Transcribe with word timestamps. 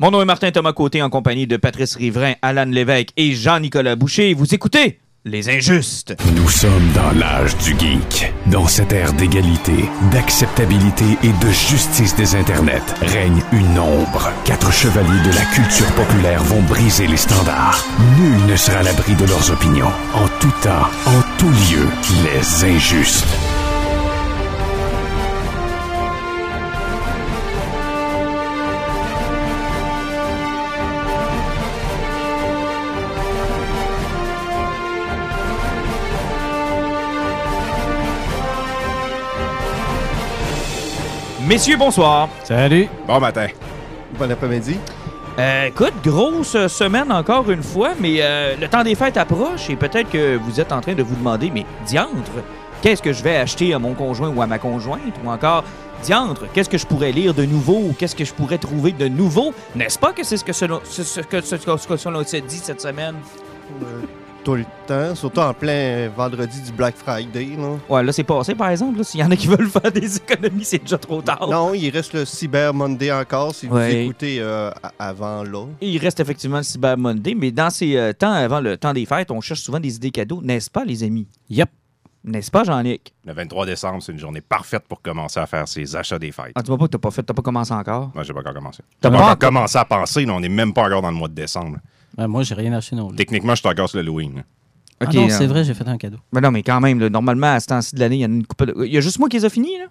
Mon 0.00 0.10
nom 0.10 0.20
est 0.20 0.24
Martin 0.24 0.50
Thomas 0.50 0.72
Côté 0.72 1.02
en 1.02 1.08
compagnie 1.08 1.46
de 1.46 1.56
Patrice 1.56 1.94
Riverain, 1.94 2.32
Alan 2.42 2.64
Lévesque 2.64 3.10
et 3.16 3.32
Jean-Nicolas 3.32 3.94
Boucher. 3.94 4.34
Vous 4.34 4.52
écoutez 4.52 4.98
Les 5.24 5.48
Injustes. 5.48 6.16
Nous 6.34 6.48
sommes 6.48 6.90
dans 6.96 7.12
l'âge 7.16 7.56
du 7.58 7.78
geek. 7.78 8.32
Dans 8.46 8.66
cette 8.66 8.92
ère 8.92 9.12
d'égalité, 9.12 9.88
d'acceptabilité 10.10 11.04
et 11.22 11.28
de 11.28 11.48
justice 11.52 12.16
des 12.16 12.34
internets, 12.34 12.82
règne 13.02 13.40
une 13.52 13.78
ombre. 13.78 14.32
Quatre 14.44 14.72
chevaliers 14.72 15.22
de 15.22 15.32
la 15.32 15.44
culture 15.54 15.90
populaire 15.94 16.42
vont 16.42 16.62
briser 16.62 17.06
les 17.06 17.16
standards. 17.16 17.86
Nul 18.18 18.46
ne 18.50 18.56
sera 18.56 18.78
à 18.78 18.82
l'abri 18.82 19.14
de 19.14 19.26
leurs 19.26 19.52
opinions. 19.52 19.92
En 20.12 20.26
tout 20.40 20.52
temps, 20.60 20.88
en 21.06 21.22
tout 21.38 21.50
lieu, 21.50 21.86
les 22.24 22.64
injustes. 22.64 23.24
Messieurs, 41.46 41.76
bonsoir. 41.76 42.28
Salut. 42.42 42.88
Bon 43.06 43.20
matin. 43.20 43.48
Bon 44.18 44.30
après-midi. 44.30 44.76
Euh, 45.38 45.66
écoute, 45.66 45.92
grosse 46.02 46.56
semaine 46.68 47.12
encore 47.12 47.50
une 47.50 47.62
fois, 47.62 47.90
mais 48.00 48.18
euh, 48.20 48.54
le 48.58 48.66
temps 48.68 48.82
des 48.82 48.94
fêtes 48.94 49.16
approche 49.16 49.68
et 49.68 49.76
peut-être 49.76 50.08
que 50.08 50.36
vous 50.36 50.60
êtes 50.60 50.72
en 50.72 50.80
train 50.80 50.94
de 50.94 51.02
vous 51.02 51.16
demander, 51.16 51.50
mais 51.52 51.66
diantre, 51.86 52.30
qu'est-ce 52.80 53.02
que 53.02 53.12
je 53.12 53.22
vais 53.22 53.36
acheter 53.36 53.74
à 53.74 53.78
mon 53.78 53.94
conjoint 53.94 54.30
ou 54.30 54.40
à 54.40 54.46
ma 54.46 54.58
conjointe? 54.58 55.00
Ou 55.24 55.28
encore, 55.28 55.64
diantre, 56.02 56.44
qu'est-ce 56.54 56.70
que 56.70 56.78
je 56.78 56.86
pourrais 56.86 57.12
lire 57.12 57.34
de 57.34 57.44
nouveau 57.44 57.76
ou 57.76 57.94
qu'est-ce 57.98 58.16
que 58.16 58.24
je 58.24 58.32
pourrais 58.32 58.58
trouver 58.58 58.92
de 58.92 59.08
nouveau? 59.08 59.52
N'est-ce 59.74 59.98
pas 59.98 60.12
que 60.12 60.24
c'est 60.24 60.36
ce 60.38 60.44
que 60.44 60.52
ce, 60.52 60.64
ce, 60.84 61.02
ce 61.02 61.20
que 61.20 61.40
ce, 61.42 61.56
ce 61.58 61.86
que 61.88 61.96
selon 61.96 62.22
dit 62.22 62.40
cette 62.62 62.80
semaine? 62.80 63.16
Euh, 63.82 63.84
tout 64.44 64.54
le 64.56 64.64
temps, 64.86 65.14
surtout 65.14 65.40
en 65.40 65.54
plein 65.54 66.08
vendredi 66.14 66.60
du 66.60 66.70
Black 66.72 66.94
Friday. 66.96 67.56
Là. 67.56 67.78
Ouais, 67.88 68.02
là, 68.02 68.12
c'est 68.12 68.24
passé, 68.24 68.54
par 68.54 68.68
exemple. 68.68 68.98
là. 68.98 69.04
S'il 69.04 69.20
y 69.20 69.24
en 69.24 69.30
a 69.30 69.36
qui 69.36 69.46
veulent 69.46 69.68
faire 69.70 69.90
des 69.90 70.16
économies, 70.18 70.64
c'est 70.64 70.78
déjà 70.82 70.98
trop 70.98 71.22
tard. 71.22 71.48
Non, 71.48 71.72
il 71.72 71.88
reste 71.90 72.12
le 72.12 72.24
Cyber 72.26 72.74
Monday 72.74 73.10
encore, 73.10 73.54
si 73.54 73.66
vous 73.66 73.78
écoutez 73.78 74.36
euh, 74.40 74.70
avant 74.98 75.42
là. 75.42 75.66
Il 75.80 75.98
reste 75.98 76.20
effectivement 76.20 76.58
le 76.58 76.62
Cyber 76.62 76.96
Monday, 76.98 77.34
mais 77.34 77.50
dans 77.50 77.70
ces 77.70 77.96
euh, 77.96 78.12
temps 78.12 78.32
avant 78.32 78.60
le 78.60 78.76
temps 78.76 78.92
des 78.92 79.06
fêtes, 79.06 79.30
on 79.30 79.40
cherche 79.40 79.60
souvent 79.60 79.80
des 79.80 79.96
idées 79.96 80.10
cadeaux, 80.10 80.40
n'est-ce 80.42 80.70
pas, 80.70 80.84
les 80.84 81.02
amis? 81.02 81.26
Yep. 81.48 81.70
N'est-ce 82.26 82.50
pas, 82.50 82.64
Jean-Nic? 82.64 83.12
Le 83.26 83.34
23 83.34 83.66
décembre, 83.66 84.02
c'est 84.02 84.12
une 84.12 84.18
journée 84.18 84.40
parfaite 84.40 84.84
pour 84.88 85.02
commencer 85.02 85.38
à 85.40 85.46
faire 85.46 85.68
ses 85.68 85.94
achats 85.94 86.18
des 86.18 86.32
fêtes. 86.32 86.52
Ah, 86.54 86.62
tu 86.62 86.68
vois 86.68 86.78
pas 86.78 86.86
que 86.86 86.92
t'as 86.92 86.98
pas 86.98 87.10
fait, 87.10 87.22
t'as 87.22 87.34
pas 87.34 87.42
commencé 87.42 87.72
encore? 87.72 88.10
Moi, 88.14 88.24
j'ai 88.24 88.32
pas 88.32 88.40
encore 88.40 88.54
commencé. 88.54 88.82
T'as 89.00 89.10
pas 89.10 89.16
pas 89.18 89.24
encore 89.24 89.38
commencé 89.38 89.76
à 89.78 89.84
penser, 89.84 90.24
là, 90.24 90.32
on 90.32 90.40
n'est 90.40 90.48
même 90.48 90.72
pas 90.72 90.84
encore 90.84 91.02
dans 91.02 91.10
le 91.10 91.16
mois 91.16 91.28
de 91.28 91.34
décembre. 91.34 91.76
Ben, 92.16 92.28
moi, 92.28 92.42
j'ai 92.42 92.54
rien 92.54 92.72
acheté 92.72 92.96
non 92.96 93.08
plus. 93.08 93.16
Techniquement, 93.16 93.54
je 93.54 93.60
suis 93.60 93.68
encore 93.68 93.88
sur 93.88 93.98
l'Halloween. 93.98 94.36
là. 94.36 94.42
Ah 95.00 95.06
Ok, 95.06 95.14
non, 95.14 95.26
euh, 95.26 95.28
c'est 95.30 95.46
vrai, 95.46 95.64
j'ai 95.64 95.74
fait 95.74 95.86
un 95.88 95.98
cadeau. 95.98 96.18
Ben 96.32 96.40
non, 96.40 96.50
mais 96.52 96.62
quand 96.62 96.80
même, 96.80 97.00
là, 97.00 97.10
normalement, 97.10 97.52
à 97.54 97.60
ce 97.60 97.66
temps-ci 97.66 97.94
de 97.96 98.00
l'année, 98.00 98.16
il 98.16 98.20
y 98.20 98.24
en 98.24 98.30
a 98.30 98.34
une 98.34 98.46
couple 98.46 98.66
de- 98.66 98.84
Il 98.86 98.92
y 98.92 98.96
a 98.96 99.00
juste 99.00 99.18
moi 99.18 99.28
qui 99.28 99.36
les 99.36 99.44
a 99.44 99.50
finis, 99.50 99.76
là? 99.78 99.86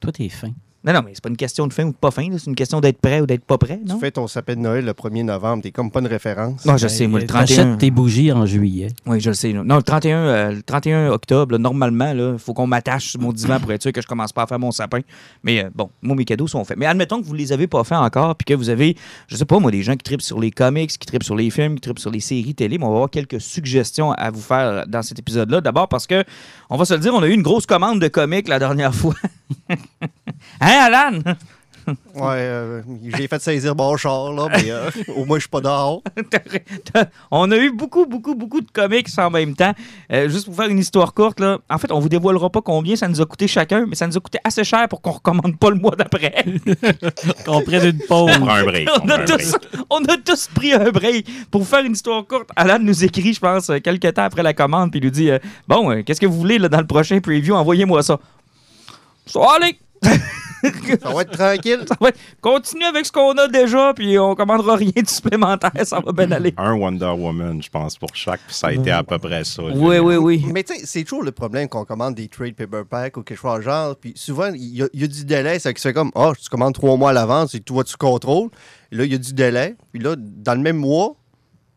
Toi, 0.00 0.12
t'es 0.12 0.28
fin. 0.28 0.52
Non, 0.84 0.92
non, 0.92 1.00
mais 1.04 1.10
c'est 1.12 1.22
pas 1.22 1.28
une 1.28 1.36
question 1.36 1.66
de 1.66 1.72
fin 1.72 1.84
ou 1.84 1.90
de 1.90 1.96
pas 1.96 2.12
fin, 2.12 2.28
c'est 2.38 2.46
une 2.46 2.54
question 2.54 2.80
d'être 2.80 3.00
prêt 3.00 3.20
ou 3.20 3.26
d'être 3.26 3.44
pas 3.44 3.58
prêt, 3.58 3.80
non? 3.84 3.94
Tu 3.96 4.00
fais 4.00 4.12
ton 4.12 4.28
sapin 4.28 4.54
de 4.54 4.60
Noël 4.60 4.84
le 4.84 4.92
1er 4.92 5.24
novembre, 5.24 5.62
t'es 5.64 5.72
comme 5.72 5.90
pas 5.90 5.98
une 5.98 6.06
référence. 6.06 6.64
Non, 6.64 6.76
je 6.76 6.86
sais, 6.86 7.08
moi, 7.08 7.18
le 7.18 7.24
Euh, 7.24 7.28
31... 7.28 7.46
T'achètes 7.46 7.78
tes 7.78 7.90
bougies 7.90 8.30
en 8.30 8.46
juillet. 8.46 8.88
Oui, 9.04 9.18
je 9.20 9.30
le 9.30 9.34
sais. 9.34 9.52
Non, 9.52 9.76
le 9.76 9.82
31, 9.82 10.16
euh, 10.18 10.50
le 10.52 10.62
31 10.62 11.10
octobre, 11.10 11.52
là, 11.52 11.58
normalement, 11.58 12.12
il 12.12 12.38
faut 12.38 12.54
qu'on 12.54 12.68
m'attache 12.68 13.08
sur 13.10 13.20
mon 13.20 13.32
divan 13.32 13.58
pour 13.58 13.72
être 13.72 13.82
sûr 13.82 13.92
que 13.92 14.00
je 14.00 14.06
commence 14.06 14.32
pas 14.32 14.44
à 14.44 14.46
faire 14.46 14.60
mon 14.60 14.70
sapin. 14.70 15.00
Mais 15.42 15.64
euh, 15.64 15.70
bon, 15.74 15.90
moi, 16.00 16.14
mes 16.14 16.24
cadeaux 16.24 16.46
sont 16.46 16.64
faits. 16.64 16.78
Mais 16.78 16.86
admettons 16.86 17.20
que 17.20 17.26
vous 17.26 17.34
les 17.34 17.52
avez 17.52 17.66
pas 17.66 17.82
faits 17.82 17.98
encore, 17.98 18.36
puis 18.36 18.44
que 18.44 18.54
vous 18.54 18.68
avez, 18.70 18.96
je 19.26 19.34
sais 19.36 19.44
pas, 19.44 19.58
moi, 19.58 19.72
des 19.72 19.82
gens 19.82 19.92
qui 19.94 20.04
tripent 20.04 20.22
sur 20.22 20.38
les 20.38 20.52
comics, 20.52 20.90
qui 20.90 21.06
tripent 21.06 21.24
sur 21.24 21.34
les 21.34 21.50
films, 21.50 21.74
qui 21.74 21.80
tripent 21.80 21.98
sur 21.98 22.12
les 22.12 22.20
séries 22.20 22.54
télé. 22.54 22.78
Mais 22.78 22.84
on 22.84 22.90
va 22.90 22.94
avoir 22.94 23.10
quelques 23.10 23.40
suggestions 23.40 24.12
à 24.12 24.30
vous 24.30 24.40
faire 24.40 24.86
dans 24.86 25.02
cet 25.02 25.18
épisode-là. 25.18 25.60
D'abord 25.60 25.88
parce 25.88 26.06
que, 26.06 26.22
on 26.70 26.76
va 26.76 26.84
se 26.84 26.94
le 26.94 27.00
dire, 27.00 27.12
on 27.14 27.22
a 27.22 27.26
eu 27.26 27.32
une 27.34 27.42
grosse 27.42 27.66
commande 27.66 28.00
de 28.00 28.06
comics 28.06 28.46
la 28.46 28.60
dernière 28.60 28.94
fois. 28.94 29.14
hein, 29.70 29.78
Alan? 30.60 31.20
Ouais, 32.14 32.36
euh, 32.36 32.82
j'ai 33.16 33.28
fait 33.28 33.40
saisir 33.40 33.74
mon 33.74 33.96
char, 33.96 34.32
là, 34.32 34.48
mais 34.50 34.70
euh, 34.70 34.90
au 35.16 35.24
moins 35.24 35.38
je 35.38 35.42
suis 35.42 35.48
pas 35.48 35.60
dehors. 35.60 36.02
on 37.30 37.50
a 37.50 37.56
eu 37.56 37.70
beaucoup, 37.70 38.06
beaucoup, 38.06 38.34
beaucoup 38.34 38.60
de 38.60 38.70
comics 38.70 39.08
en 39.16 39.30
même 39.30 39.54
temps. 39.54 39.72
Euh, 40.12 40.28
juste 40.28 40.46
pour 40.46 40.54
faire 40.54 40.68
une 40.68 40.78
histoire 40.78 41.14
courte, 41.14 41.40
là, 41.40 41.58
en 41.70 41.78
fait, 41.78 41.90
on 41.92 42.00
vous 42.00 42.08
dévoilera 42.08 42.50
pas 42.50 42.60
combien 42.60 42.96
ça 42.96 43.08
nous 43.08 43.20
a 43.20 43.26
coûté 43.26 43.46
chacun, 43.46 43.86
mais 43.86 43.94
ça 43.94 44.06
nous 44.06 44.16
a 44.16 44.20
coûté 44.20 44.38
assez 44.44 44.64
cher 44.64 44.88
pour 44.88 45.00
qu'on 45.00 45.12
recommande 45.12 45.58
pas 45.58 45.70
le 45.70 45.76
mois 45.76 45.96
d'après. 45.96 46.44
Qu'on 47.46 47.62
prenne 47.62 47.86
une 47.86 47.98
pause. 48.06 48.32
On 48.36 48.40
prend 48.40 48.54
un 48.54 48.64
break. 48.64 48.88
on, 49.02 49.08
a 49.08 49.14
un 49.14 49.24
tous, 49.24 49.52
break. 49.52 49.84
on 49.90 50.04
a 50.04 50.16
tous 50.16 50.48
pris 50.54 50.72
un 50.72 50.90
break. 50.90 51.26
Pour 51.50 51.66
faire 51.66 51.84
une 51.84 51.92
histoire 51.92 52.26
courte, 52.26 52.50
Alan 52.56 52.78
nous 52.80 53.04
écrit, 53.04 53.32
je 53.32 53.40
pense, 53.40 53.70
euh, 53.70 53.78
quelques 53.78 54.12
temps 54.14 54.24
après 54.24 54.42
la 54.42 54.52
commande, 54.52 54.90
puis 54.90 55.00
il 55.00 55.04
nous 55.04 55.10
dit 55.10 55.30
euh, 55.30 55.38
Bon, 55.66 55.90
euh, 55.90 56.02
qu'est-ce 56.02 56.20
que 56.20 56.26
vous 56.26 56.38
voulez 56.38 56.58
là, 56.58 56.68
dans 56.68 56.80
le 56.80 56.86
prochain 56.86 57.20
preview? 57.20 57.54
Envoyez-moi 57.54 58.02
ça. 58.02 58.18
Ça 59.28 59.38
va 59.40 59.46
aller. 59.60 59.78
Ça 61.00 61.10
va 61.12 61.22
être 61.22 61.30
tranquille. 61.30 61.84
Ça 61.86 61.94
va 62.00 62.08
être- 62.08 62.18
Continue 62.40 62.84
avec 62.84 63.06
ce 63.06 63.12
qu'on 63.12 63.30
a 63.32 63.46
déjà, 63.46 63.92
puis 63.94 64.18
on 64.18 64.34
commandera 64.34 64.74
rien 64.76 64.90
de 64.96 65.08
supplémentaire. 65.08 65.70
Ça 65.84 66.00
va 66.00 66.10
bien 66.12 66.30
aller. 66.32 66.52
Un 66.56 66.72
Wonder 66.74 67.12
Woman, 67.16 67.62
je 67.62 67.68
pense, 67.70 67.96
pour 67.96 68.08
chaque. 68.14 68.40
puis 68.44 68.54
ça 68.54 68.68
a 68.68 68.72
été 68.72 68.90
à 68.90 69.04
peu 69.04 69.18
près 69.18 69.44
ça. 69.44 69.62
Oui, 69.62 69.98
oui, 69.98 70.16
oui. 70.16 70.44
Mais 70.52 70.64
tu 70.64 70.74
sais, 70.74 70.80
c'est 70.84 71.04
toujours 71.04 71.22
le 71.22 71.30
problème 71.30 71.68
qu'on 71.68 71.84
commande 71.84 72.16
des 72.16 72.26
trade 72.28 72.54
paperback 72.56 73.16
ou 73.16 73.22
quelque 73.22 73.38
chose 73.38 73.60
genre. 73.62 73.94
Puis 73.96 74.12
souvent, 74.16 74.48
il 74.52 74.76
y, 74.76 74.82
a- 74.82 74.88
il 74.92 75.00
y 75.00 75.04
a 75.04 75.06
du 75.06 75.24
délai. 75.24 75.58
Ça 75.60 75.72
qui 75.72 75.80
se 75.80 75.88
fait 75.88 75.94
comme, 75.94 76.10
ah, 76.16 76.32
tu 76.40 76.48
commandes 76.48 76.74
trois 76.74 76.96
mois 76.96 77.10
à 77.10 77.12
l'avance 77.12 77.54
et 77.54 77.60
toi, 77.60 77.84
tu 77.84 77.96
contrôles. 77.96 78.48
Et 78.90 78.96
là, 78.96 79.04
il 79.04 79.12
y 79.12 79.14
a 79.14 79.18
du 79.18 79.32
délai. 79.34 79.76
Puis 79.92 80.02
là, 80.02 80.16
dans 80.18 80.54
le 80.54 80.60
même 80.60 80.78
mois, 80.78 81.14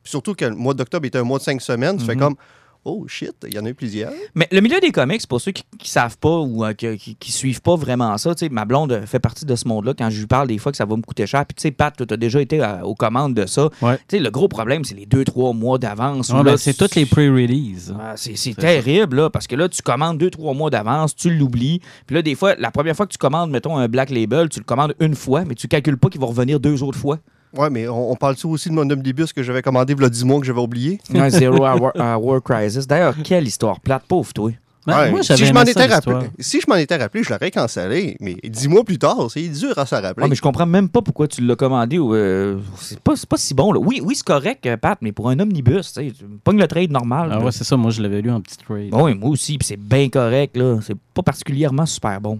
puis 0.03 0.09
surtout 0.09 0.33
que 0.33 0.45
le 0.45 0.55
mois 0.55 0.73
d'octobre 0.73 1.05
est 1.05 1.15
un 1.15 1.23
mois 1.23 1.37
de 1.37 1.43
cinq 1.43 1.61
semaines, 1.61 1.97
tu 1.97 2.05
fais 2.05 2.15
comme, 2.15 2.35
oh 2.83 3.05
shit, 3.07 3.33
il 3.47 3.53
y 3.53 3.59
en 3.59 3.65
a 3.65 3.69
eu 3.69 3.73
plusieurs. 3.73 4.11
Mais 4.35 4.47
le 4.51 4.59
milieu 4.61 4.79
des 4.79 4.91
comics, 4.91 5.25
pour 5.27 5.39
ceux 5.39 5.51
qui, 5.51 5.63
qui 5.77 5.89
savent 5.89 6.17
pas 6.17 6.37
ou 6.39 6.63
euh, 6.65 6.73
qui, 6.73 6.97
qui- 6.97 7.15
qui 7.15 7.31
suivent 7.31 7.61
pas 7.61 7.75
vraiment 7.75 8.17
ça, 8.17 8.33
tu 8.33 8.45
sais, 8.45 8.49
ma 8.49 8.65
blonde 8.65 9.01
fait 9.05 9.19
partie 9.19 9.45
de 9.45 9.55
ce 9.55 9.67
monde-là. 9.67 9.93
Quand 9.97 10.09
je 10.09 10.19
lui 10.19 10.27
parle 10.27 10.47
des 10.47 10.57
fois 10.57 10.71
que 10.71 10.77
ça 10.77 10.85
va 10.85 10.95
me 10.95 11.01
coûter 11.01 11.27
cher, 11.27 11.45
puis 11.45 11.55
tu 11.55 11.61
sais, 11.61 11.71
Pat, 11.71 11.93
tu 11.95 12.11
as 12.13 12.17
déjà 12.17 12.41
été 12.41 12.61
euh, 12.63 12.81
aux 12.81 12.95
commandes 12.95 13.33
de 13.33 13.45
ça. 13.45 13.69
Ouais. 13.81 13.97
Tu 14.07 14.17
sais, 14.17 14.19
le 14.19 14.29
gros 14.31 14.47
problème, 14.47 14.83
c'est 14.83 14.95
les 14.95 15.05
deux, 15.05 15.23
trois 15.23 15.53
mois 15.53 15.77
d'avance. 15.77 16.29
Ouais, 16.29 16.37
là, 16.37 16.43
ben, 16.43 16.57
c'est 16.57 16.73
toutes 16.73 16.95
les 16.95 17.05
pre-releases. 17.05 17.93
Ah, 17.99 18.13
c'est 18.15 18.35
c'est 18.35 18.53
terrible, 18.55 19.17
là, 19.17 19.29
parce 19.29 19.47
que 19.47 19.55
là, 19.55 19.69
tu 19.69 19.81
commandes 19.81 20.17
deux, 20.17 20.29
trois 20.29 20.53
mois 20.53 20.69
d'avance, 20.69 21.15
tu 21.15 21.29
l'oublies. 21.33 21.81
Puis 22.07 22.15
là, 22.15 22.21
des 22.21 22.35
fois, 22.35 22.55
la 22.55 22.71
première 22.71 22.95
fois 22.95 23.05
que 23.05 23.11
tu 23.11 23.17
commandes, 23.17 23.51
mettons, 23.51 23.77
un 23.77 23.87
Black 23.87 24.09
Label, 24.09 24.49
tu 24.49 24.59
le 24.59 24.65
commandes 24.65 24.95
une 24.99 25.15
fois, 25.15 25.45
mais 25.45 25.55
tu 25.55 25.67
calcules 25.67 25.97
pas 25.97 26.09
qu'il 26.09 26.19
va 26.21 26.27
revenir 26.27 26.59
deux 26.59 26.81
autres 26.83 26.97
fois. 26.97 27.19
Ouais, 27.57 27.69
mais 27.69 27.87
on, 27.87 28.11
on 28.11 28.15
parle-tu 28.15 28.47
aussi 28.47 28.69
de 28.69 28.73
mon 28.73 28.89
omnibus 28.89 29.33
que 29.33 29.43
j'avais 29.43 29.61
commandé 29.61 29.93
il 29.93 30.01
y 30.01 30.05
a 30.05 30.09
10 30.09 30.23
mois 30.25 30.39
que 30.39 30.45
j'avais 30.45 30.61
oublié? 30.61 30.99
Un 31.13 31.29
Zero 31.29 31.57
Hour, 31.65 31.91
Hour 31.95 32.41
Crisis. 32.43 32.87
D'ailleurs, 32.87 33.15
quelle 33.23 33.47
histoire 33.47 33.79
plate, 33.79 34.03
pauvre 34.07 34.33
toi. 34.33 34.51
Ben, 34.87 34.97
Ouais, 34.97 35.11
moi, 35.11 35.21
si 35.21 35.35
je 35.45 35.53
m'en 35.53 35.61
étais 35.61 35.85
rappelé, 35.85 36.15
si 36.39 36.59
je 36.59 36.65
m'en 36.67 36.75
étais 36.75 36.95
rappelé, 36.95 37.23
je 37.23 37.29
l'aurais 37.29 37.51
cancellé. 37.51 38.17
Mais 38.19 38.35
dix 38.43 38.67
mois 38.67 38.83
plus 38.83 38.97
tard, 38.97 39.29
c'est 39.29 39.47
dur 39.47 39.77
à 39.77 39.85
se 39.85 39.93
rappeler. 39.93 40.23
Ouais, 40.23 40.29
mais 40.29 40.35
je 40.35 40.41
comprends 40.41 40.65
même 40.65 40.89
pas 40.89 41.03
pourquoi 41.03 41.27
tu 41.27 41.41
l'as 41.41 41.55
commandé. 41.55 41.99
ou, 41.99 42.15
euh, 42.15 42.57
c'est 42.77 42.99
pas, 42.99 43.13
si 43.35 43.53
bon. 43.53 43.73
Là. 43.73 43.79
Oui, 43.79 44.01
oui 44.03 44.15
c'est 44.15 44.25
correct, 44.25 44.65
euh, 44.65 44.77
Pat, 44.77 44.97
mais 45.01 45.11
pour 45.11 45.29
un 45.29 45.39
omnibus, 45.39 45.93
tu 45.93 46.11
pognes 46.43 46.57
le 46.59 46.67
trade 46.67 46.89
normal. 46.91 47.29
Ah 47.31 47.39
ouais, 47.41 47.51
c'est 47.51 47.63
ça. 47.63 47.77
Moi, 47.77 47.91
je 47.91 48.01
l'avais 48.01 48.21
lu 48.23 48.31
en 48.31 48.41
petit 48.41 48.57
trade. 48.57 48.89
Oui, 48.91 49.13
moi 49.13 49.29
aussi, 49.29 49.59
puis 49.59 49.67
c'est 49.67 49.77
bien 49.77 50.09
correct. 50.09 50.57
là. 50.57 50.79
C'est 50.81 50.97
pas 51.13 51.21
particulièrement 51.21 51.85
super 51.85 52.19
bon. 52.19 52.39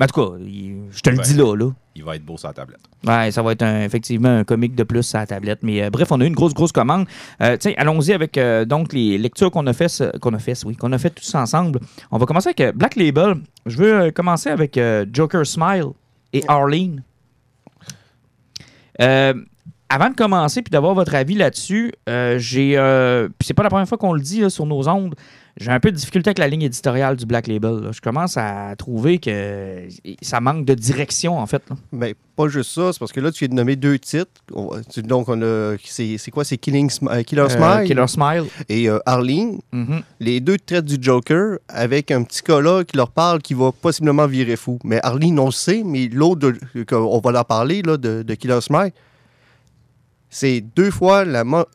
Mais 0.00 0.04
en 0.04 0.08
tout 0.08 0.20
cas, 0.20 0.36
il- 0.40 0.84
je 0.90 1.00
te 1.00 1.10
le 1.10 1.18
Ouais. 1.18 1.22
dis 1.22 1.34
là. 1.34 1.54
là. 1.54 1.70
Il 1.94 2.02
va 2.04 2.16
être 2.16 2.24
beau 2.24 2.38
sur 2.38 2.48
la 2.48 2.54
tablette. 2.54 2.80
Ouais, 3.06 3.30
ça 3.30 3.42
va 3.42 3.52
être 3.52 3.60
un- 3.62 3.82
effectivement 3.82 4.30
un 4.38 4.44
comique 4.44 4.74
de 4.74 4.82
plus 4.82 5.14
à 5.14 5.18
la 5.18 5.26
tablette. 5.26 5.58
Mais 5.62 5.82
euh, 5.82 5.90
bref, 5.90 6.08
on 6.10 6.20
a 6.20 6.24
eu 6.24 6.28
une 6.28 6.34
grosse, 6.34 6.54
grosse 6.54 6.72
commande. 6.72 7.06
Euh, 7.42 7.58
tiens, 7.58 7.74
allons-y 7.76 8.12
avec 8.14 8.38
euh, 8.38 8.64
donc 8.64 8.94
les 8.94 9.18
lectures 9.18 9.50
qu'on 9.50 9.66
a 9.66 9.72
fait, 9.74 9.88
ce- 9.88 10.16
qu'on 10.18 10.32
a 10.32 10.38
fait, 10.38 10.54
oui, 10.64 10.74
qu'on 10.74 10.90
a 10.92 10.98
fait 10.98 11.10
tous 11.10 11.34
ensemble. 11.34 11.80
On 12.10 12.16
va 12.16 12.24
commencer 12.24 12.48
avec 12.48 12.60
euh, 12.62 12.72
Black 12.72 12.96
Label. 12.96 13.34
Je 13.66 13.76
veux 13.76 13.94
euh, 13.94 14.10
commencer 14.10 14.48
avec 14.48 14.78
euh, 14.78 15.04
Joker 15.12 15.44
Smile 15.46 15.88
et 16.32 16.42
Arlene. 16.48 17.02
Euh, 19.00 19.34
avant 19.88 20.08
de 20.10 20.14
commencer 20.14 20.62
puis 20.62 20.70
d'avoir 20.70 20.94
votre 20.94 21.14
avis 21.14 21.34
là-dessus, 21.34 21.92
euh, 22.08 22.38
j'ai. 22.38 22.78
euh, 22.78 23.28
puis 23.38 23.46
c'est 23.46 23.54
pas 23.54 23.62
la 23.64 23.70
première 23.70 23.88
fois 23.88 23.98
qu'on 23.98 24.12
le 24.12 24.20
dit 24.20 24.40
là, 24.40 24.48
sur 24.50 24.64
nos 24.66 24.88
ondes. 24.88 25.14
J'ai 25.60 25.70
un 25.70 25.78
peu 25.78 25.90
de 25.92 25.96
difficulté 25.96 26.28
avec 26.30 26.38
la 26.38 26.48
ligne 26.48 26.62
éditoriale 26.62 27.16
du 27.16 27.26
Black 27.26 27.46
Label. 27.46 27.80
là. 27.80 27.90
Je 27.92 28.00
commence 28.00 28.38
à 28.38 28.74
trouver 28.76 29.18
que 29.18 29.88
ça 30.22 30.40
manque 30.40 30.64
de 30.64 30.72
direction, 30.72 31.38
en 31.38 31.46
fait. 31.46 31.62
là. 31.68 31.76
Mais 31.92 32.14
pas 32.34 32.48
juste 32.48 32.70
ça, 32.70 32.92
c'est 32.94 32.98
parce 32.98 33.12
que 33.12 33.20
là, 33.20 33.30
tu 33.30 33.40
viens 33.44 33.48
de 33.48 33.54
nommer 33.60 33.76
deux 33.76 33.98
titres. 33.98 34.30
Donc, 35.04 35.28
on 35.28 35.42
a. 35.42 35.76
C'est 35.84 36.16
c'est 36.16 36.30
quoi? 36.30 36.44
C'est 36.44 36.56
Killing 36.56 36.90
euh, 37.02 37.22
Killer 37.22 37.42
Euh, 37.42 37.48
Smile? 37.50 37.86
Killer 37.86 38.06
Smile. 38.08 38.44
et 38.70 38.88
euh, 38.88 38.98
Arlene. 39.04 39.58
Mhm. 39.72 40.00
Les 40.20 40.40
deux 40.40 40.56
traitent 40.56 40.86
du 40.86 40.96
Joker 40.98 41.58
avec 41.68 42.10
un 42.10 42.22
petit 42.22 42.40
là 42.48 42.82
qui 42.82 42.96
leur 42.96 43.10
parle 43.10 43.42
qui 43.42 43.52
va 43.52 43.70
possiblement 43.70 44.26
virer 44.26 44.56
fou. 44.56 44.78
Mais 44.82 44.98
Arlene, 45.02 45.38
on 45.38 45.46
le 45.46 45.52
sait, 45.52 45.82
mais 45.84 46.08
l'autre, 46.08 46.40
de- 46.50 46.94
on 46.94 47.20
va 47.20 47.32
leur 47.32 47.44
parler 47.44 47.82
là, 47.82 47.98
de, 47.98 48.22
de 48.22 48.34
Killer 48.34 48.60
Smile. 48.62 48.92
C'est 50.30 50.60
deux 50.74 50.90
fois 50.90 51.24
la 51.24 51.44
mo- 51.44 51.66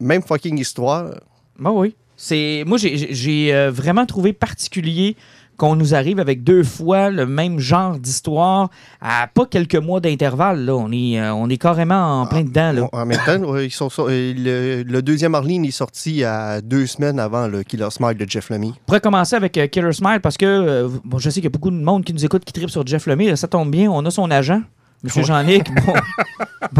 même 0.00 0.22
fucking 0.22 0.58
histoire. 0.58 1.10
Bah 1.58 1.70
oui. 1.72 1.94
C'est 2.24 2.62
moi 2.68 2.78
j'ai- 2.78 3.52
euh, 3.52 3.72
vraiment 3.72 4.06
trouvé 4.06 4.32
particulier 4.32 5.16
qu'on 5.56 5.74
nous 5.74 5.92
arrive 5.92 6.20
avec 6.20 6.44
deux 6.44 6.62
fois 6.62 7.10
le 7.10 7.26
même 7.26 7.58
genre 7.58 7.98
d'histoire 7.98 8.70
à 9.00 9.26
pas 9.26 9.44
quelques 9.44 9.74
mois 9.74 9.98
d'intervalle. 9.98 10.64
Là. 10.64 10.76
On, 10.76 10.92
est, 10.92 11.20
euh, 11.20 11.34
on 11.34 11.50
est 11.50 11.56
carrément 11.56 12.22
en 12.22 12.26
plein 12.26 12.44
dedans. 12.44 12.70
Là. 12.72 12.88
En 12.92 13.04
même 13.06 13.18
temps, 13.26 13.56
ils 13.58 13.72
sont, 13.72 13.88
euh, 13.98 14.32
le, 14.36 14.84
le 14.84 15.02
deuxième 15.02 15.34
Arline 15.34 15.64
est 15.64 15.72
sorti 15.72 16.22
à 16.22 16.60
deux 16.60 16.86
semaines 16.86 17.18
avant 17.18 17.48
le 17.48 17.64
Killer 17.64 17.90
Smile 17.90 18.16
de 18.16 18.24
Jeff 18.28 18.50
Lemire. 18.50 18.74
On 18.82 18.84
pourrait 18.86 19.00
commencer 19.00 19.34
avec 19.34 19.58
euh, 19.58 19.66
Killer 19.66 19.92
Smile 19.92 20.20
parce 20.22 20.36
que 20.36 20.88
bon, 21.04 21.18
je 21.18 21.28
sais 21.28 21.40
qu'il 21.40 21.44
y 21.44 21.46
a 21.48 21.50
beaucoup 21.50 21.72
de 21.72 21.76
monde 21.76 22.04
qui 22.04 22.12
nous 22.14 22.24
écoute 22.24 22.44
qui 22.44 22.52
tripe 22.52 22.70
sur 22.70 22.86
Jeff 22.86 23.06
Lemire. 23.06 23.36
Ça 23.36 23.48
tombe 23.48 23.70
bien, 23.72 23.90
on 23.90 24.04
a 24.06 24.10
son 24.12 24.30
agent, 24.30 24.62
M. 25.04 25.24
Jean-Nic. 25.24 25.68
Bon, 25.84 25.94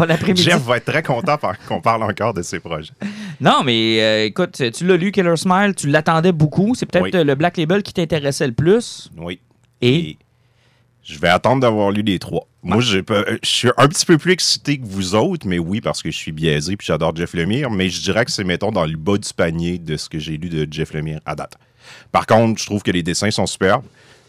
bon 0.05 0.11
après-midi. 0.11 0.43
Jeff 0.43 0.61
va 0.63 0.77
être 0.77 0.85
très 0.85 1.03
content 1.03 1.37
qu'on 1.67 1.81
parle 1.81 2.03
encore 2.03 2.33
de 2.33 2.41
ses 2.41 2.59
projets. 2.59 2.93
Non, 3.41 3.63
mais 3.63 4.01
euh, 4.01 4.25
écoute, 4.25 4.61
tu 4.73 4.85
l'as 4.87 4.95
lu, 4.97 5.11
Killer 5.11 5.35
Smile, 5.35 5.73
tu 5.75 5.87
l'attendais 5.87 6.31
beaucoup. 6.31 6.73
C'est 6.73 6.85
peut-être 6.85 7.03
Oui. 7.17 7.23
le 7.25 7.35
Black 7.35 7.57
Label 7.57 7.83
qui 7.83 7.93
t'intéressait 7.93 8.47
le 8.47 8.53
plus. 8.53 9.11
Oui. 9.17 9.39
Et? 9.81 10.17
Je 11.03 11.19
vais 11.19 11.27
attendre 11.27 11.61
d'avoir 11.61 11.91
lu 11.91 12.01
les 12.01 12.17
trois. 12.17 12.47
Moi, 12.63 12.77
euh, 12.77 13.37
je 13.43 13.49
suis 13.49 13.69
un 13.77 13.87
petit 13.89 14.05
peu 14.05 14.17
plus 14.17 14.31
excité 14.31 14.77
que 14.79 14.85
vous 14.85 15.15
autres, 15.15 15.45
mais 15.45 15.59
oui, 15.59 15.81
parce 15.81 16.01
que 16.01 16.09
je 16.09 16.15
suis 16.17 16.31
biaisé 16.31 16.77
puis 16.77 16.87
j'adore 16.87 17.13
Jeff 17.13 17.33
Lemire, 17.33 17.69
mais 17.69 17.89
je 17.89 18.01
dirais 18.01 18.23
que 18.23 18.31
c'est, 18.31 18.45
mettons, 18.45 18.71
dans 18.71 18.85
le 18.85 18.95
bas 18.95 19.17
du 19.17 19.29
panier 19.35 19.77
de 19.77 19.97
ce 19.97 20.07
que 20.07 20.17
j'ai 20.17 20.37
lu 20.37 20.47
de 20.47 20.65
Jeff 20.71 20.93
Lemire 20.93 21.19
à 21.25 21.35
date. 21.35 21.57
Par 22.13 22.25
contre, 22.25 22.61
je 22.61 22.65
trouve 22.65 22.81
que 22.81 22.91
les 22.91 23.03
dessins 23.03 23.29
sont 23.31 23.45
superbes. 23.45 23.83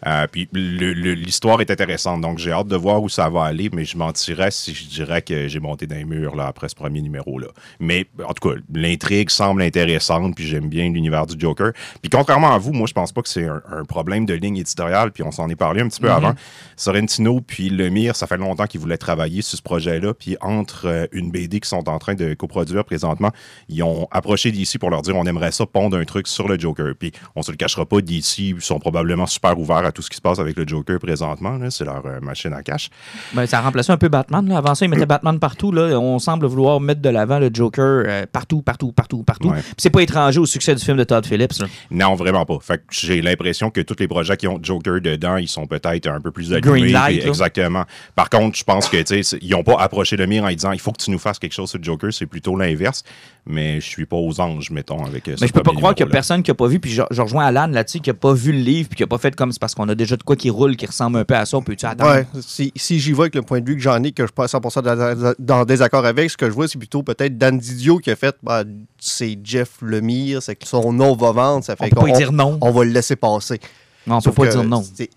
Euh, 0.07 0.27
puis 0.31 0.49
l'histoire 0.53 1.61
est 1.61 1.71
intéressante, 1.71 2.21
donc 2.21 2.39
j'ai 2.39 2.53
hâte 2.53 2.69
de 2.69 2.77
voir 2.77 3.03
où 3.03 3.09
ça 3.09 3.29
va 3.29 3.45
aller, 3.45 3.71
mais 3.73 3.85
je 3.85 3.97
mentirais 3.97 4.51
si 4.51 4.75
je 4.75 4.85
dirais 4.87 5.23
que 5.23 5.49
j'ai 5.49 5.61
monté 5.61 5.87
d'un 5.87 6.05
mur 6.05 6.37
là, 6.37 6.47
après 6.47 6.69
ce 6.69 6.75
premier 6.75 7.01
numéro-là. 7.01 7.49
Mais 7.81 8.07
en 8.27 8.33
tout 8.35 8.49
cas, 8.49 8.57
l'intrigue 8.73 9.31
semble 9.31 9.63
intéressante, 9.63 10.35
puis 10.35 10.47
j'aime 10.47 10.69
bien 10.69 10.91
l'univers 10.91 11.27
du 11.27 11.39
Joker. 11.39 11.73
Puis 12.03 12.11
contrairement 12.11 12.53
à 12.53 12.59
vous, 12.59 12.73
moi 12.73 12.87
je 12.87 12.93
pense 12.93 13.13
pas 13.13 13.23
que 13.23 13.29
c'est 13.29 13.47
un, 13.47 13.63
un 13.71 13.85
problème 13.85 14.27
de 14.27 14.35
ligne 14.35 14.59
éditoriale, 14.59 15.11
puis 15.13 15.23
on 15.23 15.31
s'en 15.31 15.49
est 15.49 15.57
parlé 15.57 15.81
un 15.81 15.89
petit 15.89 16.01
peu 16.01 16.11
avant. 16.11 16.35
Sorrentino 16.77 17.41
puis 17.41 17.71
Lemire, 17.71 18.17
ça 18.17 18.27
fait 18.27 18.37
longtemps 18.37 18.67
qu'ils 18.67 18.81
voulaient 18.81 18.99
travailler 18.99 19.43
sur 19.43 19.57
ce 19.59 19.63
projet-là, 19.63 20.15
puis 20.15 20.37
entre 20.41 20.87
euh, 20.87 21.07
une 21.13 21.31
BD 21.31 21.61
qu'ils 21.61 21.69
sont 21.69 21.89
en 21.89 21.99
train 21.99 22.15
de 22.15 22.35
coproduire 22.35 22.85
présentement, 22.85 23.31
ils 23.69 23.83
ont 23.83 24.07
approché 24.11 24.51
d'ici 24.53 24.79
pour 24.79 24.91
leur 24.91 25.03
dire 25.03 25.17
on 25.17 25.25
aimerait 25.25 25.53
ça 25.53 25.67
pondre 25.67 25.97
un 25.97 26.05
truc 26.05 26.27
sur 26.27 26.49
le 26.49 26.59
Joker. 26.59 26.95
Puis 26.99 27.13
on 27.37 27.43
se 27.43 27.51
le 27.51 27.57
cachera 27.57 27.87
pas, 27.87 28.01
d'ici 28.01 28.51
ils 28.51 28.61
sont 28.61 28.79
probablement 28.79 29.27
super 29.27 29.59
ouverts 29.59 29.85
à 29.85 29.93
tout 29.95 30.03
ce 30.03 30.11
qui 30.11 30.17
se 30.17 30.21
passe 30.21 30.39
avec 30.39 30.57
le 30.57 30.67
Joker 30.67 30.99
présentement. 30.99 31.59
C'est 31.71 31.85
leur 31.85 32.05
euh, 32.05 32.21
machine 32.21 32.53
à 32.53 32.63
cash. 32.63 32.91
ben, 33.33 33.47
ça 33.47 33.59
a 33.59 33.63
remplacé 33.63 33.93
un 33.93 33.97
peu 33.97 34.09
Batman. 34.09 34.47
Là. 34.49 34.59
Avant 34.59 34.75
ça, 34.75 34.85
ils 34.85 34.89
mettaient 34.89 35.07
Batman 35.07 35.39
partout. 35.39 35.73
Là. 35.73 35.99
On 35.99 36.19
semble 36.19 36.47
vouloir 36.47 36.81
mettre 36.81 37.01
de 37.01 37.09
l'avant 37.09 37.39
le 37.39 37.51
Joker 37.53 38.05
euh, 38.07 38.27
partout, 38.31 38.63
partout, 38.63 38.93
partout, 38.93 39.23
partout. 39.23 39.49
Ouais. 39.49 39.63
C'est 39.79 39.91
pas 39.91 40.03
étranger 40.03 40.41
au 40.41 40.47
succès 40.47 40.75
du 40.75 40.85
film 40.85 40.97
de 40.97 41.05
Todd 41.05 41.25
Phillips. 41.25 41.59
là. 41.61 41.67
Non, 41.91 42.15
vraiment 42.15 42.45
pas. 42.45 42.59
Fait 42.61 42.83
j'ai 42.91 43.23
l'impression 43.23 43.71
que 43.71 43.81
tous 43.81 43.97
les 43.99 44.09
projets 44.09 44.37
qui 44.37 44.49
ont 44.49 44.59
Joker 44.63 45.01
dedans, 45.01 45.37
ils 45.37 45.49
sont 45.49 45.67
peut-être 45.67 46.09
un 46.09 46.21
peu 46.21 46.31
plus 46.31 46.53
allumés. 46.53 46.81
Green 46.81 46.93
light, 46.93 47.21
puis 47.21 47.29
exactement. 47.29 47.85
Par 48.15 48.29
contre, 48.29 48.59
je 48.59 48.65
pense 48.65 48.89
que 48.89 48.97
ils 49.41 49.51
n'ont 49.51 49.63
pas 49.63 49.77
approché 49.79 50.17
le 50.17 50.27
mire 50.27 50.45
en 50.45 50.49
disant 50.49 50.73
il 50.73 50.81
faut 50.81 50.93
que 50.93 51.03
tu 51.03 51.11
nous 51.11 51.19
fasses 51.19 51.39
quelque 51.39 51.53
chose 51.53 51.71
sur 51.71 51.79
le 51.79 51.85
Joker. 51.85 52.13
C'est 52.13 52.27
plutôt 52.27 52.57
l'inverse. 52.57 53.05
Mais 53.47 53.81
je 53.81 53.87
suis 53.87 54.07
pas 54.07 54.17
aux 54.17 54.41
anges, 54.41 54.71
mettons, 54.71 55.05
avec 55.05 55.29
euh, 55.29 55.37
ce 55.37 55.43
Mais 55.43 55.49
je 55.49 55.53
peux 55.53 55.63
pas 55.63 55.73
croire 55.73 55.95
qu'il 55.95 56.07
y 56.07 56.09
a 56.09 56.11
personne 56.13 56.43
qui 56.43 56.51
a 56.51 56.55
pas 56.55 56.67
vu, 56.67 56.81
puis 56.81 56.91
je, 56.91 57.03
je 57.11 57.21
rejoins 57.21 57.45
Alan 57.45 57.67
là-dessus, 57.67 58.01
qui 58.01 58.09
a 58.09 58.15
pas 58.15 58.33
vu 58.33 58.53
le 58.53 58.59
livre, 58.59 58.89
puis 58.89 58.97
qui 58.97 59.03
a 59.03 59.07
pas 59.07 59.19
fait 59.19 59.37
comme 59.37 59.53
c'est 59.53 59.61
parce 59.61 59.75
qu'on 59.75 59.84
a 59.89 59.95
déjà 59.95 60.17
de 60.17 60.23
quoi 60.23 60.37
qui 60.37 60.51
roule, 60.51 60.77
qui 60.77 60.87
ressemble 60.87 61.19
un 61.19 61.25
peu 61.25 61.35
à 61.35 61.45
ça. 61.47 61.57
On 61.57 61.63
peut-tu 61.63 61.85
attendre? 61.87 62.11
Ouais, 62.13 62.27
si, 62.41 62.73
si 62.77 62.99
j'y 63.01 63.13
vais 63.13 63.21
avec 63.21 63.35
le 63.35 63.43
point 63.43 63.61
de 63.61 63.69
vue 63.69 63.77
que 63.77 63.83
j'en 63.83 64.03
ai, 64.03 64.13
que 64.13 64.23
je 64.23 64.27
suis 64.29 64.33
pas 64.35 64.45
à 64.45 64.47
100% 64.47 65.35
dans, 65.39 65.65
désaccord 65.65 66.05
avec, 66.07 66.31
ce 66.31 66.37
que 66.37 66.47
je 66.47 66.53
vois, 66.55 66.69
c'est 66.69 66.79
plutôt 66.79 67.03
peut-être 67.03 67.37
Dan 67.39 67.59
Didio 67.59 67.99
qui 67.99 68.11
a 68.11 68.17
fait 68.17 68.37
bah, 68.43 68.65
c'est 68.99 69.39
Jeff 69.43 69.71
Lemire, 69.83 70.43
c'est 70.43 70.57
que 70.57 70.67
son 70.67 70.93
nom 70.93 71.15
va 71.17 71.33
vendre, 71.33 71.65
ça 71.65 71.75
On 71.79 71.85
fait 71.85 71.91
peut 71.91 71.97
pas 71.97 72.03
qu'on 72.03 72.17
dire 72.17 72.33
non. 72.33 72.59
on 72.61 72.71
va 72.71 72.85
le 72.85 72.91
laisser 72.91 73.17
passer. 73.17 73.61
Non, 74.07 74.17
on 74.17 74.19
peut 74.19 74.25
Sauf 74.25 74.35
pas 74.37 74.47
que 74.47 74.51
dire 74.53 74.65
non. 74.65 74.83
c'est- 74.83 75.11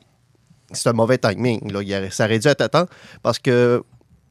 un 0.90 0.94
mauvais 0.94 1.18
timing. 1.18 1.72
Là. 1.72 1.82
Il 1.82 2.12
ça 2.12 2.26
aurait 2.26 2.40
dû 2.40 2.48
être 2.48 2.62
à 2.62 2.70
temps 2.70 2.86
parce 3.24 3.40
que 3.40 3.82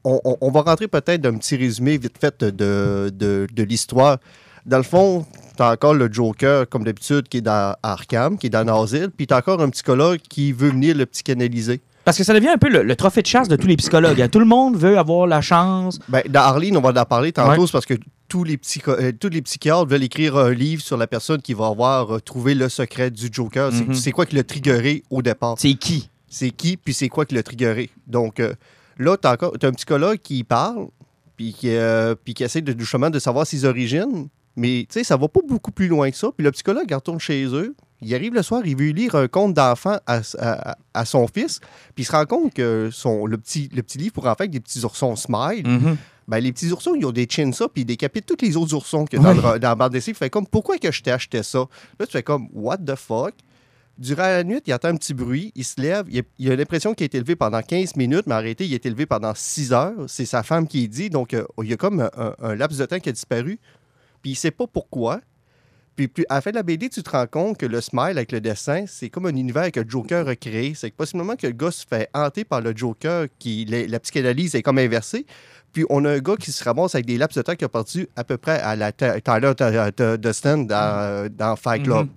on, 0.03 0.21
on- 0.23 0.37
on 0.41 0.51
va 0.51 0.61
rentrer 0.61 0.87
peut-être 0.87 1.21
d'un 1.21 1.35
petit 1.37 1.55
résumé 1.57 1.97
vite 1.97 2.15
fait 2.19 2.43
de, 2.43 3.09
de, 3.13 3.47
de 3.51 3.63
l'histoire. 3.63 4.17
Dans 4.67 4.77
le 4.77 4.83
fond, 4.83 5.25
tu 5.55 5.63
as 5.63 5.71
encore 5.71 5.93
le 5.93 6.11
Joker, 6.11 6.67
comme 6.69 6.83
d'habitude, 6.83 7.27
qui 7.29 7.37
est 7.37 7.41
dans 7.41 7.75
Arkham, 7.81 8.37
qui 8.37 8.47
est 8.47 8.49
dans 8.51 8.63
l'asile, 8.63 9.09
puis 9.15 9.25
tu 9.25 9.33
as 9.33 9.37
encore 9.37 9.61
un 9.61 9.69
psychologue 9.69 10.19
qui 10.29 10.51
veut 10.51 10.69
venir 10.69 10.95
le 10.95 11.05
psychanalyser. 11.05 11.79
Parce 12.03 12.17
que 12.17 12.23
ça 12.23 12.33
devient 12.33 12.49
un 12.49 12.57
peu 12.57 12.69
le, 12.69 12.83
le 12.83 12.95
trophée 12.95 13.21
de 13.21 13.27
chasse 13.27 13.47
de 13.49 13.55
tous 13.57 13.67
les 13.67 13.75
psychologues. 13.75 14.21
hein. 14.21 14.29
Tout 14.29 14.39
le 14.39 14.45
monde 14.45 14.77
veut 14.77 14.97
avoir 14.97 15.27
la 15.27 15.41
chance. 15.41 15.99
Ben, 16.07 16.21
dans 16.29 16.39
Arline, 16.41 16.77
on 16.77 16.81
va 16.81 16.89
en 17.01 17.05
parler 17.05 17.31
tantôt, 17.33 17.61
Ouais. 17.63 17.67
parce 17.71 17.85
que 17.85 17.95
tous 18.29 18.43
les, 18.45 18.57
psycho- 18.57 18.91
euh, 18.97 19.11
tous 19.17 19.29
les 19.29 19.41
psychiatres 19.41 19.87
veulent 19.87 20.03
écrire 20.03 20.37
un 20.37 20.51
livre 20.53 20.81
sur 20.81 20.95
la 20.97 21.07
personne 21.07 21.41
qui 21.41 21.53
va 21.53 21.67
avoir 21.67 22.15
euh, 22.15 22.19
trouvé 22.21 22.53
le 22.55 22.69
secret 22.69 23.09
du 23.11 23.27
Joker. 23.31 23.71
C'est- 23.73 23.85
Mhm. 23.87 23.93
C'est 23.93 24.11
quoi 24.11 24.25
qui 24.25 24.35
l'a 24.35 24.43
triggeré 24.43 25.03
au 25.09 25.21
départ? 25.21 25.55
C'est 25.57 25.73
qui? 25.73 26.09
c'est 26.29 26.51
qui, 26.51 26.75
puis 26.77 26.93
c'est 26.93 27.07
quoi 27.09 27.25
qui 27.25 27.35
l'a 27.35 27.43
triggeré? 27.43 27.89
Donc 28.05 28.39
euh, 28.41 28.53
là, 28.97 29.15
tu 29.17 29.27
as, 29.27 29.37
un 29.63 29.71
psychologue 29.71 30.19
qui 30.21 30.43
parle, 30.43 30.87
puis 31.37 31.53
qui, 31.53 31.69
euh, 31.69 32.15
puis 32.21 32.33
qui 32.33 32.43
essaie 32.43 32.61
de, 32.61 32.77
justement 32.77 33.09
de 33.09 33.19
savoir 33.19 33.45
ses 33.47 33.63
origines, 33.65 34.27
mais 34.57 34.85
tu 34.89 34.99
sais, 34.99 35.03
ça 35.05 35.15
va 35.15 35.29
pas 35.29 35.39
beaucoup 35.47 35.71
plus 35.71 35.87
loin 35.87 36.11
que 36.11 36.17
ça. 36.17 36.27
Puis 36.35 36.43
le 36.43 36.51
psychologue, 36.51 36.85
il 36.89 36.93
retourne 36.95 37.19
chez 37.19 37.45
eux, 37.45 37.75
il 38.01 38.13
arrive 38.13 38.33
le 38.33 38.43
soir, 38.43 38.61
il 38.65 38.75
veut 38.75 38.89
lire 38.89 39.15
un 39.15 39.27
conte 39.29 39.53
d'enfant 39.53 39.97
à, 40.05 40.19
à- 40.39 40.77
à 40.93 41.05
son 41.05 41.27
fils, 41.27 41.59
puis 41.95 42.03
il 42.03 42.05
se 42.05 42.11
rend 42.11 42.25
compte 42.25 42.53
que 42.53 42.89
son, 42.91 43.25
le, 43.25 43.37
petit, 43.37 43.69
le 43.73 43.81
petit 43.83 43.97
livre 43.97 44.13
pour 44.13 44.25
enfants 44.25 44.35
avec 44.39 44.51
des 44.51 44.59
petits 44.59 44.83
oursons 44.83 45.15
smile, 45.15 45.63
ben, 46.27 46.39
les 46.39 46.51
petits 46.51 46.71
oursons, 46.71 46.93
ils 46.95 47.05
ont 47.05 47.11
des 47.13 47.25
chins 47.29 47.51
ça, 47.53 47.67
puis 47.69 47.83
ils 47.83 47.85
décapitent 47.85 48.25
tous 48.25 48.43
les 48.45 48.57
autres 48.57 48.73
oursons 48.75 49.05
a 49.05 49.17
dans, 49.17 49.33
le- 49.53 49.59
dans 49.59 49.69
la 49.69 49.75
bande 49.75 49.93
d'essai. 49.93 50.11
Il 50.11 50.17
fait 50.17 50.29
comme, 50.29 50.45
pourquoi 50.45 50.77
que 50.77 50.91
je 50.91 51.01
t'ai 51.01 51.11
acheté 51.11 51.41
ça? 51.41 51.59
Là, 51.99 52.05
tu 52.05 52.11
fais 52.11 52.23
comme, 52.23 52.49
what 52.53 52.77
the 52.79 52.95
fuck? 52.95 53.33
Durant 53.97 54.21
la 54.23 54.43
nuit, 54.43 54.61
il 54.67 54.73
entend 54.75 54.89
un 54.89 54.95
petit 54.95 55.15
bruit, 55.15 55.51
il 55.55 55.63
se 55.63 55.81
lève, 55.81 56.05
il 56.09 56.19
a, 56.19 56.21
il 56.37 56.51
a 56.51 56.55
l'impression 56.55 56.93
qu'il 56.93 57.05
a 57.05 57.07
été 57.07 57.17
élevé 57.17 57.35
pendant 57.35 57.63
15 57.63 57.95
minutes, 57.95 58.25
mais 58.27 58.35
arrêté, 58.35 58.63
il 58.67 58.73
a 58.73 58.75
été 58.75 58.89
élevé 58.89 59.07
pendant 59.07 59.33
6 59.33 59.73
heures. 59.73 59.95
C'est 60.07 60.25
sa 60.27 60.43
femme 60.43 60.67
qui 60.67 60.87
dit, 60.87 61.09
donc 61.09 61.33
euh, 61.33 61.45
il 61.63 61.69
y 61.69 61.73
a 61.73 61.77
comme 61.77 62.01
un, 62.01 62.11
un- 62.15 62.35
un 62.43 62.53
laps 62.55 62.77
de 62.79 62.85
temps 62.85 62.99
qui 62.99 63.09
a 63.09 63.11
disparu, 63.11 63.59
puis 64.27 64.33
il 64.33 64.35
sait 64.35 64.51
pas 64.51 64.67
pourquoi. 64.67 65.21
Puis, 65.95 66.09
puis 66.09 66.25
à 66.27 66.35
la 66.35 66.41
fin 66.41 66.51
de 66.51 66.55
la 66.57 66.63
BD, 66.63 66.89
tu 66.89 67.01
te 67.01 67.09
rends 67.09 67.25
compte 67.27 67.57
que 67.57 67.65
le 67.65 67.79
smile 67.79 68.17
avec 68.17 68.33
le 68.33 68.41
dessin, 68.41 68.83
c'est 68.87 69.09
comme 69.09 69.25
un 69.25 69.35
univers 69.35 69.71
que 69.71 69.79
le 69.79 69.89
Joker 69.89 70.27
a 70.27 70.35
créé. 70.35 70.73
C'est 70.75 70.91
que 70.91 70.95
possiblement 70.97 71.35
que 71.37 71.47
le 71.47 71.53
gars 71.53 71.71
se 71.71 71.85
fait 71.89 72.09
hanter 72.13 72.43
par 72.43 72.59
le 72.61 72.75
Joker, 72.75 73.27
qui 73.39 73.63
la, 73.65 73.87
la 73.87 73.99
psychanalyse 74.01 74.53
est 74.53 74.61
comme 74.61 74.77
inversée. 74.79 75.25
Puis 75.71 75.85
on 75.89 76.03
a 76.05 76.11
un 76.11 76.19
gars 76.19 76.35
qui 76.35 76.51
se 76.51 76.61
ramasse 76.63 76.93
avec 76.93 77.05
des 77.05 77.17
laps 77.17 77.35
de 77.37 77.41
temps 77.41 77.55
qui 77.55 77.63
a 77.63 77.69
perdu 77.69 78.07
à 78.17 78.23
peu 78.25 78.37
près 78.37 78.59
à 78.59 78.75
la 78.75 78.91
Tyler 78.91 79.53
Ta- 79.55 79.91
Ta- 79.93 80.17
Dustin 80.17 80.57
dans, 80.59 81.31
dans 81.33 81.55
Fight 81.55 81.83
Club. 81.83 82.07
Mhm. 82.07 82.09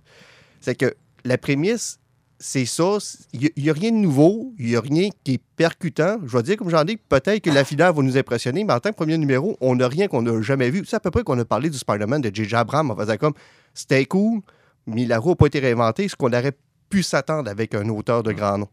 C'est 0.61 0.75
que 0.75 0.95
la 1.25 1.39
prémisse, 1.39 1.99
c'est 2.41 2.65
ça. 2.65 2.97
Il 3.35 3.51
n'y 3.57 3.71
a, 3.71 3.73
rien 3.75 3.91
de 3.93 3.97
nouveau. 3.97 4.55
Il 4.59 4.67
n'y 4.67 4.77
a 4.77 4.81
rien 4.81 5.11
qui 5.23 5.35
est 5.35 5.43
percutant. 5.57 6.17
Je 6.25 6.37
vais 6.37 6.43
dire, 6.43 6.57
comme 6.57 6.71
j'en 6.71 6.85
dis, 6.85 6.97
peut-être 6.97 7.41
que 7.43 7.51
la 7.51 7.65
finale 7.65 7.95
va 7.95 8.03
nous 8.03 8.17
impressionner, 8.17 8.65
mais 8.65 8.73
en 8.73 8.81
tant 8.81 8.91
que 8.91 8.97
premier 8.97 9.19
numéro, 9.19 9.57
on 9.61 9.77
n'a 9.77 9.87
rien 9.87 10.09
qu'on 10.09 10.23
n'a 10.23 10.41
jamais 10.41 10.71
vu. 10.71 10.83
C'est 10.87 10.97
à 10.97 11.00
peu 11.00 11.11
près 11.11 11.23
qu'on 11.23 11.38
a 11.38 11.45
parlé 11.45 11.69
du 11.69 11.76
Spider-Man 11.76 12.23
de 12.23 12.35
J.J. 12.35 12.57
Abrams 12.57 12.91
en 12.91 12.97
faisant 12.97 13.17
comme 13.19 13.35
c'était 13.75 14.07
cool, 14.07 14.41
mais 14.87 15.05
la 15.05 15.19
roue 15.19 15.31
n'a 15.31 15.37
pas 15.37 15.47
été 15.47 15.61
réinventée, 15.61 16.09
ce 16.09 16.17
qu'on 16.17 16.33
aurait 16.33 16.57
pu 16.88 17.03
s'attendre 17.03 17.50
avec 17.50 17.75
un 17.75 17.88
auteur 17.91 18.23
de 18.23 18.33
grand 18.33 18.57
nom. 18.57 18.69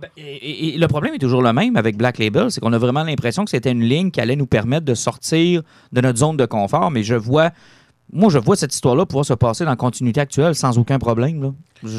Ben, 0.00 0.10
Et, 0.16 0.76
le 0.76 0.86
problème 0.88 1.14
est 1.14 1.18
toujours 1.18 1.42
le 1.42 1.52
même 1.52 1.76
avec 1.76 1.96
Black 1.96 2.18
Label, 2.18 2.50
c'est 2.50 2.60
qu'on 2.60 2.72
a 2.72 2.78
vraiment 2.78 3.04
l'impression 3.04 3.44
que 3.44 3.50
c'était 3.50 3.70
une 3.70 3.82
ligne 3.82 4.10
qui 4.10 4.20
allait 4.20 4.36
nous 4.36 4.46
permettre 4.46 4.84
de 4.84 4.94
sortir 4.94 5.62
de 5.92 6.00
notre 6.00 6.18
zone 6.18 6.36
de 6.36 6.46
confort, 6.46 6.90
mais 6.90 7.04
je 7.04 7.14
vois, 7.14 7.50
moi 8.12 8.30
je 8.30 8.38
vois 8.38 8.56
cette 8.56 8.74
histoire-là 8.74 9.06
pouvoir 9.06 9.24
se 9.24 9.34
passer 9.34 9.64
dans 9.64 9.70
la 9.70 9.76
continuité 9.76 10.20
actuelle 10.20 10.54
sans 10.54 10.78
aucun 10.78 10.98
problème. 10.98 11.42
là. 11.42 11.52
Je, 11.82 11.98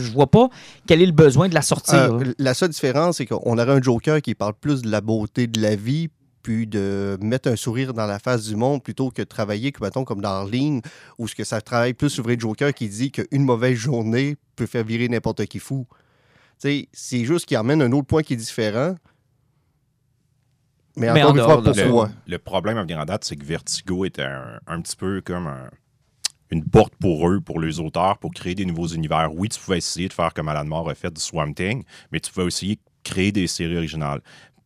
je 0.00 0.10
vois 0.12 0.30
pas 0.30 0.48
quel 0.86 1.02
est 1.02 1.06
le 1.06 1.12
besoin 1.12 1.48
de 1.48 1.54
la 1.54 1.62
sortir. 1.62 2.14
Euh, 2.14 2.34
la 2.38 2.54
seule 2.54 2.70
différence, 2.70 3.18
c'est 3.18 3.26
qu'on 3.26 3.58
aurait 3.58 3.72
un 3.72 3.82
Joker 3.82 4.22
qui 4.22 4.34
parle 4.34 4.54
plus 4.54 4.82
de 4.82 4.90
la 4.90 5.00
beauté 5.00 5.46
de 5.46 5.60
la 5.60 5.76
vie, 5.76 6.08
puis 6.42 6.66
de 6.66 7.18
mettre 7.20 7.50
un 7.50 7.56
sourire 7.56 7.92
dans 7.92 8.06
la 8.06 8.18
face 8.18 8.44
du 8.44 8.56
monde 8.56 8.82
plutôt 8.82 9.10
que 9.10 9.22
de 9.22 9.26
travailler, 9.26 9.72
mettons, 9.80 10.04
comme 10.04 10.22
dans 10.22 10.30
Arlene, 10.30 10.80
où 11.18 11.28
ce 11.28 11.34
que 11.34 11.44
ça 11.44 11.60
travaille 11.60 11.92
plus 11.92 12.10
sur 12.10 12.26
le 12.26 12.38
Joker 12.38 12.72
qui 12.72 12.88
dit 12.88 13.10
qu'une 13.10 13.44
mauvaise 13.44 13.76
journée 13.76 14.36
peut 14.56 14.66
faire 14.66 14.84
virer 14.84 15.08
n'importe 15.08 15.44
qui 15.46 15.58
fou. 15.58 15.86
C'est 16.58 17.24
juste 17.24 17.46
qu'il 17.46 17.56
amène 17.56 17.82
un 17.82 17.92
autre 17.92 18.06
point 18.06 18.22
qui 18.22 18.34
est 18.34 18.36
différent. 18.36 18.94
Mais, 20.96 21.12
Mais 21.12 21.22
encore 21.22 21.30
en 21.30 21.34
une 21.34 21.40
fois, 21.42 21.46
dehors 21.54 21.62
de 21.62 21.72
ça. 21.72 21.82
pourquoi? 21.84 22.10
Le, 22.26 22.32
le 22.32 22.38
problème 22.38 22.76
à 22.78 22.82
venir 22.82 22.98
en 22.98 23.04
date, 23.04 23.24
c'est 23.24 23.36
que 23.36 23.44
Vertigo 23.44 24.04
était 24.04 24.22
un, 24.22 24.58
un 24.66 24.80
petit 24.80 24.96
peu 24.96 25.20
comme 25.20 25.46
un- 25.46 25.70
une 26.50 26.64
porte 26.64 26.94
pour 26.96 27.28
eux, 27.28 27.40
pour 27.40 27.60
les 27.60 27.78
auteurs, 27.80 28.18
pour 28.18 28.32
créer 28.32 28.54
des 28.56 28.64
nouveaux 28.64 28.88
univers. 28.88 29.30
Oui, 29.34 29.48
tu 29.48 29.60
pouvais 29.60 29.78
essayer 29.78 30.08
de 30.08 30.12
faire 30.12 30.34
comme 30.34 30.48
Alan 30.48 30.64
Moore 30.64 30.90
a 30.90 30.94
fait 30.94 31.12
du 31.14 31.20
Swamp 31.20 31.52
Thing, 31.54 31.84
mais 32.10 32.20
tu 32.20 32.32
pouvais 32.32 32.46
aussi 32.46 32.80
créer 33.04 33.32
des 33.32 33.46
séries 33.46 33.76
originales. 33.76 34.20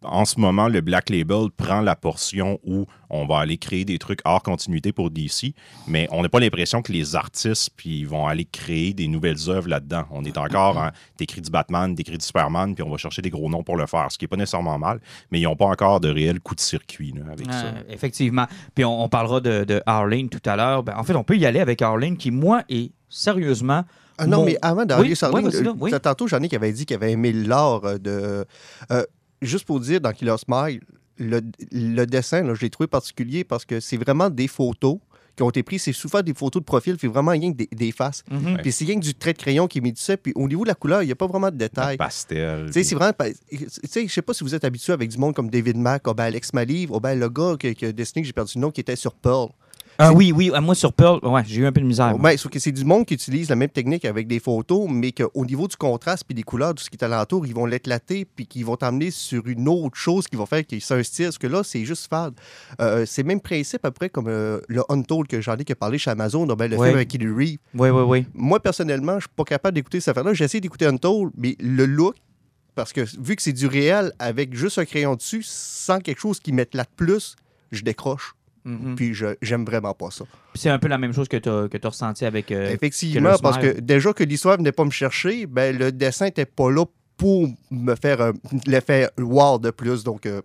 En 0.05 0.25
ce 0.25 0.39
moment, 0.39 0.69
le 0.69 0.81
Black 0.81 1.11
Label 1.11 1.49
prend 1.57 1.81
la 1.81 1.97
portion 1.97 2.59
où 2.65 2.87
on 3.11 3.27
va 3.27 3.39
aller 3.39 3.57
créer 3.59 3.85
des 3.85 3.99
trucs 3.99 4.21
hors 4.25 4.43
continuité 4.43 4.93
pour 4.93 5.11
DC, 5.11 5.55
mais 5.87 6.09
on 6.11 6.23
n'a 6.23 6.29
pas 6.29 6.41
l'impression 6.41 6.83
que 6.83 6.93
les 6.93 7.17
artistes 7.17 7.71
puis 7.77 8.05
vont 8.05 8.27
aller 8.27 8.45
créer 8.45 8.93
des 8.93 9.09
nouvelles 9.09 9.49
œuvres 9.49 9.69
là-dedans. 9.69 10.05
On 10.11 10.25
est 10.25 10.37
encore, 10.39 10.79
hein, 10.79 10.93
t'écris 11.17 11.41
du 11.41 11.51
Batman, 11.51 11.95
t'écris 11.95 12.19
du 12.19 12.25
Superman, 12.25 12.75
puis 12.75 12.83
on 12.85 12.91
va 12.91 12.97
chercher 12.97 13.23
des 13.23 13.31
gros 13.31 13.49
noms 13.49 13.63
pour 13.63 13.77
le 13.77 13.87
faire, 13.87 14.07
ce 14.11 14.19
qui 14.19 14.25
n'est 14.25 14.29
pas 14.29 14.37
nécessairement 14.37 14.79
mal, 14.79 15.01
mais 15.31 15.41
ils 15.41 15.45
n'ont 15.45 15.57
pas 15.57 15.67
encore 15.67 16.01
de 16.01 16.09
réel 16.09 16.41
coup 16.41 16.55
de 16.55 16.61
circuit 16.61 17.13
là, 17.17 17.23
avec 17.33 17.51
ça. 17.51 17.73
Effectivement. 17.89 18.47
Puis 18.75 18.85
on, 18.85 19.05
on 19.05 19.09
parlene 19.09 19.41
de, 19.41 19.65
de 19.65 19.83
Arlene 19.87 20.29
tout 20.29 20.43
à 20.45 20.57
l'heure. 20.57 20.83
Ben, 20.83 20.95
en 20.97 21.05
fait, 21.05 21.15
on 21.15 21.25
peut 21.25 21.37
y 21.37 21.47
aller 21.47 21.61
avec 21.61 21.81
Arlene 21.83 22.17
qui, 22.17 22.31
moi, 22.31 22.63
est 22.69 22.93
sérieusement 23.09 23.85
Ah 24.19 24.27
non, 24.27 24.39
Mon- 24.39 24.45
mais 24.47 24.57
avant 24.61 24.85
d'arriver 24.85 25.11
Oui, 25.11 25.17
sur 25.17 25.29
oui, 25.29 25.35
Arlene, 25.37 25.51
vas-y, 25.51 25.63
là, 25.65 25.71
euh, 25.71 25.75
oui. 25.81 25.91
t'as- 25.91 26.01
tantôt, 26.01 26.27
j'en 26.27 26.41
ai 26.43 26.49
qui 26.49 26.57
avait 26.57 26.73
dit 26.73 26.85
qu'il 26.85 26.97
avait 26.97 27.13
aimé 27.13 27.33
l'art 27.33 27.85
euh, 27.85 27.99
de. 27.99 28.45
euh, 28.91 29.05
juste 29.43 29.65
pour 29.67 29.81
dire, 29.81 30.01
dans 30.01 30.13
Killer 30.13 30.37
Smile, 30.39 30.81
le, 31.19 31.41
le 31.73 32.05
dessin, 32.07 32.43
là, 32.43 32.55
je 32.55 32.61
l'ai 32.63 32.71
trouvé 32.71 32.87
particulier 32.87 33.45
parce 33.45 33.65
que 33.65 33.79
c'est 33.81 33.97
vraiment 33.97 34.31
des 34.31 34.49
photos 34.49 34.99
qui 35.37 35.43
ont 35.43 35.51
été 35.51 35.63
prises. 35.63 35.83
C'est 35.83 35.93
souvent 35.93 36.23
des 36.23 36.35
photos 36.35 36.61
de 36.61 36.65
profil, 36.65 36.97
puis 36.97 37.09
vraiment 37.09 37.33
rien 37.33 37.53
que 37.53 37.57
des, 37.57 37.69
des 37.73 37.93
faces. 37.93 38.23
Mhm. 38.31 38.59
Puis 38.63 38.71
c'est 38.73 38.85
rien 38.85 38.95
que 38.99 39.05
du 39.05 39.15
trait 39.15 39.33
de 39.33 39.39
crayon 39.39 39.67
qui 39.67 39.79
est 39.79 39.81
mis 39.81 39.93
dessus. 39.93 40.17
Puis 40.17 40.33
au 40.37 40.47
niveau 40.49 40.63
de 40.63 40.69
la 40.69 40.75
couleur, 40.75 41.03
il 41.03 41.07
n'y 41.07 41.13
a 41.13 41.17
pas 41.17 41.27
vraiment 41.27 41.51
de 41.51 41.57
détails. 41.57 41.97
Pastel. 41.97 42.67
Tu 42.67 42.73
sais, 42.73 42.85
c'est 42.85 42.95
vraiment. 42.95 43.13
pas- 43.13 43.31
Tu 43.33 43.67
sais, 43.69 44.07
je 44.07 44.13
sais 44.13 44.23
pas 44.23 44.33
si 44.35 44.45
vous 44.45 44.55
êtes 44.55 44.65
habitué 44.65 44.93
avec 44.93 45.09
du 45.11 45.19
monde 45.19 45.35
comme 45.35 45.51
David 45.51 45.77
Mack, 45.77 46.07
ou 46.07 46.15
ben 46.15 46.25
Alex 46.25 46.53
Maliv, 46.53 46.93
ou 46.93 47.01
ben 47.01 47.19
le 47.19 47.29
gars 47.29 47.57
qui, 47.59 47.75
qui 47.75 47.85
a 47.87 47.93
dessiné, 47.93 48.23
que 48.23 48.27
j'ai 48.27 48.33
perdu 48.33 48.53
le 48.57 48.61
nom, 48.61 48.71
qui 48.71 48.81
était 48.81 48.97
sur 48.97 49.15
Pearl. 49.15 49.49
Ah 49.99 50.13
oui, 50.13 50.33
oui, 50.35 50.51
ah, 50.53 50.61
moi 50.61 50.75
sur 50.75 50.93
Pearl, 50.93 51.21
ouais, 51.23 51.43
j'ai 51.47 51.61
eu 51.61 51.67
un 51.67 51.73
peu 51.73 51.81
de 51.81 51.87
misère. 51.87 52.19
Ben, 52.19 52.37
sauf 52.37 52.51
que 52.51 52.59
c'est 52.59 52.73
du 52.73 52.85
monde 52.85 53.07
qui 53.07 53.15
utilise 53.15 53.49
la 53.49 53.55
même 53.57 53.69
technique 53.69 54.05
avec 54.05 54.27
des 54.27 54.41
photos, 54.41 54.89
mais 54.91 55.13
qu'au 55.13 55.45
niveau 55.47 55.69
du 55.69 55.77
contraste 55.77 56.25
puis 56.25 56.35
des 56.35 56.43
couleurs, 56.43 56.75
tout 56.75 56.83
ce 56.83 56.91
qui 56.91 56.97
est 56.97 57.05
alentour, 57.05 57.47
ils 57.47 57.55
vont 57.55 57.65
l'éclater 57.67 58.25
puis 58.25 58.47
qu'ils 58.47 58.65
vont 58.65 58.77
t'emmener 58.77 59.13
sur 59.13 59.47
une 59.47 59.69
autre 59.69 59.97
chose 59.97 60.27
qui 60.27 60.35
va 60.37 60.47
faire 60.47 60.67
que 60.67 60.79
c'est 60.81 60.95
un 60.95 61.03
style. 61.03 61.27
Parce 61.27 61.39
que 61.39 61.47
là, 61.47 61.63
c'est 61.63 61.85
juste 61.85 62.09
fade. 62.09 62.35
Euh, 62.81 63.07
c'est 63.07 63.23
le 63.23 63.29
même 63.29 63.41
principe, 63.41 63.85
après, 63.85 64.09
comme 64.09 64.27
euh, 64.29 64.61
le 64.69 64.83
Untold 64.89 65.29
que 65.29 65.41
j'en 65.41 65.57
ai 65.57 65.65
qui 65.65 65.73
a 65.73 65.77
parlé 65.77 65.99
chez 65.99 66.11
Amazon, 66.11 66.45
ben, 66.47 66.69
le 66.69 66.77
Ouais. 66.77 66.87
film 66.89 66.97
avec 66.97 67.09
Kelly 67.09 67.27
Reeve. 67.29 67.59
Oui, 67.75 67.91
oui, 67.91 68.03
oui. 68.07 68.27
Moi, 68.35 68.59
personnellement, 68.61 69.15
je 69.15 69.27
suis 69.27 69.35
pas 69.37 69.45
capable 69.45 69.77
d'écouter 69.77 70.01
cette 70.01 70.09
affaire-là. 70.09 70.35
J'ai 70.35 70.45
essayé 70.45 70.61
d'écouter 70.61 70.87
Untold, 70.87 71.31
mais 71.37 71.57
le 71.61 71.87
look, 71.87 72.17
parce 72.75 72.93
que 72.93 73.03
vu 73.21 73.37
que 73.37 73.43
c'est 73.43 73.53
du 73.53 73.69
réel 73.69 74.13
avec 74.19 74.57
juste 74.57 74.79
un 74.79 74.85
crayon 74.85 75.15
dessus, 75.15 75.45
sans 75.45 76.01
quelque 76.01 76.21
chose 76.21 76.41
qui 76.41 76.51
mette 76.53 76.75
là 76.75 76.83
de 76.83 76.89
plus, 76.97 77.37
je 77.71 77.83
décroche. 77.83 78.35
Mhm. 78.65 78.95
Puis 78.97 79.13
je- 79.15 79.37
j'aime 79.43 79.65
vraiment 79.65 79.93
pas 79.95 80.11
ça. 80.11 80.25
Puis 80.53 80.63
c'est 80.63 80.71
un 80.71 80.79
peu 80.79 80.89
la 80.89 80.97
même 80.99 81.13
chose 81.13 81.29
que 81.29 81.37
tu 81.37 81.49
as, 81.49 81.69
que 81.69 81.77
t'as 81.77 81.89
ressenti 81.89 82.25
avec. 82.25 82.51
euh, 82.51 82.71
Effectivement, 82.73 83.37
parce 83.43 83.59
que 83.59 83.81
déjà 83.81 84.13
que 84.13 84.25
l'histoire 84.25 84.57
venait 84.57 84.73
pas 84.73 84.85
me 84.85 84.91
chercher, 84.91 85.47
ben 85.47 85.77
le 85.77 85.93
dessin 85.93 86.27
n'était 86.27 86.47
pas 86.47 86.71
là 86.71 86.85
pour 87.17 87.49
me 87.71 87.95
faire 87.95 88.33
l'effet 88.67 89.09
wow 89.19 89.59
de 89.59 89.71
plus. 89.71 90.03
Donc, 90.03 90.27
euh, 90.27 90.41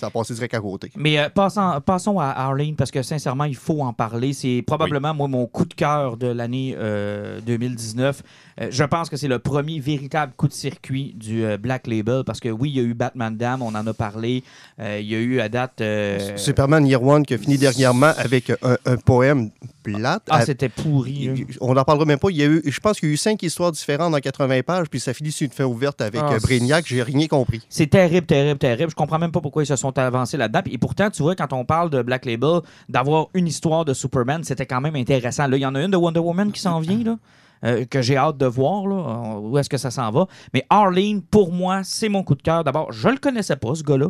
ça 0.00 0.06
a 0.06 0.10
passé 0.10 0.34
direct 0.34 0.54
à 0.54 0.60
côté. 0.60 0.90
Mais 0.96 1.18
euh, 1.18 1.28
passons, 1.28 1.80
passons 1.84 2.18
à 2.18 2.26
Arlene 2.30 2.74
parce 2.74 2.90
que 2.90 3.02
sincèrement, 3.02 3.44
il 3.44 3.56
faut 3.56 3.82
en 3.82 3.92
parler. 3.92 4.32
C'est 4.32 4.62
probablement, 4.66 5.14
moi, 5.14 5.28
mon 5.28 5.46
coup 5.46 5.64
de 5.64 5.74
cœur 5.74 6.16
de 6.16 6.26
l'année 6.26 6.74
euh, 6.78 7.40
2019. 7.46 8.22
Euh, 8.60 8.66
je 8.70 8.84
pense 8.84 9.08
que 9.08 9.16
c'est 9.16 9.28
le 9.28 9.38
premier 9.38 9.78
véritable 9.80 10.32
coup 10.36 10.48
de 10.48 10.52
circuit 10.52 11.14
du 11.16 11.44
euh, 11.44 11.56
Black 11.56 11.86
Label 11.86 12.24
parce 12.24 12.40
que 12.40 12.48
oui, 12.48 12.70
il 12.70 12.76
y 12.76 12.80
a 12.80 12.82
eu 12.82 12.94
Batman 12.94 13.36
Dam, 13.36 13.62
on 13.62 13.74
en 13.74 13.86
a 13.86 13.94
parlé. 13.94 14.42
Euh, 14.80 14.98
il 15.00 15.06
y 15.08 15.14
a 15.14 15.18
eu 15.18 15.40
à 15.40 15.48
date. 15.48 15.80
euh, 15.80 16.36
Superman 16.36 16.86
Year 16.86 17.02
One 17.02 17.24
qui 17.24 17.34
a 17.34 17.38
fini 17.38 17.58
dernièrement 17.58 18.12
avec 18.16 18.50
un, 18.50 18.76
un 18.86 18.96
poème 18.96 19.50
plate. 19.98 20.22
Ah, 20.30 20.36
À- 20.36 20.44
c'était 20.46 20.68
pourri. 20.68 21.30
il- 21.34 21.46
on 21.60 21.74
n'en 21.74 21.84
parlera 21.84 22.04
même 22.06 22.18
pas. 22.18 22.28
Il 22.30 22.36
y 22.36 22.42
a 22.42 22.46
eu, 22.46 22.62
je 22.64 22.80
pense 22.80 22.98
qu'il 23.00 23.08
y 23.08 23.12
a 23.12 23.14
eu 23.14 23.16
cinq 23.16 23.42
histoires 23.42 23.72
différentes 23.72 24.14
en 24.14 24.18
80 24.18 24.62
pages, 24.62 24.88
puis 24.88 25.00
ça 25.00 25.12
finit 25.14 25.32
sur 25.32 25.44
une 25.44 25.50
fin 25.52 25.64
ouverte 25.64 26.00
avec 26.00 26.20
Ah, 26.24 26.32
euh, 26.32 26.38
Brainiac. 26.40 26.84
J'ai 26.86 27.02
rien 27.02 27.26
compris. 27.26 27.60
C'est 27.68 27.88
terrible, 27.88 28.26
terrible, 28.26 28.58
terrible. 28.58 28.90
Je 28.90 28.96
comprends 28.96 29.18
même 29.18 29.32
pas 29.32 29.40
pourquoi 29.40 29.62
ils 29.62 29.66
se 29.66 29.76
sont 29.76 29.96
avancés 29.98 30.36
là-dedans. 30.36 30.60
Et 30.70 30.78
pourtant, 30.78 31.10
tu 31.10 31.22
vois, 31.22 31.34
quand 31.34 31.52
on 31.52 31.64
parle 31.64 31.90
de 31.90 32.02
Black 32.02 32.24
Label, 32.26 32.60
d'avoir 32.88 33.26
une 33.34 33.46
histoire 33.46 33.84
de 33.84 33.94
Superman, 33.94 34.42
c'était 34.44 34.66
quand 34.66 34.80
même 34.80 34.96
intéressant. 34.96 35.46
Là, 35.46 35.56
il 35.56 35.60
y 35.60 35.66
en 35.66 35.74
a 35.74 35.82
une 35.82 35.90
de 35.90 35.96
Wonder 35.96 36.20
Woman 36.20 36.52
qui 36.52 36.60
s'en 36.60 36.80
vient, 36.80 37.02
là. 37.04 37.16
euh, 37.62 37.84
que 37.84 38.00
j'ai 38.00 38.16
hâte 38.16 38.38
de 38.38 38.46
voir, 38.46 38.86
là, 38.86 39.38
où 39.38 39.58
est-ce 39.58 39.68
que 39.68 39.76
ça 39.76 39.90
s'en 39.90 40.10
va. 40.10 40.26
Mais 40.54 40.64
Arlene, 40.70 41.20
pour 41.20 41.52
moi, 41.52 41.82
c'est 41.84 42.08
mon 42.08 42.22
coup 42.22 42.34
de 42.34 42.40
cœur. 42.40 42.64
D'abord, 42.64 42.90
je 42.90 43.06
le 43.10 43.18
connaissais 43.18 43.56
pas, 43.56 43.74
ce 43.74 43.82
gars-là. 43.82 44.06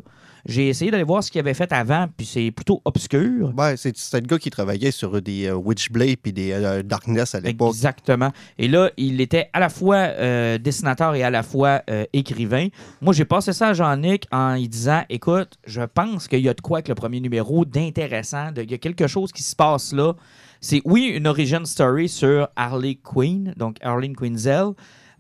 J'ai 0.46 0.68
essayé 0.68 0.90
d'aller 0.90 1.04
voir 1.04 1.22
ce 1.22 1.30
qu'il 1.30 1.38
avait 1.40 1.54
fait 1.54 1.72
avant, 1.72 2.06
puis 2.16 2.26
c'est 2.26 2.50
plutôt 2.50 2.80
obscur. 2.84 3.52
Ouais, 3.56 3.76
c'est 3.76 3.96
c'est 3.96 4.20
le 4.20 4.26
gars 4.26 4.38
qui 4.38 4.50
travaillait 4.50 4.90
sur 4.90 5.20
des 5.20 5.46
euh, 5.46 5.54
Witchblade 5.54 6.16
puis 6.22 6.32
des 6.32 6.52
euh, 6.52 6.82
Darkness 6.82 7.34
à 7.34 7.40
l'époque. 7.40 7.68
Exactement. 7.74 8.30
Et 8.58 8.68
là, 8.68 8.90
il 8.96 9.20
était 9.20 9.48
à 9.52 9.60
la 9.60 9.68
fois 9.68 9.96
euh, 9.96 10.58
dessinateur 10.58 11.14
et 11.14 11.22
à 11.22 11.30
la 11.30 11.42
fois 11.42 11.82
écrivain. 12.12 12.68
Moi, 13.00 13.12
j'ai 13.12 13.24
passé 13.24 13.52
ça 13.52 13.68
à 13.68 13.72
Jean-Nic 13.74 14.26
en 14.32 14.54
lui 14.54 14.68
disant 14.68 15.02
Écoute, 15.08 15.58
je 15.66 15.82
pense 15.82 16.28
qu'il 16.28 16.40
y 16.40 16.48
a 16.48 16.54
de 16.54 16.60
quoi 16.60 16.78
avec 16.78 16.88
le 16.88 16.94
premier 16.94 17.20
numéro 17.20 17.64
d'intéressant. 17.64 18.52
de- 18.52 18.62
Il 18.62 18.70
y 18.70 18.74
a 18.74 18.78
quelque 18.78 19.06
chose 19.06 19.32
qui 19.32 19.42
se 19.42 19.54
passe 19.56 19.92
là. 19.92 20.14
C'est, 20.60 20.82
oui, 20.84 21.06
une 21.14 21.26
origin 21.26 21.64
story 21.64 22.08
sur 22.08 22.48
Harley 22.54 22.96
Quinn, 23.02 23.54
donc 23.56 23.76
Arlene 23.80 24.14
Quinzel. 24.14 24.72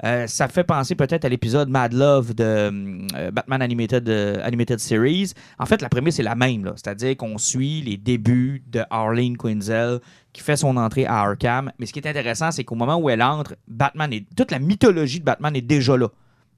Euh, 0.04 0.26
ça 0.26 0.48
fait 0.48 0.64
penser 0.64 0.94
peut-être 0.94 1.24
à 1.24 1.28
l'épisode 1.28 1.68
Mad 1.68 1.92
Love 1.92 2.34
de 2.34 2.42
euh, 2.44 3.30
Batman 3.30 3.60
Animated, 3.60 4.08
euh, 4.08 4.40
Animated 4.42 4.78
Series. 4.78 5.32
En 5.58 5.66
fait, 5.66 5.82
la 5.82 5.90
prémisse 5.90 6.18
est 6.18 6.22
la 6.22 6.34
même, 6.34 6.72
c'est-à-dire 6.76 7.16
qu'on 7.18 7.36
suit 7.36 7.82
les 7.82 7.96
débuts 7.98 8.62
de 8.66 8.82
Arlene 8.88 9.36
Quinzel 9.36 10.00
qui 10.32 10.42
fait 10.42 10.56
son 10.56 10.76
entrée 10.78 11.04
à 11.04 11.20
Arkham. 11.20 11.70
Mais 11.78 11.84
ce 11.86 11.92
qui 11.92 11.98
est 11.98 12.08
intéressant, 12.08 12.50
c'est 12.50 12.64
qu'au 12.64 12.76
moment 12.76 12.96
où 12.96 13.10
elle 13.10 13.22
entre, 13.22 13.56
Batman 13.68 14.10
est 14.12 14.24
toute 14.36 14.50
la 14.50 14.58
mythologie 14.58 15.20
de 15.20 15.24
Batman 15.24 15.54
est 15.54 15.60
déjà 15.60 15.96
là. 15.96 16.08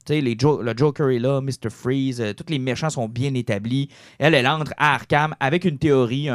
Les 0.09 0.37
Jo- 0.39 0.63
le 0.63 0.75
Joker 0.77 1.11
est 1.11 1.21
là, 1.21 1.41
Mr. 1.41 1.71
Freeze, 1.71 2.23
tous 2.37 2.47
les 2.51 2.59
méchants 2.59 2.91
sont 2.91 3.09
bien 3.09 3.35
établis. 3.35 3.89
Elle, 4.19 4.35
elle 4.35 4.49
entre 4.49 4.73
à 4.77 4.95
Arkham 4.95 5.35
avec 5.39 5.65
une 5.65 5.79
théorie 5.79 6.29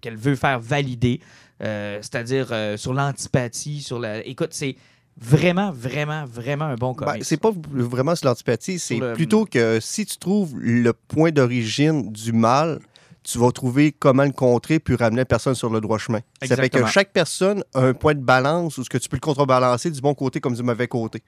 qu'elle 0.00 0.16
veut 0.16 0.34
faire 0.34 0.58
valider, 0.58 1.20
c'est-à-dire 1.60 2.48
sur 2.76 2.94
l'antipathie, 2.94 3.82
sur 3.82 4.00
la. 4.00 4.26
Écoute, 4.26 4.48
c'est 4.50 4.74
vraiment, 5.20 5.70
vraiment, 5.72 6.24
vraiment 6.26 6.66
un 6.66 6.76
bon 6.76 6.92
Ben, 6.92 7.06
comic. 7.06 7.24
c'est 7.24 7.36
pas 7.36 7.50
vraiment 7.72 8.14
sur 8.14 8.28
l'antipathie, 8.28 8.78
c'est 8.78 8.98
le- 8.98 9.14
plutôt 9.14 9.44
que 9.44 9.78
si 9.80 10.06
tu 10.06 10.16
trouves 10.18 10.54
le 10.58 10.92
point 10.92 11.30
d'origine 11.30 12.10
du 12.12 12.32
mal, 12.32 12.78
tu 13.24 13.38
vas 13.38 13.50
trouver 13.52 13.92
comment 13.92 14.24
le 14.24 14.32
contrer 14.32 14.78
puis 14.78 14.94
ramener 14.94 15.18
la 15.18 15.24
personne 15.26 15.54
sur 15.54 15.68
le 15.70 15.80
droit 15.80 15.98
chemin. 15.98 16.20
Ça 16.40 16.48
fait 16.48 16.54
que 16.56 16.62
Exactement. 16.78 16.86
chaque 16.86 17.12
personne 17.12 17.62
a 17.74 17.80
un 17.80 17.92
point 17.94 18.14
de 18.14 18.20
balance 18.22 18.78
où 18.78 18.84
ce 18.84 18.88
que 18.88 18.96
tu 18.98 19.08
peux 19.08 19.16
le 19.16 19.20
contrebalancer 19.20 19.90
du 19.90 20.00
bon 20.00 20.14
côté 20.14 20.40
comme 20.40 20.54
du 20.54 20.62
mauvais 20.62 20.88
côté. 20.88 21.22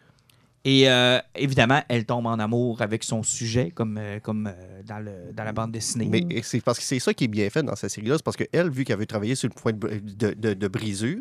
Et 0.64 0.88
euh, 0.90 1.18
évidemment, 1.34 1.82
elle 1.88 2.04
tombe 2.04 2.26
en 2.26 2.38
amour 2.38 2.82
avec 2.82 3.02
son 3.02 3.22
sujet, 3.22 3.70
comme, 3.70 3.96
euh, 3.98 4.18
comme 4.20 4.46
euh, 4.46 4.82
dans, 4.86 4.98
le, 4.98 5.32
dans 5.34 5.44
la 5.44 5.52
bande 5.52 5.72
dessinée. 5.72 6.06
Mais 6.10 6.24
c'est 6.42 6.60
parce 6.62 6.78
que 6.78 6.84
c'est 6.84 6.98
ça 6.98 7.14
qui 7.14 7.24
est 7.24 7.28
bien 7.28 7.48
fait 7.50 7.62
dans 7.62 7.74
cette 7.76 7.90
série-là, 7.90 8.16
c'est 8.18 8.22
parce 8.24 8.36
qu'elle, 8.36 8.68
vu 8.70 8.84
qu'elle 8.84 8.98
veut 8.98 9.06
travailler 9.06 9.34
sur 9.34 9.48
le 9.48 9.54
point 9.58 9.72
de, 9.72 9.78
de- 10.00 10.34
de- 10.34 10.52
de 10.54 10.68
brisure, 10.68 11.20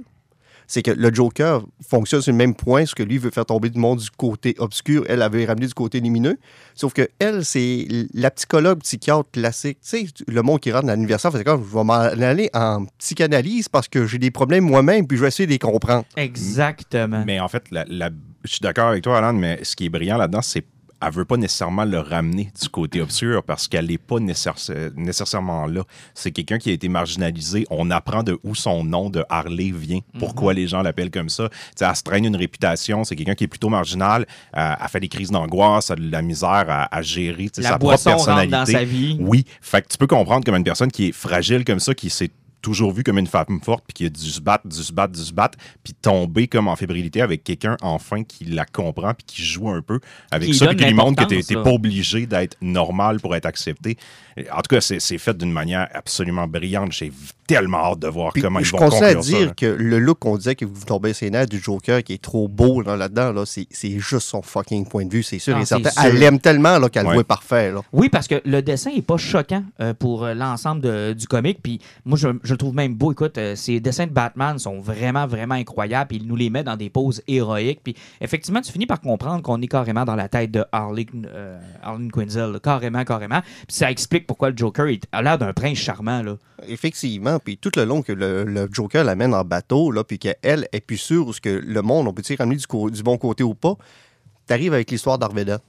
c'est 0.71 0.83
que 0.83 0.91
le 0.91 1.11
Joker 1.13 1.65
fonctionne 1.85 2.21
sur 2.21 2.31
le 2.31 2.37
même 2.37 2.53
point, 2.53 2.85
ce 2.85 2.93
que 2.93 3.01
lui 3.01 3.17
veut 3.17 3.31
faire 3.31 3.45
tomber 3.45 3.69
du 3.71 3.79
monde 3.79 3.97
du 3.99 4.09
côté 4.11 4.53
obscur, 4.59 5.03
elle 5.09 5.23
avait 5.23 5.43
ramené 5.45 5.65
du 5.65 5.73
côté 5.73 5.99
lumineux. 5.99 6.37
Sauf 6.75 6.93
que 6.93 7.09
elle, 7.17 7.43
c'est 7.43 7.87
la 8.13 8.29
psychologue 8.29 8.79
psychiatre 8.81 9.29
classique. 9.31 9.79
Tu 9.81 9.89
sais, 9.89 10.05
le 10.27 10.41
monde 10.43 10.59
qui 10.59 10.71
rentre 10.71 10.83
dans 10.85 10.91
l'anniversaire, 10.93 11.31
fait 11.31 11.43
comme 11.43 11.65
je 11.67 11.75
vais 11.75 11.83
m'en 11.83 11.93
aller 11.93 12.51
en 12.53 12.85
psychanalyse 12.99 13.67
parce 13.67 13.87
que 13.87 14.05
j'ai 14.05 14.19
des 14.19 14.29
problèmes 14.31 14.63
moi-même, 14.63 15.07
puis 15.07 15.17
je 15.17 15.23
vais 15.23 15.29
essayer 15.29 15.47
de 15.47 15.51
les 15.51 15.57
comprendre. 15.59 16.05
Exactement. 16.15 17.23
Mais 17.25 17.39
en 17.39 17.47
fait, 17.47 17.63
la- 17.71 17.85
la- 17.87 18.11
je 18.43 18.51
suis 18.51 18.59
d'accord 18.61 18.89
avec 18.89 19.03
toi, 19.03 19.17
Alan, 19.17 19.33
mais 19.33 19.59
ce 19.63 19.75
qui 19.75 19.85
est 19.85 19.89
brillant 19.89 20.17
là-dedans, 20.17 20.41
c'est 20.43 20.63
qu'elle 21.01 21.13
veut 21.13 21.25
pas 21.25 21.37
nécessairement 21.37 21.85
le 21.85 21.99
ramener 21.99 22.51
du 22.61 22.69
côté 22.69 23.01
obscur 23.01 23.43
parce 23.43 23.67
qu'elle 23.67 23.87
n'est 23.87 23.97
pas 23.97 24.19
nécessaire- 24.19 24.91
nécessairement 24.95 25.65
là. 25.65 25.83
C'est 26.13 26.31
quelqu'un 26.31 26.57
qui 26.57 26.69
a 26.69 26.73
été 26.73 26.89
marginalisé. 26.89 27.65
On 27.69 27.89
apprend 27.91 28.23
de 28.23 28.37
où 28.43 28.55
son 28.55 28.83
nom 28.83 29.09
de 29.09 29.23
Harley 29.29 29.71
vient, 29.73 29.99
pourquoi 30.19 30.53
les 30.53 30.67
gens 30.67 30.81
l'appellent 30.81 31.11
comme 31.11 31.29
ça. 31.29 31.49
Tu 31.49 31.55
sais, 31.77 31.85
elle 31.85 31.95
se 31.95 32.03
traîne 32.03 32.25
une 32.25 32.35
réputation. 32.35 33.03
C'est 33.03 33.15
quelqu'un 33.15 33.35
qui 33.35 33.45
est 33.45 33.47
plutôt 33.47 33.69
marginal. 33.69 34.25
Euh, 34.57 34.73
elle 34.81 34.87
fait 34.89 34.99
des 34.99 35.07
crises 35.07 35.31
d'angoisse, 35.31 35.89
elle 35.89 35.99
a 36.03 36.05
de 36.07 36.11
la 36.11 36.21
misère 36.21 36.65
à, 36.67 36.93
à 36.95 37.01
gérer 37.01 37.49
la 37.57 37.69
sa 37.69 37.77
boisson 37.77 38.09
propre 38.11 38.25
personnalité. 38.25 38.51
dans 38.51 38.65
sa 38.65 38.83
vie. 38.83 39.17
Oui, 39.19 39.45
fait 39.61 39.81
que 39.81 39.87
tu 39.87 39.97
peux 39.97 40.07
comprendre 40.07 40.43
comme 40.45 40.55
une 40.55 40.63
personne 40.63 40.91
qui 40.91 41.07
est 41.09 41.11
fragile 41.11 41.63
comme 41.65 41.79
ça, 41.79 41.93
qui 41.93 42.09
s'est 42.09 42.29
toujours 42.61 42.91
vue 42.91 43.03
comme 43.03 43.17
une 43.17 43.27
femme 43.27 43.59
forte, 43.63 43.83
puis 43.87 43.93
qui 43.93 44.05
a 44.05 44.09
dû 44.09 44.29
se 44.29 44.41
battre, 44.41 44.67
dû 44.67 44.83
se 44.83 44.93
battre, 44.93 45.13
dû 45.13 45.23
se 45.23 45.33
battre, 45.33 45.57
puis 45.83 45.93
tomber 45.93 46.47
comme 46.47 46.67
en 46.67 46.75
fébrilité 46.75 47.21
avec 47.21 47.43
quelqu'un 47.43 47.77
enfin 47.81 48.23
qui 48.23 48.45
la 48.45 48.65
comprend, 48.65 49.13
puis 49.13 49.25
qui 49.25 49.43
joue 49.43 49.69
un 49.69 49.81
peu 49.81 49.99
avec 50.31 50.49
Qui 50.49 50.55
ça, 50.55 50.67
puis 50.67 50.77
qui 50.77 50.85
lui 50.85 50.93
montre 50.93 51.25
que 51.25 51.53
là. 51.53 51.63
pas 51.63 51.71
obligé 51.71 52.25
d'être 52.25 52.57
normal 52.61 53.19
pour 53.19 53.35
être 53.35 53.45
accepté. 53.45 53.97
En 54.51 54.61
tout 54.61 54.75
cas, 54.75 54.81
c'est 54.81 54.99
c'est 54.99 55.17
fait 55.17 55.37
d'une 55.37 55.51
manière 55.51 55.87
absolument 55.93 56.47
brillante. 56.47 56.91
J'ai 56.91 57.11
tellement 57.55 57.77
hâte 57.91 57.99
de 57.99 58.07
voir 58.07 58.31
Puis 58.33 58.41
comment 58.41 58.59
ils 58.59 58.65
je 58.65 58.71
vont 58.71 58.77
continue 58.77 59.03
à 59.05 59.13
conclure 59.15 59.23
ça. 59.23 59.29
dire 59.37 59.47
là. 59.47 59.53
que 59.57 59.65
le 59.65 59.99
look 59.99 60.19
qu'on 60.19 60.37
disait 60.37 60.55
que 60.55 60.65
vous 60.65 60.85
tombez 60.85 61.13
ses 61.13 61.29
nerfs 61.31 61.47
du 61.47 61.59
Joker 61.59 62.03
qui 62.03 62.13
est 62.13 62.21
trop 62.21 62.47
beau 62.47 62.81
là, 62.81 62.95
là-dedans, 62.95 63.31
là, 63.31 63.45
c'est 63.45 63.65
c'est 63.71 63.97
juste 63.99 64.27
son 64.27 64.41
fucking 64.41 64.87
point 64.87 65.05
de 65.05 65.11
vue, 65.11 65.23
c'est 65.23 65.39
sûr 65.39 65.57
et 65.57 65.65
certain. 65.65 65.89
sûr. 65.89 66.01
Elle 66.05 66.15
l'aime 66.19 66.39
tellement 66.39 66.77
là, 66.77 66.89
qu'elle 66.89 67.03
Ouais. 67.05 67.09
le 67.11 67.15
voit 67.15 67.23
parfait. 67.23 67.71
Là. 67.71 67.81
Oui, 67.91 68.09
parce 68.09 68.27
que 68.27 68.41
le 68.45 68.61
dessin 68.61 68.91
est 68.95 69.01
pas 69.01 69.17
choquant 69.17 69.63
euh, 69.79 69.93
pour 69.93 70.23
euh, 70.25 70.33
l'ensemble 70.33 71.15
du 71.15 71.25
comic. 71.27 71.59
Puis 71.63 71.79
moi, 72.05 72.17
je, 72.17 72.27
je 72.43 72.51
le 72.53 72.57
trouve 72.57 72.75
même 72.75 72.93
beau. 72.95 73.11
Écoute, 73.11 73.37
euh, 73.37 73.55
ces 73.55 73.79
dessins 73.79 74.05
de 74.05 74.11
Batman 74.11 74.59
sont 74.59 74.79
vraiment, 74.79 75.25
vraiment 75.27 75.55
incroyables. 75.55 76.07
Puis 76.09 76.17
il 76.17 76.27
nous 76.27 76.35
les 76.35 76.49
met 76.49 76.63
dans 76.63 76.77
des 76.77 76.89
poses 76.89 77.21
héroïques. 77.27 77.81
Puis 77.83 77.95
effectivement, 78.21 78.61
tu 78.61 78.71
finis 78.71 78.85
par 78.85 79.01
comprendre 79.01 79.41
qu'on 79.41 79.61
est 79.61 79.67
carrément 79.67 80.05
dans 80.05 80.15
la 80.15 80.29
tête 80.29 80.51
de 80.51 80.63
Harley, 80.71 81.07
euh, 81.25 81.57
Harley 81.81 82.09
Quinzel. 82.13 82.51
là. 82.51 82.59
Carrément, 82.59 83.03
carrément. 83.03 83.41
Puis 83.67 83.77
ça 83.77 83.89
explique 83.89 84.27
pourquoi 84.27 84.51
le 84.51 84.57
Joker 84.57 84.87
est- 84.87 85.07
a 85.11 85.21
l'air 85.21 85.37
d'un 85.37 85.53
prince 85.53 85.77
charmant. 85.77 86.21
Là. 86.21 86.35
Effectivement, 86.67 87.38
puis 87.39 87.57
tout 87.57 87.71
le 87.75 87.85
long 87.85 88.01
que 88.01 88.11
le, 88.11 88.43
le 88.43 88.67
Joker 88.71 89.03
l'amène 89.03 89.33
en 89.33 89.43
bateau, 89.43 89.91
là, 89.91 90.03
puis 90.03 90.19
qu'elle 90.19 90.67
est 90.71 90.81
plus 90.81 90.97
sûre 90.97 91.27
où 91.27 91.33
ce 91.33 91.41
que 91.41 91.49
le 91.49 91.81
monde, 91.81 92.07
on 92.07 92.13
peut-tu 92.13 92.35
ramener 92.35 92.57
du, 92.57 92.65
du 92.91 93.03
bon 93.03 93.17
côté 93.17 93.43
ou 93.43 93.53
pas, 93.55 93.75
t'arrives 94.47 94.73
avec 94.73 94.91
l'histoire 94.91 95.17
d'Arveda. 95.17 95.59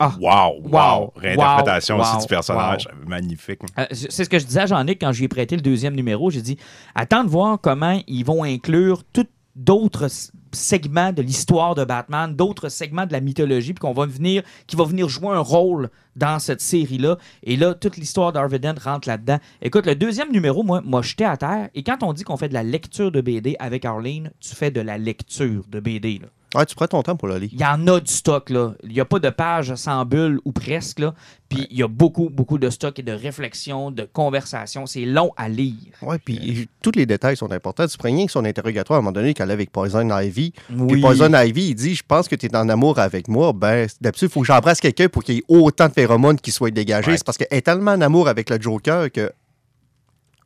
Wow, 0.00 0.10
wow, 0.20 0.70
Wow, 0.70 1.12
Réinterprétation 1.16 1.94
wow, 1.96 2.02
aussi 2.02 2.14
wow, 2.16 2.20
du 2.20 2.26
personnage. 2.26 2.88
Magnifique. 3.06 3.60
Euh, 3.78 3.86
c'est 3.92 4.24
ce 4.24 4.28
que 4.28 4.38
je 4.38 4.44
disais 4.44 4.60
à 4.62 4.66
Jean-Nic 4.66 5.00
quand 5.00 5.12
je 5.12 5.18
lui 5.18 5.24
ai 5.26 5.28
prêté 5.28 5.54
le 5.54 5.62
deuxième 5.62 5.94
numéro. 5.94 6.30
J'ai 6.30 6.42
dit 6.42 6.58
Attends 6.94 7.22
de 7.24 7.30
voir 7.30 7.58
comment 7.60 8.00
ils 8.08 8.24
vont 8.24 8.42
inclure 8.44 9.02
tout- 9.12 9.26
d'autres 9.56 10.08
segments 10.52 11.12
de 11.12 11.22
l'histoire 11.22 11.74
de 11.74 11.84
Batman, 11.84 12.34
d'autres 12.34 12.68
segments 12.68 13.06
de 13.06 13.12
la 13.12 13.20
mythologie, 13.20 13.72
puis 13.72 13.80
qu'on 13.80 13.92
va 13.92 14.06
venir, 14.06 14.42
qui 14.66 14.76
va 14.76 14.84
venir 14.84 15.08
jouer 15.08 15.28
un 15.28 15.40
rôle 15.40 15.90
dans 16.16 16.38
cette 16.38 16.60
série-là. 16.60 17.18
Et 17.42 17.56
là, 17.56 17.74
toute 17.74 17.96
l'histoire 17.96 18.32
d'Harvey 18.32 18.60
rentre 18.82 19.08
là-dedans. 19.08 19.38
Écoute, 19.62 19.86
le 19.86 19.94
deuxième 19.94 20.32
numéro, 20.32 20.62
moi, 20.62 20.80
m'a 20.80 21.02
jeté 21.02 21.24
à 21.24 21.36
terre. 21.36 21.68
Et 21.74 21.82
quand 21.82 22.02
on 22.02 22.12
dit 22.12 22.24
qu'on 22.24 22.36
fait 22.36 22.48
de 22.48 22.54
la 22.54 22.62
lecture 22.62 23.10
de 23.10 23.20
BD 23.20 23.56
avec 23.58 23.84
Arlene, 23.84 24.30
tu 24.40 24.54
fais 24.54 24.70
de 24.70 24.80
la 24.80 24.98
lecture 24.98 25.64
de 25.68 25.80
BD. 25.80 26.20
Là. 26.20 26.28
Ouais, 26.54 26.66
tu 26.66 26.74
prends 26.74 26.86
ton 26.86 27.02
temps 27.02 27.16
pour 27.16 27.28
le 27.28 27.38
lire. 27.38 27.50
Il 27.52 27.60
y 27.60 27.64
en 27.64 27.86
a 27.88 28.00
du 28.00 28.12
stock, 28.12 28.50
là. 28.50 28.74
Il 28.84 28.90
n'y 28.92 29.00
a 29.00 29.04
pas 29.04 29.18
de 29.18 29.30
page 29.30 29.74
sans 29.74 30.04
bulle 30.04 30.40
ou 30.44 30.52
presque, 30.52 31.00
là. 31.00 31.14
Puis 31.48 31.66
il 31.70 31.78
y 31.78 31.82
a 31.82 31.88
beaucoup, 31.88 32.30
beaucoup 32.30 32.58
de 32.58 32.70
stock 32.70 32.98
et 32.98 33.02
de 33.02 33.12
réflexion, 33.12 33.90
de 33.90 34.08
conversation. 34.10 34.86
C'est 34.86 35.04
long 35.04 35.32
à 35.36 35.48
lire. 35.48 35.74
Ouais, 36.02 36.18
puis 36.18 36.68
tous 36.82 36.92
les 36.96 37.06
détails 37.06 37.36
sont 37.36 37.52
importants. 37.52 37.86
Tu 37.86 37.96
prends 37.98 38.08
rien 38.08 38.26
que 38.26 38.32
son 38.32 38.44
interrogatoire 38.44 38.96
à 38.96 39.00
un 39.00 39.02
moment 39.02 39.12
donné 39.12 39.34
qu'elle 39.34 39.50
est 39.50 39.52
avec 39.52 39.70
Poison 39.70 40.08
Ivy. 40.18 40.52
Puis 40.52 40.76
Oui. 40.78 41.00
Poison 41.00 41.32
Ivy, 41.32 41.68
il 41.68 41.74
dit 41.74 41.94
Je 41.94 42.02
pense 42.06 42.28
que 42.28 42.34
tu 42.34 42.46
es 42.46 42.56
en 42.56 42.68
amour 42.68 42.98
avec 42.98 43.28
moi. 43.28 43.52
Ben, 43.52 43.86
d'habitude, 44.00 44.28
il 44.28 44.32
faut 44.32 44.40
que 44.40 44.46
j'embrasse 44.46 44.80
quelqu'un 44.80 45.08
pour 45.08 45.22
qu'il 45.22 45.36
y 45.36 45.38
ait 45.38 45.44
autant 45.48 45.88
de 45.88 45.92
phéromones 45.92 46.38
qui 46.40 46.50
soient 46.50 46.70
dégagés. 46.70 47.12
Ouais. 47.12 47.16
C'est 47.18 47.26
parce 47.26 47.38
qu'elle 47.38 47.48
est 47.50 47.62
tellement 47.62 47.92
en 47.92 48.00
amour 48.00 48.28
avec 48.28 48.50
le 48.50 48.60
Joker 48.60 49.10
que 49.12 49.30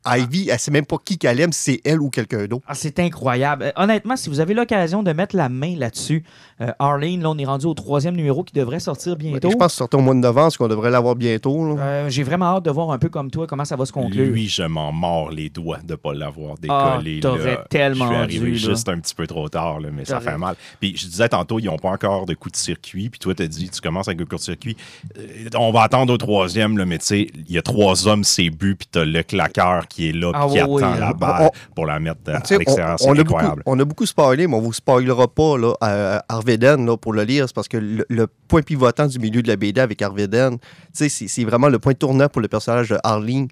Ivy, 0.05 0.49
elle 0.49 0.59
sait 0.59 0.71
même 0.71 0.85
pas 0.85 0.97
qui 1.03 1.17
qu'elle 1.17 1.39
aime, 1.39 1.51
si 1.51 1.73
c'est 1.73 1.81
elle 1.83 1.99
ou 2.01 2.09
quelqu'un 2.09 2.45
d'autre. 2.45 2.63
Ah, 2.67 2.73
c'est 2.73 2.99
incroyable. 2.99 3.63
Euh, 3.65 3.71
honnêtement, 3.75 4.15
si 4.15 4.29
vous 4.29 4.39
avez 4.39 4.53
l'occasion 4.53 5.03
de 5.03 5.11
mettre 5.11 5.35
la 5.35 5.49
main 5.49 5.75
là-dessus, 5.77 6.23
euh, 6.61 6.71
Arlene, 6.79 7.21
là, 7.21 7.29
on 7.29 7.37
est 7.37 7.45
rendu 7.45 7.65
au 7.65 7.73
troisième 7.73 8.15
numéro 8.15 8.43
qui 8.43 8.53
devrait 8.53 8.79
sortir 8.79 9.15
bientôt. 9.15 9.49
Je 9.51 9.55
pense 9.55 9.73
que 9.73 9.77
sortir 9.77 9.99
au 9.99 10.01
mois 10.01 10.13
de 10.13 10.19
novembre, 10.19 10.51
ce 10.51 10.57
qu'on 10.57 10.67
devrait 10.67 10.89
l'avoir 10.91 11.15
bientôt. 11.15 11.77
Euh, 11.77 12.09
J'ai 12.09 12.23
vraiment 12.23 12.45
hâte 12.57 12.65
de 12.65 12.71
voir 12.71 12.91
un 12.91 12.97
peu 12.97 13.09
comme 13.09 13.29
toi 13.29 13.45
comment 13.47 13.65
ça 13.65 13.75
va 13.75 13.85
se 13.85 13.91
conclure. 13.91 14.25
Lui, 14.31 14.47
je 14.47 14.63
m'en 14.63 14.91
mords 14.91 15.31
les 15.31 15.49
doigts 15.49 15.79
de 15.83 15.91
ne 15.93 15.95
pas 15.95 16.13
l'avoir 16.13 16.55
Ah, 16.69 16.97
décollé. 16.97 17.19
t'aurais 17.19 17.55
là. 17.55 17.65
tellement 17.69 18.05
Je 18.05 18.09
suis 18.13 18.21
arrivé 18.21 18.45
dû, 18.51 18.51
là. 18.53 18.57
juste 18.73 18.89
un 18.89 18.99
petit 18.99 19.15
peu 19.15 19.27
trop 19.27 19.49
tard, 19.49 19.79
là, 19.79 19.89
mais 19.91 20.05
ça 20.05 20.19
T'aurais- 20.19 20.31
fait 20.31 20.37
mal. 20.37 20.55
Puis 20.79 20.95
je 20.97 21.07
disais 21.07 21.29
tantôt, 21.29 21.59
ils 21.59 21.65
n'ont 21.65 21.77
pas 21.77 21.89
encore 21.91 22.25
de 22.25 22.33
coup 22.33 22.49
de 22.49 22.55
circuit. 22.55 23.09
Puis 23.09 23.19
toi, 23.19 23.33
tu 23.35 23.47
dit, 23.47 23.69
tu 23.69 23.81
commences 23.81 24.07
avec 24.07 24.21
un 24.21 24.25
coup 24.25 24.35
de 24.35 24.41
circuit. 24.41 24.77
Euh, 25.17 25.49
on 25.57 25.71
va 25.71 25.83
attendre 25.83 26.13
au 26.13 26.17
troisième, 26.17 26.77
là, 26.77 26.85
mais 26.85 26.97
tu 26.99 27.05
sais, 27.05 27.27
il 27.47 27.51
y 27.53 27.57
a 27.57 27.61
trois 27.61 28.07
hommes, 28.07 28.23
c'est 28.23 28.49
but, 28.49 28.75
puis 28.75 28.87
tu 28.91 28.99
as 28.99 29.05
le 29.05 29.23
claqueur 29.23 29.87
qui 29.89 30.09
est 30.09 30.11
là, 30.13 30.31
Ah 30.33 30.45
qui 30.47 30.53
oui, 30.53 30.59
attend 30.59 30.71
oui. 30.71 30.81
la 30.99 31.11
On- 31.11 31.17
balle 31.17 31.49
on- 31.69 31.73
pour 31.75 31.85
la 31.85 31.99
mettre 31.99 32.19
euh, 32.29 32.35
à 32.35 32.37
l'extérieur. 32.37 32.93
on, 32.93 32.97
C'est 32.97 33.07
on 33.09 33.11
a 33.11 33.15
beaucoup, 33.15 33.35
incroyable. 33.37 33.63
on 33.65 33.79
a 33.79 33.85
beaucoup 33.85 34.05
spoilé, 34.05 34.47
mais 34.47 34.55
on 34.55 34.61
vous 34.61 34.73
spoilera 34.73 35.27
pas 35.27 35.57
là, 35.57 35.73
à 35.81 36.23
Arveden 36.29 36.85
là, 36.85 36.95
pour 36.95 37.13
le 37.13 37.23
lire. 37.23 37.45
C'est 37.47 37.55
parce 37.55 37.67
que 37.67 37.77
le, 37.77 38.05
le 38.09 38.27
point 38.47 38.61
pivotant 38.61 39.07
du 39.07 39.19
milieu 39.19 39.41
de 39.41 39.47
la 39.47 39.55
BD 39.55 39.81
avec 39.81 40.01
Arveden, 40.01 40.57
tu 40.95 41.09
sais, 41.09 41.27
c'est 41.27 41.43
vraiment 41.43 41.67
le 41.69 41.79
point 41.79 41.93
tournant 41.95 42.29
pour 42.29 42.41
le 42.41 42.47
personnage 42.47 42.89
de 42.89 42.97
Arlene. 43.03 43.47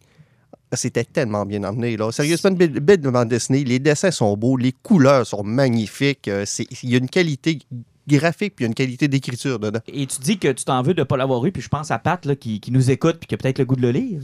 C'était 0.73 1.05
tellement 1.05 1.45
bien 1.45 1.63
emmené. 1.63 1.95
Là. 1.95 2.11
Sérieusement, 2.11 2.49
une 2.49 2.57
belle, 2.57 2.79
belle 2.81 2.99
bande 2.99 3.29
dessinée. 3.29 3.63
Les 3.63 3.79
dessins 3.79 4.11
sont 4.11 4.35
beaux, 4.35 4.57
les 4.57 4.73
couleurs 4.73 5.25
sont 5.25 5.41
magnifiques. 5.43 6.27
euh, 6.27 6.45
Il 6.83 6.89
y 6.89 6.95
a 6.95 6.97
une 6.97 7.09
qualité 7.09 7.59
graphique 8.05 8.55
puis 8.55 8.63
il 8.63 8.65
y 8.65 8.67
a 8.67 8.69
une 8.69 8.73
qualité 8.73 9.07
d'écriture 9.07 9.59
dedans. 9.59 9.79
Et 9.87 10.05
tu 10.07 10.19
dis 10.19 10.37
que 10.37 10.49
tu 10.49 10.65
t'en 10.65 10.81
veux 10.81 10.93
de 10.93 10.99
ne 11.01 11.03
pas 11.05 11.15
l'avoir 11.17 11.45
eu, 11.45 11.51
puis 11.53 11.61
je 11.61 11.69
pense 11.69 11.89
à 11.91 11.99
Pat 11.99 12.25
là, 12.25 12.35
qui, 12.35 12.59
qui 12.59 12.71
nous 12.71 12.91
écoute 12.91 13.17
puis 13.17 13.27
qui 13.27 13.35
a 13.35 13.37
peut-être 13.37 13.59
le 13.59 13.65
goût 13.65 13.75
de 13.77 13.81
le 13.81 13.91
lire. 13.91 14.21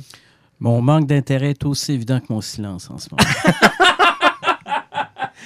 Mon 0.64 0.82
manque 0.82 1.08
d'intérêt 1.08 1.50
est 1.50 1.66
aussi 1.66 1.92
évident 1.92 2.22
que 2.22 2.28
mon 2.32 2.40
silence 2.40 2.90
en 2.90 2.98
ce 2.98 3.10
moment. 3.12 3.22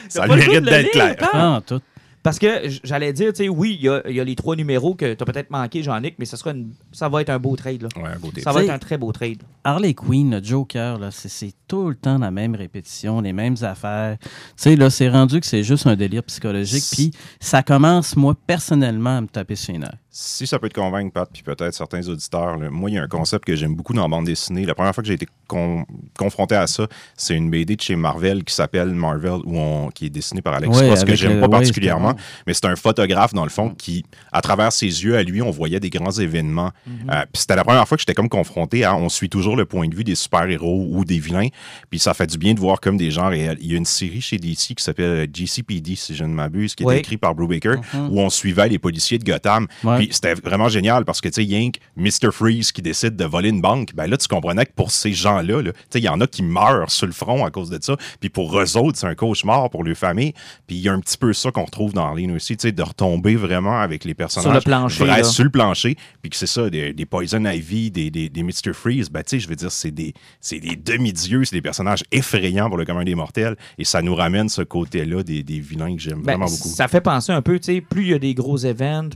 Ça 0.10 0.28
mérite 0.28 0.64
d'être 0.64 0.92
clair. 0.92 1.16
Pat? 1.18 1.30
Ah, 1.34 1.62
tout. 1.66 1.82
Parce 2.22 2.38
que 2.40 2.70
j'allais 2.84 3.14
dire, 3.14 3.32
tu 3.32 3.44
sais, 3.44 3.50
oui, 3.50 3.78
il 3.80 3.86
y 3.86 3.90
a, 3.90 4.02
il 4.08 4.16
y 4.16 4.20
a 4.20 4.24
les 4.24 4.36
trois 4.36 4.56
numéros 4.56 4.94
que 4.96 5.14
tu 5.14 5.24
as 5.24 5.26
peut-être 5.26 5.50
manqué, 5.50 5.82
Jean-Nic, 5.82 6.16
mais 6.20 6.26
ça, 6.26 6.36
sera 6.38 6.52
une- 6.52 6.74
ça 6.92 7.08
va 7.10 7.22
être 7.22 7.30
un 7.30 7.40
beau 7.40 7.56
trade. 7.56 7.82
Là. 7.84 7.88
Ouais, 7.96 8.10
un 8.16 8.20
beau 8.20 8.30
Ça 8.44 8.52
va 8.52 8.64
être 8.64 8.70
un 8.70 8.78
très 8.80 8.98
beau 8.98 9.12
trade. 9.14 9.42
Harley 9.64 9.94
Quinn, 9.94 10.30
le 10.38 10.44
Joker, 10.44 11.00
là, 11.00 11.10
c'est, 11.10 11.30
c'est 11.30 11.54
tout 11.68 11.88
le 11.90 11.96
temps 11.96 12.18
la 12.20 12.30
même 12.30 12.54
répétition, 12.54 13.22
les 13.22 13.34
mêmes 13.34 13.56
affaires. 13.62 14.18
Tu 14.22 14.30
sais, 14.58 14.76
là, 14.76 14.90
c'est 14.90 15.10
rendu 15.10 15.40
que 15.40 15.46
c'est 15.48 15.64
juste 15.64 15.88
un 15.88 15.96
délire 15.96 16.24
psychologique. 16.24 16.84
Puis 16.92 17.12
ça 17.40 17.64
commence, 17.64 18.16
moi, 18.16 18.36
personnellement, 18.46 19.18
à 19.18 19.22
me 19.22 19.28
taper 19.28 19.56
sur 19.56 19.72
les 19.74 19.80
nerfs. 19.80 19.98
Si 20.20 20.48
ça 20.48 20.58
peut 20.58 20.68
te 20.68 20.74
convaincre, 20.74 21.14
Pat, 21.14 21.30
puis 21.32 21.44
peut-être 21.44 21.76
certains 21.76 22.02
auditeurs, 22.08 22.58
là, 22.58 22.72
moi, 22.72 22.90
il 22.90 22.96
y 22.96 22.98
a 22.98 23.04
un 23.04 23.08
concept 23.08 23.46
que 23.46 23.56
j'aime 23.56 23.76
beaucoup 23.76 23.94
dans 23.94 24.02
la 24.02 24.08
bande 24.08 24.26
dessinée. 24.26 24.66
La 24.66 24.74
première 24.74 24.92
fois 24.96 25.04
que 25.04 25.08
j'ai 25.08 25.14
été 25.14 25.28
con- 25.46 25.86
confronté 26.18 26.56
à 26.56 26.66
ça, 26.66 26.88
c'est 27.16 27.36
une 27.36 27.52
BD 27.52 27.76
de 27.76 27.82
chez 27.82 27.96
Marvel 27.96 28.44
qui 28.44 28.52
s'appelle 28.56 28.88
Marvel, 28.96 29.42
où 29.46 29.60
on, 29.60 29.90
qui 29.92 30.08
est 30.08 30.10
dessinée 30.10 30.42
par 30.42 30.56
Alex 30.56 30.76
Ouais, 30.76 30.90
Ross, 30.90 31.04
que 31.04 31.14
j'aime 31.14 31.40
pas 31.40 31.46
ouais, 31.46 31.52
particulièrement. 31.52 32.16
Mais 32.48 32.56
c'est 32.56 32.66
un 32.66 32.76
photographe, 32.76 33.36
dans 33.36 33.44
le 33.44 33.52
fond, 33.52 33.70
qui, 33.76 34.06
à 34.32 34.42
travers 34.42 34.72
ses 34.72 34.88
yeux, 34.88 35.16
à 35.16 35.22
lui, 35.22 35.44
on 35.44 35.52
voyait 35.52 35.80
des 35.80 35.92
grands 35.92 36.10
événements. 36.10 36.72
Euh, 36.88 37.22
puis 37.32 37.42
c'était 37.42 37.56
la 37.56 37.64
première 37.64 37.88
fois 37.88 37.96
que 37.96 38.02
j'étais 38.02 38.16
comme 38.16 38.28
confronté 38.30 38.86
à, 38.86 38.96
on 38.96 39.10
suit 39.10 39.30
toujours 39.30 39.56
le 39.56 39.66
point 39.66 39.88
de 39.88 39.96
vue 39.96 40.04
des 40.04 40.16
super-héros 40.16 40.88
ou 40.90 41.06
des 41.06 41.20
vilains. 41.20 41.50
Puis 41.92 42.00
ça 42.00 42.16
fait 42.16 42.26
du 42.26 42.40
bien 42.40 42.56
de 42.56 42.60
voir 42.60 42.80
comme 42.82 42.98
des 42.98 43.12
gens 43.12 43.30
réels. 43.30 43.60
Il 43.62 43.72
y 43.72 43.76
a 43.76 43.78
une 43.78 43.86
série 43.86 44.22
chez 44.22 44.38
DC 44.40 44.74
qui 44.76 44.84
s'appelle 44.84 45.30
GCPD, 45.32 45.94
si 45.96 46.16
je 46.16 46.24
ne 46.24 46.34
m'abuse, 46.34 46.74
qui 46.74 46.82
est 46.82 46.88
écrite 46.98 47.20
par 47.22 47.36
Brubaker, 47.36 47.76
où 48.10 48.20
on 48.20 48.32
suivait 48.32 48.68
les 48.68 48.80
policiers 48.80 49.20
de 49.20 49.24
Gotham. 49.24 49.68
Ouais. 49.84 50.07
Puis 50.08 50.16
c'était 50.16 50.36
vraiment 50.36 50.70
génial 50.70 51.04
parce 51.04 51.20
que, 51.20 51.28
tu 51.28 51.36
sais, 51.36 51.46
Yank, 51.46 51.80
Mr. 51.98 52.32
Freeze 52.32 52.72
qui 52.72 52.82
décide 52.82 53.18
de 53.18 53.26
voler 53.26 53.50
une 53.50 53.60
banque, 53.60 53.94
ben 53.94 54.08
là, 54.08 54.16
tu 54.16 54.28
comprenais 54.30 54.66
que 54.66 54.72
pour 54.74 54.90
ces 54.92 55.12
gens-là, 55.12 55.62
là, 55.62 55.74
tu 55.74 55.80
sais, 55.90 56.00
il 56.00 56.06
y 56.06 56.10
en 56.10 56.22
a 56.22 56.28
qui 56.28 56.44
meurent 56.44 56.90
sur 56.90 57.08
le 57.08 57.12
front 57.12 57.44
à 57.46 57.52
cause 57.52 57.70
de 57.70 57.78
ça. 57.82 57.98
Puis 58.22 58.30
pour 58.30 58.58
eux 58.58 58.78
autres, 58.78 58.98
c'est 58.98 59.08
un 59.08 59.16
cauchemar 59.16 59.70
pour 59.70 59.84
leur 59.84 59.98
famille. 59.98 60.34
Puis 60.66 60.78
il 60.78 60.82
y 60.82 60.88
a 60.88 60.94
un 60.94 61.00
petit 61.02 61.18
peu 61.18 61.34
ça 61.34 61.52
qu'on 61.52 61.66
retrouve 61.66 61.94
dans 61.94 62.14
Lean 62.14 62.34
aussi, 62.34 62.56
tu 62.56 62.68
sais, 62.68 62.72
de 62.72 62.82
retomber 62.82 63.36
vraiment 63.36 63.82
avec 63.82 64.06
les 64.06 64.14
personnages. 64.14 64.54
le 64.54 64.62
plancher, 64.62 65.04
vrais 65.04 65.24
sur 65.26 65.44
le 65.44 65.50
plancher. 65.50 65.98
Puis 66.22 66.30
que 66.30 66.38
c'est 66.38 66.48
ça, 66.48 66.70
des, 66.70 66.94
des 66.94 67.06
Poison 67.06 67.44
Ivy, 67.44 67.92
des, 67.92 68.10
des, 68.10 68.30
des 68.30 68.44
Mr. 68.44 68.74
Freeze, 68.74 69.10
ben, 69.10 69.24
tu 69.24 69.32
sais, 69.32 69.40
je 69.40 69.50
veux 69.50 69.58
dire, 69.58 69.72
c'est 69.72 69.92
des, 69.92 70.14
c'est 70.40 70.60
des 70.60 70.78
demi-dieux, 70.78 71.44
c'est 71.44 71.56
des 71.56 71.62
personnages 71.62 72.06
effrayants 72.14 72.70
pour 72.70 72.78
le 72.78 72.86
commun 72.86 73.04
des 73.04 73.16
mortels. 73.16 73.58
Et 73.78 73.84
ça 73.84 74.02
nous 74.02 74.16
ramène 74.16 74.48
ce 74.48 74.62
côté-là 74.62 75.24
des, 75.24 75.44
des 75.44 75.60
vilains 75.60 75.96
que 75.96 76.02
j'aime 76.02 76.22
Ben, 76.22 76.38
vraiment 76.38 76.46
beaucoup. 76.46 76.70
Ça 76.70 76.88
fait 76.88 77.02
penser 77.02 77.34
un 77.34 77.42
peu, 77.42 77.60
tu 77.60 77.74
sais, 77.74 77.82
plus 77.82 78.04
il 78.04 78.10
y 78.10 78.14
a 78.14 78.20
des 78.20 78.34
gros 78.34 78.58
événements, 78.58 79.10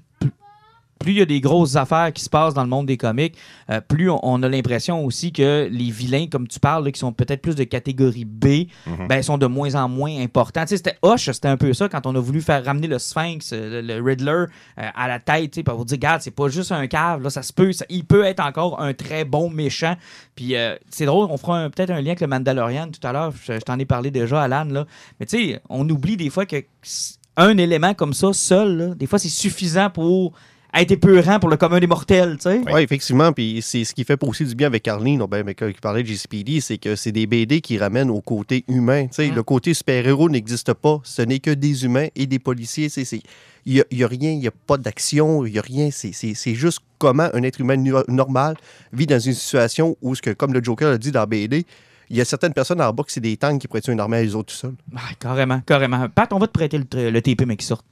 plus, 1.02 1.12
il 1.12 1.18
y 1.18 1.22
a 1.22 1.26
des 1.26 1.42
grosses 1.42 1.76
affaires 1.76 2.14
qui 2.14 2.24
se 2.24 2.30
passent 2.30 2.54
dans 2.54 2.64
le 2.64 2.70
monde 2.70 2.86
des 2.86 2.98
comics, 2.98 3.36
euh, 3.70 3.82
plus 3.82 4.10
on, 4.10 4.20
on 4.24 4.42
a 4.44 4.50
l'impression 4.50 5.04
aussi 5.06 5.32
que 5.32 5.68
les 5.72 5.92
vilains, 5.92 6.28
comme 6.28 6.48
tu 6.48 6.60
parles, 6.60 6.86
là, 6.86 6.92
qui 6.92 7.00
sont 7.00 7.12
peut-être 7.14 7.42
plus 7.42 7.56
de 7.56 7.64
catégorie 7.64 8.26
B, 8.26 8.68
Mhm. 8.88 9.08
ben, 9.08 9.22
sont 9.22 9.38
de 9.38 9.46
moins 9.48 9.76
en 9.76 9.90
moins 9.90 10.18
importants. 10.22 10.62
Tu 10.64 10.70
sais, 10.70 10.78
c'était 10.78 10.98
Hush, 11.04 11.26
c'était 11.32 11.48
un 11.48 11.58
peu 11.58 11.74
ça 11.74 11.90
quand 11.90 12.06
on 12.06 12.16
a 12.16 12.20
voulu 12.20 12.42
faire 12.42 12.64
ramener 12.64 12.88
le 12.88 13.00
Sphinx, 13.00 13.52
euh, 13.54 13.82
le, 13.82 13.96
le 13.98 14.04
Riddler, 14.04 14.32
euh, 14.32 14.46
à 14.96 15.08
la 15.08 15.20
tête, 15.20 15.62
pour 15.64 15.78
vous 15.78 15.86
dire, 15.86 15.96
regarde, 15.98 16.22
c'est 16.22 16.32
pas 16.32 16.48
juste 16.48 16.72
un 16.72 16.88
cave, 16.88 17.22
là, 17.22 17.30
ça 17.30 17.42
se 17.44 17.52
peut, 17.54 17.72
ça- 17.74 17.86
il 17.90 18.06
peut 18.06 18.24
être 18.24 18.40
encore 18.40 18.82
un 18.82 18.94
très 18.94 19.26
bon 19.26 19.50
méchant. 19.50 19.96
Puis 20.36 20.56
euh, 20.56 20.76
c'est 20.90 21.06
drôle, 21.06 21.28
on 21.30 21.38
fera 21.38 21.70
peut-être 21.70 21.90
un 21.92 22.02
lien 22.02 22.08
avec 22.12 22.22
le 22.22 22.28
Mandalorian 22.28 22.88
tout 22.90 23.06
à 23.06 23.12
l'heure, 23.12 23.34
je, 23.44 23.54
je 23.54 23.60
t'en 23.60 23.78
ai 23.80 23.86
parlé 23.86 24.12
déjà, 24.12 24.42
Alan, 24.44 24.66
là. 24.66 24.86
Mais 25.20 25.26
tu 25.26 25.38
sais, 25.38 25.62
on 25.70 25.88
oublie 25.90 26.18
des 26.18 26.30
fois 26.30 26.46
que 26.46 26.58
un 27.38 27.58
élément 27.58 27.94
comme 27.94 28.14
ça, 28.14 28.34
seul, 28.34 28.78
là, 28.78 28.96
des 28.96 29.08
fois, 29.08 29.18
c'est 29.18 29.30
suffisant 29.30 29.90
pour 29.90 30.34
être 30.74 30.92
épeurant 30.92 31.40
pour 31.40 31.50
le 31.50 31.58
commun 31.58 31.80
des 31.80 31.88
mortels, 31.88 32.36
tu 32.38 32.44
sais. 32.44 32.62
Oui, 32.72 32.82
effectivement. 32.82 33.34
Puis 33.34 33.60
c'est 33.62 33.84
ce 33.84 33.94
qui 33.94 34.04
fait 34.06 34.18
aussi 34.24 34.46
du 34.46 34.56
bien 34.56 34.68
avec 34.68 34.84
Carline, 34.84 35.24
ben, 35.30 35.44
mais 35.46 35.54
quand 35.54 35.68
il 35.68 35.74
parlait 35.76 36.02
de 36.04 36.08
JCPD, 36.08 36.62
c'est 36.62 36.78
que 36.78 36.96
c'est 36.96 37.12
des 37.12 37.28
BD 37.28 37.60
qui 37.62 37.78
ramènent 37.78 38.10
au 38.10 38.22
côté 38.22 38.64
humain. 38.68 39.08
Tu 39.08 39.14
sais, 39.16 39.28
Mm. 39.32 39.36
Le 39.36 39.44
côté 39.44 39.74
super-héros 39.74 40.30
n'existe 40.30 40.74
pas. 40.74 41.00
Ce 41.04 41.22
n'est 41.22 41.40
que 41.40 41.52
des 41.52 41.84
humains 41.86 42.08
et 42.16 42.26
des 42.26 42.40
policiers. 42.40 42.86
Tu 42.86 42.92
sais, 42.94 43.06
c'est- 43.06 43.22
Il 43.66 43.74
n'y 43.76 43.82
a, 43.82 43.84
il 43.92 43.98
y 44.00 44.04
a 44.04 44.08
rien, 44.08 44.32
il 44.32 44.40
n'y 44.40 44.48
a 44.48 44.52
pas 44.52 44.78
d'action, 44.78 45.46
il 45.46 45.52
n'y 45.54 45.60
a 45.60 45.62
rien. 45.62 45.92
C'est- 45.92 46.14
C'est 46.14 46.34
c'est 46.34 46.56
juste 46.56 46.80
comment 46.98 47.30
un 47.34 47.44
être 47.44 47.60
humain 47.60 47.76
nu- 47.76 47.94
normal 48.08 48.56
vit 48.92 49.06
dans 49.06 49.20
une 49.20 49.34
situation 49.36 49.96
où, 50.02 50.16
ce 50.16 50.22
que, 50.24 50.32
comme 50.32 50.52
le 50.54 50.64
Joker 50.64 50.90
l'a 50.90 50.98
dit 50.98 51.12
dans 51.12 51.28
BD, 51.28 51.66
il 52.10 52.18
y 52.18 52.22
a 52.22 52.26
certaines 52.26 52.54
personnes 52.54 52.82
en 52.82 52.92
bas 52.92 53.04
qui 53.04 53.14
c'est 53.14 53.20
des 53.22 53.38
tanks 53.38 53.62
qui 53.62 53.68
prêtent 53.68 53.88
une 53.88 54.00
armée 54.00 54.18
à 54.18 54.24
eux 54.26 54.36
autres 54.36 54.52
tout 54.52 54.58
seuls. 54.60 54.74
Ah, 54.96 55.02
carrément, 55.20 55.60
carrément. 55.62 56.10
Pat, 56.10 56.32
on 56.34 56.40
va 56.40 56.48
te 56.48 56.52
prêter 56.54 56.80
le, 56.80 57.10
le 57.12 57.22
TP, 57.22 57.46
mais 57.46 57.56
qui 57.56 57.66
sort. 57.68 57.84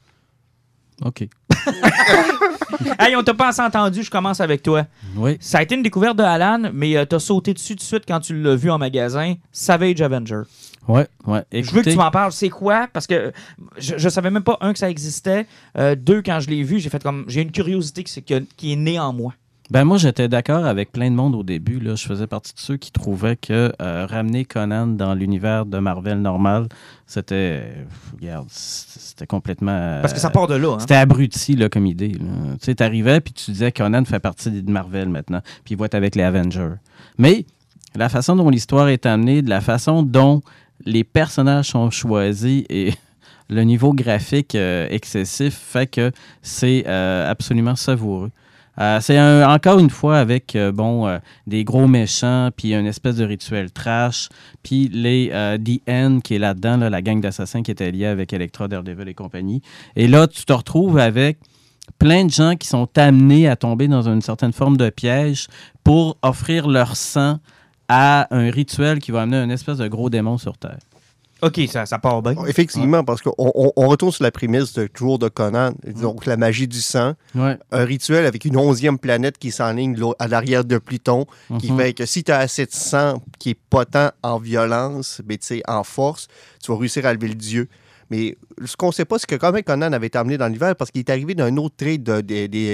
OK. 1.05 1.27
hey, 2.99 3.15
on 3.15 3.23
t'a 3.23 3.33
pas 3.33 3.49
assez 3.49 3.61
entendu, 3.61 4.03
je 4.03 4.11
commence 4.11 4.39
avec 4.41 4.63
toi. 4.63 4.85
Oui. 5.15 5.37
Ça 5.39 5.59
a 5.59 5.61
été 5.63 5.75
une 5.75 5.83
découverte 5.83 6.17
de 6.17 6.23
Alan, 6.23 6.69
mais 6.73 6.97
euh, 6.97 7.05
t'as 7.05 7.19
sauté 7.19 7.53
dessus 7.53 7.75
tout 7.75 7.79
de 7.79 7.87
suite 7.87 8.03
quand 8.07 8.19
tu 8.19 8.39
l'as 8.41 8.55
vu 8.55 8.69
en 8.69 8.77
magasin. 8.77 9.35
Savage 9.51 10.01
Avenger. 10.01 10.41
Ouais, 10.87 11.07
ouais. 11.27 11.43
je 11.51 11.71
veux 11.71 11.83
que 11.83 11.89
tu 11.89 11.95
m'en 11.95 12.09
parles. 12.09 12.31
C'est 12.31 12.49
quoi? 12.49 12.87
Parce 12.91 13.05
que 13.05 13.31
je, 13.77 13.97
je 13.97 14.09
savais 14.09 14.31
même 14.31 14.43
pas, 14.43 14.57
un, 14.61 14.73
que 14.73 14.79
ça 14.79 14.89
existait. 14.89 15.45
Euh, 15.77 15.95
deux, 15.95 16.21
quand 16.23 16.39
je 16.39 16.49
l'ai 16.49 16.63
vu, 16.63 16.79
j'ai 16.79 16.89
fait 16.89 17.03
comme. 17.03 17.25
J'ai 17.27 17.41
une 17.41 17.51
curiosité 17.51 18.03
qui, 18.03 18.21
qui, 18.23 18.47
qui 18.57 18.73
est 18.73 18.75
née 18.75 18.99
en 18.99 19.13
moi. 19.13 19.33
Ben 19.71 19.83
moi, 19.83 19.97
j'étais 19.97 20.27
d'accord 20.27 20.65
avec 20.65 20.91
plein 20.91 21.11
de 21.11 21.15
monde 21.15 21.35
au 21.35 21.43
début. 21.43 21.79
Là. 21.79 21.93
Je 21.93 22.03
faisais 22.07 22.25
partie 22.25 22.55
de 22.55 22.59
ceux 22.59 22.77
qui 22.77 22.91
trouvaient 22.91 23.35
que 23.35 23.71
euh, 23.81 24.07
ramener 24.09 24.43
Conan 24.43 24.87
dans 24.87 25.13
l'univers 25.13 25.67
de 25.67 25.77
Marvel 25.77 26.21
normal, 26.21 26.67
c'était. 27.05 27.85
Regarde, 28.19 28.47
c'était 28.49 29.27
complètement. 29.27 29.71
euh, 29.71 30.01
Parce 30.01 30.13
que 30.13 30.19
ça 30.19 30.31
part 30.31 30.47
de 30.47 30.55
là. 30.55 30.69
hein. 30.73 30.79
C'était 30.79 30.95
abruti 30.95 31.55
là, 31.55 31.69
comme 31.69 31.85
idée. 31.85 32.13
là. 32.13 32.25
Tu 32.53 32.65
sais, 32.65 32.75
t'arrivais 32.75 33.21
puis 33.21 33.31
tu 33.33 33.51
disais 33.51 33.71
Conan 33.71 34.03
fait 34.05 34.19
partie 34.19 34.49
de 34.49 34.71
Marvel 34.71 35.07
maintenant, 35.09 35.41
puis 35.63 35.75
il 35.75 35.77
va 35.77 35.85
être 35.85 35.95
avec 35.95 36.15
les 36.15 36.23
Avengers. 36.23 36.73
Mais 37.19 37.45
la 37.95 38.09
façon 38.09 38.35
dont 38.35 38.49
l'histoire 38.49 38.87
est 38.89 39.05
amenée, 39.05 39.43
de 39.43 39.49
la 39.51 39.61
façon 39.61 40.01
dont 40.01 40.41
les 40.85 41.03
personnages 41.03 41.67
sont 41.69 41.91
choisis 41.91 42.63
et 42.69 42.93
le 43.49 43.61
niveau 43.63 43.93
graphique 43.93 44.55
euh, 44.55 44.87
excessif 44.89 45.53
fait 45.55 45.85
que 45.85 46.11
c'est 46.41 46.85
euh, 46.87 47.29
absolument 47.29 47.75
savoureux. 47.75 48.31
Euh, 48.79 48.99
c'est 49.01 49.19
encore 49.43 49.79
une 49.79 49.89
fois 49.89 50.17
avec 50.17 50.55
euh, 50.55 50.71
bon 50.71 51.07
euh, 51.07 51.19
des 51.47 51.63
gros 51.63 51.87
méchants, 51.87 52.49
puis 52.55 52.73
une 52.73 52.85
espèce 52.85 53.17
de 53.17 53.25
rituel 53.25 53.71
trash, 53.71 54.29
puis 54.63 54.87
les 54.87 55.29
The 55.29 55.89
End 55.89 56.19
qui 56.23 56.35
est 56.35 56.39
là-dedans, 56.39 56.77
là, 56.77 56.89
la 56.89 57.01
gang 57.01 57.19
d'assassins 57.19 57.61
qui 57.61 57.71
était 57.71 57.91
liée 57.91 58.05
avec 58.05 58.31
Electra, 58.31 58.67
Daredevil 58.67 59.07
et 59.07 59.13
compagnie. 59.13 59.61
Et 59.95 60.07
là, 60.07 60.27
tu 60.27 60.45
te 60.45 60.53
retrouves 60.53 60.97
avec 60.97 61.39
plein 61.97 62.25
de 62.25 62.31
gens 62.31 62.55
qui 62.55 62.67
sont 62.67 62.87
amenés 62.97 63.47
à 63.47 63.55
tomber 63.55 63.87
dans 63.87 64.07
une 64.07 64.21
certaine 64.21 64.53
forme 64.53 64.77
de 64.77 64.89
piège 64.89 65.47
pour 65.83 66.17
offrir 66.21 66.67
leur 66.67 66.95
sang 66.95 67.39
à 67.87 68.27
un 68.33 68.51
rituel 68.51 68.99
qui 68.99 69.11
va 69.11 69.23
amener 69.23 69.37
un 69.37 69.49
espèce 69.49 69.77
de 69.77 69.87
gros 69.87 70.09
démon 70.09 70.37
sur 70.37 70.57
Terre. 70.57 70.77
OK, 71.41 71.61
ça, 71.71 71.85
ça 71.85 71.99
part 71.99 72.21
bien. 72.21 72.35
Effectivement, 72.47 73.03
parce 73.03 73.21
qu'on 73.21 73.33
on, 73.37 73.71
on 73.75 73.87
retourne 73.87 74.11
sur 74.11 74.23
la 74.23 74.31
prémisse 74.31 74.73
de, 74.73 74.87
toujours 74.87 75.19
de 75.19 75.29
Conan, 75.29 75.71
donc 76.01 76.25
la 76.25 76.35
magie 76.37 76.67
du 76.67 76.81
sang, 76.81 77.13
Ouais. 77.35 77.57
un 77.71 77.85
rituel 77.85 78.25
avec 78.25 78.45
une 78.45 78.57
onzième 78.57 78.99
planète 78.99 79.37
qui 79.37 79.51
s'enligne 79.51 79.95
à 80.19 80.27
l'arrière 80.27 80.65
de 80.65 80.77
Pluton, 80.77 81.25
qui 81.59 81.71
Mhm. 81.71 81.77
fait 81.79 81.93
que 81.93 82.05
si 82.05 82.23
tu 82.23 82.31
as 82.31 82.39
assez 82.39 82.65
de 82.65 82.71
sang 82.73 83.21
qui 83.39 83.51
est 83.51 83.57
potent 83.69 84.11
en 84.23 84.37
violence, 84.39 85.21
ben, 85.23 85.37
tu 85.37 85.47
sais, 85.47 85.61
en 85.67 85.83
force, 85.83 86.27
tu 86.63 86.71
vas 86.71 86.77
réussir 86.77 87.05
à 87.05 87.13
lever 87.13 87.29
le 87.29 87.35
dieu. 87.35 87.69
Mais 88.11 88.35
ce 88.65 88.75
qu'on 88.75 88.91
sait 88.91 89.05
pas, 89.05 89.19
c'est 89.19 89.27
que 89.27 89.35
quand 89.35 89.51
même 89.51 89.61
Conan 89.63 89.91
avait 89.93 90.07
été 90.07 90.17
emmené 90.17 90.37
dans 90.37 90.47
l'hiver 90.47 90.75
parce 90.75 90.89
qu'il 90.89 90.99
est 90.99 91.09
arrivé 91.11 91.35
d'un 91.35 91.55
autre 91.57 91.75
trade 91.77 92.01
de- 92.03 92.21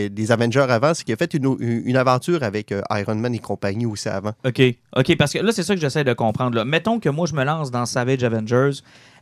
des- 0.08 0.32
Avengers 0.32 0.66
avant, 0.70 0.94
c'est 0.94 1.04
qu'il 1.04 1.14
a 1.14 1.18
fait 1.18 1.34
une, 1.34 1.56
une- 1.60 1.98
aventure 1.98 2.42
avec 2.44 2.72
euh, 2.72 2.82
Iron 2.92 3.16
Man 3.16 3.36
et 3.36 3.40
compagnie 3.40 3.86
aussi 3.86 4.08
avant. 4.10 4.32
OK. 4.46 4.62
OK, 4.96 5.18
parce 5.18 5.34
que 5.34 5.40
là, 5.40 5.52
c'est 5.52 5.64
ça 5.64 5.76
que 5.76 5.82
j'essaie 5.82 6.04
de 6.06 6.14
comprendre. 6.14 6.56
Là. 6.56 6.64
Mettons 6.66 7.00
que 7.00 7.10
moi, 7.10 7.26
je 7.28 7.34
me 7.34 7.44
lance 7.44 7.70
dans 7.70 7.86
Savage 7.86 8.24
Avengers. 8.24 8.72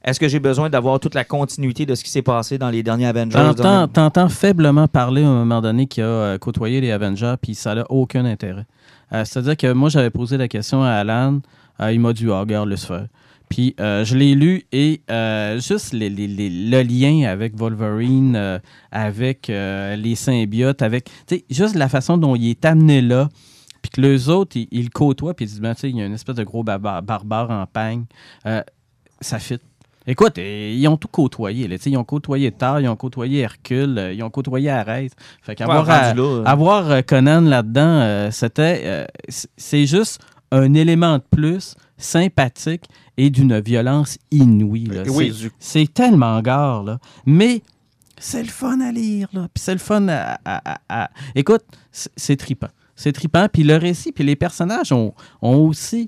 Est-ce 0.05 0.19
que 0.19 0.27
j'ai 0.27 0.39
besoin 0.39 0.69
d'avoir 0.69 0.99
toute 0.99 1.15
la 1.15 1.23
continuité 1.23 1.85
de 1.85 1.95
ce 1.95 2.03
qui 2.03 2.09
s'est 2.11 2.21
passé 2.21 2.57
dans 2.57 2.69
les 2.69 2.83
derniers 2.83 3.07
Avengers? 3.07 3.37
T'entends, 3.93 4.29
faiblement 4.29 4.87
parler 4.87 5.23
à 5.23 5.27
un 5.27 5.45
moment 5.45 5.61
donné 5.61 5.87
qu'il 5.87 6.03
a 6.03 6.07
euh, 6.07 6.37
côtoyé 6.37 6.79
les 6.81 6.91
Avengers, 6.91 7.35
puis 7.41 7.55
ça 7.55 7.73
n'a 7.73 7.85
aucun 7.89 8.25
intérêt. 8.25 8.65
Euh, 9.13 9.23
C'est-à-dire 9.25 9.55
que 9.57 9.71
moi, 9.73 9.89
j'avais 9.89 10.09
posé 10.09 10.37
la 10.37 10.47
question 10.47 10.83
à 10.83 10.89
Alan, 10.89 11.39
euh, 11.79 11.91
il 11.91 11.99
m'a 11.99 12.11
dit, 12.13 12.27
ah, 12.29 12.41
regarde 12.41 12.67
le 12.69 12.75
faire. 12.75 13.07
Puis 13.53 13.75
euh, 13.79 14.03
je 14.03 14.15
l'ai 14.17 14.33
lu 14.33 14.63
et 14.71 15.01
euh, 15.11 15.59
juste 15.59 15.93
les- 15.93 16.09
les- 16.09 16.25
les- 16.27 16.49
le 16.49 16.81
lien 16.81 17.29
avec 17.29 17.55
Wolverine, 17.55 18.35
euh, 18.35 18.57
avec 18.91 19.47
les 19.47 20.15
symbiotes, 20.15 20.81
avec 20.81 21.05
tu 21.27 21.35
sais, 21.35 21.45
juste 21.51 21.75
la 21.75 21.87
façon 21.87 22.17
dont 22.17 22.35
il 22.35 22.49
est 22.49 22.65
amené 22.65 23.03
là, 23.03 23.29
puis 23.83 23.91
que 23.91 24.01
les 24.01 24.27
autres, 24.29 24.57
ils, 24.57 24.67
ils 24.71 24.85
le 24.85 24.89
côtoient, 24.89 25.35
puis 25.35 25.45
ils 25.45 25.49
disent, 25.49 25.61
ben, 25.61 25.75
tu 25.75 25.81
sais, 25.81 25.89
il 25.91 25.97
y 25.97 26.01
a 26.01 26.05
une 26.07 26.15
espèce 26.15 26.35
de 26.35 26.43
gros 26.43 26.63
barba- 26.63 27.01
barbare 27.01 27.51
en 27.51 27.67
peigne. 27.67 28.05
Euh, 28.47 28.63
ça 29.21 29.37
fit. 29.37 29.59
Écoute, 30.07 30.37
ils 30.39 30.87
ont 30.87 30.97
tout 30.97 31.07
côtoyé. 31.07 31.67
Là, 31.67 31.77
tu 31.77 31.83
sais, 31.83 31.89
ils 31.91 31.97
ont 31.97 32.03
côtoyé 32.03 32.51
Thor, 32.51 32.79
ils 32.79 32.87
ont 32.89 32.95
côtoyé 32.95 33.41
Hercule, 33.41 34.13
ils 34.15 34.23
ont 34.23 34.31
côtoyé 34.31 34.71
Ares. 34.71 35.09
Fait 35.43 35.53
qu'avoir 35.55 35.85
euh, 35.89 36.43
avoir 36.45 37.05
Conan 37.05 37.41
là-dedans, 37.41 38.31
c'était. 38.31 39.05
c'est 39.29 39.85
juste 39.85 40.19
un 40.51 40.73
élément 40.73 41.19
de 41.19 41.23
plus 41.29 41.75
sympathique 42.03 42.83
et 43.17 43.29
d'une 43.29 43.59
violence 43.59 44.17
inouïe. 44.31 44.85
là. 44.85 45.03
Oui, 45.07 45.33
C'est- 45.59 45.79
du- 45.81 45.87
tellement 45.89 46.41
gare, 46.41 46.83
là. 46.83 46.99
Mais 47.25 47.61
c'est 48.17 48.43
le 48.43 48.49
fun 48.49 48.79
à 48.81 48.91
lire, 48.91 49.27
là. 49.33 49.47
Puis 49.53 49.63
c'est 49.63 49.73
le 49.73 49.79
fun 49.79 50.07
à... 50.07 50.39
à- 50.45 50.73
à- 50.73 50.79
à- 51.03 51.09
Écoute, 51.35 51.63
c'est 51.91 52.37
trippant. 52.37 52.69
C'est 52.95 53.11
trippant. 53.11 53.47
Puis 53.51 53.63
le 53.63 53.75
récit, 53.77 54.11
puis 54.11 54.23
les 54.23 54.35
personnages 54.35 54.91
ont, 54.91 55.13
ont 55.41 55.55
aussi 55.67 56.07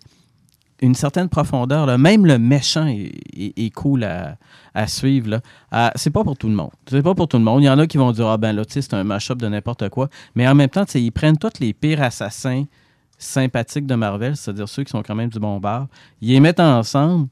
une 0.81 0.93
certaine 0.93 1.29
profondeur. 1.29 1.86
là. 1.86 1.97
Même 1.97 2.25
le 2.25 2.38
méchant 2.38 2.86
est, 2.86 3.12
est- 3.36 3.58
est 3.58 3.69
cool 3.71 4.03
à, 4.03 4.38
à 4.73 4.88
suivre. 4.88 5.39
Euh, 5.73 5.89
c'est 5.95 6.12
pas 6.12 6.23
pour 6.23 6.38
tout 6.38 6.47
le 6.47 6.53
monde. 6.53 6.69
C'est 6.89 7.01
pas 7.01 7.15
pour 7.15 7.27
tout 7.27 7.38
le 7.38 7.43
monde. 7.43 7.63
Il 7.63 7.65
y 7.65 7.69
en 7.69 7.79
a 7.79 7.88
qui 7.88 7.97
vont 7.97 8.12
dire 8.12 8.27
Ah 8.27 8.38
ben 8.38 8.51
là, 8.53 8.63
c'est 8.67 8.93
un 8.93 9.03
mash-up 9.03 9.38
de 9.39 9.47
n'importe 9.47 9.88
quoi. 9.89 10.10
Mais 10.36 10.47
en 10.47 10.53
même 10.53 10.69
temps, 10.69 10.84
ils 10.93 11.12
prennent 11.12 11.38
tous 11.38 11.60
les 11.60 11.73
pires 11.73 12.01
assassins 12.03 12.65
sympathiques 13.25 13.88
de 13.88 13.95
Marvel, 13.95 14.35
c'est-à-dire 14.35 14.69
ceux 14.69 14.83
qui 14.83 14.91
sont 14.91 15.03
quand 15.03 15.15
même 15.15 15.29
du 15.29 15.39
bon 15.39 15.59
bar. 15.59 15.88
Ils 16.21 16.33
les 16.33 16.39
mettent 16.39 16.59
ensemble. 16.59 17.27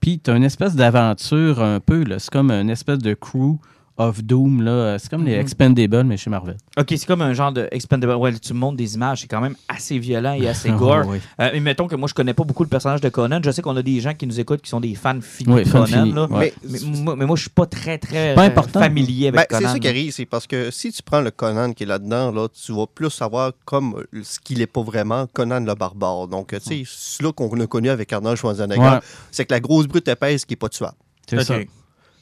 Puis 0.00 0.20
tu 0.20 0.30
as 0.30 0.36
une 0.36 0.44
espèce 0.44 0.74
d'aventure 0.74 1.62
un 1.62 1.80
peu. 1.80 2.04
C'est 2.18 2.30
comme 2.30 2.50
une 2.50 2.70
espèce 2.70 2.98
de 2.98 3.14
crew 3.14 3.58
of 3.98 4.22
Doom. 4.22 4.62
là. 4.62 4.98
C'est 4.98 5.10
comme 5.10 5.24
les 5.24 5.34
Mhm. 5.34 5.40
Expendables, 5.40 6.04
mais 6.04 6.16
chez 6.16 6.30
Marvel. 6.30 6.56
OK, 6.78 6.86
c'est 6.90 7.04
comme 7.06 7.20
un 7.22 7.32
genre 7.34 7.52
de 7.52 7.68
expendable. 7.72 8.14
Ouais, 8.14 8.32
tu 8.38 8.54
me 8.54 8.58
montres 8.58 8.76
des 8.76 8.94
images, 8.94 9.20
c'est 9.22 9.26
quand 9.26 9.40
même 9.40 9.56
assez 9.68 9.98
violent 9.98 10.32
et 10.32 10.48
assez 10.48 10.70
gore. 10.78 11.04
oui. 11.06 11.18
Euh, 11.40 11.50
mais 11.52 11.60
mettons 11.60 11.86
que 11.88 11.96
moi, 11.96 12.08
je 12.08 12.14
connais 12.14 12.34
pas 12.34 12.44
beaucoup 12.44 12.62
le 12.62 12.68
personnage 12.68 13.00
de 13.00 13.08
Conan. 13.08 13.40
Je 13.44 13.50
sais 13.50 13.60
qu'on 13.62 13.76
a 13.76 13.82
des 13.82 14.00
gens 14.00 14.14
qui 14.14 14.26
nous 14.26 14.38
écoutent 14.40 14.62
qui 14.62 14.70
sont 14.70 14.80
des 14.80 14.94
fans 14.94 15.18
finis 15.20 15.52
Oui, 15.52 15.64
de 15.64 15.68
fan 15.68 15.84
Conan. 15.84 16.02
fini, 16.04 16.12
là. 16.14 16.26
ouais. 16.30 16.54
Mais, 16.68 16.78
moi, 17.02 17.16
mais 17.16 17.26
moi, 17.26 17.36
je 17.36 17.42
suis 17.42 17.50
pas 17.50 17.66
très, 17.66 17.98
très 17.98 18.34
Pas 18.34 18.44
euh, 18.44 18.46
important. 18.46 18.80
familier 18.80 19.30
Ben, 19.30 19.38
avec 19.38 19.48
c'est 19.50 19.58
Conan. 19.58 19.72
ça 19.72 19.78
qui 19.78 19.88
arrive, 19.88 20.12
c'est 20.12 20.26
parce 20.26 20.46
que 20.46 20.70
si 20.70 20.92
tu 20.92 21.02
prends 21.02 21.20
le 21.20 21.30
Conan 21.30 21.72
qui 21.72 21.82
est 21.82 21.86
là-dedans, 21.86 22.30
là, 22.30 22.46
tu 22.48 22.72
vas 22.72 22.86
plus 22.86 23.10
savoir 23.10 23.52
comme 23.64 23.96
euh, 24.14 24.22
ce 24.22 24.38
qu'il 24.40 24.58
n'est 24.58 24.66
pas 24.66 24.82
vraiment, 24.82 25.26
Conan 25.32 25.60
le 25.60 25.74
barbare. 25.74 26.28
Donc, 26.28 26.52
euh, 26.52 26.58
tu 26.60 26.68
sais, 26.68 26.82
celui 26.86 27.32
qu'on 27.32 27.48
a 27.60 27.66
connu 27.66 27.90
avec 27.90 28.12
Arnold 28.12 28.36
Schwarzenegger, 28.36 28.80
Ouais, 28.80 28.98
c'est 29.30 29.44
que 29.44 29.52
la 29.52 29.60
grosse 29.60 29.86
brute 29.86 30.06
épaisse 30.08 30.44
qui 30.44 30.52
n'est 30.52 30.56
pas 30.56 30.68
tuable. 30.68 30.94
c'est 31.28 31.42
ça. 31.42 31.56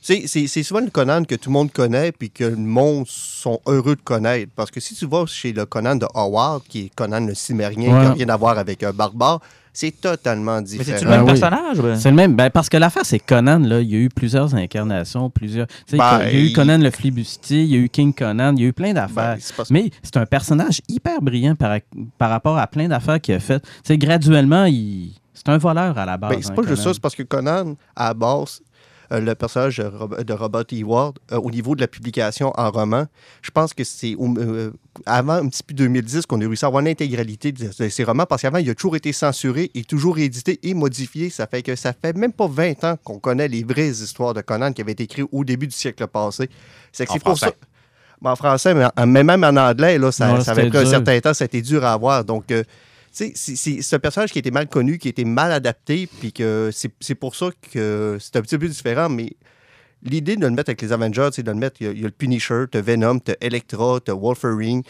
C'est 0.09 0.29
c'est- 0.29 0.47
c'est 0.47 0.63
souvent 0.63 0.79
le 0.81 0.91
Conan 0.91 1.25
que 1.25 1.35
tout 1.35 1.51
le 1.51 1.55
monde 1.55 1.73
connaît 1.73 2.13
puis 2.13 2.31
que 2.31 2.45
le 2.45 2.55
monde 2.57 3.07
sont 3.09 3.59
heureux 3.67 3.97
de 3.97 4.01
connaître. 4.03 4.53
Parce 4.55 4.71
que 4.71 4.79
si 4.79 4.95
tu 4.95 5.05
vas 5.05 5.27
chez 5.27 5.53
le 5.53 5.67
Conan 5.67 5.97
de 5.97 6.07
Howard, 6.15 6.63
qui 6.69 6.83
est 6.87 6.95
Conan 6.95 7.27
le 7.27 7.35
cimérien, 7.35 7.93
Ouais. 7.93 8.01
qui 8.03 8.07
n'a 8.07 8.13
rien 8.13 8.29
à 8.29 8.37
voir 8.37 8.57
avec 8.57 8.85
un 8.85 8.93
barbare, 8.93 9.41
c'est 9.73 10.01
totalement 10.01 10.59
Mais 10.59 10.63
différent. 10.63 10.85
c'est-tu 10.93 11.05
le 11.07 11.11
Ben 11.11 11.17
même 11.17 11.27
oui. 11.27 11.41
personnage? 11.41 11.79
ben? 11.81 11.97
C'est 11.99 12.11
le 12.11 12.15
même. 12.17 12.37
Ben, 12.37 12.51
parce 12.51 12.69
que 12.69 12.77
l'affaire, 12.77 13.05
c'est 13.05 13.19
Conan, 13.19 13.59
là, 13.59 13.81
il 13.81 13.91
y 13.91 13.97
a 13.97 13.99
eu 13.99 14.09
plusieurs 14.09 14.55
incarnations, 14.55 15.29
plusieurs. 15.29 15.67
Ben, 15.91 16.21
il 16.29 16.35
y 16.35 16.37
a 16.37 16.41
eu 16.41 16.45
il- 16.47 16.53
Conan 16.53 16.79
le 16.79 16.91
flibustier, 16.93 17.63
il 17.63 17.69
y 17.69 17.75
a 17.75 17.79
eu 17.79 17.89
King 17.89 18.15
Conan, 18.15 18.55
il 18.57 18.63
y 18.63 18.65
a 18.65 18.69
eu 18.69 18.73
plein 18.73 18.93
d'affaires. 18.93 19.35
Ben, 19.35 19.39
c'est 19.41 19.57
pas- 19.57 19.65
Mais 19.71 19.91
c'est 20.05 20.17
un 20.19 20.25
personnage 20.27 20.83
hyper 20.89 21.21
brillant 21.21 21.57
par, 21.57 21.79
par 22.17 22.31
rapport 22.31 22.57
à 22.59 22.69
plein 22.69 22.87
d'affaires 22.87 23.21
qu'il 23.21 23.35
a 23.35 23.41
faites. 23.41 23.65
Graduellement, 23.91 24.67
il... 24.67 25.15
c'est 25.35 25.49
un 25.49 25.59
voleur 25.59 25.99
à 25.99 26.07
la 26.07 26.17
base. 26.17 26.31
Ben, 26.31 26.39
c'est 26.43 26.51
hein, 26.51 26.55
pas 26.55 26.63
juste 26.69 26.83
ça, 26.83 26.95
c'est 26.95 27.03
parce 27.03 27.15
que 27.17 27.25
Conan, 27.25 27.75
à 27.97 28.09
la 28.09 28.15
base, 28.15 28.61
le 29.11 29.35
personnage 29.35 29.79
de, 29.79 29.85
Rob- 29.85 30.23
de 30.23 30.33
Robert 30.33 30.65
E. 30.73 30.83
Ward, 30.85 31.19
euh, 31.33 31.37
au 31.39 31.51
niveau 31.51 31.75
de 31.75 31.81
la 31.81 31.89
publication 31.89 32.53
en 32.57 32.71
roman, 32.71 33.07
je 33.43 33.51
pense 33.51 33.73
que 33.75 33.85
c'est 33.85 34.17
euh, 34.21 34.71
avant 35.05 35.35
un 35.35 35.49
petit 35.49 35.63
peu 35.63 35.75
2010 35.75 36.27
qu'on 36.27 36.41
a 36.41 36.45
réussi 36.47 36.65
à 36.65 36.69
avoir 36.69 36.83
l'intégralité 36.83 37.53
de, 37.53 37.69
de 37.79 37.89
ces 37.89 38.05
romans, 38.05 38.27
parce 38.27 38.43
qu'avant, 38.43 38.59
il 38.59 38.69
a 38.71 38.75
toujours 38.75 38.97
été 38.97 39.13
censuré 39.13 39.71
et 39.75 39.85
toujours 39.85 40.19
édité 40.19 40.59
et 40.63 40.75
modifié. 40.75 41.31
Ça 41.31 41.47
fait 41.47 41.63
que 41.63 41.77
ça 41.77 41.93
fait 41.93 42.17
même 42.17 42.33
pas 42.33 42.47
20 42.49 42.85
ans 42.85 42.97
qu'on 43.05 43.19
connaît 43.19 43.49
les 43.49 43.63
vraies 43.65 43.89
histoires 43.91 44.35
de 44.35 44.41
Conan 44.41 44.73
qui 44.73 44.83
avaient 44.83 44.93
été 44.93 45.05
écrites 45.05 45.27
au 45.33 45.45
début 45.45 45.67
du 45.67 45.75
siècle 45.75 46.07
passé. 46.07 46.49
C'est 46.93 47.07
que 47.07 47.11
En 47.11 47.15
c'est 47.15 47.21
pour 47.23 47.37
français. 47.37 47.47
ça. 47.61 47.67
Ben, 48.23 48.31
en 48.31 48.37
français, 48.37 48.75
mais, 48.75 48.87
en- 48.97 49.07
mais 49.07 49.23
même 49.23 49.45
en 49.45 49.55
anglais, 49.57 49.99
là, 49.99 50.11
ça, 50.11 50.33
Ouais, 50.33 50.41
ça 50.41 50.53
avait 50.53 50.75
un 50.75 50.87
certain 50.87 51.21
temps, 51.21 51.35
ça 51.35 51.45
a 51.45 51.47
été 51.47 51.61
dur 51.61 51.85
à 51.85 51.93
avoir. 51.93 52.25
Donc, 52.25 52.51
euh, 52.51 52.65
c'est- 53.17 53.95
un 53.95 53.99
personnage 53.99 54.33
qui 54.33 54.39
a 54.39 54.41
été 54.41 54.51
mal 54.51 54.69
connu, 54.69 54.99
qui 54.99 55.09
a 55.09 55.11
été 55.11 55.25
mal 55.25 55.51
adapté, 55.53 56.07
puis 56.21 56.33
que 56.33 56.71
c'est 56.73 57.15
pour 57.15 57.35
ça 57.35 57.51
que 57.73 58.19
c'est 58.21 58.37
un 58.37 58.43
petit 58.43 58.59
peu 58.59 58.69
différent, 58.69 59.09
mais 59.09 59.33
l'idée 60.03 60.37
de 60.37 60.43
le 60.43 60.51
mettre 60.51 60.71
avec 60.71 60.83
les 60.83 60.93
Avengers, 60.93 61.31
c'est 61.33 61.43
de 61.43 61.51
le 61.51 61.57
mettre, 61.57 61.81
il 61.81 61.99
y, 61.99 62.01
a, 62.01 62.05
le 62.05 62.11
Punisher, 62.11 62.65
t'as 62.71 62.83
Venom, 62.83 63.19
t'as 63.19 63.35
Electra, 63.41 64.01
t'as 64.05 64.15
Wolverine. 64.15 64.83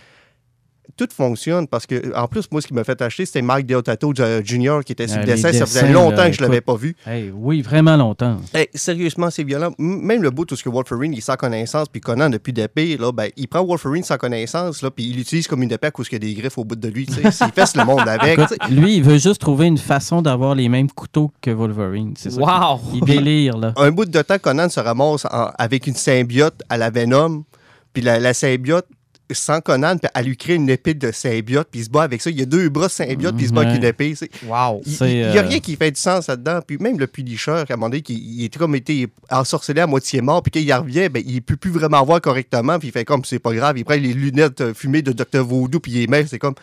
Tout 0.97 1.09
fonctionne 1.15 1.67
parce 1.67 1.87
que, 1.87 2.15
en 2.17 2.29
plus, 2.29 2.45
moi, 2.51 2.61
ce 2.63 2.67
qui 2.67 2.75
m'a 2.75 2.85
fait 2.85 3.01
acheter, 3.03 3.27
c'était 3.27 3.43
Mike 3.43 3.67
Deodato 3.67 4.13
euh, 4.21 4.41
Jr. 4.45 4.81
qui 4.85 4.93
était 4.93 5.09
sur 5.09 5.19
Ah, 5.19 5.21
le 5.21 5.27
dessin. 5.27 5.53
Ça 5.53 5.67
faisait 5.67 5.93
longtemps 5.93 6.17
là, 6.17 6.31
que 6.31 6.37
je 6.37 6.41
l'avais 6.43 6.57
écoute. 6.59 6.67
pas 6.67 6.77
vu. 6.77 6.97
Hey, 7.07 7.31
oui, 7.35 7.61
vraiment 7.63 7.97
longtemps. 7.97 8.37
Hey, 8.55 8.69
sérieusement, 8.75 9.31
c'est 9.31 9.45
violent. 9.45 9.73
M- 9.79 10.01
Même 10.03 10.23
le 10.23 10.31
bout 10.31 10.45
tout 10.45 10.57
ce 10.57 10.63
que 10.63 10.69
Wolverine, 10.69 11.13
il 11.13 11.21
sans 11.23 11.37
connaissance, 11.37 11.89
puis 11.89 12.01
Conan 12.01 12.31
depuis 12.31 12.53
d'épée, 12.53 12.97
là, 12.97 13.13
ben, 13.13 13.31
il 13.37 13.49
prend 13.49 13.65
Wolverine 13.65 14.05
sans 14.05 14.17
connaissance, 14.17 14.83
là, 14.83 14.91
puis 14.91 15.05
il 15.05 15.17
l'utilise 15.17 15.47
comme 15.49 15.63
une 15.63 15.73
épée 15.73 15.89
à 15.89 15.91
cause 15.91 16.09
qu'il 16.09 16.23
y 16.25 16.27
a 16.31 16.35
des 16.35 16.41
griffes 16.41 16.57
au 16.59 16.65
bout 16.65 16.77
de 16.77 16.89
lui. 16.89 17.07
Il 17.23 17.31
fesse 17.33 17.77
le 17.77 17.85
monde 17.85 18.01
avec. 18.09 18.39
Lui, 18.71 18.97
il 18.97 19.03
veut 19.03 19.19
juste 19.19 19.41
trouver 19.41 19.67
une 19.67 19.79
façon 19.79 20.23
d'avoir 20.23 20.55
les 20.55 20.69
mêmes 20.69 20.91
couteaux 20.91 21.31
que 21.43 21.51
Wolverine. 21.51 22.15
C'est 22.17 22.31
ça. 22.31 22.41
Wow! 22.41 22.81
Il 22.95 23.01
délire, 23.01 23.57
là. 23.59 23.73
Un 23.77 23.91
bout 23.91 24.05
de 24.05 24.23
temps, 24.23 24.39
Conan 24.39 24.69
se 24.69 24.81
ramasse 24.81 25.25
en- 25.27 25.51
avec 25.59 25.87
une 25.87 25.95
symbiote 25.97 26.63
à 26.69 26.77
la 26.77 26.91
Venom, 26.91 27.45
puis 27.93 28.03
la, 28.03 28.19
la 28.21 28.35
symbiote 28.35 28.87
sans 29.33 29.61
Conan, 29.61 29.97
puis 29.99 30.09
elle 30.15 30.27
lui 30.27 30.37
crée 30.37 30.55
une 30.55 30.69
épée 30.71 30.95
de 30.95 31.11
symbiote, 31.11 31.69
puis 31.71 31.81
il 31.81 31.85
se 31.85 31.91
bat 31.91 32.03
avec 32.03 32.23
ça. 32.23 32.31
Il 32.31 32.39
y 32.39 32.43
a 32.43 32.47
deux 32.47 32.69
bras 32.69 32.89
symbiote, 32.89 33.35
puis 33.37 33.45
il 33.47 33.49
se 33.49 33.53
bat 33.53 33.63
avec 33.63 33.77
une 33.77 33.85
épée. 33.85 34.15
Wow! 34.47 34.83
Il 34.87 34.93
n'y 35.07 35.23
a 35.23 35.27
euh, 35.37 35.49
rien 35.49 35.59
qui 35.59 35.75
fait 35.77 35.91
du 35.91 36.01
sens 36.01 36.29
là-dedans. 36.29 36.61
Puis 36.67 36.79
même 36.79 36.99
le 36.99 37.07
Punisher, 37.07 37.51
à 37.51 37.65
un 37.69 37.77
moment 37.77 37.89
donné, 37.89 38.03
qui, 38.03 38.15
il 38.15 38.45
était 38.45 38.59
comme 38.59 38.75
été 38.75 39.09
ensorcelé 39.31 39.81
à 39.81 39.87
moitié 39.87 40.21
mort, 40.21 40.43
puis 40.43 40.51
quand 40.53 40.61
il 40.61 40.73
revient, 40.73 41.09
ben, 41.09 41.23
il 41.27 41.35
ne 41.37 41.41
peut 41.41 41.57
plus 41.57 41.71
vraiment 41.71 42.05
voir 42.05 42.21
correctement, 42.21 42.79
puis 42.79 42.89
il 42.89 42.93
fait 42.93 43.05
comme 43.05 43.25
c'est 43.25 43.39
pas 43.39 43.53
grave. 43.55 43.77
Il 43.79 43.85
prend 43.85 43.95
les 43.95 44.13
lunettes 44.15 44.61
euh, 44.61 44.75
fumées 44.75 45.03
de 45.03 45.13
Dr. 45.13 45.43
Voodoo, 45.45 45.81
puis 45.81 45.93
il 45.93 45.99
les 46.01 46.07
met. 46.07 46.27
C'est 46.27 46.39
comme. 46.39 46.55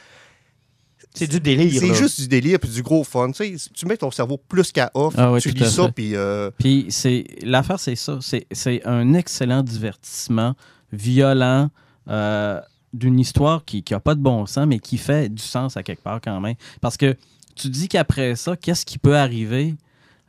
C'est 1.15 1.27
du 1.27 1.39
délire. 1.39 1.79
C'est 1.79 1.89
là. 1.89 1.93
juste 1.93 2.19
du 2.21 2.27
délire, 2.27 2.59
puis 2.59 2.69
du 2.69 2.81
gros 2.81 3.03
fun. 3.03 3.31
Tu 3.31 3.57
sais, 3.59 3.69
tu 3.73 3.85
mets 3.85 3.97
ton 3.97 4.09
cerveau 4.09 4.37
plus 4.49 4.71
qu'à 4.71 4.89
off, 4.95 5.13
Ah 5.17 5.31
oui, 5.31 5.41
tu 5.41 5.49
lis 5.49 5.69
ça, 5.69 5.89
puis. 5.93 6.15
euh, 6.15 6.49
Puis 6.57 6.87
c'est 6.89 7.25
l'affaire, 7.43 7.79
c'est 7.79 7.95
ça. 7.95 8.17
C'est, 8.21 8.47
c'est 8.51 8.81
un 8.85 9.13
excellent 9.13 9.61
divertissement, 9.61 10.55
violent, 10.91 11.69
euh, 12.07 12.59
d'une 12.93 13.19
histoire 13.19 13.65
qui 13.65 13.83
n'a 13.89 13.99
pas 13.99 14.15
de 14.15 14.21
bon 14.21 14.45
sens, 14.45 14.65
mais 14.67 14.79
qui 14.79 14.97
fait 14.97 15.29
du 15.29 15.41
sens 15.41 15.77
à 15.77 15.83
quelque 15.83 16.03
part 16.03 16.21
quand 16.21 16.39
même. 16.39 16.55
Parce 16.81 16.97
que 16.97 17.15
tu 17.55 17.69
dis 17.69 17.87
qu'après 17.87 18.35
ça, 18.35 18.55
qu'est-ce 18.55 18.85
qui 18.85 18.97
peut 18.97 19.17
arriver? 19.17 19.75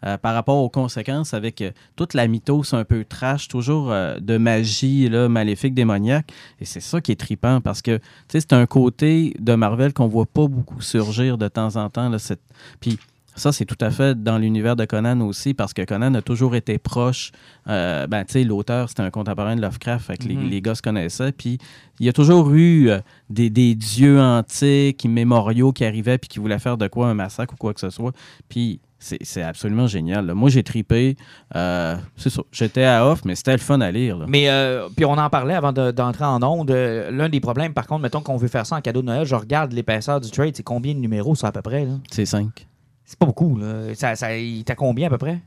euh, 0.04 0.18
par 0.18 0.34
rapport 0.34 0.58
aux 0.58 0.68
conséquences 0.68 1.32
avec 1.32 1.62
euh, 1.62 1.70
toute 1.96 2.12
la 2.12 2.26
mythos 2.26 2.74
un 2.74 2.84
peu 2.84 3.06
trash, 3.06 3.48
toujours 3.48 3.88
de 3.88 4.36
magie 4.36 5.08
là, 5.08 5.30
maléfique, 5.30 5.72
démoniaque? 5.72 6.30
Et 6.60 6.66
c'est 6.66 6.80
ça 6.80 7.00
qui 7.00 7.12
est 7.12 7.16
trippant 7.16 7.62
parce 7.62 7.80
que 7.80 8.00
c'est 8.28 8.52
un 8.52 8.66
côté 8.66 9.34
de 9.38 9.54
Marvel 9.54 9.94
qu'on 9.94 10.08
voit 10.08 10.26
pas 10.26 10.46
beaucoup 10.46 10.82
surgir 10.82 11.38
de 11.38 11.48
temps 11.48 11.76
en 11.76 11.88
temps. 11.88 12.10
Là, 12.10 12.18
cette... 12.18 12.42
Puis 12.80 12.98
ça, 13.36 13.52
c'est 13.52 13.64
tout 13.64 13.76
à 13.80 13.90
fait 13.90 14.22
dans 14.22 14.38
l'univers 14.38 14.76
de 14.76 14.84
Conan 14.84 15.20
aussi, 15.22 15.54
parce 15.54 15.72
que 15.72 15.82
Conan 15.82 16.14
a 16.14 16.22
toujours 16.22 16.54
été 16.54 16.78
proche. 16.78 17.32
euh, 17.68 18.06
ben, 18.06 18.24
tu 18.24 18.32
sais, 18.34 18.44
l'auteur, 18.44 18.88
c'était 18.88 19.02
un 19.02 19.10
contemporain 19.10 19.56
de 19.56 19.60
Lovecraft, 19.62 20.06
fait 20.06 20.16
que 20.18 20.24
les, 20.28 20.34
Mhm. 20.36 20.48
les 20.50 20.60
gars 20.62 20.74
se 20.74 20.82
connaissaient. 20.82 21.32
Puis 21.32 21.58
il 21.98 22.06
y 22.06 22.08
a 22.08 22.12
toujours 22.12 22.52
eu 22.52 22.90
euh, 22.90 22.98
des, 23.30 23.50
des 23.50 23.74
dieux 23.74 24.20
antiques, 24.20 25.02
immémoriaux 25.04 25.72
qui 25.72 25.84
arrivaient 25.84 26.18
puis 26.18 26.28
qui 26.28 26.38
voulaient 26.38 26.58
faire 26.58 26.76
de 26.76 26.86
quoi 26.88 27.08
un 27.08 27.14
massacre 27.14 27.54
ou 27.54 27.56
quoi 27.56 27.72
que 27.74 27.80
ce 27.80 27.90
soit. 27.90 28.12
Puis 28.48 28.80
c'est 28.98 29.42
absolument 29.42 29.86
génial. 29.86 30.24
là. 30.24 30.34
Moi, 30.34 30.48
j'ai 30.48 30.62
tripé. 30.62 31.16
euh, 31.56 31.94
c'est 32.16 32.30
ça. 32.30 32.40
J'étais 32.52 32.84
à 32.84 33.06
off, 33.06 33.22
mais 33.26 33.34
c'était 33.34 33.52
le 33.52 33.58
fun 33.58 33.80
à 33.82 33.90
lire. 33.90 34.16
là. 34.16 34.24
Mais 34.28 34.48
euh, 34.48 34.88
puis 34.96 35.04
on 35.04 35.12
en 35.18 35.28
parlait 35.28 35.52
avant 35.54 35.72
de- 35.72 35.90
d'entrer 35.90 36.24
en 36.24 36.42
onde. 36.42 36.70
L'un 36.70 37.28
des 37.28 37.40
problèmes, 37.40 37.74
par 37.74 37.86
contre, 37.86 38.00
mettons 38.02 38.20
qu'on 38.22 38.36
veut 38.38 38.48
faire 38.48 38.64
ça 38.64 38.76
en 38.76 38.80
cadeau 38.80 39.02
de 39.02 39.06
Noël, 39.06 39.26
je 39.26 39.34
regarde 39.34 39.72
l'épaisseur 39.72 40.20
du 40.22 40.30
trade, 40.30 40.56
c'est 40.56 40.62
combien 40.62 40.94
de 40.94 41.00
numéros 41.00 41.34
ça 41.34 41.48
à 41.48 41.52
peu 41.52 41.60
près? 41.62 41.84
là? 41.84 41.92
C'est 42.10 42.24
5. 42.24 42.66
C'est 43.04 43.18
pas 43.18 43.26
beaucoup. 43.26 43.56
Là. 43.56 43.94
Ça, 43.94 44.16
ça, 44.16 44.36
il 44.36 44.64
t'a 44.64 44.74
combien 44.74 45.06
à 45.08 45.10
peu 45.10 45.18
près? 45.18 45.40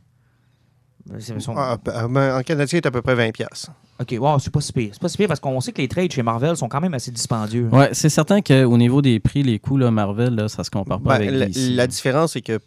Son- 1.40 1.56
Ah, 1.56 1.78
ben, 1.84 2.38
en 2.38 2.42
canadien, 2.44 2.80
c'est 2.82 2.86
à 2.86 2.92
peu 2.92 3.02
près 3.02 3.16
20$. 3.16 3.32
piastres. 3.32 3.72
Ok, 4.00 4.14
wow, 4.20 4.38
c'est 4.40 4.52
pas 4.52 4.62
si 4.62 4.74
pire. 4.74 4.90
C'est 4.92 5.02
pas 5.02 5.08
si 5.08 5.18
pire 5.18 5.28
parce 5.28 5.40
qu'on 5.40 5.60
sait 5.62 5.72
que 5.72 5.82
les 5.82 5.88
trades 5.88 6.12
chez 6.12 6.22
Marvel 6.22 6.56
sont 6.58 6.68
quand 6.68 6.82
même 6.82 6.94
assez 6.94 7.12
dispendieux. 7.12 7.70
Ouais, 7.72 7.90
c'est 7.94 8.10
certain 8.10 8.42
qu'au 8.42 8.78
niveau 8.78 9.02
des 9.02 9.20
prix, 9.20 9.42
les 9.42 9.58
coûts, 9.58 9.78
là, 9.78 9.90
Marvel, 9.90 10.36
là, 10.36 10.50
ça 10.50 10.64
se 10.64 10.70
compare 10.70 11.00
pas 11.00 11.18
Ben, 11.18 11.28
avec 11.28 11.32
la, 11.40 11.46
DC. 11.48 11.72
la 11.76 11.88
différence, 11.88 12.34
c'est 12.34 12.42
que 12.42 12.60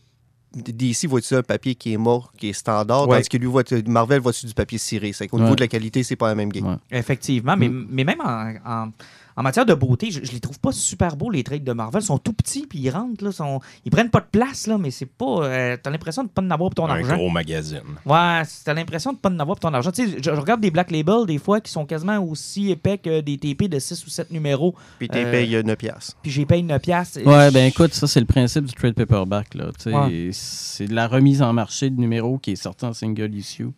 DC 0.57 1.07
va 1.07 1.19
utiliser 1.19 1.37
un 1.37 1.43
papier 1.43 1.75
qui 1.77 1.93
est 1.93 1.97
mort, 1.99 2.33
qui 2.37 2.49
est 2.49 2.53
standard, 2.53 3.07
Ouais. 3.07 3.19
tandis 3.19 3.29
que 3.29 3.37
lui, 3.37 3.47
va, 3.53 3.63
Marvel 3.87 4.21
va 4.21 4.31
utiliser 4.31 4.49
du 4.49 4.55
papier 4.55 4.79
ciré? 4.79 5.13
C'est 5.13 5.29
qu'au 5.29 5.39
niveau 5.39 5.55
de 5.55 5.61
la 5.61 5.69
qualité, 5.69 6.03
c'est 6.03 6.17
pas 6.17 6.29
la 6.29 6.35
même 6.35 6.51
game. 6.51 6.67
Ouais. 6.67 6.77
Effectivement, 6.99 7.57
mais, 7.57 7.69
Mm. 7.69 7.87
mais 7.91 8.05
même 8.05 8.21
en, 8.23 8.55
en- 8.67 8.91
en 9.37 9.43
matière 9.43 9.67
de 9.67 9.75
beauté, 9.75 10.11
je, 10.11 10.25
je 10.25 10.33
les 10.33 10.41
trouve 10.41 10.59
pas 10.61 10.73
super 10.73 11.17
beaux, 11.17 11.31
les 11.31 11.43
trades 11.45 11.65
de 11.65 11.73
Marvel. 11.73 12.03
Ils 12.03 12.07
sont 12.07 12.19
tout 12.19 12.33
petits, 12.33 12.67
puis 12.67 12.79
ils 12.81 12.91
rentrent, 12.91 13.25
là, 13.25 13.33
sont, 13.33 13.61
ils 13.85 13.91
prennent 13.91 14.11
pas 14.11 14.21
de 14.21 14.27
place, 14.31 14.67
là, 14.67 14.79
mais 14.79 14.91
c'est 14.91 15.07
pas. 15.07 15.45
euh, 15.45 15.77
t'as 15.83 15.91
l'impression 15.91 16.25
de 16.25 16.29
pas 16.29 16.43
en 16.43 16.51
avoir 16.51 16.71
pour 16.71 16.87
ton 16.87 16.91
un 16.93 16.97
argent. 16.99 17.17
gros 17.17 17.31
magazine. 17.31 17.81
Ouais, 18.07 18.43
c'est- 18.45 18.65
t'as 18.65 18.75
l'impression 18.75 19.13
de 19.13 19.19
pas 19.19 19.29
en 19.31 19.39
avoir 19.39 19.59
pour 19.59 19.71
ton 19.71 19.75
argent. 19.75 19.91
Tu 19.93 20.07
sais, 20.07 20.17
je, 20.19 20.23
je 20.23 20.31
regarde 20.31 20.61
des 20.61 20.71
Black 20.71 20.91
Label 20.91 21.27
des 21.27 21.39
fois 21.39 21.61
qui 21.61 21.71
sont 21.71 21.87
quasiment 21.87 22.19
aussi 22.19 22.71
épais 22.71 22.99
que 22.99 23.21
des 23.21 23.39
TP 23.39 23.69
de 23.69 23.79
6 23.79 24.07
ou 24.07 24.11
7 24.11 24.31
numéros, 24.31 24.75
Puis 24.99 25.09
tu 25.09 25.19
Euh, 25.19 25.31
payes 25.31 25.55
9$. 25.63 25.77
piastres. 25.77 26.17
puis 26.23 26.31
j'ai 26.31 26.45
payé 26.47 26.63
9 26.63 26.81
piastres. 26.83 27.21
Ouais, 27.25 27.51
ben 27.51 27.67
écoute, 27.67 27.95
ça 27.95 28.07
c'est 28.07 28.21
le 28.21 28.27
principe 28.27 28.65
du 28.65 28.73
trade 28.75 28.95
paperback. 28.95 29.55
Là. 29.55 29.71
Ouais. 29.87 30.31
C'est 30.33 30.87
de 30.87 30.95
la 30.95 31.07
remise 31.09 31.43
en 31.43 31.53
marché 31.53 31.91
de 31.91 32.01
numéros 32.01 32.39
qui 32.39 32.53
est 32.53 32.57
sorti 32.57 32.85
en 32.85 32.93
single 32.93 33.35
issue. 33.35 33.69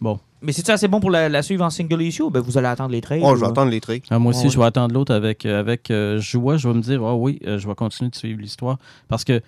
Bon, 0.00 0.18
Mais 0.42 0.52
c'est-tu 0.52 0.70
assez 0.70 0.86
bon 0.88 1.00
pour 1.00 1.10
la, 1.10 1.28
la 1.28 1.42
suivre 1.42 1.64
en 1.64 1.70
single 1.70 2.00
issue 2.02 2.22
ou 2.22 2.30
ben 2.30 2.40
vous 2.40 2.56
allez 2.56 2.68
attendre 2.68 2.90
les 2.92 3.00
trades? 3.00 3.20
Oh, 3.24 3.32
ou- 3.32 3.36
je 3.36 3.40
vais 3.40 3.46
attendre 3.48 3.70
les 3.70 3.80
traits. 3.80 4.04
Ah, 4.10 4.18
moi 4.18 4.30
aussi, 4.30 4.44
Ouais. 4.44 4.50
je 4.50 4.58
vais 4.58 4.64
attendre 4.64 4.94
l'autre 4.94 5.12
avec, 5.12 5.44
euh, 5.44 5.58
avec 5.58 5.90
euh, 5.90 6.20
joie. 6.20 6.56
Je 6.56 6.68
vais 6.68 6.74
me 6.74 6.80
dire, 6.82 7.02
ah 7.04 7.16
oui, 7.16 7.40
euh, 7.46 7.58
je 7.58 7.66
vais 7.66 7.74
continuer 7.74 8.10
de 8.10 8.14
suivre 8.16 8.40
l'histoire. 8.40 8.78
Parce 9.08 9.24
que 9.24 9.40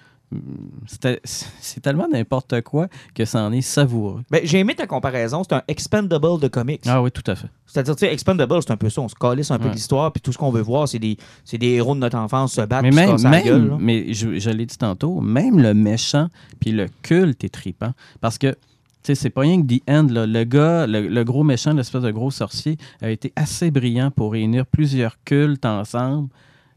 c'était- 0.86 1.20
c'est 1.24 1.80
tellement 1.80 2.06
n'importe 2.08 2.60
quoi 2.62 2.88
que 3.14 3.24
ça 3.24 3.42
en 3.42 3.52
est 3.52 3.60
savoureux. 3.62 4.22
Ben, 4.30 4.40
j'ai 4.44 4.58
aimé 4.60 4.74
ta 4.74 4.86
comparaison. 4.86 5.42
C'est 5.44 5.54
un 5.54 5.62
expendable 5.68 6.40
de 6.40 6.48
comics. 6.48 6.82
Ah 6.86 7.02
oui, 7.02 7.10
tout 7.10 7.28
à 7.30 7.34
fait. 7.36 7.48
C'est-à-dire, 7.66 7.94
tu 7.96 8.06
sais, 8.06 8.12
expendable, 8.12 8.54
c'est 8.62 8.72
un 8.72 8.76
peu 8.76 8.90
ça. 8.90 9.00
On 9.00 9.08
se 9.08 9.14
calisse 9.14 9.50
un 9.50 9.58
peu 9.58 9.64
Ouais. 9.64 9.70
de 9.70 9.74
l'histoire, 9.76 10.12
puis 10.12 10.20
tout 10.20 10.32
ce 10.32 10.38
qu'on 10.38 10.50
veut 10.50 10.62
voir, 10.62 10.88
c'est 10.88 10.98
des, 10.98 11.16
c'est 11.44 11.58
des 11.58 11.68
héros 11.70 11.94
de 11.94 12.00
notre 12.00 12.16
enfance 12.18 12.54
se 12.54 12.60
battre, 12.62 12.82
Mais 12.82 12.90
se 12.90 12.96
même, 12.96 13.16
la 13.22 13.30
même 13.30 13.44
gueule. 13.44 13.76
mais 13.78 14.12
je, 14.12 14.38
je 14.38 14.50
l'ai 14.50 14.66
dit 14.66 14.78
tantôt, 14.78 15.20
même 15.20 15.60
le 15.60 15.74
méchant 15.74 16.28
puis 16.60 16.72
le 16.72 16.86
culte 17.02 17.44
est 17.44 17.48
tripant. 17.48 17.92
Parce 18.20 18.38
que, 18.38 18.56
sais, 19.02 19.14
c'est 19.14 19.30
pas 19.30 19.42
rien 19.42 19.62
que 19.62 19.66
The 19.76 19.82
End, 19.88 20.06
là. 20.10 20.26
le 20.26 20.44
gars, 20.44 20.86
le, 20.86 21.08
le 21.08 21.24
gros 21.24 21.44
méchant, 21.44 21.72
l'espèce 21.72 22.02
de 22.02 22.10
gros 22.10 22.30
sorcier, 22.30 22.76
a 23.00 23.10
été 23.10 23.32
assez 23.36 23.70
brillant 23.70 24.10
pour 24.10 24.32
réunir 24.32 24.66
plusieurs 24.66 25.22
cultes 25.24 25.64
ensemble, 25.64 26.28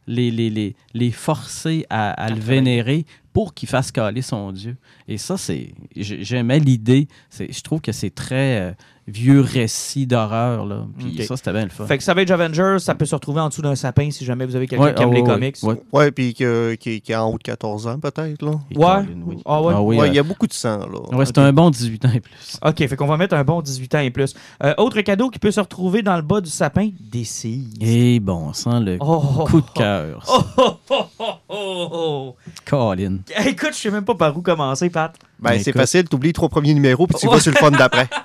les, 0.07 0.31
les, 0.31 0.49
les, 0.49 0.75
les 0.93 1.11
forcer 1.11 1.85
à, 1.89 2.11
à 2.11 2.29
le 2.29 2.39
vénérer 2.39 3.05
pour 3.33 3.53
qu'il 3.53 3.67
fasse 3.67 3.91
caler 3.91 4.21
son 4.21 4.51
dieu. 4.51 4.77
Et 5.07 5.17
ça, 5.17 5.37
c'est. 5.37 5.73
j'ai- 5.95 6.23
J'aimais 6.23 6.59
l'idée. 6.59 7.07
C'est- 7.29 7.51
Je 7.51 7.61
trouve 7.61 7.81
que 7.81 7.91
c'est 7.91 8.13
très 8.13 8.61
euh, 8.61 8.71
vieux 9.07 9.41
récit 9.41 10.07
d'horreur, 10.07 10.65
là. 10.65 10.85
Puis 10.97 11.25
ça, 11.25 11.35
c'était 11.35 11.51
bien 11.51 11.63
le 11.63 11.69
fun. 11.69 11.85
Fait 11.85 11.97
que 11.97 12.03
Savage 12.03 12.31
Avengers, 12.31 12.77
ça 12.79 12.95
peut 12.95 13.05
se 13.05 13.13
retrouver 13.15 13.41
en 13.41 13.49
dessous 13.49 13.61
d'un 13.61 13.75
sapin 13.75 14.09
si 14.11 14.23
jamais 14.23 14.45
vous 14.45 14.55
avez 14.55 14.65
quelqu'un 14.67 14.85
Ouais, 14.85 14.93
qui 14.93 15.03
aime 15.03 15.11
les 15.13 15.21
ouais, 15.21 15.27
comics. 15.27 15.57
ouais. 15.63 15.75
Ouais, 15.91 16.11
puis 16.11 16.33
que- 16.33 16.75
qui, 16.75 17.01
qui 17.01 17.11
est 17.11 17.15
en 17.15 17.29
haut 17.29 17.37
de 17.37 17.43
14 17.43 17.85
ans, 17.87 17.99
peut-être. 17.99 18.41
là. 18.43 18.51
Ouais. 18.75 19.05
Oui. 19.25 19.37
Ah 19.45 19.61
ouais? 19.61 19.73
Ah 19.75 19.81
oui, 19.81 19.99
euh, 19.99 20.07
Il 20.07 20.13
y 20.13 20.19
a 20.19 20.23
beaucoup 20.23 20.47
de 20.47 20.53
sang. 20.53 20.77
là. 20.79 21.17
ouais, 21.17 21.25
c'est 21.25 21.37
un 21.39 21.51
bon 21.51 21.69
18 21.69 22.05
ans 22.05 22.11
et 22.13 22.21
plus. 22.21 22.57
OK, 22.63 22.77
fait 22.87 22.95
qu'on 22.95 23.07
va 23.07 23.17
mettre 23.17 23.35
un 23.35 23.43
bon 23.43 23.61
18 23.61 23.93
ans 23.95 23.99
et 23.99 24.09
plus. 24.11 24.33
Euh, 24.63 24.73
autre 24.77 25.01
cadeau 25.01 25.29
qui 25.29 25.39
peut 25.39 25.51
se 25.51 25.59
retrouver 25.59 26.01
dans 26.01 26.15
le 26.15 26.21
bas 26.21 26.39
du 26.39 26.49
sapin, 26.49 26.89
des 27.11 27.23
cils. 27.25 27.67
Et 27.81 28.19
bon, 28.21 28.53
sans 28.53 28.79
le 28.79 28.97
Oh, 29.01 29.45
coup 29.47 29.59
de 29.61 29.69
cœur. 29.75 30.23
Oh, 30.29 30.41
oh, 30.57 30.77
oh, 30.89 31.03
oh, 31.19 31.25
oh, 31.49 31.87
oh. 31.91 32.35
Colin. 32.65 33.17
Écoute, 33.47 33.69
je 33.73 33.77
sais 33.77 33.91
même 33.91 34.05
pas 34.05 34.15
par 34.15 34.37
où 34.37 34.41
commencer, 34.41 34.89
Pat. 34.89 35.13
Ben, 35.39 35.51
Ben, 35.51 35.59
c'est 35.63 35.71
facile, 35.73 36.03
t'oublies 36.05 36.29
les 36.29 36.33
trois 36.33 36.49
premiers 36.49 36.73
numéros, 36.73 37.07
puis 37.07 37.17
tu 37.19 37.27
Ouais. 37.27 37.33
vas 37.35 37.39
sur 37.41 37.51
le 37.51 37.57
fun 37.57 37.71
d'après. 37.71 38.07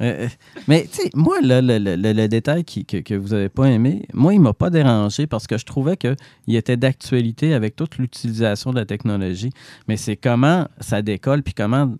Euh, 0.00 0.26
euh, 0.26 0.28
mais 0.68 0.86
tu 0.92 1.02
sais, 1.02 1.10
moi, 1.14 1.40
là, 1.42 1.60
le, 1.60 1.76
le- 1.78 1.96
le- 1.96 2.12
le 2.12 2.28
détail 2.28 2.62
qui- 2.62 2.84
que, 2.84 2.98
que 2.98 3.14
vous 3.14 3.30
n'avez 3.30 3.48
pas 3.48 3.64
aimé, 3.64 4.06
moi, 4.14 4.32
il 4.32 4.38
m'a 4.40 4.52
pas 4.52 4.70
dérangé 4.70 5.26
parce 5.26 5.48
que 5.48 5.58
je 5.58 5.64
trouvais 5.64 5.96
qu'il 5.96 6.14
était 6.54 6.76
d'actualité 6.76 7.52
avec 7.52 7.74
toute 7.74 7.98
l'utilisation 7.98 8.70
de 8.70 8.76
la 8.78 8.84
technologie. 8.86 9.50
Mais 9.88 9.96
c'est 9.96 10.14
comment 10.14 10.68
ça 10.78 11.02
décolle, 11.02 11.42
puis 11.42 11.52
comment 11.52 11.92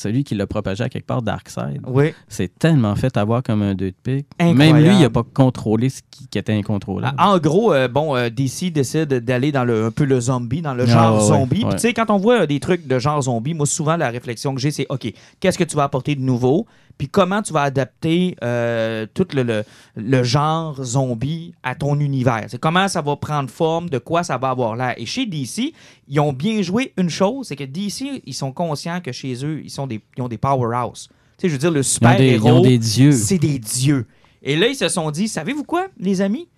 celui 0.00 0.24
qui 0.24 0.34
l'a 0.34 0.46
propagé 0.46 0.82
à 0.82 0.88
quelque 0.88 1.06
part, 1.06 1.22
Darkseid, 1.22 1.80
Oui. 1.86 2.12
c'est 2.28 2.58
tellement 2.58 2.96
fait 2.96 3.16
avoir 3.16 3.42
comme 3.42 3.62
un 3.62 3.74
deux 3.74 3.90
de 3.90 3.96
pique. 4.02 4.26
Incroyable. 4.38 4.78
Même 4.78 4.86
lui, 4.88 4.94
il 4.96 5.00
n'a 5.02 5.10
pas 5.10 5.22
contrôlé 5.22 5.90
ce 5.90 6.00
qui, 6.10 6.26
qui 6.28 6.38
était 6.38 6.52
incontrôlable. 6.54 7.16
En 7.20 7.38
gros, 7.38 7.72
euh, 7.72 7.86
bon, 7.88 8.16
euh, 8.16 8.30
DC 8.30 8.70
décide 8.72 9.08
d'aller 9.12 9.52
dans 9.52 9.64
le, 9.64 9.84
un 9.86 9.90
peu 9.90 10.04
le 10.04 10.18
zombie, 10.20 10.62
dans 10.62 10.74
le 10.74 10.84
Ah, 10.84 10.86
genre 10.86 11.14
ouais, 11.22 11.28
zombie. 11.28 11.64
Ouais. 11.64 11.72
tu 11.72 11.78
sais, 11.78 11.92
quand 11.92 12.10
on 12.10 12.16
voit 12.16 12.42
euh, 12.42 12.46
des 12.46 12.60
trucs 12.60 12.86
de 12.86 12.98
genre 12.98 13.20
zombie, 13.22 13.54
moi, 13.54 13.66
souvent, 13.66 13.96
la 13.96 14.08
réflexion 14.10 14.54
que 14.54 14.60
j'ai, 14.60 14.70
c'est 14.70 14.86
OK, 14.88 15.12
qu'est-ce 15.40 15.58
que 15.58 15.64
tu 15.64 15.76
vas 15.76 15.84
apporter 15.84 16.14
de 16.14 16.22
nouveau? 16.22 16.66
Puis 17.00 17.08
comment 17.08 17.40
tu 17.40 17.54
vas 17.54 17.62
adapter 17.62 18.36
euh, 18.44 19.06
tout 19.14 19.26
le, 19.32 19.42
le- 19.42 19.64
le 19.96 20.22
genre 20.22 20.84
zombie 20.84 21.54
à 21.62 21.74
ton 21.74 21.98
univers? 21.98 22.44
C'est 22.48 22.60
comment 22.60 22.88
ça 22.88 23.00
va 23.00 23.16
prendre 23.16 23.48
forme, 23.48 23.88
de 23.88 23.96
quoi 23.96 24.22
ça 24.22 24.36
va 24.36 24.50
avoir 24.50 24.76
l'air? 24.76 24.92
Et 24.98 25.06
chez 25.06 25.24
DC, 25.24 25.72
ils 26.08 26.20
ont 26.20 26.34
bien 26.34 26.60
joué 26.60 26.92
une 26.98 27.08
chose, 27.08 27.46
c'est 27.48 27.56
que 27.56 27.64
DC, 27.64 28.20
ils 28.26 28.34
sont 28.34 28.52
conscients 28.52 29.00
que 29.00 29.12
chez 29.12 29.46
eux, 29.46 29.62
ils, 29.64 29.70
sont 29.70 29.86
des, 29.86 30.02
ils 30.18 30.22
ont 30.22 30.28
des 30.28 30.36
powerhouses. 30.36 31.08
Tu 31.08 31.14
sais, 31.38 31.48
je 31.48 31.52
veux 31.54 31.58
dire, 31.58 31.70
le 31.70 31.78
ils, 31.78 31.80
ont 31.80 31.82
super 31.84 32.16
des, 32.18 32.26
ils 32.26 32.32
héros 32.34 32.48
ont 32.50 32.60
des 32.60 32.76
dieux. 32.76 33.12
c'est 33.12 33.38
des 33.38 33.58
dieux. 33.58 34.06
Et 34.42 34.54
là, 34.56 34.66
ils 34.66 34.76
se 34.76 34.90
sont 34.90 35.10
dit, 35.10 35.26
savez-vous 35.26 35.64
quoi, 35.64 35.86
les 35.98 36.20
amis? 36.20 36.48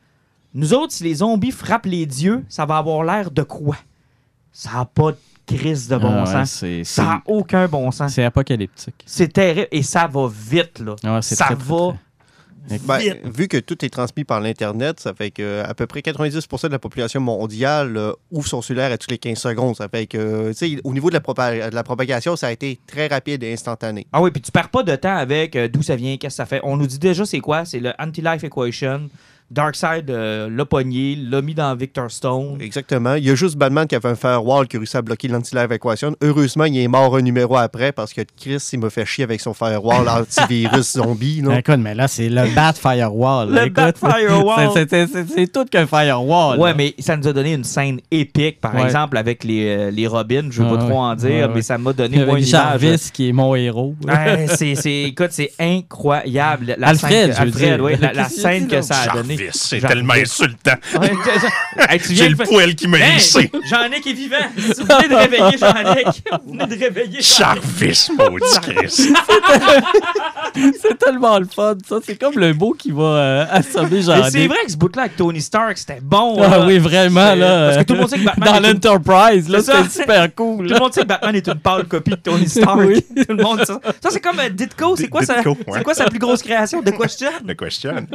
Nous 0.54 0.74
autres, 0.74 0.92
si 0.92 1.04
les 1.04 1.14
zombies 1.14 1.52
frappent 1.52 1.86
les 1.86 2.04
dieux, 2.04 2.44
ça 2.48 2.66
va 2.66 2.78
avoir 2.78 3.04
l'air 3.04 3.30
de 3.30 3.44
quoi? 3.44 3.76
Ça 4.50 4.72
n'a 4.72 4.86
pas 4.86 5.12
de 5.12 5.18
crise 5.46 5.88
de 5.88 5.96
bon 5.96 6.10
Ah 6.12 6.20
ouais, 6.24 6.32
sens. 6.32 6.50
c'est- 6.50 6.84
Ça 6.84 7.02
n'a 7.02 7.22
aucun 7.26 7.66
bon 7.68 7.90
sens. 7.90 8.12
C'est 8.14 8.24
apocalyptique. 8.24 8.94
C'est 9.06 9.32
terrible. 9.32 9.68
Et 9.70 9.82
ça 9.82 10.06
va 10.06 10.28
vite, 10.30 10.78
là. 10.80 10.96
Ah 11.04 11.14
ouais, 11.16 11.22
c'est 11.22 11.34
ça 11.34 11.46
très, 11.46 11.54
va 11.56 11.88
très. 11.88 11.98
Ben, 12.86 12.98
vite. 12.98 13.18
vu 13.36 13.48
que 13.48 13.56
tout 13.56 13.84
est 13.84 13.88
transmis 13.88 14.22
par 14.22 14.40
l'Internet, 14.40 15.00
ça 15.00 15.12
fait 15.14 15.32
que 15.32 15.62
à 15.68 15.74
peu 15.74 15.88
près 15.88 16.00
90 16.00 16.46
de 16.62 16.68
la 16.68 16.78
population 16.78 17.20
mondiale 17.20 17.96
euh, 17.96 18.12
ouvre 18.30 18.46
son 18.46 18.62
cellulaire 18.62 18.92
à 18.92 18.98
toutes 18.98 19.10
les 19.10 19.18
15 19.18 19.36
secondes. 19.36 19.74
Ça 19.74 19.88
fait 19.88 20.06
que, 20.06 20.52
tu 20.52 20.54
sais, 20.54 20.80
au 20.84 20.92
niveau 20.92 21.08
de 21.08 21.14
la, 21.14 21.20
propa- 21.20 21.70
de 21.70 21.74
la 21.74 21.82
propagation, 21.82 22.36
ça 22.36 22.46
a 22.46 22.52
été 22.52 22.78
très 22.86 23.08
rapide 23.08 23.42
et 23.42 23.52
instantané. 23.52 24.06
Ah 24.12 24.22
oui, 24.22 24.30
puis 24.30 24.40
tu 24.40 24.52
perds 24.52 24.68
pas 24.68 24.84
de 24.84 24.94
temps 24.94 25.16
avec 25.16 25.56
euh, 25.56 25.66
d'où 25.66 25.82
ça 25.82 25.96
vient, 25.96 26.16
qu'est-ce 26.16 26.34
que 26.34 26.36
ça 26.36 26.46
fait. 26.46 26.60
On 26.62 26.76
nous 26.76 26.86
dit 26.86 27.00
déjà 27.00 27.24
c'est 27.26 27.40
quoi? 27.40 27.64
C'est 27.64 27.80
le 27.80 27.92
Anti-Life 27.98 28.44
Equation. 28.44 29.08
Darkseid 29.52 30.10
euh, 30.10 30.48
l'a 30.50 30.64
pogné, 30.64 31.16
l'a 31.16 31.42
mis 31.42 31.54
dans 31.54 31.74
Victor 31.76 32.10
Stone. 32.10 32.56
Exactement. 32.60 33.14
Il 33.14 33.24
y 33.24 33.30
a 33.30 33.34
juste 33.34 33.56
Batman 33.56 33.86
qui 33.86 33.94
avait 33.94 34.08
un 34.08 34.14
firewall 34.14 34.66
qui 34.66 34.76
a 34.76 34.80
réussi 34.80 34.96
à 34.96 35.02
bloquer 35.02 35.28
l'anti-live 35.28 35.70
equation. 35.72 36.16
Heureusement, 36.22 36.64
il 36.64 36.78
est 36.78 36.88
mort 36.88 37.14
un 37.16 37.20
numéro 37.22 37.56
après 37.56 37.92
parce 37.92 38.12
que 38.14 38.22
Chris, 38.40 38.66
il 38.72 38.78
m'a 38.80 38.88
fait 38.90 39.04
chier 39.04 39.24
avec 39.24 39.40
son 39.40 39.52
firewall 39.52 40.08
antivirus 40.08 40.92
zombie. 40.96 41.42
là. 41.42 41.58
Écoute, 41.58 41.78
mais 41.78 41.94
là, 41.94 42.08
c'est 42.08 42.28
le 42.28 42.42
Bat 42.54 42.72
Firewall. 42.74 43.50
Le 43.50 43.62
Écoute, 43.62 43.74
Bat 43.74 43.92
Firewall. 43.94 44.70
c'est- 44.88 45.52
tout 45.52 45.64
qu'un 45.66 45.86
Firewall. 45.86 46.58
Ouais, 46.58 46.70
là. 46.70 46.74
mais 46.76 46.94
ça 46.98 47.16
nous 47.16 47.28
a 47.28 47.32
donné 47.32 47.52
une 47.52 47.64
scène 47.64 48.00
épique, 48.10 48.60
par 48.60 48.74
Ouais. 48.74 48.84
exemple, 48.84 49.16
avec 49.18 49.44
les, 49.44 49.66
euh, 49.68 49.90
les 49.90 50.06
Robins. 50.06 50.48
Je 50.50 50.62
veux 50.62 50.68
Ah 50.72 50.76
pas 50.76 50.82
trop 50.84 50.98
en 50.98 51.14
dire, 51.14 51.30
Ouais, 51.48 51.54
mais 51.54 51.62
ça 51.62 51.76
m'a 51.76 51.92
donné 51.92 52.16
moi, 52.24 52.38
une 52.38 52.46
image. 52.46 52.48
Jarvis 52.48 53.10
qui 53.12 53.28
est 53.28 53.32
mon 53.32 53.54
héros. 53.54 53.94
Ouais, 54.06 54.46
c'est, 54.48 54.74
c'est, 54.76 55.02
écoute, 55.02 55.28
c'est 55.32 55.52
incroyable. 55.58 56.74
La 56.78 56.88
Alfred, 56.88 57.10
scène 57.12 57.28
que, 57.30 57.52
je 57.52 57.58
veux 57.58 57.72
Alfred, 57.72 57.80
oui, 57.80 57.92
la, 58.14 58.28
scène 58.28 58.66
que 58.68 58.80
ça 58.82 58.94
a 59.10 59.16
donné. 59.16 59.36
C'est 59.52 59.80
tellement 59.80 60.14
insultant. 60.14 60.74
J'ai 62.10 62.28
le 62.28 62.36
poil 62.36 62.74
qui 62.74 62.86
m'a 62.88 62.98
Hey, 62.98 63.14
lissé. 63.14 63.50
Jean-Nic 63.68 64.06
est 64.06 64.12
vivant. 64.12 64.36
Vous 64.56 64.62
venez 64.84 65.08
de 65.08 65.14
réveiller 65.14 65.58
Jean-Nic. 65.58 66.22
Vous 66.46 66.52
venez 66.52 66.66
de 66.76 66.84
réveiller 66.84 67.20
Jean-Nic. 67.20 67.62
Jarvis, 67.82 68.08
maudit 68.16 68.60
Chris. 68.62 69.08
C'est 70.80 70.98
tellement 70.98 71.38
le 71.38 71.46
fun, 71.46 71.74
ça. 71.88 71.96
C'est 72.04 72.16
comme 72.16 72.38
le 72.38 72.52
mot 72.54 72.72
qui 72.78 72.90
va 72.90 73.02
euh, 73.02 73.46
assommer 73.50 74.02
jean 74.02 74.16
Mais 74.24 74.30
c'est 74.30 74.46
vrai 74.46 74.58
que 74.66 74.72
ce 74.72 74.76
bout-là 74.76 75.02
avec 75.04 75.16
Tony 75.16 75.40
Stark, 75.40 75.78
c'était 75.78 76.00
bon. 76.02 76.36
Ah 76.42 76.48
là. 76.58 76.66
oui, 76.66 76.78
vraiment, 76.78 77.34
là. 77.34 77.66
Parce 77.66 77.78
que 77.78 77.82
tout 77.84 77.94
le 77.94 78.00
monde 78.00 78.10
sait 78.10 78.18
que 78.18 78.24
Batman 78.24 78.52
Dans 78.62 78.68
l'Enterprise, 78.68 79.48
là, 79.48 79.60
c'est 79.62 79.90
super 79.90 80.34
cool. 80.34 80.66
Tout 80.68 80.74
le 80.74 80.78
monde 80.80 80.92
sait 80.92 81.02
que 81.02 81.06
Batman 81.06 81.34
est 81.36 81.48
une 81.48 81.58
pâle 81.58 81.84
copie 81.84 82.10
de 82.10 82.16
Tony 82.16 82.48
Stark. 82.48 82.80
Oui. 82.86 83.02
Tout 83.16 83.34
le 83.36 83.42
monde 83.42 83.64
ça. 83.64 83.80
Ça, 84.02 84.10
c'est 84.10 84.20
comme 84.20 84.38
euh, 84.40 84.48
Ditko. 84.50 84.96
C'est 84.96 85.08
quoi, 85.08 85.22
ça- 85.24 85.38
Ditko, 85.38 85.50
ouais. 85.50 85.56
c'est 85.78 85.82
quoi 85.84 85.94
sa 85.94 86.04
plus 86.04 86.18
grosse 86.18 86.42
création? 86.42 86.82
De 86.82 86.90
question? 86.90 87.30
Le 87.46 87.54
question. 87.54 88.06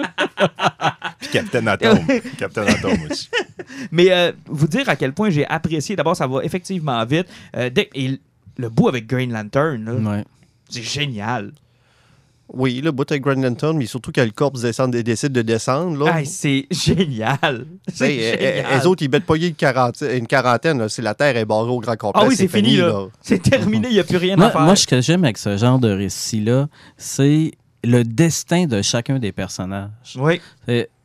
Puis 1.20 1.30
Captain 1.32 1.66
Atom. 1.68 2.00
Captain 2.38 2.66
Atom 2.68 2.98
aussi. 3.10 3.30
Mais 3.92 4.12
euh, 4.12 4.32
vous 4.46 4.68
dire 4.68 4.88
à 4.90 4.96
quel 4.96 5.14
point 5.14 5.30
j'ai 5.30 5.46
apprécié. 5.48 5.96
D'abord, 5.96 6.16
ça 6.16 6.28
va 6.28 6.44
effectivement 6.44 7.04
vite. 7.06 7.28
Euh, 7.56 7.70
dès- 7.70 7.90
et 7.96 8.20
le 8.58 8.70
bout 8.70 8.88
avec 8.88 9.08
Green 9.08 9.32
Lantern, 9.34 9.88
Ouais. 10.06 10.24
c'est 10.70 10.84
génial. 10.84 11.52
Oui, 12.54 12.80
le 12.82 12.92
bout 12.94 13.10
avec 13.12 13.24
Grand 13.24 13.36
Lantern, 13.42 13.76
mais 13.78 13.88
surtout 13.88 14.12
quand 14.16 14.24
le 14.24 14.32
corps 14.32 14.52
descend, 14.52 14.96
décide 14.96 15.34
de 15.34 15.42
descendre. 15.42 16.06
Là, 16.06 16.18
Hey, 16.20 16.26
c'est 16.26 16.66
génial. 16.72 17.66
C'est 17.90 17.94
T'sais, 17.94 18.38
euh, 18.38 18.56
génial. 18.64 18.80
les 18.80 18.86
autres, 18.88 19.04
ils 19.04 19.10
mettent 19.12 19.26
pas 19.26 19.36
une 19.36 19.54
quarantaine. 19.54 20.18
Une 20.18 20.28
quarantaine 20.28 20.78
là, 20.80 20.88
si 20.88 21.02
la 21.02 21.14
Terre 21.14 21.36
est 21.36 21.44
barrée 21.44 21.70
au 21.70 21.80
grand 21.82 21.98
complet. 21.98 22.22
Ah 22.24 22.28
oui, 22.28 22.36
c'est 22.38 22.48
fini, 22.48 22.78
là. 22.78 23.08
C'est 23.22 23.42
terminé, 23.42 23.90
il 23.90 23.96
n'y 23.96 24.00
a 24.00 24.06
plus 24.06 24.16
rien 24.18 24.40
à 24.40 24.50
faire. 24.50 24.62
moi, 24.62 24.78
ce 24.78 24.88
que 24.88 25.02
j'aime 25.02 25.26
avec 25.26 25.38
ce 25.38 25.58
genre 25.58 25.78
de 25.78 25.92
récit-là, 25.92 26.70
c'est 26.96 27.52
le 27.84 28.04
destin 28.04 28.66
de 28.66 28.82
chacun 28.82 29.20
des 29.20 29.34
personnages. 29.34 29.90
Oui. 30.18 30.40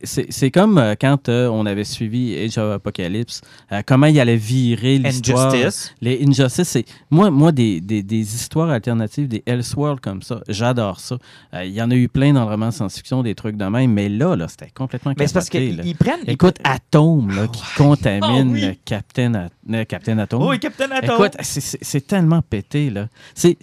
C'est- 0.05 0.51
comme 0.51 0.79
euh, 0.79 0.95
quand 1.01 1.29
euh, 1.29 1.47
on 1.49 1.65
avait 1.67 1.85
suivi 1.85 2.37
Age 2.37 2.59
of 2.59 2.75
Apocalypse, 2.75 3.41
euh, 3.71 3.83
comment 3.87 4.07
il 4.07 4.19
allait 4.21 4.37
virer 4.37 4.99
l'histoire. 4.99 5.53
Injustice. 5.53 5.95
Les 6.01 6.23
Injustice, 6.27 6.69
c'est. 6.69 6.85
Moi, 7.11 7.31
moi 7.31 7.53
des, 7.53 7.81
des, 7.81 8.03
des 8.03 8.35
histoires 8.35 8.71
alternatives, 8.71 9.29
des 9.29 9.43
Elseworlds 9.47 10.01
comme 10.01 10.23
ça, 10.23 10.41
j'adore 10.49 11.01
ça. 11.01 11.19
Il 11.65 11.71
y 11.73 11.81
en 11.83 11.91
a 11.91 11.95
eu 11.95 12.09
plein 12.09 12.33
dans 12.33 12.45
le 12.45 12.51
roman 12.51 12.71
science-fiction, 12.71 13.23
des 13.23 13.35
trucs 13.35 13.57
de 13.57 13.65
même, 13.65 13.93
mais 13.93 14.09
là, 14.09 14.35
là 14.37 14.49
c'était 14.49 14.71
complètement 14.75 15.13
Mais 15.19 15.27
c'est 15.27 15.35
parce 15.35 15.49
qu'ils 15.49 15.97
prennent. 15.97 16.21
ils- 16.27 16.31
Écoute, 16.33 16.57
Atome, 16.65 17.35
là, 17.35 17.47
qui 17.49 17.63
contamine 17.77 18.51
Oh 18.51 18.53
oui. 18.69 18.79
Captain, 18.85 19.35
At- 19.35 19.85
Captain 19.85 20.19
Atome. 20.19 20.47
Oui, 20.49 20.59
Captain 20.59 20.91
Atom. 20.91 21.15
Écoute, 21.17 21.37
c'est- 21.43 22.07
tellement 22.07 22.43
pété, 22.43 22.91
là. 22.91 23.09
C'est- 23.35 23.57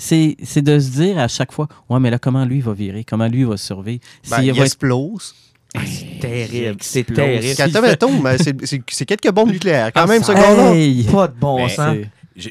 de 0.62 0.80
se 0.80 0.92
dire 0.92 1.18
à 1.20 1.28
chaque 1.28 1.52
fois, 1.52 1.68
ouais, 1.90 2.00
mais 2.00 2.10
là, 2.10 2.20
comment 2.20 2.46
lui 2.46 2.62
va 2.62 2.74
virer? 2.74 3.04
Comment 3.04 3.28
lui 3.28 3.44
va 3.44 3.58
survivre? 3.58 4.02
Ben, 4.30 4.42
il 4.42 4.54
va 4.54 4.66
être- 4.66 4.78
explose. 5.76 5.90
c'est 6.12 6.20
terrible. 6.20 6.78
C'est 6.82 7.04
terrible. 7.04 8.38
C'est- 8.88 9.06
quelques 9.06 9.32
bombes 9.32 9.52
nucléaires. 9.52 9.92
Quand 9.94 10.02
Ah, 10.04 10.08
même, 10.08 10.24
ça-. 10.24 10.34
Hey! 10.74 11.04
Pas 11.04 11.28
de 11.28 11.34
bon 11.40 11.58
Mais 11.58 11.70
sens. 11.70 11.98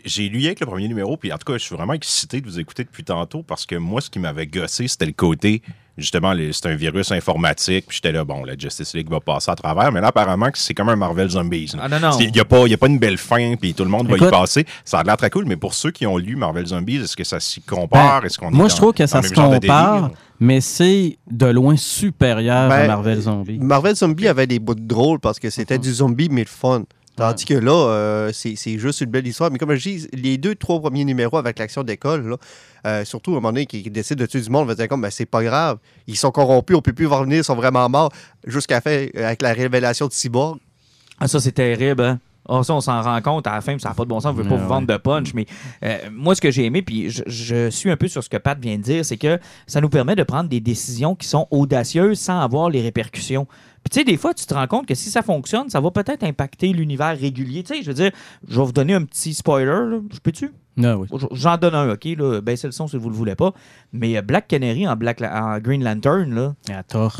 J'ai 0.04 0.28
lu 0.28 0.44
avec 0.44 0.60
le 0.60 0.66
premier 0.66 0.86
numéro, 0.86 1.16
puis 1.16 1.32
en 1.32 1.38
tout 1.38 1.50
cas, 1.50 1.56
je 1.58 1.64
suis 1.64 1.74
vraiment 1.74 1.94
excité 1.94 2.40
de 2.42 2.46
vous 2.46 2.60
écouter 2.60 2.84
depuis 2.84 3.04
tantôt 3.04 3.42
parce 3.42 3.64
que 3.64 3.74
moi, 3.76 4.00
ce 4.02 4.10
qui 4.10 4.18
m'avait 4.18 4.46
gossé, 4.46 4.86
c'était 4.86 5.06
le 5.06 5.12
côté, 5.12 5.62
justement, 5.98 6.32
c'est 6.52 6.66
un 6.66 6.74
virus 6.74 7.12
informatique, 7.12 7.86
puis 7.88 7.96
j'étais 7.96 8.12
là, 8.12 8.24
bon, 8.24 8.44
la 8.44 8.56
Justice 8.56 8.94
League 8.94 9.10
va 9.10 9.20
passer 9.20 9.50
à 9.50 9.54
travers, 9.56 9.92
mais 9.92 10.00
là, 10.00 10.06
apparemment, 10.08 10.50
que 10.50 10.58
c'est 10.58 10.72
comme 10.72 10.88
un 10.88 10.96
Marvel 10.96 11.28
Zombies. 11.28 11.72
là. 11.74 11.82
Ah 11.84 11.88
non, 11.88 12.00
non. 12.00 12.18
Il 12.18 12.32
n'y 12.32 12.40
a, 12.40 12.44
pas- 12.44 12.62
il 12.66 12.70
y 12.70 12.74
a 12.74 12.78
pas 12.78 12.86
une 12.86 12.98
belle 12.98 13.18
fin, 13.18 13.54
puis 13.60 13.74
tout 13.74 13.84
le 13.84 13.90
monde 13.90 14.08
va 14.08 14.16
y 14.16 14.30
passer. 14.30 14.64
Ça 14.84 15.00
a 15.00 15.02
l'air 15.02 15.16
très 15.16 15.28
cool, 15.30 15.44
mais 15.46 15.56
pour 15.56 15.74
ceux 15.74 15.90
qui 15.90 16.06
ont 16.06 16.16
lu 16.16 16.36
Marvel 16.36 16.66
Zombies, 16.66 16.96
est-ce 16.96 17.16
que 17.16 17.24
ça 17.24 17.40
s'y 17.40 17.60
compare? 17.60 18.20
Ben, 18.22 18.26
Est-ce 18.26 18.38
qu'on 18.38 18.48
est 18.48 18.54
Moi, 18.54 18.64
dans- 18.64 18.68
je 18.70 18.76
trouve 18.76 18.92
que 18.94 19.06
ça 19.06 19.20
se 19.22 19.34
compare, 19.34 20.10
mais 20.40 20.60
c'est 20.60 21.18
de 21.30 21.46
loin 21.46 21.76
supérieur 21.76 22.56
à 22.56 22.68
Ben, 22.68 22.86
Marvel 22.86 23.20
Zombie. 23.20 23.58
Marvel 23.58 23.96
Zombie 23.96 24.28
avait 24.28 24.46
des 24.46 24.58
bouts 24.60 24.74
de 24.76 24.86
drôles 24.86 25.18
parce 25.18 25.38
que 25.38 25.50
c'était 25.50 25.78
du 25.78 25.92
zombie, 25.92 26.28
mais 26.30 26.42
le 26.42 26.46
fun. 26.48 26.84
Tandis 27.18 27.46
que 27.46 27.54
là, 27.54 27.72
euh, 27.72 28.30
c'est 28.32 28.54
c'est 28.54 28.78
juste 28.78 29.00
une 29.00 29.10
belle 29.10 29.26
histoire. 29.26 29.50
Mais 29.50 29.58
comme 29.58 29.74
je 29.74 29.82
dis, 29.82 30.08
les 30.12 30.38
deux, 30.38 30.54
trois 30.54 30.80
premiers 30.80 31.04
numéros 31.04 31.36
avec 31.36 31.58
l'action 31.58 31.82
d'école, 31.82 32.28
là, 32.28 32.36
euh, 32.86 33.04
surtout 33.04 33.32
à 33.32 33.38
un 33.38 33.40
moment 33.40 33.48
donné, 33.48 33.66
qui 33.66 33.82
décident 33.90 34.20
de 34.20 34.26
tuer 34.26 34.40
du 34.40 34.48
monde, 34.50 34.62
on 34.62 34.66
va 34.66 34.76
dire 34.76 34.86
comme, 34.86 35.02
ben, 35.02 35.10
c'est 35.10 35.26
pas 35.26 35.42
grave. 35.42 35.78
Ils 36.06 36.16
sont 36.16 36.30
corrompus, 36.30 36.76
on 36.76 36.80
peut 36.80 36.92
plus 36.92 37.06
voir 37.06 37.24
venir, 37.24 37.38
ils 37.38 37.44
sont 37.44 37.56
vraiment 37.56 37.88
morts. 37.88 38.12
Jusqu'à 38.46 38.76
la 38.76 38.80
fin, 38.82 38.90
euh, 38.90 39.26
avec 39.26 39.42
la 39.42 39.52
révélation 39.52 40.06
de 40.06 40.12
Cyborg. 40.12 40.58
Ah, 41.18 41.26
ça, 41.26 41.40
c'est 41.40 41.50
terrible, 41.50 42.04
hein? 42.04 42.20
Ah, 42.48 42.62
ça, 42.62 42.72
on 42.72 42.80
s'en 42.80 43.02
rend 43.02 43.20
compte 43.20 43.48
à 43.48 43.56
la 43.56 43.60
fin, 43.62 43.76
ça 43.80 43.88
n'a 43.88 43.94
pas 43.96 44.04
de 44.04 44.08
bon 44.08 44.20
sens, 44.20 44.32
on 44.32 44.38
ne 44.38 44.42
veut 44.42 44.48
pas 44.48 44.54
Ouais, 44.54 44.62
vous 44.62 44.68
vendre 44.68 44.86
de 44.86 44.96
punch. 44.96 45.34
Mais 45.34 45.44
euh, 45.82 45.98
moi, 46.12 46.36
ce 46.36 46.40
que 46.40 46.52
j'ai 46.52 46.64
aimé, 46.64 46.82
puis 46.82 47.10
je, 47.10 47.24
je 47.26 47.68
suis 47.68 47.90
un 47.90 47.96
peu 47.96 48.06
sur 48.06 48.22
ce 48.22 48.28
que 48.30 48.36
Pat 48.36 48.58
vient 48.58 48.76
de 48.78 48.82
dire, 48.82 49.04
c'est 49.04 49.18
que 49.18 49.38
ça 49.66 49.80
nous 49.80 49.90
permet 49.90 50.14
de 50.14 50.22
prendre 50.22 50.48
des 50.48 50.60
décisions 50.60 51.16
qui 51.16 51.26
sont 51.26 51.48
audacieuses 51.50 52.20
sans 52.20 52.40
avoir 52.40 52.70
les 52.70 52.80
répercussions. 52.80 53.48
Puis 53.84 53.90
tu 53.90 53.98
sais, 54.00 54.04
des 54.04 54.16
fois, 54.16 54.34
tu 54.34 54.44
te 54.46 54.52
rends 54.54 54.66
compte 54.66 54.86
que 54.86 54.94
si 54.94 55.10
ça 55.10 55.22
fonctionne, 55.22 55.70
ça 55.70 55.80
va 55.80 55.90
peut-être 55.90 56.22
impacter 56.24 56.72
l'univers 56.72 57.16
régulier. 57.18 57.62
Tu 57.62 57.74
sais, 57.76 57.82
je 57.82 57.88
veux 57.88 57.94
dire, 57.94 58.10
je 58.46 58.58
vais 58.60 58.66
vous 58.66 58.72
donner 58.72 58.94
un 58.94 59.04
petit 59.04 59.32
spoiler, 59.34 59.66
là. 59.66 59.98
je 60.12 60.18
peux-tu? 60.18 60.50
Ah 60.82 60.96
oui. 60.96 61.08
J'en 61.32 61.56
donne 61.56 61.74
un, 61.74 61.90
OK? 61.92 62.04
Là. 62.16 62.40
Baissez 62.40 62.68
le 62.68 62.72
son 62.72 62.86
si 62.86 62.96
vous 62.96 63.08
le 63.10 63.16
voulez 63.16 63.34
pas. 63.34 63.52
Mais 63.92 64.16
euh, 64.16 64.22
Black 64.22 64.46
Canary 64.46 64.86
en, 64.86 64.94
Black 64.94 65.18
La- 65.20 65.44
en 65.44 65.58
Green 65.58 65.82
Lantern, 65.82 66.32
là, 66.34 66.54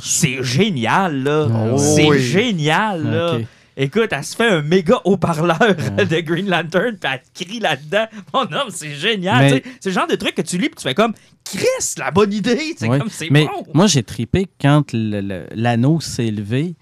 c'est 0.02 0.42
génial, 0.44 1.22
là. 1.24 1.48
Ah 1.52 1.76
c'est 1.78 2.08
Oui. 2.08 2.18
génial, 2.20 3.02
là. 3.10 3.38
Écoute, 3.80 4.08
elle 4.10 4.24
se 4.24 4.34
fait 4.34 4.48
un 4.48 4.60
méga 4.60 4.96
haut-parleur 5.04 5.58
de 5.96 6.20
Green 6.20 6.48
Lantern, 6.50 6.96
puis 6.98 7.10
elle 7.12 7.46
crie 7.46 7.60
là-dedans. 7.60 8.06
Mon 8.34 8.40
homme, 8.42 8.70
c'est 8.70 8.92
génial. 8.94 9.52
Mais-. 9.52 9.62
C'est 9.80 9.90
le 9.90 9.94
genre 9.94 10.08
de 10.08 10.16
truc 10.16 10.34
que 10.34 10.42
tu 10.42 10.58
lis, 10.58 10.68
puis 10.68 10.76
tu 10.76 10.82
fais 10.82 10.94
comme, 10.94 11.14
Chris, 11.44 11.94
la 11.96 12.10
bonne 12.10 12.32
idée. 12.32 12.74
C'est 12.76 12.88
Ouais. 12.88 12.98
comme, 12.98 13.08
c'est 13.08 13.30
Mais 13.30 13.46
bon. 13.46 13.64
moi, 13.72 13.86
j'ai 13.86 14.02
tripé 14.02 14.48
quand 14.60 14.82
l'anneau 14.92 16.00
s'est 16.00 16.30
levé, 16.32 16.74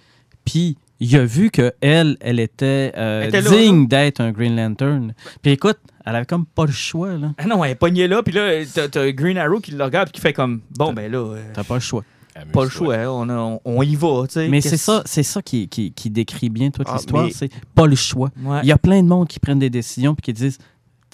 puis 0.45 0.79
il 0.99 1.15
a 1.17 1.25
vu 1.25 1.51
que 1.51 1.75
elle, 1.83 2.17
elle 2.21 2.41
était, 2.41 2.93
euh, 2.97 3.23
Elle 3.23 3.29
était 3.29 3.43
là, 3.43 3.51
digne 3.51 3.87
d'être 3.87 4.21
un 4.21 4.33
Green 4.33 4.57
Lantern. 4.57 5.13
Puis 5.43 5.53
écoute, 5.53 5.79
elle 6.07 6.17
avait 6.17 6.25
comme 6.25 6.47
pas 6.47 6.65
le 6.65 6.73
choix, 6.73 7.13
là. 7.19 7.33
Ah 7.37 7.45
non, 7.47 7.63
elle 7.63 7.73
est 7.73 7.75
pognée 7.75 8.09
là, 8.09 8.23
puis 8.23 8.33
là, 8.33 8.65
t'as 8.73 8.89
t'as 8.89 9.11
Green 9.13 9.37
Arrow 9.37 9.61
qui 9.61 9.73
le 9.73 9.85
regarde, 9.85 10.09
puis 10.09 10.15
qui 10.15 10.21
fait 10.23 10.33
comme, 10.33 10.63
bon, 10.71 10.95
ben 10.95 11.13
là, 11.13 11.19
euh, 11.19 11.43
T'as 11.53 11.65
pas 11.65 11.75
le 11.75 11.81
choix. 11.81 12.05
Pas 12.53 12.65
le 12.65 12.71
choix, 12.71 12.95
hein, 12.97 13.09
on, 13.09 13.29
a- 13.29 13.37
on, 13.39 13.61
on 13.65 13.83
y 13.83 13.95
va. 13.97 14.25
tu 14.27 14.35
sais. 14.35 14.49
Mais 14.49 14.61
c'est 14.61 14.77
ça, 14.77 15.03
c'est 15.07 15.23
ça 15.23 15.43
qui, 15.43 15.69
qui, 15.69 15.93
qui 15.93 16.11
décrit 16.11 16.49
bien 16.51 16.71
toute 16.71 16.87
Ah, 16.89 16.95
l'histoire, 16.97 17.25
mais- 17.27 17.33
c'est 17.33 17.51
pas 17.75 17.87
le 17.87 17.97
choix. 17.97 18.31
Ouais. 18.43 18.61
Il 18.63 18.69
y 18.69 18.73
a 18.73 18.79
plein 18.79 19.03
de 19.03 19.09
monde 19.09 19.29
qui 19.29 19.39
prennent 19.41 19.59
des 19.59 19.71
décisions 19.71 20.15
puis 20.15 20.23
qui 20.23 20.33
disent, 20.33 20.59
tu 20.59 20.65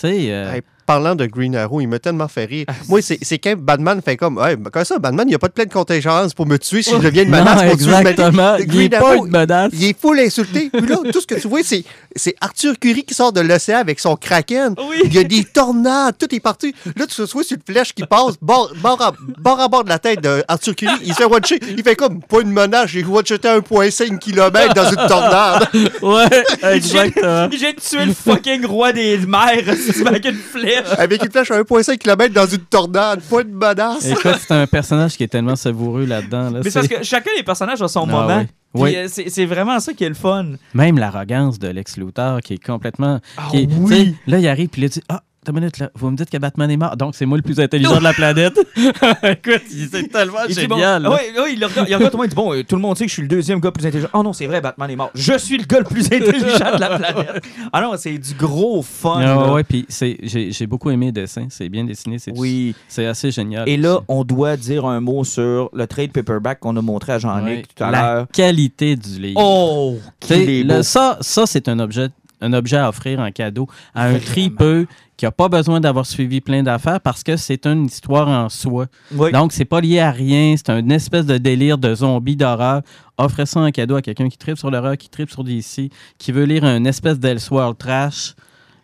sais, 0.09 0.33
euh, 0.33 0.55
Hey, 0.55 0.63
parlant 0.87 1.14
de 1.14 1.27
Green 1.27 1.57
Arrow, 1.57 1.81
il 1.81 1.87
m'a 1.87 1.99
tellement 1.99 2.29
fait 2.29 2.45
rire. 2.45 2.66
Ah, 2.68 2.73
Moi, 2.88 3.01
c'est 3.03 3.38
quand 3.38 3.57
Batman 3.57 4.01
fait 4.05 4.16
comme, 4.16 4.38
hey, 4.45 4.57
comme 4.57 4.85
ça, 4.85 4.99
Batman, 4.99 5.27
il 5.27 5.31
n'y 5.31 5.35
a 5.35 5.38
pas 5.38 5.49
de 5.49 5.53
pleine 5.53 5.68
contingence 5.68 6.35
pour 6.35 6.47
me 6.47 6.59
tuer 6.59 6.83
si 6.83 6.90
je 6.90 6.97
deviens 6.97 7.25
une 7.25 7.31
non, 7.31 7.38
menace 7.38 7.62
pour 7.64 7.79
tuer. 7.79 7.87
Me 7.87 8.03
dis, 8.03 8.09
exactement, 8.11 8.57
il 8.57 8.66
Green 8.66 8.90
pas 8.90 9.16
une 9.16 9.31
menace. 9.31 9.71
Il 9.73 9.85
est 9.85 9.99
full 9.99 10.18
insulté. 10.21 10.71
Puis 10.73 10.87
là, 10.87 10.99
tout 11.12 11.21
ce 11.21 11.27
que 11.27 11.35
tu 11.35 11.49
vois, 11.49 11.61
c'est 11.62 12.35
Arthur 12.40 12.79
Curry 12.79 13.05
qui 13.05 13.14
sort 13.14 13.33
de 13.33 13.40
l'océan 13.40 13.79
avec 13.79 14.01
son 14.01 14.16
kraken. 14.16 14.75
Oui. 14.88 15.03
Il 15.05 15.14
y 15.14 15.18
a 15.18 15.25
des 15.25 15.45
tornades, 15.45 16.16
tout 16.18 16.33
est 16.35 16.40
parti. 16.40 16.75
Là, 16.97 17.07
tu 17.07 17.23
vois 17.23 17.45
sur 17.45 17.57
une 17.57 17.62
flèche 17.66 17.92
qui 17.92 18.05
passe, 18.05 18.35
bord, 18.40 18.73
bord, 18.81 19.01
à, 19.01 19.12
bord 19.38 19.61
à 19.61 19.68
bord 19.68 19.85
de 19.85 19.88
la 19.88 19.99
tête 19.99 20.21
d'Arthur 20.21 20.75
Curry. 20.75 20.95
Il 21.05 21.14
fait 21.14 21.25
watcher. 21.25 21.59
Il 21.77 21.83
fait 21.83 21.97
comme, 21.97 22.21
pas 22.23 22.40
une 22.40 22.53
menace, 22.53 22.88
j'ai 22.90 23.05
watché 23.05 23.35
à 23.35 23.59
1,5 23.59 24.18
km 24.18 24.75
dans 24.75 24.90
une 24.90 25.09
tornade. 25.09 25.68
Ouais, 26.03 26.45
exactement. 26.75 27.49
j'ai 27.51 27.75
tué 27.75 28.05
le 28.05 28.14
fucking 28.14 28.64
roi 28.66 28.92
des 28.92 29.18
mers 29.18 29.62
avec 30.07 30.25
une 30.25 30.37
flèche. 30.37 30.72
Avec 30.99 31.25
une 31.25 31.31
flèche 31.31 31.51
à 31.51 31.61
1,5 31.63 31.99
km 31.99 32.33
dans 32.35 32.47
une 32.47 32.59
tornade. 32.61 33.21
Pas 33.23 33.43
une 33.43 33.53
menace. 33.55 34.05
Écoute, 34.07 34.37
c'est 34.41 34.53
un 34.55 34.67
personnage 34.67 35.17
qui 35.17 35.25
est 35.25 35.29
tellement 35.29 35.57
savoureux 35.57 36.05
là-dedans. 36.05 36.51
Là. 36.51 36.61
Mais 36.65 36.71
c'est 36.71 36.79
parce 36.81 36.89
que 36.89 37.03
chacun 37.03 37.31
des 37.37 37.43
personnages 37.43 37.83
a 37.83 37.89
son 37.89 38.05
Ah 38.09 38.13
moment. 38.13 38.45
oui. 38.75 38.95
Euh, 38.97 39.07
c'est 39.09 39.47
vraiment 39.47 39.79
ça 39.81 39.93
qui 39.93 40.05
est 40.05 40.09
le 40.09 40.15
fun. 40.15 40.47
Même 40.75 40.99
l'arrogance 40.99 41.59
de 41.59 41.69
Lex 41.69 41.97
Luthor 41.97 42.41
qui 42.41 42.55
est 42.55 42.65
complètement. 42.65 43.21
Ah 43.37 43.49
qui 43.51 43.59
est- 43.65 43.69
oui. 43.79 44.15
Là, 44.27 44.39
il 44.39 44.49
arrive 44.49 44.69
puis 44.69 44.83
il 44.83 44.89
dit 44.89 45.03
Ah, 45.09 45.23
là, 45.47 45.91
vous 45.95 46.11
me 46.11 46.17
dites 46.17 46.31
que 46.31 46.37
Batman 46.39 46.71
est 46.71 46.77
mort, 46.77 46.97
donc 46.97 47.15
c'est 47.17 47.27
moi 47.27 47.37
le 47.37 47.43
plus 47.43 47.59
intelligent 47.59 47.99
de 47.99 48.05
la 48.05 48.13
planète. 48.13 48.55
Écoute, 48.77 49.63
c'est 49.91 50.09
tellement 50.09 50.39
Il 50.49 50.55
génial. 50.55 51.03
bon, 51.03 51.11
oui, 51.11 51.41
oui, 51.43 51.55
il 51.57 51.65
regarde, 51.65 52.11
tout 52.11 52.17
le 52.17 52.17
monde, 52.19 52.27
il 52.27 52.29
dit 52.29 52.35
Bon, 52.37 52.55
euh, 52.55 52.63
tout 52.63 52.77
le 52.77 52.83
monde 52.83 52.97
sait 52.97 53.05
que 53.05 53.09
je 53.09 53.15
suis 53.15 53.23
le 53.23 53.29
deuxième 53.29 53.59
gars 53.61 53.69
le 53.69 53.73
plus 53.73 53.87
intelligent. 53.87 54.09
Oh 54.13 54.23
non, 54.23 54.33
c'est 54.33 54.47
vrai, 54.47 54.61
Batman 54.61 54.91
est 54.91 54.97
mort. 54.97 55.11
Je 55.15 55.37
suis 55.39 55.59
le 55.59 55.65
gars 55.65 55.79
le 55.79 55.85
plus 55.85 56.07
intelligent 56.07 56.75
de 56.77 56.81
la 56.81 56.99
planète. 56.99 57.43
Ah 57.73 57.81
non, 57.81 57.93
c'est 57.97 58.17
du 58.19 58.35
gros 58.35 58.83
fun. 58.83 59.21
Ah, 59.25 59.53
ouais, 59.55 59.65
puis 59.65 59.87
j'ai 59.91 60.67
beaucoup 60.67 60.91
aimé 60.91 61.07
le 61.07 61.13
dessin. 61.13 61.47
C'est 61.51 61.69
bien 61.69 61.85
dessiné. 61.85 62.19
Oui. 62.37 62.75
C'est 62.89 63.07
assez 63.07 63.31
génial. 63.31 63.69
Et 63.69 63.77
là, 63.77 64.01
on 64.09 64.25
doit 64.25 64.57
dire 64.57 64.85
un 64.87 65.01
mot 65.01 65.25
sur 65.25 65.71
le 65.73 65.87
trade 65.87 66.13
paperback 66.13 66.61
qu'on 66.61 66.77
a 66.77 66.83
montré 66.83 67.13
à 67.13 67.19
Ouais. 67.23 67.63
tout 67.77 67.85
à 67.85 67.91
La 67.91 68.03
l'heure. 68.03 68.27
qualité 68.33 68.97
du 68.97 69.19
livre. 69.21 69.41
Oh, 69.43 69.97
est 70.31 70.65
beau. 70.65 70.83
ça, 70.83 71.19
ça 71.21 71.47
c'est 71.47 71.69
un 71.69 71.79
objet, 71.79 72.09
un 72.43 72.53
objet 72.53 72.77
à 72.77 72.89
offrir 72.89 73.21
en 73.21 73.31
cadeau 73.31 73.67
à 73.95 74.05
un 74.07 74.19
tripeux 74.19 74.87
qui 75.17 75.25
n'a 75.25 75.31
pas 75.31 75.49
besoin 75.49 75.81
d'avoir 75.81 76.05
suivi 76.05 76.41
plein 76.41 76.63
d'affaires 76.63 77.01
parce 77.01 77.23
que 77.23 77.37
c'est 77.37 77.67
une 77.67 77.87
histoire 77.87 78.29
en 78.29 78.49
soi. 78.49 78.87
Oui. 79.15 79.31
Donc, 79.33 79.53
c'est 79.53 79.65
pas 79.65 79.81
lié 79.81 80.01
à 80.01 80.11
rien. 80.11 80.55
C'est 80.57 80.71
une 80.71 80.91
espèce 80.93 81.27
de 81.27 81.39
délire 81.39 81.79
de 81.79 81.95
zombie 81.95 82.37
d'horreur. 82.37 82.83
Offrez 83.19 83.47
ça 83.47 83.61
en 83.61 83.71
cadeau 83.71 83.97
à 83.97 84.03
quelqu'un 84.03 84.29
qui 84.29 84.37
tripe 84.39 84.59
sur 84.59 84.71
l'horreur, 84.71 84.97
qui 84.97 85.09
tripe 85.09 85.31
sur 85.31 85.45
DC, 85.45 85.91
qui 86.19 86.33
veut 86.33 86.45
lire 86.45 86.65
un 86.65 86.85
espèce 86.85 87.19
d'Elseworld 87.19 87.79
trash. 87.79 88.35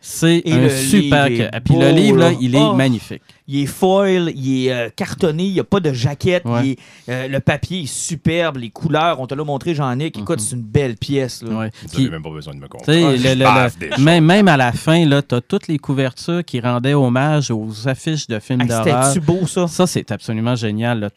C'est 0.00 0.42
un 0.46 0.68
super. 0.68 1.26
Puis 1.64 1.74
le 1.76 1.90
livre, 1.90 2.18
là. 2.18 2.30
il 2.40 2.54
est 2.54 2.60
Oh. 2.60 2.74
magnifique. 2.74 3.22
Il 3.48 3.62
est 3.62 3.66
foil, 3.66 4.30
il 4.36 4.66
est 4.66 4.72
euh, 4.72 4.88
cartonné, 4.94 5.44
il 5.46 5.52
n'y 5.54 5.60
a 5.60 5.64
pas 5.64 5.80
de 5.80 5.92
jaquette, 5.92 6.44
Ouais. 6.44 6.60
il 6.62 6.70
est, 6.72 6.78
euh, 7.08 7.28
le 7.28 7.40
papier 7.40 7.80
est 7.82 7.86
superbe, 7.86 8.58
les 8.58 8.70
couleurs, 8.70 9.20
on 9.20 9.26
te 9.26 9.34
l'a 9.34 9.42
montré, 9.42 9.74
Jean-Nic. 9.74 10.18
Écoute, 10.18 10.38
Mhm. 10.40 10.44
c'est 10.46 10.56
une 10.56 10.62
belle 10.62 10.96
pièce. 10.96 11.42
Là. 11.42 11.56
Ouais. 11.56 11.70
Vous 11.94 12.10
même 12.10 12.22
pas 12.22 12.30
besoin 12.30 12.54
de 12.54 12.60
me 12.60 12.68
comprendre. 12.68 12.92
Ah, 12.92 13.12
le- 13.12 13.78
déjà. 13.80 13.96
même, 13.98 14.24
même 14.24 14.48
à 14.48 14.56
la 14.56 14.72
fin, 14.72 15.04
tu 15.08 15.34
as 15.34 15.40
toutes 15.40 15.66
les 15.68 15.78
couvertures 15.78 16.44
qui 16.44 16.60
rendaient 16.60 16.94
hommage 16.94 17.50
aux 17.50 17.88
affiches 17.88 18.26
de 18.26 18.38
films 18.38 18.60
Hey, 18.60 18.68
d'horreur. 18.68 19.04
C'était-tu 19.04 19.26
beau, 19.26 19.46
ça? 19.46 19.66
Ça, 19.66 19.86
c'est 19.86 20.10
absolument 20.12 20.54
génial. 20.54 21.00
là. 21.00 21.08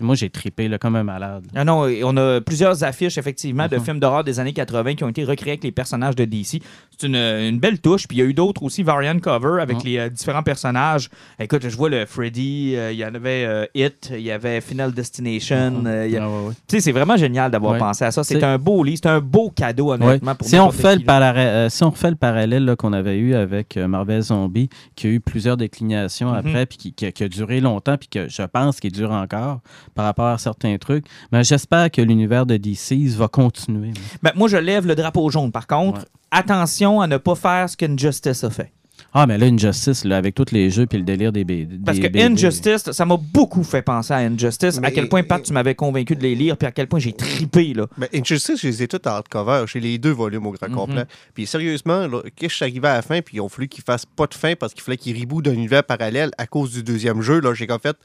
Moi, 0.00 0.14
j'ai 0.14 0.30
tripé 0.30 0.68
là, 0.68 0.78
comme 0.78 0.96
un 0.96 1.04
malade. 1.04 1.44
Ah 1.54 1.64
non, 1.64 1.86
on 2.04 2.16
a 2.16 2.40
plusieurs 2.40 2.82
affiches, 2.84 3.18
effectivement, 3.18 3.68
de 3.68 3.76
Mhm. 3.76 3.84
films 3.84 4.00
d'horreur 4.00 4.24
des 4.24 4.40
années 4.40 4.52
80 4.52 4.94
qui 4.94 5.04
ont 5.04 5.08
été 5.08 5.24
recréés 5.24 5.52
avec 5.52 5.64
les 5.64 5.72
personnages 5.72 6.16
de 6.16 6.24
DC. 6.24 6.62
C'est 6.96 7.06
une, 7.06 7.16
une 7.16 7.58
belle 7.58 7.78
touche. 7.80 8.06
Puis 8.08 8.16
il 8.16 8.20
y 8.20 8.22
a 8.22 8.26
eu 8.26 8.34
d'autres 8.34 8.62
aussi, 8.62 8.82
variant 8.82 9.18
cover, 9.18 9.60
avec 9.60 9.78
Mhm. 9.78 9.82
les 9.84 9.98
euh, 9.98 10.08
différents 10.08 10.42
personnages. 10.42 11.08
Écoute, 11.38 11.62
je 11.74 11.78
vois 11.78 11.90
le 11.90 12.06
Freddy, 12.06 12.74
euh, 12.76 12.92
il 12.92 12.98
y 12.98 13.04
en 13.04 13.14
avait 13.14 13.44
euh, 13.44 13.66
It, 13.74 14.10
il 14.14 14.20
y 14.22 14.30
avait 14.30 14.60
Final 14.60 14.92
Destination. 14.92 15.72
Mhm. 15.72 15.86
euh, 15.86 16.18
a- 16.18 16.22
Ah, 16.22 16.28
ouais, 16.28 16.48
ouais. 16.72 16.80
C'est 16.80 16.92
vraiment 16.92 17.16
génial 17.16 17.50
d'avoir 17.50 17.76
pensé 17.78 18.04
à 18.04 18.10
ça. 18.12 18.22
C'est 18.24 18.42
un 18.44 18.56
beau 18.58 18.82
livre, 18.84 19.00
c'est 19.02 19.08
un 19.10 19.20
beau 19.20 19.50
cadeau, 19.50 19.92
honnêtement. 19.92 20.34
pour 20.36 20.46
Si, 20.46 20.56
on 20.58 20.68
qui, 20.70 20.76
le 20.76 21.68
si 21.68 21.82
on 21.84 21.90
refait 21.90 22.10
le 22.10 22.16
parallèle 22.16 22.74
qu'on 22.78 22.92
avait 22.92 23.18
eu 23.18 23.34
avec 23.34 23.76
Marvel 23.76 24.22
Zombie, 24.22 24.68
qui 24.94 25.08
a 25.08 25.10
eu 25.10 25.20
plusieurs 25.20 25.56
déclinations 25.56 26.30
Mhm. 26.30 26.36
après, 26.36 26.66
puis 26.66 26.78
qui, 26.78 26.92
qui 26.92 27.06
a- 27.06 27.12
qui 27.12 27.24
a 27.24 27.28
duré 27.28 27.60
longtemps, 27.60 27.96
puis 27.98 28.08
que 28.08 28.28
je 28.28 28.42
pense 28.42 28.78
qu'il 28.80 28.92
dure 28.92 29.10
encore 29.10 29.60
par 29.94 30.04
rapport 30.04 30.26
à 30.28 30.38
certains 30.38 30.76
trucs, 30.78 31.06
mais 31.32 31.42
j'espère 31.44 31.90
que 31.90 32.00
l'univers 32.00 32.46
de 32.46 32.56
DC 32.56 33.06
va 33.16 33.26
continuer. 33.28 33.90
Ben, 34.22 34.30
moi, 34.36 34.46
je 34.48 34.56
lève 34.56 34.86
le 34.86 34.94
drapeau 34.94 35.28
jaune. 35.30 35.50
Par 35.50 35.66
contre, 35.66 36.00
Ouais. 36.00 36.06
attention 36.30 37.00
à 37.00 37.06
ne 37.06 37.16
pas 37.16 37.34
faire 37.34 37.68
ce 37.68 37.76
qu'Injustice 37.76 38.44
a 38.44 38.50
fait. 38.50 38.72
Ah, 39.16 39.26
mais 39.28 39.38
là, 39.38 39.46
Injustice, 39.46 40.04
là, 40.04 40.16
avec 40.16 40.34
tous 40.34 40.50
les 40.50 40.70
jeux 40.70 40.86
puis 40.86 40.98
le 40.98 41.04
délire 41.04 41.30
des 41.30 41.44
BD. 41.44 41.78
Parce 41.84 41.98
que 42.00 42.08
BD. 42.08 42.22
Injustice, 42.22 42.90
ça 42.90 43.04
m'a 43.06 43.16
beaucoup 43.16 43.62
fait 43.62 43.80
penser 43.80 44.12
à 44.12 44.16
Injustice. 44.16 44.80
Mais- 44.80 44.88
à 44.88 44.90
quel 44.90 45.08
point, 45.08 45.22
Pat, 45.22 45.40
tu 45.40 45.52
m'avais 45.52 45.76
convaincu 45.76 46.16
de 46.16 46.22
les 46.22 46.34
lire, 46.34 46.56
puis 46.56 46.66
à 46.66 46.72
quel 46.72 46.88
point 46.88 46.98
j'ai 46.98 47.12
tripé, 47.12 47.74
là. 47.74 47.86
Ben, 47.96 48.08
Injustice, 48.12 48.60
je 48.60 48.66
les 48.66 48.82
ai 48.82 48.88
tous 48.88 48.98
en 49.08 49.12
hardcover. 49.12 49.64
J'ai 49.72 49.78
les 49.78 49.98
deux 49.98 50.10
volumes 50.10 50.46
au 50.46 50.50
grand 50.50 50.68
Mhm. 50.68 50.74
complet. 50.74 51.04
Puis 51.32 51.46
sérieusement, 51.46 52.08
là, 52.08 52.22
quand 52.38 52.48
je 52.48 52.54
suis 52.56 52.64
arrivé 52.64 52.88
à 52.88 52.94
la 52.94 53.02
fin, 53.02 53.22
puis 53.22 53.36
ils 53.36 53.40
ont 53.40 53.48
fallu 53.48 53.68
qu'ils 53.68 53.84
fassent 53.84 54.04
pas 54.06 54.26
de 54.26 54.34
fin 54.34 54.54
parce 54.56 54.74
qu'il 54.74 54.82
fallait 54.82 54.96
qu'ils 54.98 55.16
rebootent 55.20 55.44
d'un 55.44 55.52
univers 55.52 55.84
parallèle 55.84 56.32
à 56.36 56.48
cause 56.48 56.72
du 56.72 56.82
deuxième 56.82 57.22
jeu, 57.22 57.40
là, 57.40 57.54
j'ai 57.54 57.68
qu'en 57.68 57.78
fait. 57.78 57.96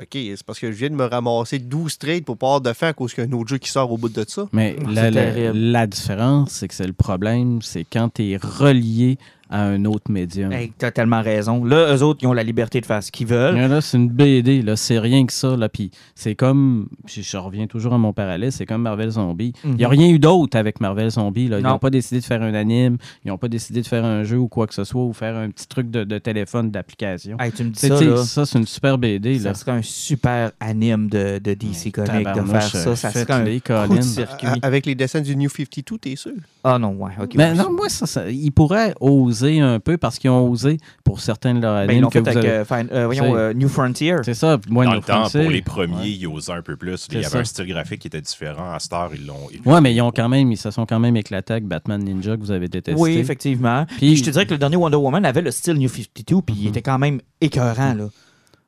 OK, 0.00 0.08
c'est 0.12 0.42
parce 0.44 0.58
que 0.58 0.72
je 0.72 0.76
viens 0.76 0.90
de 0.90 0.96
me 0.96 1.04
ramasser 1.04 1.60
12 1.60 1.98
trades 1.98 2.24
pour 2.24 2.36
pas 2.36 2.46
avoir 2.46 2.60
de 2.62 2.72
fin 2.72 2.88
à 2.88 2.92
cause 2.94 3.14
qu'il 3.14 3.22
y 3.22 3.26
a 3.26 3.30
un 3.30 3.32
autre 3.38 3.48
jeu 3.50 3.58
qui 3.58 3.70
sort 3.70 3.92
au 3.92 3.96
bout 3.96 4.08
de 4.08 4.24
ça. 4.26 4.46
Mais 4.52 4.74
Ah, 4.96 5.10
la, 5.10 5.52
la 5.52 5.86
différence, 5.86 6.50
c'est 6.50 6.66
que 6.66 6.74
c'est 6.74 6.86
le 6.88 6.92
problème, 6.92 7.62
c'est 7.62 7.84
quand 7.84 8.12
tu 8.14 8.24
es 8.32 8.36
relié 8.36 9.18
à 9.54 9.62
un 9.66 9.84
autre 9.84 10.10
médium. 10.10 10.50
Hey, 10.52 10.72
t'as 10.76 10.90
tellement 10.90 11.22
raison. 11.22 11.64
Là, 11.64 11.94
eux 11.94 12.02
autres, 12.02 12.18
ils 12.22 12.26
ont 12.26 12.32
la 12.32 12.42
liberté 12.42 12.80
de 12.80 12.86
faire 12.86 13.02
ce 13.02 13.12
qu'ils 13.12 13.28
veulent. 13.28 13.54
Là, 13.54 13.68
là, 13.68 13.80
c'est 13.80 13.96
une 13.96 14.08
BD, 14.08 14.62
là, 14.62 14.74
c'est 14.74 14.98
rien 14.98 15.24
que 15.26 15.32
ça. 15.32 15.56
Là, 15.56 15.68
puis 15.68 15.92
c'est 16.16 16.34
comme, 16.34 16.88
puis 17.06 17.22
je 17.22 17.36
reviens 17.36 17.68
toujours 17.68 17.94
à 17.94 17.98
mon 17.98 18.12
parallèle, 18.12 18.50
c'est 18.50 18.66
comme 18.66 18.82
Marvel 18.82 19.10
Zombie. 19.10 19.52
Il 19.64 19.74
n'y 19.76 19.84
a 19.84 19.88
Mhm. 19.88 19.94
rien 19.98 20.08
eu 20.08 20.18
d'autre 20.18 20.56
avec 20.58 20.80
Marvel 20.80 21.08
Zombie. 21.10 21.46
Là. 21.48 21.58
Ils 21.60 21.62
Non. 21.62 21.70
n'ont 21.70 21.78
pas 21.78 21.90
décidé 21.90 22.20
de 22.20 22.24
faire 22.24 22.42
un 22.42 22.52
anime, 22.54 22.96
ils 23.24 23.28
n'ont 23.28 23.38
pas 23.38 23.46
décidé 23.48 23.80
de 23.80 23.86
faire 23.86 24.04
un 24.04 24.24
jeu 24.24 24.38
ou 24.38 24.48
quoi 24.48 24.66
que 24.66 24.74
ce 24.74 24.82
soit, 24.82 25.04
ou 25.04 25.12
faire 25.12 25.36
un 25.36 25.48
petit 25.50 25.68
truc 25.68 25.88
de, 25.88 26.02
de 26.02 26.18
téléphone, 26.18 26.72
d'application. 26.72 27.36
Hey, 27.38 27.52
tu 27.52 27.62
me 27.62 27.70
dis 27.70 27.78
C'est- 27.78 27.88
ça, 27.88 28.00
là. 28.04 28.16
ça, 28.24 28.46
c'est 28.46 28.58
une 28.58 28.66
super 28.66 28.98
BD. 28.98 29.34
Là. 29.38 29.52
Ça 29.52 29.54
serait 29.54 29.72
un 29.72 29.82
super 29.82 30.50
anime 30.58 31.08
de, 31.08 31.38
de 31.38 31.54
DC 31.54 31.92
Comics 31.92 32.10
de 32.34 32.42
faire 32.42 32.62
ça. 32.62 32.96
Ça 32.96 33.10
faites 33.10 33.28
serait 33.28 33.40
un 33.40 33.44
les 33.44 33.60
coup 33.60 33.72
de 33.72 33.86
Colin. 33.86 34.02
circuit. 34.02 34.48
À- 34.48 34.56
avec 34.66 34.84
les 34.86 34.96
dessins 34.96 35.20
du 35.20 35.36
New 35.36 35.48
52, 35.48 35.98
t'es 35.98 36.16
sûr? 36.16 36.32
Ah 36.64 36.78
non, 36.78 36.92
ouais, 36.94 37.12
ok. 37.22 37.34
Mais 37.36 37.50
ouais. 37.50 37.54
non, 37.54 37.70
moi, 37.72 37.88
ça, 37.88 38.06
ça- 38.06 38.28
ils 38.30 38.50
pourraient 38.50 38.94
oser 39.00 39.43
un 39.60 39.80
peu 39.80 39.96
parce 39.98 40.18
qu'ils 40.18 40.30
ont 40.30 40.48
osé 40.48 40.78
pour 41.04 41.20
certains 41.20 41.54
de 41.54 41.60
leurs 41.60 41.86
Ben, 41.86 41.96
ils 41.96 42.00
l'ont 42.00 42.10
fait 42.10 42.18
avec 42.18 42.36
avez- 42.36 42.48
euh, 42.50 42.64
fin- 42.64 42.86
euh, 42.92 43.04
voyons, 43.06 43.36
euh, 43.36 43.52
New 43.52 43.68
Frontier. 43.68 44.16
C'est 44.22 44.34
ça. 44.34 44.58
Moi, 44.68 44.84
Dans 44.84 44.94
le 44.94 45.00
temps, 45.00 45.28
pour 45.30 45.50
les 45.50 45.62
premiers, 45.62 45.94
Ouais. 45.96 46.08
ils 46.10 46.26
osaient 46.26 46.52
un 46.52 46.62
peu 46.62 46.76
plus. 46.76 47.06
Il 47.10 47.14
y 47.14 47.18
avait 47.18 47.26
ça. 47.28 47.38
un 47.38 47.44
style 47.44 47.66
graphique 47.66 48.00
qui 48.00 48.08
était 48.08 48.20
différent. 48.20 48.72
À 48.72 48.78
Star, 48.78 49.10
ils 49.14 49.26
l'ont. 49.26 49.34
l'ont- 49.64 49.80
mais 49.80 49.94
ils 49.94 50.00
ont 50.02 50.10
quand 50.10 50.28
même, 50.28 50.50
ils 50.52 50.56
se 50.56 50.70
sont 50.70 50.86
quand 50.86 50.98
même 51.00 51.16
éclatés 51.16 51.52
avec 51.54 51.66
Batman 51.66 52.02
Ninja 52.02 52.36
que 52.36 52.40
vous 52.40 52.50
avez 52.50 52.68
détesté. 52.68 53.00
Oui, 53.00 53.16
effectivement. 53.18 53.84
Puis, 53.86 53.96
Puis- 53.98 54.16
je 54.16 54.24
te 54.24 54.30
dirais 54.30 54.46
que 54.46 54.52
le 54.52 54.58
dernier 54.58 54.76
Wonder 54.76 54.96
Woman 54.96 55.24
avait 55.24 55.42
le 55.42 55.50
style 55.50 55.74
New 55.74 55.88
52, 55.88 56.42
puis 56.42 56.54
il 56.58 56.62
Mhm. 56.64 56.68
était 56.68 56.82
quand 56.82 56.98
même 56.98 57.20
écœurant, 57.40 57.94
là. 57.94 58.08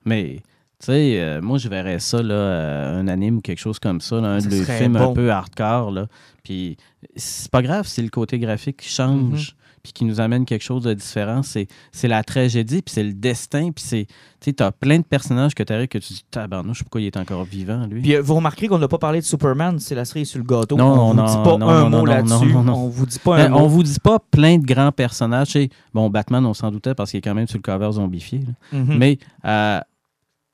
Mais, 0.04 0.36
tu 0.78 0.86
sais, 0.86 1.20
euh, 1.20 1.40
moi, 1.42 1.58
je 1.58 1.68
verrais 1.68 1.98
ça, 1.98 2.22
là, 2.22 2.34
euh, 2.34 3.00
un 3.00 3.08
anime 3.08 3.38
ou 3.38 3.40
quelque 3.40 3.58
chose 3.58 3.78
comme 3.78 4.00
ça, 4.00 4.20
là, 4.20 4.28
un 4.28 4.40
Ça 4.40 4.48
de 4.48 4.62
films 4.62 4.92
bon. 4.92 5.10
un 5.10 5.14
peu 5.14 5.30
hardcore, 5.30 5.90
là. 5.90 6.06
Puis, 6.44 6.76
c'est 7.16 7.50
pas 7.50 7.62
grave 7.62 7.86
si 7.86 8.02
le 8.02 8.08
côté 8.08 8.38
graphique 8.38 8.82
change, 8.86 9.56
Mhm. 9.56 9.65
Puis 9.86 9.92
qui 9.92 10.04
nous 10.04 10.20
amène 10.20 10.44
quelque 10.44 10.64
chose 10.64 10.82
de 10.82 10.92
différent. 10.94 11.42
C'est 11.44 11.68
c'est 11.92 12.08
la 12.08 12.24
tragédie, 12.24 12.82
puis 12.82 12.92
c'est 12.92 13.04
le 13.04 13.12
destin, 13.12 13.70
puis 13.70 13.84
c'est. 13.86 14.06
Tu 14.40 14.50
sais, 14.50 14.52
t'as 14.52 14.72
plein 14.72 14.98
de 14.98 15.04
personnages 15.04 15.54
que 15.54 15.62
t'arrives 15.62 15.88
que 15.88 15.98
tu 15.98 16.12
dis, 16.12 16.24
tabarnouche, 16.30 16.82
pourquoi 16.82 17.00
il 17.00 17.06
est 17.06 17.16
encore 17.16 17.44
vivant, 17.44 17.86
lui? 17.86 18.02
Puis 18.02 18.16
euh, 18.16 18.20
vous 18.20 18.34
remarquerez 18.34 18.68
qu'on 18.68 18.78
n'a 18.78 18.88
pas 18.88 18.98
parlé 18.98 19.20
de 19.20 19.24
Superman, 19.24 19.78
c'est 19.78 19.94
la 19.94 20.04
cerise 20.04 20.28
sur 20.28 20.38
le 20.40 20.44
gâteau. 20.44 20.76
Non, 20.76 20.84
on 20.86 21.10
vous 21.10 21.14
non, 21.14 21.24
dit 21.24 21.36
pas 21.42 21.56
non, 21.56 21.68
un 21.68 21.88
non, 21.88 21.98
mot 21.98 22.06
là-dessus. 22.06 22.54
On 22.54 22.88
vous 22.88 23.06
dit 23.06 23.18
pas 23.20 23.36
Ben, 23.36 23.54
on 23.54 23.66
vous 23.68 23.82
dit 23.82 24.00
pas 24.00 24.18
plein 24.18 24.58
de 24.58 24.66
grands 24.66 24.92
personnages. 24.92 25.48
Tu 25.48 25.70
Bon, 25.94 26.10
Batman, 26.10 26.44
on 26.44 26.54
s'en 26.54 26.70
doutait 26.70 26.94
parce 26.94 27.12
qu'il 27.12 27.18
est 27.18 27.22
quand 27.22 27.34
même 27.34 27.46
sur 27.46 27.58
le 27.58 27.62
cover 27.62 27.92
zombifié. 27.92 28.40
Mhm. 28.72 28.98
Mais 28.98 29.18
euh, 29.44 29.80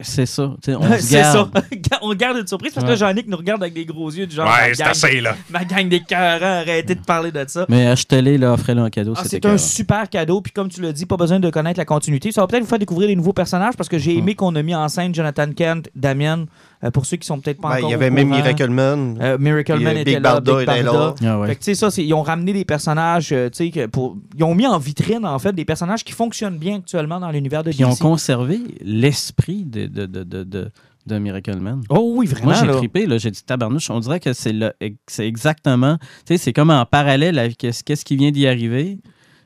c'est 0.03 0.26
ça. 0.26 0.42
On 0.68 0.82
se 0.96 0.98
c'est 1.00 1.22
ça. 1.22 1.50
garde. 1.72 2.00
on 2.03 2.14
garde 2.14 2.38
une 2.38 2.46
surprise 2.46 2.72
parce 2.72 2.84
que 2.86 2.90
Ouais. 2.92 2.96
Jean-Nic 2.96 3.26
nous 3.28 3.36
regarde 3.36 3.62
avec 3.62 3.74
des 3.74 3.84
gros 3.86 4.11
yeux 4.11 4.26
du 4.26 4.34
genre. 4.36 4.46
Ouais, 4.46 4.68
ma 4.70 4.74
c'est 4.74 4.82
assez, 4.82 5.20
là. 5.20 5.34
Ma 5.50 5.64
gang 5.64 5.88
des 5.88 6.00
cœurs, 6.00 6.42
arrêtez 6.42 6.94
de 6.94 7.00
parler 7.00 7.32
de 7.32 7.44
ça. 7.48 7.64
Mais 7.68 7.86
achetez-les, 7.86 8.38
là, 8.38 8.53
offrez-le 8.53 8.82
en 8.82 8.90
cadeau. 8.90 9.14
Ah, 9.16 9.22
c'était 9.24 9.48
c'est 9.48 9.53
un 9.55 9.59
super 9.59 10.09
cadeau, 10.11 10.40
puis 10.40 10.53
comme 10.53 10.68
tu 10.68 10.80
l'as 10.82 10.92
dit, 10.92 11.07
pas 11.07 11.16
besoin 11.16 11.40
de 11.40 11.48
connaître 11.50 11.78
la 11.78 11.84
continuité. 11.84 12.32
Ça 12.32 12.40
va 12.40 12.46
peut-être 12.46 12.62
vous 12.64 12.68
faire 12.68 12.78
découvrir 12.78 13.09
des 13.09 13.16
nouveaux 13.16 13.32
personnages 13.32 13.74
parce 13.76 13.88
que 13.88 13.98
j'ai 13.98 14.16
aimé 14.16 14.34
qu'on 14.34 14.55
a 14.57 14.62
mis 14.62 14.74
en 14.74 14.88
scène 14.88 15.14
Jonathan 15.14 15.50
Kent, 15.53 15.88
Damien, 15.94 16.44
pour 16.91 17.07
ceux 17.07 17.16
qui 17.16 17.26
sont 17.26 17.39
peut-être 17.41 17.61
pas 17.61 17.68
Ben, 17.70 17.76
encore. 17.76 17.89
il 17.91 17.93
y 17.93 17.95
avait 17.95 18.11
même. 18.11 18.28
Miracle 18.28 18.70
Man. 18.70 19.18
Euh, 19.20 19.39
Miracle 19.39 19.78
Man 19.78 19.97
euh, 19.97 20.01
était 20.01 20.05
Big 20.05 20.14
là, 20.14 20.20
Barda 20.20 20.53
Big 20.53 20.62
était 20.62 20.83
là. 20.83 20.93
Barda. 20.93 21.14
Ah 21.28 21.39
ouais. 21.41 21.47
Fait 21.49 21.55
que, 21.55 21.61
tu 21.61 21.64
sais, 21.66 21.74
ça, 21.74 21.91
c'est- 21.91 22.05
ils 22.05 22.14
ont 22.14 22.22
ramené 22.22 22.53
des 22.53 22.64
personnages, 22.64 23.30
euh, 23.33 23.49
tu 23.51 23.57
sais, 23.66 23.70
que 23.70 23.87
pour... 23.87 24.16
ils 24.37 24.43
ont 24.45 24.55
mis 24.55 24.66
en 24.66 24.78
vitrine, 24.78 25.24
en 25.24 25.39
fait, 25.39 25.53
des 25.53 25.64
personnages 25.64 26.03
qui 26.05 26.12
fonctionnent 26.12 26.59
bien 26.59 26.76
actuellement 26.78 27.20
dans 27.20 27.30
l'univers 27.30 27.62
de 27.62 27.70
Puis 27.70 27.78
ils 27.80 27.85
ont 27.85 27.91
DC. 27.91 28.01
conservé 28.01 28.59
l'esprit 28.80 29.64
de, 29.64 29.87
de, 29.87 30.07
de, 30.07 30.24
de, 30.24 30.43
de, 30.45 30.70
de 31.07 31.18
Miracle 31.18 31.57
Man. 31.59 31.83
Oh 31.89 32.14
oui, 32.16 32.26
vraiment, 32.26 32.53
Moi, 32.53 32.55
j'ai 32.61 32.70
trippé, 32.72 33.07
là, 33.07 33.18
j'ai 33.18 33.30
dit 33.30 33.43
tabarnouche. 33.45 33.91
On 33.91 34.01
dirait 34.01 34.20
que 34.20 34.33
c'est 34.33 34.53
le- 34.53 34.72
c'est 35.07 35.26
exactement. 35.26 35.99
Tu 35.99 36.35
sais, 36.35 36.37
c'est 36.39 36.53
comme 36.53 36.70
en 36.70 36.85
parallèle 36.87 37.39
avec 37.39 37.57
qu'est-ce 37.59 37.83
qu'est-ce 37.85 38.05
qui 38.05 38.16
vient 38.16 38.30
d'y 38.30 38.47
arriver. 38.47 38.99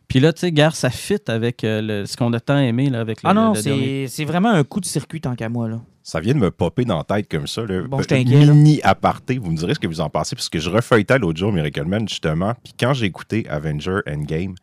Puis 0.08 0.20
là, 0.20 0.32
tu 0.32 0.40
sais, 0.40 0.52
gare, 0.52 0.76
ça 0.76 0.90
fit 0.90 1.18
avec 1.26 1.64
euh, 1.64 1.82
le- 1.82 2.06
ce 2.06 2.16
qu'on 2.16 2.32
a 2.32 2.40
tant 2.40 2.58
aimé 2.58 2.90
là, 2.90 3.00
avec 3.00 3.22
le, 3.22 3.28
Ah 3.28 3.34
non, 3.34 3.54
c'est 3.54 4.06
c'est 4.08 4.24
vraiment 4.24 4.50
un 4.50 4.62
coup 4.64 4.80
de 4.80 4.86
circuit 4.86 5.20
tant 5.20 5.34
qu'à 5.34 5.48
moi, 5.48 5.68
là. 5.68 5.80
Ça 6.02 6.20
vient 6.20 6.34
de 6.34 6.38
me 6.38 6.52
popper 6.52 6.84
dans 6.84 6.98
la 6.98 7.02
tête 7.04 7.28
comme 7.28 7.48
ça. 7.48 7.62
Là. 7.66 7.82
Bon, 7.82 8.00
je 8.00 8.06
t'inquiète, 8.06 8.46
là. 8.46 8.52
Mini 8.54 8.80
aparté, 8.84 9.38
vous 9.38 9.50
me 9.50 9.56
direz 9.56 9.74
ce 9.74 9.80
que 9.80 9.88
vous 9.88 10.00
en 10.00 10.08
pensez, 10.08 10.36
parce 10.36 10.48
que 10.48 10.60
je 10.60 10.70
refeuilletais 10.70 11.18
l'autre 11.18 11.38
jour 11.38 11.52
Miracle 11.52 11.84
Man, 11.84 12.08
justement, 12.08 12.54
puis 12.62 12.72
quand 12.78 12.94
j'ai 12.94 13.06
écouté 13.06 13.44
Avenger 13.48 13.98
Endgame, 14.08 14.54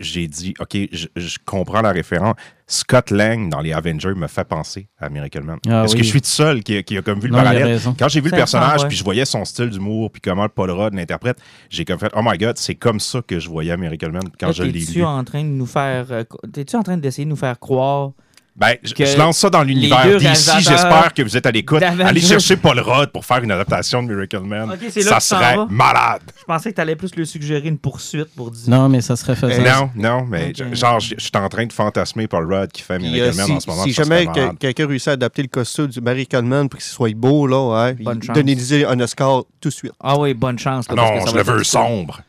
j'ai 0.00 0.26
dit, 0.28 0.54
OK, 0.60 0.76
je, 0.92 1.06
je 1.16 1.38
comprends 1.44 1.80
la 1.82 1.92
référence. 1.92 2.34
Scott 2.66 3.10
Lang 3.10 3.50
dans 3.50 3.60
les 3.60 3.72
Avengers 3.72 4.14
me 4.16 4.26
fait 4.26 4.44
penser 4.44 4.88
à 4.98 5.08
Miracle 5.10 5.42
Man. 5.42 5.58
Ah 5.68 5.84
Est-ce 5.84 5.92
oui. 5.94 5.98
que 6.00 6.04
je 6.04 6.10
suis 6.10 6.20
tout 6.22 6.28
seul 6.28 6.62
qui, 6.62 6.76
a- 6.76 6.82
qui 6.82 6.96
a 6.96 7.02
comme 7.02 7.20
vu 7.20 7.28
le 7.28 7.32
Non, 7.34 7.42
parallèle? 7.42 7.78
Quand 7.98 8.08
j'ai 8.08 8.20
vu 8.20 8.30
le 8.30 8.36
personnage, 8.36 8.86
puis 8.88 8.96
je 8.96 9.04
voyais 9.04 9.24
son 9.24 9.44
style 9.44 9.68
d'humour, 9.70 10.10
puis 10.10 10.20
comment 10.22 10.48
Paul 10.48 10.70
Rudd 10.70 10.94
l'interprète, 10.94 11.38
j'ai 11.68 11.84
comme 11.84 11.98
fait, 11.98 12.10
oh 12.14 12.20
my 12.24 12.38
God, 12.38 12.56
c'est 12.56 12.74
comme 12.76 12.98
ça 13.00 13.20
que 13.20 13.38
je 13.38 13.48
voyais 13.48 13.76
Miracle 13.76 14.10
Man 14.10 14.22
quand 14.40 14.46
Là, 14.48 14.52
je 14.52 14.62
l'ai 14.62 14.72
lu. 14.80 15.04
en 15.04 15.22
train 15.24 15.42
de 15.42 15.48
nous 15.48 15.66
faire... 15.66 16.06
euh, 16.10 16.24
T'es-tu 16.52 16.76
en 16.76 16.82
train 16.82 16.96
d'essayer 16.96 17.24
de 17.24 17.30
nous 17.30 17.36
faire 17.36 17.58
croire... 17.58 18.12
Ben, 18.54 18.76
je, 18.82 18.92
que 18.92 19.06
je 19.06 19.16
lance 19.16 19.38
ça 19.38 19.48
dans 19.48 19.62
l'univers 19.62 20.18
d'ici. 20.18 20.50
J'espère 20.60 21.14
que 21.14 21.22
vous 21.22 21.36
êtes 21.36 21.46
à 21.46 21.50
l'écoute. 21.50 21.82
Allez 21.82 22.20
chercher 22.20 22.56
Paul 22.56 22.78
Rudd 22.80 23.10
pour 23.10 23.24
faire 23.24 23.38
une 23.42 23.50
adaptation 23.50 24.02
de 24.02 24.12
Miracle 24.12 24.40
Man. 24.40 24.70
Ça 25.00 25.16
tu 25.16 25.20
serait 25.26 25.56
malade. 25.70 26.20
Je 26.38 26.44
pensais 26.44 26.70
que 26.70 26.76
t'allais 26.76 26.96
plus 26.96 27.14
lui 27.16 27.26
suggérer 27.26 27.68
une 27.68 27.78
poursuite 27.78 28.34
pour 28.36 28.50
dire... 28.50 28.68
Non, 28.68 28.88
mais 28.88 29.00
ça 29.00 29.16
serait 29.16 29.36
faisable. 29.36 29.66
Non, 29.66 29.90
non, 29.96 30.24
mais 30.26 30.52
genre, 30.72 31.00
je 31.00 31.14
je 31.16 31.20
suis 31.20 31.30
en 31.34 31.48
train 31.48 31.64
de 31.66 31.72
fantasmer 31.72 32.26
Paul 32.28 32.52
Rudd 32.52 32.70
qui 32.72 32.82
fait 32.82 32.98
Miracle 32.98 33.32
euh, 33.32 33.34
Man 33.36 33.46
si, 33.46 33.52
en 33.52 33.60
ce 33.60 33.70
moment. 33.70 33.82
si 33.84 33.92
jamais 33.92 34.26
que- 34.26 34.54
quelqu'un 34.56 34.86
réussit 34.86 35.08
à 35.08 35.12
adapter 35.12 35.42
le 35.42 35.48
costume 35.48 35.86
du 35.86 36.00
Miracle 36.00 36.42
Man 36.42 36.68
pour 36.68 36.78
qu'il 36.78 36.88
soit 36.88 37.14
beau, 37.14 37.46
là, 37.46 37.84
ouais, 37.86 37.94
Bonne 37.94 38.22
chance. 38.22 38.34
donnez-lui 38.36 38.84
un 38.84 39.00
Oscar 39.00 39.44
tout 39.60 39.68
de 39.70 39.74
suite. 39.74 39.92
Ah 40.00 40.18
oui, 40.18 40.34
bonne 40.34 40.58
chance. 40.58 40.88
là, 40.88 40.94
Non, 40.94 41.02
parce 41.02 41.24
que 41.24 41.30
ça 41.30 41.38
je 41.38 41.42
va 41.42 41.52
le 41.52 41.58
veux 41.58 41.64
sombre. 41.64 42.20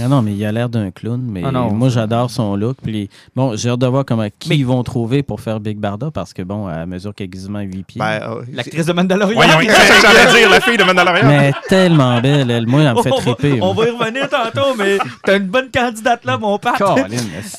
Ah 0.00 0.08
non, 0.08 0.22
mais 0.22 0.32
il 0.32 0.44
a 0.44 0.52
l'air 0.52 0.68
d'un 0.68 0.90
clown. 0.90 1.20
Mais 1.22 1.42
Ah 1.44 1.50
non. 1.50 1.70
moi, 1.72 1.88
j'adore 1.88 2.30
son 2.30 2.56
look. 2.56 2.76
Puis, 2.82 3.10
bon, 3.36 3.56
j'ai 3.56 3.68
hâte 3.68 3.78
de 3.80 3.86
voir 3.86 4.04
comment, 4.04 4.26
qui 4.38 4.48
Mais- 4.48 4.56
ils 4.56 4.66
vont 4.66 4.82
trouver 4.82 5.22
pour 5.22 5.40
faire 5.40 5.60
Big 5.60 5.78
Barda 5.78 6.10
parce 6.10 6.32
que, 6.32 6.42
bon, 6.42 6.66
à 6.66 6.86
mesure 6.86 7.14
qu'il 7.14 7.26
est 7.26 7.28
quasiment 7.28 7.58
à 7.58 7.62
8 7.62 7.82
pieds. 7.84 7.98
Ben, 7.98 8.20
euh, 8.22 8.42
L'actrice 8.52 8.86
de 8.86 8.92
Mandalorian. 8.92 9.34
Voyons, 9.34 9.58
c'est 9.60 9.92
ça 9.92 9.94
que 9.94 10.16
j'allais 10.16 10.38
dire, 10.40 10.50
la 10.50 10.60
fille 10.60 10.76
de 10.76 10.84
Mandalorian. 10.84 11.26
mais 11.26 11.52
tellement 11.68 12.20
belle, 12.20 12.50
elle. 12.50 12.66
Moi, 12.66 12.82
elle 12.82 12.94
me 12.96 13.02
fait 13.02 13.10
on, 13.12 13.16
va, 13.16 13.20
triper. 13.34 13.58
on 13.62 13.72
va 13.74 13.86
y 13.86 13.90
revenir 13.90 14.28
tantôt, 14.28 14.74
mais 14.78 14.98
t'as 15.24 15.36
une 15.36 15.46
bonne 15.48 15.70
candidate 15.72 16.24
là, 16.24 16.38
mon 16.38 16.58
père. 16.58 16.74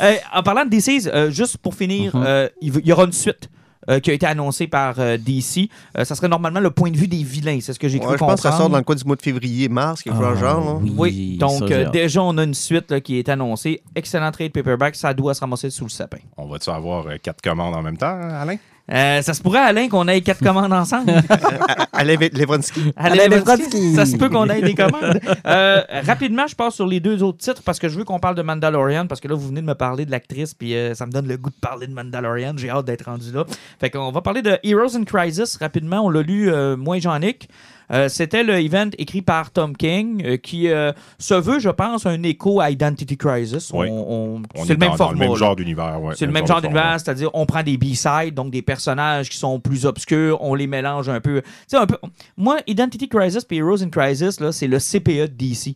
Euh, 0.02 0.14
en 0.34 0.44
parlant 0.44 0.66
de 0.66 0.70
DCs, 0.70 1.08
euh, 1.14 1.30
juste 1.30 1.58
pour 1.58 1.76
finir, 1.76 2.16
Mhm. 2.16 2.24
euh, 2.26 2.50
il 2.62 2.74
il 2.80 2.88
y 2.88 2.92
aura 2.92 3.04
une 3.06 3.12
suite. 3.14 3.50
Euh, 3.90 4.00
qui 4.00 4.12
a 4.12 4.14
été 4.14 4.26
annoncé 4.26 4.68
par 4.68 4.96
euh, 5.00 5.18
DC. 5.18 5.70
Euh, 5.98 6.06
ça 6.06 6.16
serait 6.16 6.28
normalement 6.28 6.60
le 6.60 6.72
point 6.72 6.92
de 6.92 6.98
vue 6.98 7.08
des 7.08 7.24
vilains, 7.24 7.60
c'est 7.62 7.74
ce 7.74 7.80
que 7.80 7.88
j'ai 7.88 8.00
Ouais, 8.00 8.06
cru 8.06 8.14
je 8.14 8.18
pense 8.20 8.36
que 8.36 8.42
ça 8.42 8.50
sort 8.50 8.52
comprendre. 8.52 8.72
dans 8.74 8.78
le 8.80 8.84
coin 8.84 8.96
du 8.96 9.04
mois 9.06 9.16
de 9.16 9.22
février, 9.22 9.70
mars, 9.70 10.02
quelque 10.04 10.16
chose 10.18 10.26
Ah, 10.38 10.40
genre. 10.40 10.80
oui. 10.82 10.94
Oui, 10.98 11.38
ça, 11.40 11.46
donc 11.48 11.72
euh, 11.72 11.90
déjà 11.90 12.22
on 12.22 12.38
a 12.38 12.44
une 12.44 12.54
suite 12.54 12.92
là, 12.92 13.02
qui 13.02 13.18
est 13.20 13.30
annoncée. 13.30 13.82
Excellent 13.96 14.32
trade 14.32 14.52
paperback, 14.52 14.96
ça 14.96 15.14
doit 15.14 15.34
se 15.34 15.40
ramasser 15.42 15.70
sous 15.70 15.86
le 15.86 15.90
sapin. 15.90 16.18
On 16.38 16.48
va-tu 16.48 16.70
avoir 16.70 17.08
euh, 17.08 17.16
quatre 17.22 17.42
commandes 17.42 17.76
en 17.76 17.82
même 17.82 17.98
temps, 17.98 18.18
Alain? 18.22 18.56
Euh, 18.92 19.22
ça 19.22 19.34
se 19.34 19.42
pourrait, 19.42 19.60
Alain, 19.60 19.88
qu'on 19.88 20.08
ait 20.10 20.20
quatre 20.22 20.44
commandes 20.44 20.74
ensemble. 20.74 21.14
Alain 21.94 22.16
Levonsky. 22.16 22.92
Alain 22.98 23.14
Alain 23.14 23.38
Levensky, 23.38 23.62
Levensky. 23.62 23.96
Ça 23.96 24.06
se 24.06 24.18
peut 24.18 24.30
qu'on 24.30 24.50
ait 24.50 24.62
des 24.62 24.76
commandes. 24.76 25.20
Euh, 25.46 25.82
rapidement, 26.06 26.48
je 26.48 26.56
passe 26.56 26.76
sur 26.76 26.88
les 26.88 27.00
deux 27.00 27.22
autres 27.22 27.38
titres 27.38 27.62
parce 27.64 27.78
que 27.78 27.90
je 27.90 27.98
veux 27.98 28.06
qu'on 28.06 28.20
parle 28.20 28.36
de 28.36 28.42
Mandalorian 28.42 29.08
parce 29.08 29.20
que 29.20 29.28
là, 29.28 29.36
vous 29.36 29.48
venez 29.48 29.62
de 29.62 29.66
me 29.66 29.76
parler 29.76 30.06
de 30.06 30.12
l'actrice 30.12 30.54
puis 30.54 30.76
euh, 30.76 30.94
ça 30.96 31.06
me 31.06 31.12
donne 31.12 31.28
le 31.28 31.38
goût 31.38 31.50
de 31.50 31.56
parler 31.56 31.86
de 31.88 31.94
Mandalorian. 31.94 32.54
J'ai 32.56 32.70
hâte 32.70 32.86
d'être 32.86 33.06
rendu 33.06 33.32
là. 33.32 33.46
Fait 33.80 33.90
qu'on 33.90 34.12
va 34.12 34.22
parler 34.22 34.42
de 34.42 34.58
Heroes 34.64 34.96
in 34.96 35.04
Crisis 35.04 35.58
rapidement. 35.58 36.02
On 36.02 36.10
l'a 36.10 36.22
lu, 36.22 36.50
euh, 36.50 36.78
moi 36.78 36.98
et 36.98 37.02
Jean-Nic. 37.02 37.50
Euh, 37.92 38.08
C'était 38.10 38.44
le 38.44 38.60
event 38.60 38.90
écrit 38.98 39.22
par 39.22 39.52
Tom 39.52 39.76
King 39.76 40.24
euh, 40.26 40.38
qui 40.38 40.70
euh, 40.70 40.92
se 41.20 41.34
veut, 41.34 41.60
je 41.60 41.70
pense, 41.70 42.06
un 42.06 42.24
écho 42.24 42.60
à 42.62 42.70
Identity 42.72 43.18
Crisis. 43.18 43.72
Oui. 43.74 43.88
On- 43.90 44.42
c'est 44.56 44.62
est 44.62 44.68
le 44.70 44.78
même 44.78 44.80
dans, 44.80 44.88
dans 44.92 44.98
format. 44.98 45.24
le 45.24 45.30
même 45.30 45.38
genre 45.38 45.56
d'univers. 45.56 46.02
ouais, 46.02 46.16
C'est 46.18 46.26
le 46.26 46.32
même 46.32 46.48
genre 46.48 46.62
d'univers, 46.62 47.00
c'est-à-dire 47.00 47.30
on 47.34 47.46
prend 47.46 47.64
des 47.64 47.78
B-sides, 47.78 48.34
donc 48.34 48.52
des 48.52 48.62
personnages 48.62 49.30
qui 49.30 49.38
sont 49.38 49.60
plus 49.60 49.86
obscurs, 49.86 50.38
on 50.42 50.56
les 50.56 50.68
mélange 50.68 51.10
un 51.10 51.20
peu. 51.20 51.42
Un 51.74 51.86
peu. 51.86 51.98
Moi, 52.38 52.58
Identity 52.68 53.10
Crisis 53.10 53.46
et 53.50 53.56
Heroes 53.58 53.84
in 53.84 53.90
Crisis, 53.90 54.40
c'est 54.52 54.68
le 54.68 54.80
CPE 54.80 55.28
de 55.28 55.34
DC. 55.38 55.76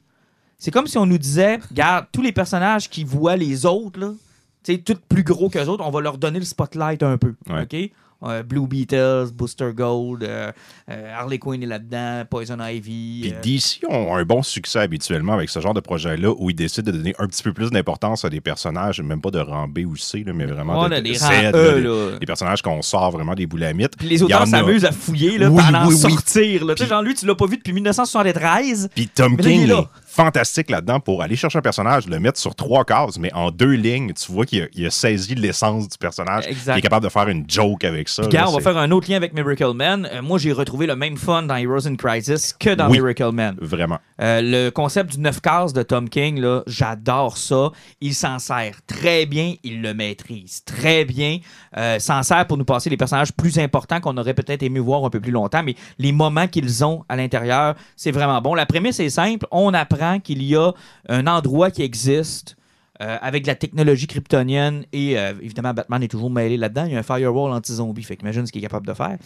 C'est 0.58 0.72
comme 0.72 0.88
si 0.88 0.97
on 0.97 1.05
nous 1.05 1.18
disait, 1.20 1.60
regarde, 1.70 2.05
tous 2.12 2.22
les 2.22 2.32
personnages 2.32 2.89
qui 2.89 3.03
voient 3.03 3.36
les 3.36 3.66
autres, 3.66 3.99
là, 3.99 4.12
tout 4.86 4.95
plus 5.08 5.24
gros 5.24 5.49
qu'eux 5.49 5.66
autres, 5.66 5.84
on 5.86 5.91
va 5.91 6.01
leur 6.01 6.18
donner 6.18 6.39
le 6.39 6.45
spotlight 6.45 7.03
un 7.03 7.18
peu. 7.18 7.36
Ouais. 7.49 7.62
OK? 7.64 7.91
Euh, 8.24 8.41
Blue 8.41 8.65
Beetles, 8.68 9.28
Booster 9.34 9.70
Gold, 9.76 10.24
euh, 10.24 10.51
euh, 10.89 11.13
Harley 11.15 11.38
Quinn 11.38 11.61
est 11.61 11.68
là-dedans, 11.68 12.24
Poison 12.30 12.57
Ivy. 12.59 13.20
Puis 13.22 13.34
euh, 13.34 13.41
DC 13.41 13.80
ont 13.89 14.15
un 14.15 14.24
bon 14.24 14.41
succès 14.41 14.80
habituellement 14.80 15.34
avec 15.34 15.49
ce 15.49 15.59
genre 15.59 15.76
de 15.76 15.80
projet-là 15.82 16.34
où 16.38 16.49
ils 16.49 16.55
décident 16.55 16.91
de 16.91 16.97
donner 16.97 17.13
un 17.20 17.28
petit 17.28 17.43
peu 17.43 17.53
plus 17.53 17.70
d'importance 17.70 18.26
à 18.26 18.30
des 18.30 18.41
personnages, 18.41 19.01
même 19.01 19.22
pas 19.22 19.30
de 19.30 19.39
rang 19.39 19.68
B 19.68 19.80
ou 19.86 19.95
C, 19.95 20.24
là, 20.26 20.34
mais 20.34 20.45
vraiment 20.45 20.89
de, 20.89 20.99
des 20.99 21.13
Z, 21.13 21.30
là, 21.30 21.51
E, 21.53 21.76
des- 21.76 21.82
là. 21.82 22.18
des 22.20 22.26
personnages 22.26 22.61
qu'on 22.63 22.82
sort 22.82 23.11
vraiment 23.11 23.36
des 23.36 23.45
boulamites. 23.45 23.95
Puis 23.97 24.07
les 24.07 24.24
auteurs 24.24 24.41
a. 24.41 24.45
s'amusent 24.47 24.86
à 24.86 24.91
fouiller 24.91 25.38
là, 25.38 25.49
Oui, 25.51 25.61
pendant 25.63 25.88
oui, 25.88 25.93
oui. 25.93 25.99
sortir. 26.11 26.65
là. 26.65 26.74
Tu 26.74 26.80
sais, 26.80 26.86
Puis- 26.86 26.89
genre, 26.89 27.01
lui, 27.03 27.13
tu 27.13 27.26
l'as 27.28 27.36
pas 27.36 27.45
vu 27.45 27.57
depuis 27.57 27.74
1973. 27.74 28.89
Puis 28.95 29.07
Tom 29.07 29.38
King 29.38 29.72
fantastique 30.05 30.72
là-dedans 30.72 30.99
pour 30.99 31.22
aller 31.22 31.36
chercher 31.36 31.59
un 31.59 31.61
personnage, 31.61 32.07
le 32.07 32.20
mettre 32.20 32.39
sur 32.39 32.55
trois 32.55 32.84
cases, 32.84 33.20
mais 33.20 33.32
en 33.34 33.51
deux 33.51 33.74
lignes, 33.74 34.13
tu 34.13 34.32
vois 34.32 34.47
qu'il 34.47 34.63
a, 34.63 34.65
il 34.74 34.86
a 34.88 34.89
saisi 34.89 35.36
l'essence 35.36 35.88
du 35.88 35.97
personnage. 35.99 36.45
Exact. 36.47 36.74
Il 36.76 36.80
est 36.80 36.82
capable 36.82 37.05
de 37.05 37.09
faire 37.11 37.28
une 37.28 37.45
joke 37.47 37.84
avec 37.84 38.07
ça. 38.10 38.24
Gars, 38.28 38.45
on 38.47 38.53
va 38.53 38.60
faire 38.62 38.78
un 38.78 38.91
autre 38.91 39.10
lien 39.10 39.18
avec 39.18 39.34
Miracle 39.34 39.74
Man. 39.74 40.08
Euh, 40.12 40.22
moi, 40.22 40.38
j'ai 40.38 40.51
retrouvé 40.51 40.86
le 40.88 40.95
même 40.95 41.18
fun 41.18 41.43
dans 41.43 41.55
Heroes 41.55 41.88
in 41.88 41.95
Crisis 41.95 42.53
que 42.53 42.74
dans 42.74 42.89
Oui. 42.89 42.99
Miracle 42.99 43.32
Man. 43.32 43.55
Vraiment. 43.62 43.99
Euh, 44.22 44.41
le 44.43 44.70
concept 44.70 45.14
du 45.14 45.20
9 45.20 45.39
cases 45.41 45.74
de 45.74 45.84
Tom 45.84 46.10
King, 46.10 46.39
là, 46.39 46.64
j'adore 46.68 47.38
ça. 47.38 47.72
Il 48.01 48.14
s'en 48.14 48.39
sert 48.39 48.76
très 48.86 49.26
bien, 49.26 49.53
il 49.64 49.82
le 49.82 49.93
maîtrise 49.93 50.64
très 50.66 51.05
bien. 51.05 51.38
Euh, 51.78 51.99
s'en 51.99 52.24
sert 52.24 52.45
pour 52.47 52.58
nous 52.58 52.66
passer 52.66 52.89
les 52.89 52.97
personnages 52.97 53.32
plus 53.32 53.58
importants 53.60 53.99
qu'on 53.99 54.18
aurait 54.18 54.34
peut-être 54.34 54.64
aimé 54.64 54.80
voir 54.80 55.05
un 55.05 55.10
peu 55.10 55.20
plus 55.20 55.32
longtemps, 55.32 55.64
mais 55.64 55.76
les 55.99 56.12
moments 56.12 56.47
qu'ils 56.47 56.84
ont 56.84 57.03
à 57.08 57.16
l'intérieur, 57.16 57.76
c'est 57.95 58.12
vraiment 58.12 58.41
bon. 58.41 58.53
La 58.55 58.66
prémisse 58.66 58.99
est 58.99 59.10
simple. 59.10 59.45
On 59.51 59.74
apprend 59.74 60.20
qu'il 60.20 60.43
y 60.43 60.55
a 60.55 60.72
un 61.08 61.28
endroit 61.28 61.72
qui 61.72 61.84
existe. 61.84 62.57
Euh, 63.02 63.18
avec 63.22 63.43
de 63.43 63.48
la 63.48 63.56
technologie 63.56 64.08
kryptonienne 64.08 64.86
et 64.93 65.18
euh, 65.18 65.34
évidemment 65.41 65.74
Batman 65.74 66.02
est 66.04 66.08
toujours 66.08 66.30
mêlé 66.30 66.58
là-dedans. 66.58 66.86
Il 66.86 66.93
y 66.93 66.95
a 66.95 67.00
un 67.00 67.04
firewall 67.04 67.52
anti-zombie, 67.52 68.04
fait 68.04 68.18
qu'imagine 68.18 68.45
ce 68.45 68.52
qu'il 68.52 68.60
est 68.64 68.68
capable 68.68 68.88
de 68.88 68.93
faire. 68.93 69.18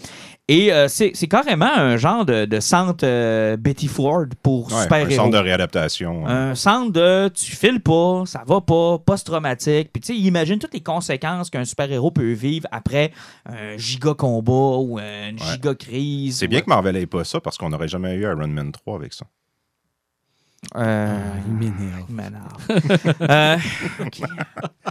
Et 0.48 0.74
euh, 0.74 0.88
c'est 0.88 1.12
carrément 1.28 1.72
un 1.74 1.98
genre 1.98 2.26
de, 2.26 2.46
de 2.46 2.60
centre 2.60 3.06
euh, 3.06 3.58
Betty 3.58 3.88
Ford 3.88 4.26
pour 4.44 4.68
Ouais, 4.68 4.74
un 4.78 4.84
super-héros. 4.84 5.24
centre 5.24 5.38
de 5.38 5.44
réadaptation. 5.44 6.28
Un 6.28 6.56
centre 6.56 6.92
de 6.92 7.30
tu 7.30 7.56
files 7.56 7.80
pas, 7.82 8.24
ça 8.26 8.44
va 8.46 8.62
pas, 8.62 8.98
post-traumatique. 9.00 9.92
Puis 9.94 10.02
tu 10.02 10.08
sais, 10.14 10.16
il 10.20 10.26
imagine 10.26 10.60
toutes 10.60 10.74
les 10.74 10.82
conséquences 10.84 11.50
qu'un 11.50 11.66
super-héros 11.66 12.12
peut 12.12 12.32
vivre 12.34 12.68
après 12.72 13.12
un 13.46 13.78
giga 13.78 14.14
combat 14.14 14.78
ou 14.80 15.00
une 15.00 15.40
giga 15.40 15.74
crise. 15.76 16.40
C'est 16.40 16.48
bien 16.48 16.62
que 16.62 16.70
Marvel 16.70 16.96
ait 16.98 17.06
pas 17.06 17.24
ça 17.24 17.40
parce 17.40 17.58
qu'on 17.58 17.70
n'aurait 17.70 17.88
jamais 17.88 18.16
eu 18.16 18.24
Iron 18.24 18.48
Man 18.48 18.72
3 18.72 18.96
avec 18.96 19.14
ça. 19.14 19.26
Euh, 20.78 21.18
Il 21.48 21.54
m'énerve. 21.54 22.06
il 22.08 22.16
m'énerve. 22.16 23.16
Euh. 23.30 23.58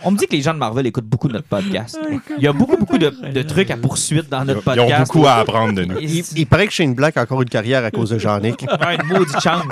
On 0.05 0.11
me 0.11 0.17
dit 0.19 0.27
que 0.27 0.33
les 0.33 0.43
gens 0.43 0.53
de 0.53 0.59
Marvel 0.59 0.87
écoutent 0.87 1.05
beaucoup 1.07 1.29
de 1.29 1.35
notre 1.35 1.47
podcast. 1.47 1.99
Il 2.37 2.43
y 2.43 2.47
a 2.49 2.53
beaucoup, 2.53 2.77
beaucoup 2.77 2.99
de, 2.99 3.11
de 3.11 3.43
trucs 3.43 3.71
à 3.71 3.77
poursuite 3.77 4.29
dans 4.29 4.43
Ils 4.43 4.47
notre 4.49 4.61
ont 4.61 4.75
podcast. 4.75 5.07
beaucoup 5.13 5.27
à 5.27 5.35
apprendre 5.35 5.75
de 5.75 5.85
nous. 5.85 5.97
Il, 6.01 6.25
il 6.37 6.47
paraît 6.47 6.67
que 6.67 6.73
Shane 6.73 6.95
Black 6.95 7.17
a 7.17 7.23
encore 7.23 7.41
une 7.43 7.49
carrière 7.49 7.85
à 7.85 7.91
cause 7.91 8.11
de 8.11 8.19
Jean-Nic. 8.19 8.67
Ouais, 8.81 8.97
une 8.97 9.09
maudite 9.19 9.41
chance. 9.41 9.65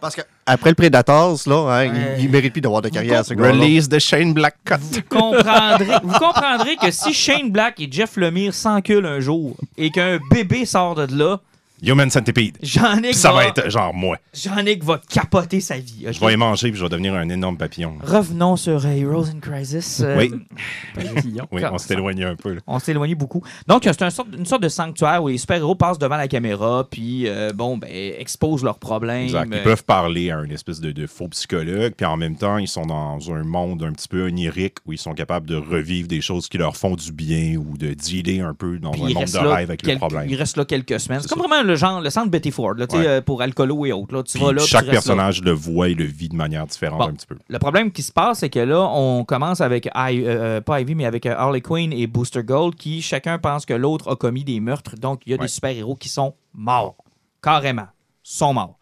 Parce 0.00 0.14
que 0.16 0.22
après 0.46 0.70
le 0.70 0.74
Predators, 0.76 1.38
là, 1.46 1.54
hein, 1.56 1.66
Ouais. 1.90 1.92
il, 2.18 2.24
il 2.24 2.30
mérite 2.30 2.52
plus 2.52 2.60
d'avoir 2.62 2.82
de 2.82 2.88
carrière, 2.88 3.24
ce 3.24 3.34
gars-là. 3.34 3.52
Release 3.52 3.88
de 3.88 3.98
Shane 3.98 4.32
Black 4.32 4.56
Cut. 4.64 5.02
comprendrez, 5.08 5.86
vous 6.02 6.18
comprendrez 6.18 6.76
que 6.76 6.90
si 6.90 7.12
Shane 7.12 7.50
Black 7.50 7.80
et 7.80 7.88
Jeff 7.90 8.16
Lemire 8.16 8.54
s'enculent 8.54 9.06
un 9.06 9.20
jour 9.20 9.56
et 9.76 9.90
qu'un 9.90 10.18
bébé 10.30 10.64
sort 10.64 10.94
de 10.94 11.06
là, 11.16 11.38
Human 11.82 12.08
Centipede. 12.10 12.56
Jean-Nic 12.62 13.14
ça 13.14 13.32
va, 13.32 13.42
va 13.42 13.46
être 13.48 13.68
genre 13.70 13.92
moi. 13.92 14.16
Jean-Nic 14.32 14.84
va 14.84 15.00
capoter 15.08 15.60
sa 15.60 15.78
vie. 15.78 16.04
ok? 16.06 16.12
Je 16.14 16.20
vais 16.20 16.32
y 16.34 16.36
manger 16.36 16.70
puis 16.70 16.78
je 16.78 16.84
vais 16.84 16.88
devenir 16.88 17.14
un 17.14 17.28
énorme 17.28 17.56
papillon. 17.56 17.94
Revenons 18.02 18.56
sur 18.56 18.84
euh, 18.86 18.88
Heroes 18.90 19.26
in 19.34 19.40
Crisis. 19.40 20.00
Euh, 20.00 20.16
Oui. 20.16 20.30
Papillon. 20.94 21.46
Oui, 21.50 21.62
on 21.70 21.78
s'est 21.78 21.94
éloigné 21.94 22.24
un 22.24 22.36
peu. 22.36 22.54
là. 22.54 22.60
On 22.66 22.78
s'est 22.78 22.92
éloigné 22.92 23.14
beaucoup. 23.14 23.42
Donc, 23.66 23.82
c'est 23.84 24.02
un 24.02 24.10
sorte- 24.10 24.28
une 24.36 24.46
sorte 24.46 24.62
de 24.62 24.68
sanctuaire 24.68 25.22
où 25.22 25.28
les 25.28 25.38
super-héros 25.38 25.74
passent 25.74 25.98
devant 25.98 26.16
la 26.16 26.28
caméra 26.28 26.86
puis, 26.90 27.26
euh, 27.28 27.52
bon, 27.54 27.76
ben, 27.78 27.90
exposent 28.18 28.62
leurs 28.62 28.78
problèmes. 28.78 29.24
Exact. 29.24 29.48
Ils 29.50 29.58
Euh, 29.58 29.62
peuvent 29.64 29.84
parler 29.84 30.30
à 30.30 30.38
un 30.38 30.48
espèce 30.50 30.80
de, 30.80 30.92
de 30.92 31.06
faux 31.06 31.28
psychologue, 31.28 31.94
puis 31.96 32.06
en 32.06 32.16
même 32.16 32.36
temps, 32.36 32.58
ils 32.58 32.68
sont 32.68 32.86
dans 32.86 33.18
un 33.32 33.42
monde 33.44 33.82
un 33.82 33.92
petit 33.92 34.08
peu 34.08 34.24
onirique 34.26 34.76
où 34.86 34.92
ils 34.92 34.98
sont 34.98 35.14
capables 35.14 35.46
de 35.46 35.56
revivre 35.56 36.08
des 36.08 36.20
choses 36.20 36.48
qui 36.48 36.58
leur 36.58 36.76
font 36.76 36.94
du 36.94 37.12
bien 37.12 37.56
ou 37.56 37.76
de 37.76 37.94
dealer 37.94 38.40
un 38.40 38.54
peu 38.54 38.78
dans 38.78 38.90
puis 38.92 39.02
un 39.02 39.14
monde 39.14 39.24
de 39.24 39.38
rêve 39.38 39.70
avec 39.70 39.82
le 39.82 39.86
quelques- 39.88 39.98
problème. 39.98 40.26
Il 40.28 40.36
reste 40.36 40.56
là 40.56 40.64
quelques 40.64 41.00
semaines. 41.00 41.20
C'est 41.20 41.28
comme 41.28 41.38
vraiment 41.40 41.62
le 41.72 41.76
genre, 41.78 42.00
le 42.00 42.10
centre 42.10 42.30
Betty 42.30 42.50
Ford, 42.50 42.74
là, 42.74 42.86
Ouais. 42.92 43.06
euh, 43.06 43.20
pour 43.20 43.42
alcoolo 43.42 43.84
et 43.86 43.92
autres. 43.92 44.14
Là. 44.14 44.22
Tu 44.22 44.38
vas 44.38 44.52
là, 44.52 44.60
chaque 44.62 44.68
tu 44.68 44.74
restes 44.76 44.86
là. 44.86 44.92
personnage 44.92 45.42
le 45.42 45.52
voit 45.52 45.88
et 45.88 45.94
le 45.94 46.04
vit 46.04 46.28
de 46.28 46.36
manière 46.36 46.66
différente 46.66 46.98
Bon. 47.00 47.08
un 47.08 47.12
petit 47.12 47.26
peu. 47.26 47.36
Le 47.48 47.58
problème 47.58 47.90
qui 47.90 48.02
se 48.02 48.12
passe, 48.12 48.38
c'est 48.40 48.50
que 48.50 48.58
là, 48.60 48.80
on 48.92 49.24
commence 49.24 49.60
avec, 49.60 49.86
I- 49.94 50.22
euh, 50.24 50.60
pas 50.60 50.80
Ivy, 50.80 50.94
mais 50.94 51.06
avec 51.06 51.26
euh, 51.26 51.34
Harley 51.36 51.60
Quinn 51.60 51.92
et 51.92 52.06
Booster 52.06 52.42
Gold, 52.42 52.74
qui 52.76 53.02
chacun 53.02 53.38
pense 53.38 53.66
que 53.66 53.74
l'autre 53.74 54.10
a 54.10 54.16
commis 54.16 54.44
des 54.44 54.60
meurtres. 54.60 54.96
Donc, 54.96 55.22
il 55.26 55.30
y 55.30 55.34
a 55.34 55.36
Ouais. 55.38 55.42
des 55.44 55.48
super-héros 55.48 55.96
qui 55.96 56.08
sont 56.08 56.34
morts. 56.54 56.96
Carrément. 57.42 57.86
Sont 58.22 58.54
morts. 58.54 58.78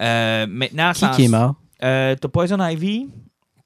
Euh, 0.00 0.46
maintenant, 0.48 0.92
Qui 0.92 1.00
sans- 1.00 1.10
qui 1.12 1.24
est 1.24 1.28
mort? 1.28 1.54
Euh, 1.82 2.14
T'as 2.20 2.28
Poison 2.28 2.58
Ivy? 2.60 3.08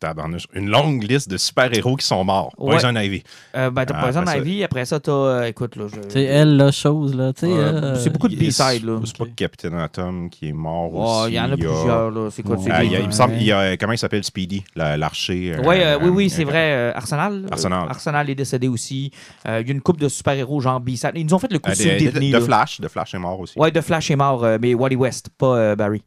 Tabarnouche. 0.01 0.45
Une 0.55 0.69
longue 0.71 1.03
liste 1.03 1.29
de 1.29 1.37
super-héros 1.37 1.97
qui 1.97 2.07
sont 2.07 2.23
morts. 2.25 2.53
Ouais. 2.59 2.73
Poison 2.73 2.95
Ivy. 2.95 3.23
Euh, 3.57 3.71
ben, 3.71 3.85
t'as 3.85 3.95
Ah, 3.99 4.03
Poison 4.05 4.21
après 4.21 4.33
ça- 4.33 4.39
Ivy. 4.39 4.65
Après 4.65 4.85
ça, 4.85 5.01
t'as. 5.01 5.13
euh, 5.13 5.45
écoute, 5.47 5.77
là. 5.77 5.87
je- 5.89 6.01
Tu 6.01 6.11
sais, 6.11 6.23
elle, 6.25 6.57
la 6.57 6.71
chose, 6.71 7.15
là. 7.17 7.33
tu 7.33 7.47
Euh, 7.47 7.49
euh, 7.49 7.95
c'est 7.97 8.11
beaucoup 8.11 8.29
de 8.29 8.37
B-side, 8.37 8.85
là. 8.85 9.01
C'est 9.05 9.17
pas 9.19 9.25
Captain 9.35 9.77
Atom 9.79 10.31
qui 10.31 10.49
est 10.49 10.53
mort 10.53 10.91
Oh, 10.95 11.23
aussi. 11.23 11.33
Il 11.33 11.35
y 11.35 11.41
en 11.41 11.51
a 11.51 11.57
plusieurs, 11.57 12.11
là. 12.11 12.29
C'est 12.31 12.43
quoi 12.43 12.57
Ouais. 12.57 12.63
c'est 12.65 12.71
Ah, 12.71 12.85
il, 12.85 12.93
y 12.93 12.97
a- 12.97 13.01
il 13.01 13.07
me 13.07 13.13
semble, 13.13 13.35
il 13.35 13.43
y 13.45 13.53
a, 13.53 13.77
comment 13.77 13.93
il 13.93 13.99
s'appelle 13.99 14.23
Speedy, 14.25 14.63
la- 14.77 14.97
l'archer. 14.97 15.57
Ouais, 15.65 15.85
euh, 15.85 15.99
oui, 16.01 16.09
oui, 16.11 16.27
euh, 16.27 16.29
c'est 16.29 16.43
euh, 16.43 16.47
vrai. 16.47 16.73
euh, 16.73 16.93
Arsenal. 16.95 17.45
euh, 17.45 17.49
Arsenal. 17.53 17.87
Arsenal 17.89 18.31
est 18.31 18.35
décédé 18.35 18.69
aussi. 18.69 19.11
Euh, 19.47 19.61
Il 19.63 19.67
y 19.67 19.71
a 19.71 19.75
une 19.75 19.81
couple 19.81 20.01
de 20.03 20.09
super-héros, 20.09 20.61
genre 20.61 20.81
B-side. 20.81 21.13
Ils 21.17 21.27
nous 21.27 21.35
ont 21.35 21.39
fait 21.39 21.53
le 21.53 21.59
coup 21.59 21.75
sur 21.75 21.91
de, 21.93 21.99
Disney. 21.99 22.31
de-. 22.31 22.41
Flash. 22.41 22.81
De 22.81 22.89
Flash 22.89 23.15
est 23.15 23.19
mort 23.19 23.41
aussi. 23.41 23.59
Ouais, 23.59 23.71
de 23.71 23.81
Flash 23.81 24.11
est 24.11 24.17
mort, 24.17 24.47
mais 24.61 24.75
Wally 24.75 24.97
West, 24.97 25.29
pas 25.37 25.75
Barry. 25.75 26.03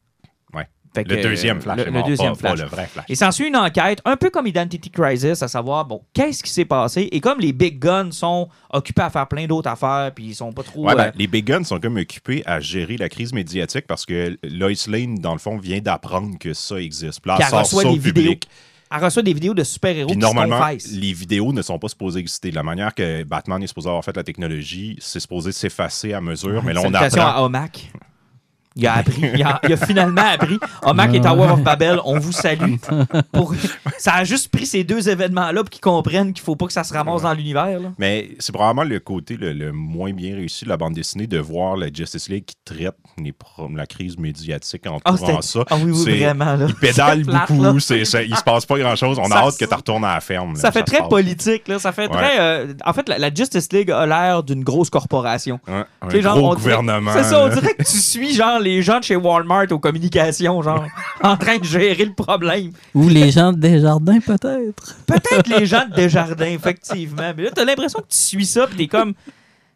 Ouais. 0.95 1.03
Fait 1.03 1.03
que, 1.03 1.13
Le 1.13 1.21
deuxième 1.21 1.57
euh, 1.57 1.61
Flash 1.61 1.77
le, 1.77 1.87
est 1.87 1.91
le 1.91 2.03
deuxième 2.03 2.33
pas, 2.33 2.39
Flash. 2.39 2.51
pas 2.51 2.63
le 2.63 2.69
vrai 2.69 2.87
Flash. 2.87 3.05
Et 3.07 3.15
s'ensuit 3.15 3.47
une 3.47 3.55
enquête, 3.55 4.01
un 4.05 4.17
peu 4.17 4.29
comme 4.29 4.47
Identity 4.47 4.89
Crisis, 4.89 5.41
à 5.41 5.47
savoir, 5.47 5.85
bon, 5.85 6.01
qu'est-ce 6.13 6.43
qui 6.43 6.49
s'est 6.49 6.65
passé? 6.65 7.07
Et 7.11 7.19
comme 7.19 7.39
les 7.39 7.53
big 7.53 7.79
guns 7.79 8.11
sont 8.11 8.49
occupés 8.71 9.01
à 9.01 9.09
faire 9.09 9.27
plein 9.27 9.45
d'autres 9.47 9.69
affaires, 9.69 10.11
puis 10.13 10.25
ils 10.25 10.35
sont 10.35 10.51
pas 10.51 10.63
trop... 10.63 10.87
Ouais, 10.87 10.95
ben, 10.95 11.03
euh, 11.05 11.11
les 11.15 11.27
Big 11.27 11.45
Guns 11.45 11.63
sont 11.63 11.79
comme 11.79 11.97
occupés 11.97 12.43
à 12.45 12.59
gérer 12.59 12.97
la 12.97 13.09
crise 13.09 13.33
médiatique 13.33 13.85
parce 13.87 14.05
que 14.05 14.37
Lois 14.43 14.71
Lane, 14.87 15.15
dans 15.15 15.33
le 15.33 15.39
fond, 15.39 15.57
vient 15.57 15.79
d'apprendre 15.79 16.37
que 16.39 16.53
ça 16.53 16.77
existe. 16.77 17.21
Puis 17.21 17.31
elle 17.37 17.55
reçoit 17.57 17.83
des 17.83 17.97
vidéos. 17.97 18.23
public. 18.23 18.47
elle 18.91 19.03
reçoit 19.03 19.23
des 19.23 19.33
vidéos 19.33 19.53
de 19.53 19.63
super-héros 19.63 20.11
qui 20.11 20.17
normalement, 20.17 20.65
les 20.91 21.13
vidéos 21.13 21.53
ne 21.53 21.61
sont 21.61 21.79
pas 21.79 21.87
supposées 21.87 22.19
exister. 22.19 22.51
De 22.51 22.55
la 22.55 22.63
manière 22.63 22.93
que 22.93 23.23
Batman 23.23 23.61
est 23.63 23.67
supposé 23.67 23.87
avoir 23.87 24.03
fait 24.03 24.15
la 24.15 24.23
technologie, 24.23 24.97
c'est 24.99 25.19
supposé 25.19 25.51
s'effacer 25.51 26.13
à 26.13 26.21
mesure. 26.21 26.63
mais 26.63 26.73
là, 26.73 26.81
on 26.83 26.93
apprend. 26.93 27.21
à 27.21 27.41
Omac. 27.43 27.91
Il 28.76 28.88
a 28.88 28.95
appris. 28.95 29.22
Il 29.36 29.43
a, 29.43 29.59
il 29.63 29.74
a 29.74 29.78
finalement 29.78 30.22
appris. 30.34 30.57
Omak 30.84 31.13
et 31.13 31.19
Tower 31.22 31.49
of 31.51 31.61
Babel, 31.61 31.99
on 32.05 32.19
vous 32.19 32.32
salue. 32.32 32.76
Pour... 33.34 33.53
Ça 33.97 34.13
a 34.15 34.24
juste 34.24 34.47
pris 34.49 34.65
ces 34.65 34.84
deux 34.84 35.09
événements-là 35.09 35.61
pour 35.63 35.69
qu'ils 35.69 35.82
comprennent 35.82 36.34
qu'il 36.34 36.43
faut 36.43 36.55
pas 36.55 36.65
que 36.65 36.74
ça 36.74 36.84
se 36.84 36.93
ramasse 36.93 37.22
dans 37.24 37.34
l'univers. 37.34 37.80
Mais 37.99 38.30
c'est 38.39 38.51
probablement 38.51 38.88
le 38.88 38.99
côté 38.99 39.36
le, 39.38 39.53
le 39.53 39.72
moins 39.72 40.11
bien 40.13 40.36
réussi 40.36 40.63
de 40.65 40.69
la 40.69 40.78
bande 40.78 40.93
dessinée 40.93 41.28
de 41.28 41.38
voir 41.38 41.76
la 41.78 41.88
Justice 41.93 42.30
League 42.30 42.45
qui 42.45 42.55
traite 42.65 42.95
les 43.22 43.34
la 43.76 43.86
crise 43.86 44.17
médiatique 44.17 44.88
en 44.88 44.99
Ah, 45.05 45.15
c'était- 45.17 45.41
ça. 45.41 45.59
ah 45.69 45.76
oui, 45.84 45.91
oui, 45.91 46.19
vraiment. 46.19 46.55
Là. 46.55 46.65
Il 46.67 46.76
pédale 46.76 47.24
beaucoup, 47.47 47.80
c'est, 47.80 48.05
c'est- 48.05 48.26
il 48.26 48.36
se 48.36 48.43
passe 48.43 48.65
pas 48.65 48.80
grand-chose. 48.80 49.19
On 49.19 49.26
Ça- 49.30 49.36
a 49.39 49.47
hâte 49.47 49.57
que 49.59 49.65
tu 49.65 49.74
retournes 49.76 50.05
à 50.05 50.15
la 50.15 50.22
ferme. 50.22 50.53
là. 50.53 50.59
Ça 50.59 50.72
fait 50.72 50.84
très 50.84 51.07
politique. 51.07 51.67
Là. 51.67 51.78
Ça 51.78 51.91
fait 51.91 52.07
Ouais. 52.07 52.17
très. 52.17 52.39
euh, 52.39 52.74
en 52.86 52.93
fait, 52.93 53.07
la, 53.09 53.19
la 53.19 53.34
Justice 53.34 53.72
League 53.74 53.91
a 53.91 54.05
l'air 54.07 54.41
d'une 54.43 54.63
grosse 54.63 54.89
corporation. 54.89 55.59
Ouais, 55.67 55.84
un 56.01 56.09
genre, 56.22 56.36
dirait- 56.38 56.55
gouvernement. 56.55 57.11
C'est 57.13 57.24
ça, 57.24 57.43
on 57.43 57.49
dirait 57.49 57.74
que 57.76 57.84
tu 57.84 57.97
suis 57.97 58.34
genre 58.34 58.59
les 58.62 58.82
gens 58.82 58.99
de 58.99 59.03
chez 59.03 59.16
Walmart 59.16 59.66
aux 59.72 59.80
communications, 59.80 60.62
genre, 60.62 60.86
en 61.24 61.36
train 61.38 61.57
de 61.57 61.64
gérer 61.66 62.05
le 62.05 62.14
problème. 62.14 62.72
Ou 62.95 63.09
les 63.09 63.32
gens 63.32 63.51
de 63.51 63.59
Desjardins, 63.59 64.20
peut-être. 64.20 64.95
Peut-être 65.05 65.47
les 65.59 65.66
gens 65.66 65.86
de 65.89 65.95
Desjardins, 65.95 66.45
effectivement. 66.45 67.32
Mais 67.36 67.43
là, 67.43 67.49
t'as 67.53 67.66
l'impression 67.66 67.99
que 67.99 68.07
tu 68.09 68.18
suis 68.18 68.45
ça, 68.45 68.68
pis 68.68 68.76
t'es 68.78 68.88
comme. 68.88 69.14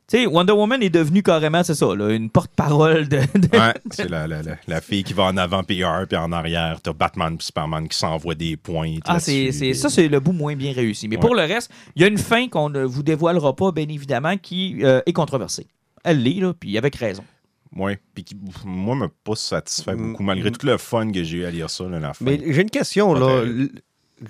Tu 0.08 0.20
sais, 0.20 0.26
Wonder 0.28 0.54
Woman 0.54 0.84
est 0.84 0.92
devenue 0.92 1.24
carrément, 1.24 1.64
c'est 1.64 1.74
ça, 1.74 1.88
là, 1.96 2.12
une 2.12 2.30
porte-parole 2.30 3.08
de. 3.10 3.18
de- 3.40 3.58
Ouais, 3.58 3.74
c'est 3.90 4.08
la, 4.08 4.28
la, 4.28 4.44
la, 4.44 4.52
la 4.68 4.80
fille 4.80 5.04
qui 5.04 5.14
va 5.14 5.24
en 5.24 5.36
avant 5.36 5.64
PR, 5.64 6.06
puis 6.08 6.16
en 6.16 6.32
arrière, 6.32 6.78
t'as 6.84 6.94
Batman 6.94 7.34
et 7.40 7.44
Superman 7.44 7.88
qui 7.88 7.98
s'envoient 7.98 8.36
des 8.36 8.56
points. 8.56 8.98
Ah, 9.06 9.20
c'est, 9.20 9.52
c'est- 9.52 9.74
ça, 9.74 9.90
c'est 9.90 10.08
le 10.08 10.20
bout 10.20 10.32
moins 10.32 10.56
bien 10.56 10.74
réussi. 10.74 11.08
Mais 11.08 11.16
Ouais. 11.16 11.22
pour 11.22 11.34
le 11.34 11.42
reste, 11.42 11.72
il 11.96 12.04
y 12.04 12.06
a 12.06 12.08
une 12.08 12.20
fin 12.20 12.48
qu'on 12.50 12.70
ne 12.70 12.84
vous 12.84 13.02
dévoilera 13.02 13.56
pas, 13.56 13.72
bien 13.72 13.88
évidemment, 13.90 14.38
qui 14.38 14.78
euh, 14.84 15.02
est 15.08 15.14
controversée. 15.14 15.66
Elle 16.04 16.22
l'est, 16.22 16.40
là, 16.40 16.54
puis 16.54 16.78
avec 16.78 16.96
raison. 16.98 17.24
Ouais, 17.76 18.00
puis 18.14 18.24
qui, 18.24 18.38
moi, 18.66 18.96
me 18.96 19.08
pas 19.08 19.36
satisfait 19.36 19.96
Mm, 19.96 20.12
beaucoup, 20.12 20.24
malgré 20.24 20.50
mm. 20.50 20.58
tout 20.58 20.66
le 20.66 20.78
fun 20.78 21.12
que 21.12 21.24
j'ai 21.24 21.40
eu 21.40 21.46
à 21.46 21.52
lire 21.52 21.70
ça, 21.70 21.84
là, 21.86 22.00
la 22.00 22.14
fin. 22.14 22.24
Mais 22.24 22.40
j'ai 22.46 22.62
une 22.62 22.70
question, 22.70 23.14
là. 23.14 23.46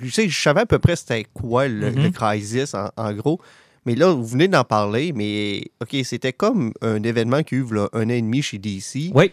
Je 0.02 0.10
sais, 0.10 0.28
je 0.28 0.42
savais 0.42 0.62
à 0.62 0.66
peu 0.66 0.80
près 0.80 0.96
c'était 0.96 1.26
quoi 1.32 1.68
le, 1.68 1.92
le 1.92 2.10
Crisis, 2.10 2.74
en, 2.74 2.90
en 2.98 3.14
gros. 3.14 3.40
Mais 3.86 3.94
là, 3.94 4.12
vous 4.12 4.26
venez 4.26 4.48
d'en 4.48 4.64
parler, 4.64 5.14
mais 5.14 5.66
OK, 5.80 5.96
c'était 6.04 6.34
comme 6.34 6.74
un 6.82 7.04
événement 7.04 7.44
qui 7.44 7.54
a 7.54 7.58
eu 7.60 7.66
là, 7.72 7.88
un 7.94 8.08
an 8.08 8.10
et 8.10 8.22
demi 8.22 8.42
chez 8.42 8.58
DC. 8.58 9.12
Oui. 9.14 9.32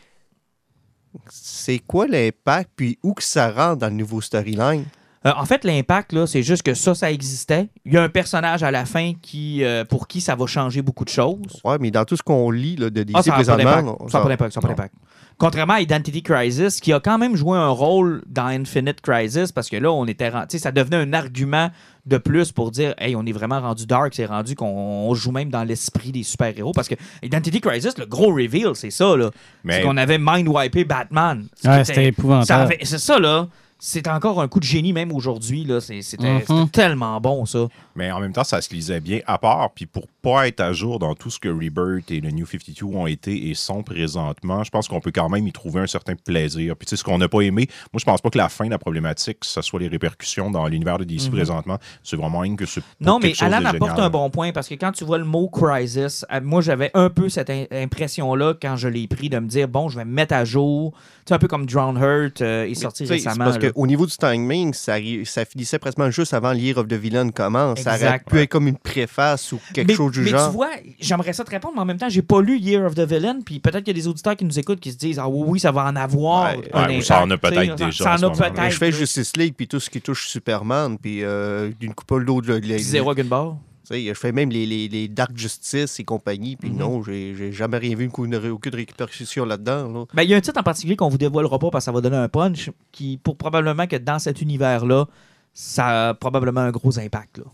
C'est 1.29 1.79
quoi 1.79 2.07
l'impact, 2.07 2.71
puis 2.77 2.99
où 3.03 3.15
que 3.15 3.23
ça 3.23 3.51
rentre 3.51 3.79
dans 3.79 3.89
le 3.89 3.95
nouveau 3.95 4.21
storyline? 4.21 4.85
Euh, 5.25 5.31
en 5.37 5.45
fait, 5.45 5.64
l'impact, 5.64 6.12
là, 6.12 6.27
c'est 6.27 6.43
juste 6.43 6.62
que 6.64 6.75
ça, 6.75 6.95
ça 6.95 7.11
existait. 7.12 7.68
Il 7.85 7.93
y 7.93 7.97
a 7.97 8.03
un 8.03 8.09
personnage 8.09 8.62
à 8.64 8.70
la 8.70 8.85
fin 8.85 9.12
qui, 9.23 9.62
euh, 9.62 9.85
pour 9.85 10.09
qui 10.09 10.20
ça 10.20 10.35
va 10.35 10.47
changer 10.47 10.83
beaucoup 10.83 11.05
de 11.05 11.11
choses. 11.11 11.61
Ouais, 11.64 11.77
mais 11.81 11.91
dans 11.93 12.05
tout 12.05 12.16
ce 12.16 12.23
qu'on 12.23 12.51
lit 12.51 12.75
là, 12.77 12.91
de 12.91 13.03
DC 13.05 13.14
Ah, 13.16 13.23
ça 13.23 13.31
n'a 13.31 13.37
pas 13.37 13.43
présentement... 13.55 13.99
Ça 14.09 14.18
n'a 14.18 14.23
pas 14.25 14.29
d'impact. 14.31 14.53
ça 14.55 14.61
n'a 14.61 14.62
pas 14.62 14.68
non. 14.68 14.75
d'impact. 14.75 14.95
Contrairement 15.39 15.75
à 15.75 15.81
Identity 15.81 16.23
Crisis, 16.23 16.81
qui 16.81 16.93
a 16.93 17.01
quand 17.01 17.18
même 17.18 17.37
joué 17.37 17.57
un 17.57 17.68
rôle 17.68 18.23
dans 18.29 18.47
Infinite 18.47 19.01
Crisis, 19.01 19.51
parce 19.51 19.68
que 19.68 19.77
là, 19.77 19.91
on 19.91 20.07
était, 20.07 20.29
ren- 20.29 20.43
tu 20.49 20.57
sais, 20.57 20.59
ça 20.62 20.70
devenait 20.73 20.97
un 20.99 21.12
argument 21.12 21.70
de 22.05 22.18
plus 22.18 22.53
pour 22.53 22.70
dire, 22.70 22.95
hey, 22.99 23.16
on 23.16 23.25
est 23.25 23.33
vraiment 23.33 23.61
rendu 23.61 23.87
dark, 23.87 24.12
c'est 24.14 24.27
rendu 24.27 24.55
qu'on 24.55 24.66
on 24.66 25.14
joue 25.14 25.31
même 25.33 25.51
dans 25.51 25.64
l'esprit 25.64 26.12
des 26.12 26.23
super-héros. 26.23 26.73
Parce 26.73 26.89
que 26.89 26.95
Identity 27.23 27.61
Crisis, 27.61 27.97
le 27.99 28.07
gros 28.07 28.33
reveal, 28.35 28.70
c'est 28.75 28.91
ça, 28.91 29.16
là. 29.16 29.31
Mais- 29.64 29.75
C'est 29.79 29.83
qu'on 29.83 29.97
avait 29.97 30.18
mind-wipé 30.18 30.85
Batman. 30.85 31.47
Ouais, 31.64 31.85
c'était 31.85 32.07
épouvantable. 32.07 32.75
C'est 32.83 32.99
ça, 32.99 33.18
là. 33.18 33.49
C'est 33.85 34.07
encore 34.07 34.41
un 34.41 34.47
coup 34.47 34.61
de 34.61 34.64
génie, 34.64 34.93
même 34.93 35.11
aujourd'hui. 35.11 35.64
là. 35.64 35.80
C'est- 35.80 36.03
C'était 36.03 36.35
Mhm. 36.35 36.41
c'était 36.47 36.66
tellement 36.70 37.20
bon, 37.20 37.45
ça. 37.47 37.66
Mais 37.97 38.12
en 38.12 38.20
même 38.20 38.33
temps, 38.33 38.45
ça 38.45 38.61
se 38.62 38.72
lisait 38.72 39.01
bien 39.01 39.18
à 39.26 39.39
part. 39.39 39.70
Puis 39.74 39.87
pour 39.87 40.07
pas 40.22 40.47
être 40.47 40.61
à 40.61 40.72
jour 40.72 41.01
dans 41.01 41.16
tout 41.16 41.30
ce 41.30 41.41
que 41.41 41.49
Rebirth 41.49 42.09
et 42.12 42.20
le 42.20 42.30
New 42.30 42.47
52 42.47 42.85
ont 42.97 43.09
été 43.09 43.49
et 43.51 43.55
sont 43.55 43.83
présentement, 43.83 44.62
je 44.62 44.70
pense 44.70 44.87
qu'on 44.87 45.01
peut 45.01 45.11
quand 45.12 45.28
même 45.28 45.49
y 45.49 45.53
trouver 45.53 45.80
un 45.80 45.89
certain 45.89 46.14
plaisir. 46.14 46.76
Puis 46.76 46.87
tu 46.87 46.91
sais, 46.91 46.97
ce 46.97 47.03
qu'on 47.03 47.18
n'a 47.18 47.26
pas 47.28 47.41
aimé, 47.41 47.66
moi, 47.93 47.99
je 47.99 48.05
pense 48.05 48.20
pas 48.20 48.30
que 48.30 48.39
la 48.39 48.49
fin 48.49 48.66
de 48.66 48.70
la 48.70 48.78
problématique, 48.78 49.39
ce 49.43 49.61
soit 49.62 49.80
les 49.80 49.89
répercussions 49.89 50.53
dans 50.53 50.64
l'univers 50.68 50.99
de 50.99 51.05
DC 51.05 51.28
présentement. 51.28 51.78
C'est 52.05 52.14
vraiment 52.16 52.39
rien 52.39 52.55
que 52.55 52.66
c'est 52.66 52.83
pas 52.83 52.87
Mhm. 53.01 53.07
Non, 53.09 53.18
mais 53.20 53.35
chose 53.35 53.53
Alan 53.53 53.64
apporte 53.68 53.99
un 53.99 54.11
bon 54.11 54.30
point 54.30 54.53
parce 54.53 54.68
que 54.68 54.74
quand 54.74 54.93
tu 54.93 55.05
vois 55.05 55.18
le 55.18 55.24
mot 55.24 55.49
crisis, 55.49 56.24
euh, 56.33 56.41
moi 56.41 56.61
j'avais 56.62 56.93
un 56.95 57.11
peu 57.11 57.28
cette 57.28 57.51
in- 57.51 57.66
impression-là 57.72 58.55
quand 58.62 58.76
je 58.76 58.87
l'ai 58.87 59.09
pris 59.09 59.28
de 59.28 59.41
me 59.41 59.49
dire 59.49 59.66
bon, 59.66 59.89
je 59.89 59.97
vais 59.99 60.05
me 60.05 60.12
mettre 60.12 60.35
à 60.35 60.45
jour. 60.45 60.93
Tu 61.24 61.28
sais, 61.28 61.35
un 61.35 61.39
peu 61.39 61.49
comme 61.49 61.66
Drown 61.66 61.97
Hurt 62.01 62.41
euh, 62.43 62.64
est 62.64 62.74
sorti 62.74 63.07
c'est 63.07 63.14
récemment. 63.14 63.45
Parce 63.45 63.57
là. 63.59 63.72
Qu'au 63.73 63.87
niveau 63.87 64.07
du 64.07 64.16
timing, 64.16 64.73
ça, 64.75 64.97
ça 65.25 65.45
finissait 65.45 65.79
presque 65.79 65.99
juste 66.11 66.35
avant 66.35 66.53
Year 66.53 66.77
of 66.79 66.89
the 66.89 66.95
Villain 66.95 67.31
commence. 67.31 67.81
Ça 67.81 67.97
aurait 67.97 68.20
pu 68.20 68.39
être 68.41 68.51
comme 68.51 68.68
une 68.68 68.77
préface 68.79 69.53
ou 69.53 69.61
quelque 69.75 69.89
mais, 69.89 69.95
chose 69.95 70.12
du 70.12 70.20
mais 70.20 70.31
genre. 70.31 70.49
tu 70.51 70.55
vois, 70.57 70.70
j'aimerais 71.01 71.33
ça 71.33 71.45
te 71.45 71.51
répondre, 71.51 71.75
mais 71.77 71.81
en 71.83 71.85
même 71.85 71.99
temps, 71.99 72.09
j'ai 72.09 72.23
pas 72.23 72.41
lu 72.41 72.59
Year 72.59 72.85
of 72.85 72.95
the 72.95 73.01
Villain, 73.01 73.41
puis 73.45 73.61
peut-être 73.61 73.85
qu'il 73.85 73.97
y 73.97 73.99
a 73.99 74.03
des 74.03 74.09
auditeurs 74.09 74.37
qui 74.37 74.45
nous 74.45 74.59
écoutent 74.59 74.81
qui 74.81 74.93
se 74.93 74.97
disent 74.99 75.18
Ah 75.18 75.29
oui, 75.29 75.45
oui, 75.47 75.61
ça 75.61 75.73
va 75.73 75.85
en 75.87 75.97
avoir. 75.97 76.57
Ouais, 76.57 76.70
un 76.73 76.81
ouais, 76.81 76.87
ou 76.87 76.91
impact, 76.91 77.03
ça 77.05 77.23
en 77.23 77.31
a 77.31 77.37
peut-être 77.39 77.75
déjà 77.77 78.05
Ça 78.05 78.11
en 78.12 78.14
en 78.14 78.18
ce 78.18 78.25
a 78.25 78.29
moment-là. 78.29 78.51
peut-être. 78.51 78.70
je 78.73 78.79
fais. 78.79 78.93
Justice 78.93 79.37
League, 79.37 79.55
puis 79.57 79.66
tout 79.68 79.81
ce 79.81 79.91
qui 79.91 80.01
touche 80.01 80.29
Superman, 80.29 80.99
puis 80.99 81.25
euh, 81.25 81.70
d'une 81.81 81.95
couple 81.95 82.25
d'autres. 82.25 82.49
là, 82.51 82.59
les- 82.59 82.75
Puis 82.77 82.85
Zero 82.85 83.14
Gunbar. 83.14 83.57
Je 83.91 84.14
fais 84.14 84.33
même 84.33 84.51
les, 84.51 84.64
les, 84.66 84.89
les 84.89 85.09
Dark 85.09 85.33
Justice 85.37 85.99
et 86.01 86.05
compagnie, 86.05 86.53
Mhm. 86.53 86.57
puis 86.59 86.70
non, 86.70 87.03
j'ai 87.03 87.53
jamais 87.53 87.78
rien 87.78 87.97
vu, 87.97 88.07
aucune, 88.09 88.35
aucune 88.51 88.74
répercussion 88.74 89.45
là-dedans. 89.45 89.89
là. 89.93 90.05
Ben, 90.14 90.22
il 90.22 90.30
y 90.30 90.35
a 90.35 90.37
un 90.37 90.41
titre 90.41 90.59
en 90.61 90.62
particulier 90.62 90.97
qu'on 90.97 91.09
vous 91.09 91.18
dévoilera 91.18 91.59
pas 91.59 91.70
parce 91.70 91.85
que 91.85 91.87
ça 91.87 91.93
va 91.93 92.01
donner 92.01 92.16
un 92.16 92.28
punch 92.28 92.70
qui, 92.93 93.18
pour 93.22 93.37
probablement 93.37 93.87
que 93.87 93.97
dans 93.97 94.18
cet 94.18 94.41
univers-là, 94.41 95.07
ça 95.53 96.09
a 96.11 96.14
probablement 96.14 96.61
un 96.61 96.70
gros 96.70 96.99
impact. 96.99 97.39
Là. 97.39 97.45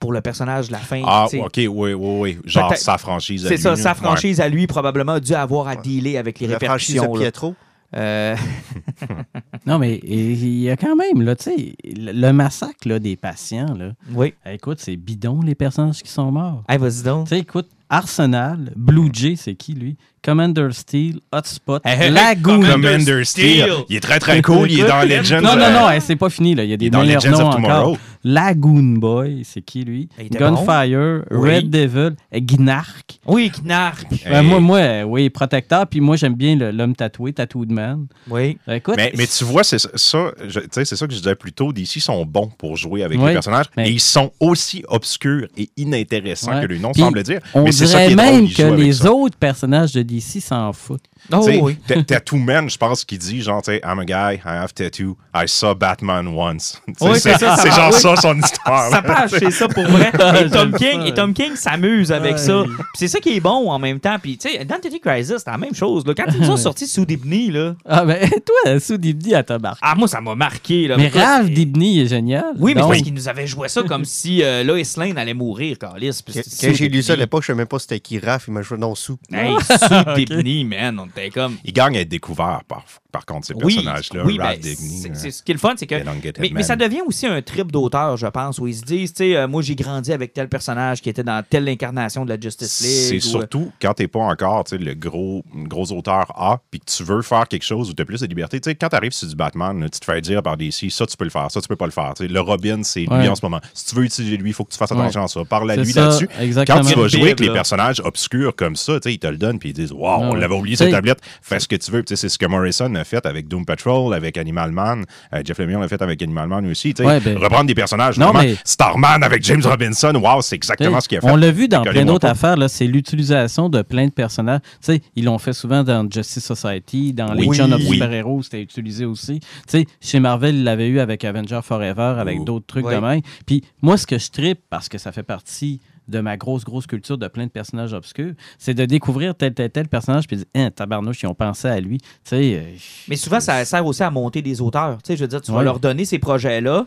Pour 0.00 0.12
le 0.12 0.20
personnage 0.20 0.66
de 0.68 0.72
la 0.72 0.78
fin. 0.78 1.02
Ah, 1.06 1.26
ok, 1.32 1.52
oui, 1.56 1.68
oui, 1.68 1.94
oui. 1.94 2.38
Genre 2.44 2.76
sa 2.76 2.98
franchise 2.98 3.46
à 3.46 3.48
C'est 3.48 3.54
lui, 3.56 3.62
ça, 3.62 3.70
là. 3.70 3.76
sa 3.76 3.90
Ouais. 3.90 3.94
franchise 3.94 4.40
à 4.40 4.48
lui, 4.48 4.66
probablement, 4.66 5.12
a 5.12 5.20
dû 5.20 5.32
avoir 5.34 5.68
à 5.68 5.74
Ouais. 5.74 5.82
dealer 5.82 6.18
avec 6.18 6.38
les 6.38 6.46
La 6.48 6.58
franchise 6.58 6.96
de 6.96 7.00
répercussions. 7.00 7.14
là. 7.50 7.56
Euh, 7.96 8.36
Non, 9.66 9.78
mais 9.78 9.96
il 10.04 10.60
y 10.60 10.70
a 10.70 10.76
quand 10.76 10.94
même, 10.96 11.22
là, 11.22 11.34
tu 11.34 11.44
sais, 11.44 11.74
le 11.84 12.12
le 12.12 12.32
massacre 12.32 12.86
là, 12.88 12.98
des 12.98 13.16
patients, 13.16 13.74
là. 13.74 13.92
oui. 14.12 14.34
Écoute, 14.44 14.78
c'est 14.80 14.96
bidon, 14.96 15.40
les 15.42 15.54
personnages 15.54 16.02
qui 16.02 16.10
sont 16.10 16.30
morts. 16.30 16.62
Hey, 16.68 16.78
vas-y 16.78 17.02
donc. 17.02 17.24
Tu 17.28 17.30
sais, 17.30 17.40
écoute, 17.40 17.68
Arsenal, 17.88 18.72
Blue 18.76 19.08
Jay, 19.12 19.34
c'est 19.36 19.54
qui, 19.54 19.72
lui? 19.74 19.96
Commander 20.22 20.68
Steel, 20.72 21.20
Hotspot, 21.30 21.80
Hey, 21.84 22.06
hey, 22.06 22.10
Lagoon. 22.10 22.60
Commander 22.60 22.72
Commander 22.72 23.24
Steel. 23.24 23.62
Steel. 23.62 23.72
Il 23.88 23.96
est 23.96 24.00
très, 24.00 24.18
très 24.18 24.42
cool. 24.42 24.68
Il 24.68 24.80
est 24.80 24.88
dans 24.88 25.02
Legends. 25.02 25.40
Non, 25.40 25.54
non, 25.54 25.62
euh, 25.62 25.72
non, 25.82 25.90
hey, 25.90 26.00
c'est 26.00 26.16
pas 26.16 26.30
fini, 26.30 26.56
là. 26.56 26.64
Il 26.64 26.70
y 26.70 26.72
a 26.72 26.76
des 26.76 26.90
meilleurs 26.90 27.22
Legends 27.22 27.30
noms 27.30 27.38
of 27.48 27.54
encore. 27.54 27.60
Tomorrow. 27.60 27.98
Lagoon 28.24 28.94
Boy, 28.98 29.42
c'est 29.44 29.62
qui, 29.62 29.84
lui? 29.84 30.08
Était 30.18 30.36
Gunfire, 30.36 31.22
Oui. 31.30 31.54
Red 31.54 31.70
Devil, 31.70 32.16
Gnark. 32.34 33.20
Oui, 33.24 33.52
Knark. 33.62 34.04
Ben, 34.28 34.42
moi, 34.42 34.58
moi, 34.58 34.78
euh, 34.78 35.02
oui, 35.04 35.30
Protecteur, 35.30 35.86
puis 35.86 36.00
moi, 36.00 36.16
j'aime 36.16 36.34
bien 36.34 36.56
l'homme 36.56 36.96
tatoué, 36.96 37.32
Tattooed 37.32 37.70
Man. 37.70 38.06
Oui. 38.28 38.58
Ben, 38.66 38.74
écoute, 38.74 38.94
Mais, 38.96 39.12
mais 39.16 39.28
tu 39.28 39.44
vois, 39.44 39.62
c'est 39.62 39.78
ça, 39.78 39.88
ça, 39.94 40.32
c'est 40.72 40.98
que 41.06 41.12
je 41.12 41.18
disais 41.18 41.36
plus 41.36 41.52
tôt. 41.52 41.72
DC 41.72 42.00
sont 42.00 42.24
bons 42.24 42.48
pour 42.58 42.76
jouer 42.76 43.04
avec 43.04 43.20
Oui, 43.20 43.28
les 43.28 43.32
personnages, 43.34 43.66
mais- 43.76 43.88
et 43.88 43.92
ils 43.92 44.00
sont 44.00 44.32
aussi 44.40 44.82
obscurs 44.88 45.46
et 45.56 45.70
inintéressants 45.76 46.52
Ouais. 46.56 46.62
que 46.62 46.66
le 46.66 46.78
nom 46.78 46.92
semble 46.94 47.22
dire. 47.22 47.38
on 47.54 47.62
mais 47.62 47.70
c'est 47.76 47.86
ça 47.86 47.98
dirait 47.98 48.06
qui 48.08 48.12
est 48.12 48.16
drôle, 48.16 48.70
même 48.76 48.76
que 48.78 48.82
les 48.82 48.92
ça. 48.92 49.12
autres 49.12 49.36
personnages 49.36 49.92
de 49.92 50.02
DC 50.02 50.40
s'en 50.40 50.72
foutent. 50.72 51.00
Oh, 51.32 51.44
oui. 51.60 51.76
Ta- 51.88 52.02
Tattoo 52.04 52.36
Man, 52.36 52.70
je 52.70 52.76
pense 52.78 53.04
qu'il 53.04 53.18
dit 53.18 53.42
genre, 53.42 53.60
I'm 53.68 53.98
a 53.98 54.04
guy, 54.04 54.36
I 54.36 54.40
have 54.44 54.72
tattoo, 54.72 55.16
I 55.34 55.48
saw 55.48 55.74
Batman 55.74 56.28
once. 56.28 56.80
Oui, 57.00 57.18
c'est 57.18 57.36
ça, 57.36 57.56
genre 57.68 57.90
oui. 57.92 58.00
ça 58.00 58.16
son 58.16 58.38
histoire. 58.38 58.90
Ça 58.90 59.02
peut 59.02 59.10
acheter 59.12 59.50
ça 59.50 59.66
pour 59.66 59.84
vrai. 59.88 60.12
Et 60.44 60.50
Tom 60.50 60.72
King, 60.72 61.00
et 61.04 61.14
Tom 61.14 61.34
King 61.34 61.56
s'amuse 61.56 62.12
avec 62.12 62.32
Ouais. 62.32 62.38
ça. 62.38 62.62
Puis 62.64 62.76
c'est 62.96 63.08
ça 63.08 63.18
qui 63.18 63.36
est 63.36 63.40
bon 63.40 63.68
en 63.70 63.78
même 63.78 63.98
temps. 63.98 64.16
Puis, 64.22 64.38
tu 64.38 64.48
sais, 64.48 64.62
Identity 64.62 65.00
Crisis, 65.00 65.36
c'est 65.38 65.50
la 65.50 65.58
même 65.58 65.74
chose. 65.74 66.06
Là. 66.06 66.14
Quand 66.16 66.24
ils 66.32 66.40
nous 66.40 66.50
ont 66.50 66.56
sorti 66.56 66.86
sous 66.86 67.04
Dibney, 67.04 67.50
là, 67.50 67.74
Ah, 67.84 68.04
ben, 68.04 68.28
toi, 68.28 68.78
sous 68.80 68.96
Dibny, 68.96 69.32
elle 69.32 69.44
t'a 69.44 69.58
marqué. 69.58 69.80
ah, 69.82 69.94
moi, 69.96 70.06
ça 70.08 70.20
m'a 70.20 70.34
marqué. 70.36 70.86
Là. 70.86 70.96
Mais 70.96 71.08
Ralph 71.08 71.46
c'est- 71.46 71.52
Dibny 71.54 72.00
est 72.00 72.06
génial. 72.06 72.44
Oui, 72.58 72.72
mais 72.74 72.80
c'est 72.80 72.80
Donc, 72.82 72.90
parce 72.92 73.02
qu'ils 73.02 73.14
nous 73.14 73.28
avaient 73.28 73.46
joué 73.46 73.68
ça 73.68 73.82
comme 73.82 74.04
si 74.04 74.42
euh, 74.42 74.62
Lois 74.62 74.78
Lane 74.96 75.18
allait 75.18 75.34
mourir, 75.34 75.76
Carlis. 75.78 76.20
Quand 76.24 76.32
j'ai 76.72 76.88
lu 76.88 77.02
ça 77.02 77.12
à 77.12 77.16
Dibny. 77.16 77.24
l'époque, 77.24 77.42
je 77.42 77.46
savais 77.48 77.65
même 77.66 77.68
pas 77.68 77.78
c'était 77.78 78.00
qui 78.00 78.18
Raph, 78.18 78.44
il 78.48 78.52
m'a 78.54 78.62
joué 78.62 78.78
non 78.78 78.94
sous. 78.94 79.18
Hey, 79.32 79.54
sous 79.60 80.14
Dibny, 80.16 80.64
man, 80.64 80.98
on 81.00 81.06
était 81.06 81.30
comme. 81.30 81.56
Il 81.64 81.72
gagne 81.72 81.96
à 81.96 82.00
être 82.00 82.08
découvert, 82.08 82.60
par, 82.68 82.84
par 83.10 83.26
contre, 83.26 83.46
ces 83.46 83.54
Oui, 83.54 83.74
personnages-là. 83.74 84.22
oui 84.24 84.38
Ralph 84.38 84.60
ben, 84.60 84.74
Digny, 84.74 85.00
c'est- 85.02 85.14
c'est- 85.16 85.30
ce 85.30 85.42
qui 85.42 85.50
est 85.52 85.54
le 85.54 85.60
fun, 85.60 85.74
c'est 85.76 85.86
que. 85.86 85.96
Mais, 86.40 86.50
mais 86.52 86.62
ça 86.62 86.76
devient 86.76 87.00
aussi 87.06 87.26
un 87.26 87.42
trip 87.42 87.72
d'auteur, 87.72 88.16
je 88.16 88.26
pense, 88.26 88.58
où 88.58 88.66
ils 88.66 88.74
se 88.76 88.82
disent, 88.82 89.12
tu 89.12 89.24
sais, 89.24 89.36
euh, 89.36 89.48
moi 89.48 89.62
j'ai 89.62 89.74
grandi 89.74 90.12
avec 90.12 90.32
tel 90.32 90.48
personnage 90.48 91.00
qui 91.00 91.08
était 91.08 91.24
dans 91.24 91.42
telle 91.48 91.68
incarnation 91.68 92.24
de 92.24 92.30
la 92.34 92.40
Justice 92.40 92.70
C'est 92.70 93.12
League. 93.14 93.22
ou, 93.24 93.26
euh, 93.26 93.30
surtout 93.40 93.72
quand 93.80 93.94
t'es 93.94 94.08
pas 94.08 94.20
encore 94.20 94.64
tu 94.64 94.76
sais, 94.76 94.78
le 94.82 94.94
gros, 94.94 95.44
gros 95.54 95.90
auteur 95.92 96.26
A, 96.40 96.60
puis 96.70 96.80
que 96.80 96.84
tu 96.90 97.02
veux 97.04 97.22
faire 97.22 97.48
quelque 97.48 97.64
chose 97.64 97.90
où 97.90 97.94
tu 97.94 98.02
as 98.02 98.04
plus 98.04 98.20
de 98.20 98.26
liberté. 98.26 98.60
Tu 98.60 98.70
sais, 98.70 98.74
quand 98.76 98.88
tu 98.88 98.96
arrives 98.96 99.12
sur 99.12 99.28
du 99.28 99.34
Batman, 99.36 99.80
là, 99.80 99.88
tu 99.88 99.98
te 100.00 100.04
fais 100.04 100.20
dire 100.20 100.42
par 100.42 100.56
DC, 100.56 100.90
ça 100.90 101.06
tu 101.06 101.16
peux 101.16 101.24
le 101.24 101.30
faire, 101.30 101.50
ça 101.50 101.60
tu 101.60 101.68
peux 101.68 101.76
pas 101.76 101.86
le 101.86 101.92
faire. 101.92 102.12
Tu 102.16 102.24
sais, 102.24 102.28
le 102.32 102.40
Robin, 102.40 102.82
c'est 102.82 103.00
lui 103.00 103.28
en 103.28 103.34
ce 103.34 103.44
moment. 103.44 103.60
Si 103.74 103.86
tu 103.86 103.94
veux 103.96 104.04
utiliser 104.04 104.36
lui, 104.36 104.50
il 104.50 104.52
faut 104.54 104.64
que 104.64 104.72
tu 104.72 104.78
fasses 104.78 104.92
attention 104.92 105.24
à 105.24 105.28
ça. 105.28 105.44
Parle 105.44 105.70
à 105.70 105.74
c'est 105.76 105.82
lui 105.84 105.92
là-dessus. 105.92 106.28
Exactement. 106.40 106.80
Quand 106.82 106.86
tu 106.88 106.94
vas 106.98 107.08
jouer 107.08 107.22
avec 107.22 107.40
les. 107.40 107.55
Personnages 107.56 108.00
obscurs 108.04 108.54
comme 108.56 108.76
ça, 108.76 108.94
tu 108.94 109.08
sais, 109.08 109.14
ils 109.14 109.18
te 109.18 109.26
le 109.26 109.36
donnent 109.36 109.58
puis 109.58 109.70
ils 109.70 109.72
disent 109.72 109.92
wow, 109.92 110.06
Ah 110.06 110.18
on 110.20 110.34
l'avait 110.34 110.54
oublié, 110.54 110.76
T'sais- 110.76 110.84
cette 110.84 110.92
tablette. 110.94 111.18
Fais 111.42 111.60
ce 111.60 111.68
que 111.68 111.76
tu 111.76 111.90
veux. 111.90 112.00
Puis, 112.02 112.06
tu 112.08 112.16
sais, 112.16 112.20
C'est 112.26 112.28
ce 112.28 112.38
que 112.38 112.46
Morrison 112.46 112.94
a 112.94 113.04
fait 113.04 113.24
avec 113.26 113.46
Doom 113.48 113.64
Patrol, 113.64 114.12
avec 114.14 114.36
Animal 114.36 114.72
Man. 114.72 115.04
Euh, 115.32 115.42
Jeff 115.44 115.58
Lemire 115.58 115.78
l'a 115.80 115.88
fait 115.88 116.00
avec 116.02 116.20
Animal 116.22 116.48
Man 116.48 116.66
aussi. 116.70 116.92
tu 116.94 117.02
sais. 117.02 117.08
Ouais, 117.08 117.20
ben- 117.20 117.36
Reprendre 117.38 117.66
des 117.66 117.74
personnages. 117.74 118.18
Non, 118.18 118.32
mais- 118.32 118.56
Starman 118.64 119.22
avec 119.22 119.42
James 119.44 119.62
Robinson, 119.64 120.12
wow, 120.14 120.42
c'est 120.42 120.56
exactement 120.56 121.00
ce 121.00 121.08
qu'il 121.08 121.18
a 121.18 121.20
fait. 121.20 121.30
On 121.30 121.36
l'a 121.36 121.50
vu 121.50 121.68
dans 121.68 121.82
plein 121.82 122.04
d'autres 122.04 122.26
affaires, 122.26 122.56
là, 122.56 122.68
c'est 122.68 122.86
l'utilisation 122.86 123.68
de 123.68 123.82
plein 123.82 124.06
de 124.06 124.12
personnages. 124.12 124.60
Tu 124.62 124.68
sais, 124.80 125.02
ils 125.14 125.24
l'ont 125.24 125.38
fait 125.38 125.52
souvent 125.52 125.82
dans 125.84 126.08
Justice 126.10 126.44
Society, 126.44 127.12
dans 127.12 127.34
Oui. 127.36 127.46
Legion 127.48 127.70
of 127.72 127.80
Oui. 127.80 127.94
Super-Héros, 127.94 128.42
c'était 128.42 128.62
utilisé 128.62 129.04
aussi. 129.04 129.40
Tu 129.40 129.46
sais, 129.68 129.86
chez 130.00 130.20
Marvel, 130.20 130.54
ils 130.56 130.64
l'avaient 130.64 130.88
eu 130.88 131.00
avec 131.00 131.24
Avenger 131.24 131.60
Forever, 131.62 132.14
avec 132.18 132.38
Oh. 132.40 132.44
d'autres 132.44 132.66
trucs 132.66 132.86
Oui. 132.86 132.94
de 132.94 133.00
même. 133.00 133.20
Puis 133.46 133.62
moi, 133.82 133.96
ce 133.96 134.06
que 134.06 134.18
je 134.18 134.30
tripe, 134.30 134.60
parce 134.70 134.88
que 134.88 134.98
ça 134.98 135.12
fait 135.12 135.22
partie 135.22 135.80
de 136.08 136.20
ma 136.20 136.36
grosse, 136.36 136.64
grosse 136.64 136.86
culture 136.86 137.18
de 137.18 137.28
plein 137.28 137.46
de 137.46 137.50
personnages 137.50 137.92
obscurs, 137.92 138.32
c'est 138.58 138.74
de 138.74 138.84
découvrir 138.84 139.34
tel, 139.34 139.54
tel, 139.54 139.70
tel 139.70 139.88
personnage, 139.88 140.26
puis 140.26 140.36
de 140.36 140.42
dire, 140.42 140.50
hein, 140.54 140.70
tabarnouche, 140.70 141.22
ils 141.22 141.26
ont 141.26 141.34
pensé 141.34 141.68
à 141.68 141.80
lui. 141.80 141.98
Tu 141.98 142.06
sais, 142.24 142.54
euh, 142.56 142.76
Mais 143.08 143.16
souvent, 143.16 143.40
ça 143.40 143.64
sert 143.64 143.84
aussi 143.84 144.02
à 144.02 144.10
monter 144.10 144.42
des 144.42 144.60
auteurs. 144.60 145.02
Tu 145.02 145.08
sais, 145.08 145.16
je 145.16 145.22
veux 145.22 145.28
dire, 145.28 145.40
tu 145.40 145.52
vas 145.52 145.62
leur 145.62 145.80
donner 145.80 146.04
ces 146.04 146.18
projets-là. 146.18 146.86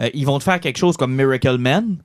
euh, 0.00 0.08
ils 0.14 0.26
vont 0.26 0.38
te 0.38 0.44
faire 0.44 0.60
quelque 0.60 0.78
chose 0.78 0.96
comme 0.96 1.14
Miracle 1.14 1.58
Man. 1.58 1.96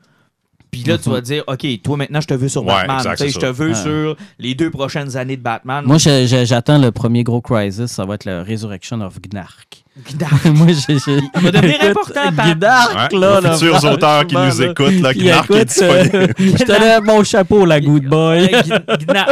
Puis 0.71 0.83
là, 0.83 0.97
tu 0.99 1.09
Mhm. 1.09 1.15
vas 1.15 1.21
dire, 1.21 1.43
OK, 1.47 1.65
toi, 1.83 1.97
maintenant, 1.97 2.21
je 2.21 2.27
te 2.27 2.33
veux 2.35 2.47
sur 2.47 2.63
Ouais, 2.63 2.73
Batman. 2.85 2.97
exact, 2.97 3.25
je 3.25 3.31
ça. 3.33 3.39
te 3.39 3.45
veux 3.47 3.69
Ouais. 3.69 3.73
sur 3.75 4.15
les 4.37 4.53
deux 4.53 4.69
prochaines 4.69 5.17
années 5.17 5.35
de 5.37 5.41
Batman. 5.41 5.83
moi, 5.85 5.97
je- 5.97 6.27
je- 6.27 6.45
j'attends 6.45 6.77
le 6.77 6.91
premier 6.91 7.23
gros 7.23 7.41
crisis, 7.41 7.87
ça 7.87 8.05
va 8.05 8.13
être 8.15 8.25
la 8.25 8.43
Resurrection 8.43 9.01
of 9.01 9.19
Gnark. 9.19 9.83
Dark. 10.15 10.45
moi, 10.55 10.67
j'ai. 10.67 10.97
j'ai- 10.99 11.19
Il 11.35 11.41
va 11.41 11.51
devenir 11.51 11.75
Écoute, 11.83 11.89
important, 12.15 12.35
Pat. 12.35 12.57
Gnark, 12.59 13.11
Ouais, 13.13 13.19
là, 13.19 13.41
les 13.41 13.47
là, 13.49 13.57
futurs 13.57 13.83
auteurs 13.83 14.27
qui 14.27 14.35
nous 14.35 14.61
écoutent, 14.61 15.01
là, 15.01 15.13
Gnark 15.13 15.49
est 15.51 15.61
écoute, 15.61 15.81
euh, 15.81 16.03
disponible. 16.05 16.33
je 16.59 16.63
te 16.63 16.71
lève 16.71 17.03
mon 17.03 17.23
chapeau, 17.23 17.65
la 17.65 17.81
good 17.81 18.05
boy. 18.07 18.49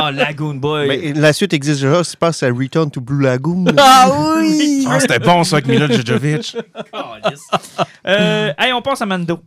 Oh, 0.02 0.10
Lagoon 0.12 0.56
Boy. 0.56 0.88
Mais 0.88 1.14
la 1.14 1.32
suite 1.34 1.54
existe 1.54 1.82
déjà, 1.84 2.02
je 2.04 2.16
pense 2.20 2.42
à 2.44 2.48
Return 2.48 2.90
to 2.92 3.00
Blue 3.00 3.22
Lagoon. 3.24 3.66
Ah 3.78 4.10
oui! 4.40 4.86
Ah, 4.90 5.00
c'était 5.00 5.20
bon, 5.20 5.44
ça, 5.46 5.58
avec 5.58 5.68
Mila 5.68 5.88
Djokovic. 5.88 6.58
Calisse. 6.92 7.48
euh, 8.08 8.52
hey, 8.58 8.74
on 8.74 8.82
passe 8.82 9.02
à 9.02 9.06
Mando. 9.06 9.40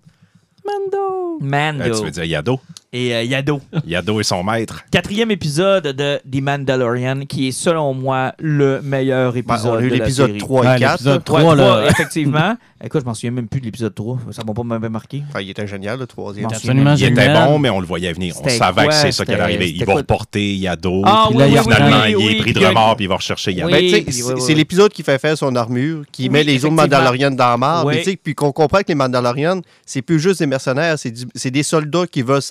Mando! 0.65 1.39
Mando. 1.41 1.83
Euh, 1.85 1.99
tu 1.99 2.05
veux 2.05 2.11
dire 2.11 2.25
Yado? 2.25 2.61
Et 2.93 3.14
euh, 3.14 3.22
Yado. 3.22 3.61
Yado 3.86 4.18
et 4.20 4.24
son 4.24 4.43
maître. 4.43 4.82
Quatrième 4.91 5.30
épisode 5.30 5.84
de 5.95 6.18
The 6.28 6.43
Mandalorian, 6.43 7.20
qui 7.28 7.47
est 7.47 7.53
selon 7.53 7.95
moi 7.95 8.34
le 8.41 8.82
meilleur 8.82 9.32
Ben, 9.32 9.38
épisode 9.38 9.74
on 9.74 9.78
a 9.78 9.82
eu 9.82 9.91
de 9.91 9.95
la 9.95 10.05
l'épisode 10.05 10.26
série. 10.30 10.38
3 10.41 10.61
Ouais, 10.66 10.76
et 10.76 10.80
4. 10.80 10.91
l'épisode 10.93 11.14
Ouais, 11.18 11.24
3, 11.24 11.55
là. 11.55 11.64
trois, 11.68 11.91
effectivement. 11.91 12.57
Écoute, 12.82 13.03
je 13.03 13.07
m'en 13.07 13.14
souviens 13.14 13.30
même 13.30 13.47
plus 13.47 13.61
de 13.61 13.66
l'épisode 13.66 13.95
3. 13.95 14.18
Ça 14.32 14.43
m'a 14.43 14.55
pas 14.55 14.64
même 14.64 14.88
marqué. 14.88 15.22
Enfin, 15.28 15.41
il 15.41 15.51
était 15.51 15.66
génial, 15.68 16.01
le 16.01 16.07
troisième. 16.07 16.49
Bon, 16.49 16.55
Absolument 16.57 16.95
Il 16.95 17.05
était 17.05 17.32
bon, 17.32 17.59
mais 17.61 17.70
on 17.70 17.78
le 17.78 17.86
voyait 17.86 18.12
venir. 18.12 18.34
On 18.43 18.49
savait 18.49 18.82
quoi? 18.84 18.86
que 18.88 18.95
c'est 18.95 19.12
ça 19.12 19.24
qui 19.24 19.32
allait 19.34 19.43
arriver. 19.43 19.70
Il 19.70 19.84
va 19.84 19.95
reporter 19.95 20.55
Yado. 20.57 21.03
Ah, 21.05 21.26
Puis 21.28 21.36
oui, 21.36 21.43
là, 21.43 21.47
oui, 21.47 21.53
il 21.53 21.59
oui, 21.59 21.62
Finalement, 21.74 22.03
oui, 22.07 22.14
il 22.18 22.30
est 22.36 22.38
pris 22.41 22.53
de 22.55 22.66
remords 22.66 22.97
puis 22.97 23.05
il 23.05 23.09
va 23.09 23.16
rechercher 23.16 23.53
Yado. 23.53 23.70
Oui, 23.70 24.05
Ben, 24.05 24.38
c'est 24.41 24.55
l'épisode 24.55 24.93
qui 24.93 25.03
fait 25.05 25.18
faire 25.18 25.36
son 25.38 25.55
armure, 25.55 26.05
qui 26.11 26.24
Oui, 26.24 26.30
met 26.30 26.43
les 26.43 26.64
autres. 26.64 26.74
Mandalorians 26.74 27.30
dans 27.30 27.57
la 27.57 28.03
sais, 28.03 28.16
Puis 28.16 28.34
qu'on 28.34 28.51
comprend 28.51 28.78
que 28.78 28.88
les 28.88 28.95
Mandalorians, 28.97 29.61
c'est 29.86 30.03
plus 30.03 30.18
juste 30.18 30.41
des 30.41 30.47
mercenaires, 30.47 30.97
c'est 30.99 31.51
des 31.51 31.62
soldats 31.62 32.07
qui 32.11 32.22
veulent 32.22 32.43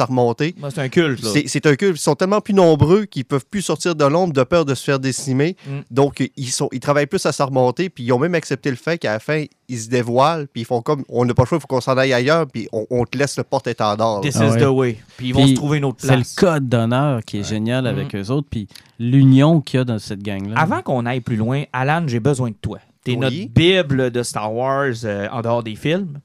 Moi, 0.57 0.69
C'est 0.71 0.82
un 0.82 0.89
culte. 0.89 1.23
C'est 1.23 1.47
c'est 1.47 1.65
un 1.65 1.75
culte. 1.75 1.97
Ils 1.97 2.01
sont 2.01 2.15
tellement 2.15 2.41
plus 2.41 2.53
nombreux 2.53 3.05
qu'ils 3.05 3.25
peuvent 3.25 3.45
plus 3.49 3.61
sortir 3.61 3.95
de 3.95 4.05
l'ombre 4.05 4.34
de 4.34 4.43
peur 4.43 4.65
de 4.65 4.73
se 4.75 4.84
faire 4.84 4.99
décimer. 4.99 5.55
Mm. 5.67 5.71
Donc, 5.91 6.32
ils, 6.38 6.49
sont, 6.51 6.69
ils 6.71 6.80
travaillent 6.80 7.05
plus 7.07 7.25
à 7.25 7.32
s'arremonter. 7.32 7.89
Puis, 7.89 8.03
ils 8.03 8.11
ont 8.13 8.19
même 8.19 8.36
accepté 8.36 8.69
le 8.69 8.75
fait 8.75 8.97
qu'à 8.97 9.13
la 9.13 9.19
fin, 9.19 9.45
ils 9.67 9.80
se 9.80 9.89
dévoilent. 9.89 10.47
Puis, 10.47 10.61
ils 10.61 10.65
font 10.65 10.82
comme 10.82 11.03
on 11.09 11.25
n'a 11.25 11.34
pas 11.34 11.43
le 11.43 11.47
choix, 11.47 11.57
il 11.57 11.61
faut 11.61 11.67
qu'on 11.67 11.82
s'en 11.82 11.97
aille 11.97 12.13
ailleurs. 12.13 12.47
Puis, 12.47 12.67
on, 12.71 12.86
on 12.89 13.05
te 13.05 13.17
laisse 13.17 13.38
le 13.38 13.43
porte-étendard. 13.43 14.21
This 14.21 14.38
Ah 14.39 14.45
is 14.47 14.51
ouais. 14.51 14.61
the 14.61 14.67
way. 14.67 14.97
Puis 15.17 15.27
ils 15.30 15.34
vont 15.34 15.41
Puis 15.43 15.49
se 15.51 15.55
trouver 15.55 15.77
une 15.80 15.86
autre 15.86 15.97
C'est 16.01 16.07
le 16.07 16.13
place. 16.17 16.36
code 16.36 16.69
d'honneur 16.69 17.21
qui 17.25 17.39
est 17.39 17.43
génial 17.43 17.88
avec 17.88 18.15
eux 18.15 18.30
autres, 18.30 18.47
puis 18.49 18.67
l'union 18.99 19.61
qu'il 19.61 19.77
y 19.77 19.82
a 19.82 19.84
dans 19.86 19.99
cette 19.99 20.21
gang-là. 20.23 20.55
Avant 20.59 20.82
qu'on 20.82 21.05
aille 21.05 21.21
plus 21.21 21.36
loin, 21.36 21.63
Alan, 21.73 22.03
j'ai 22.07 22.19
besoin 22.19 22.49
de 22.49 22.55
toi. 22.61 22.80
T'es 23.03 23.11
Oui. 23.11 23.17
notre 23.17 23.53
bible 23.53 24.11
de 24.11 24.23
Star 24.23 24.53
Wars 24.53 24.93
euh, 25.05 25.27
en 25.32 25.41
dehors 25.41 25.63
des 25.63 25.75
films. 25.75 26.19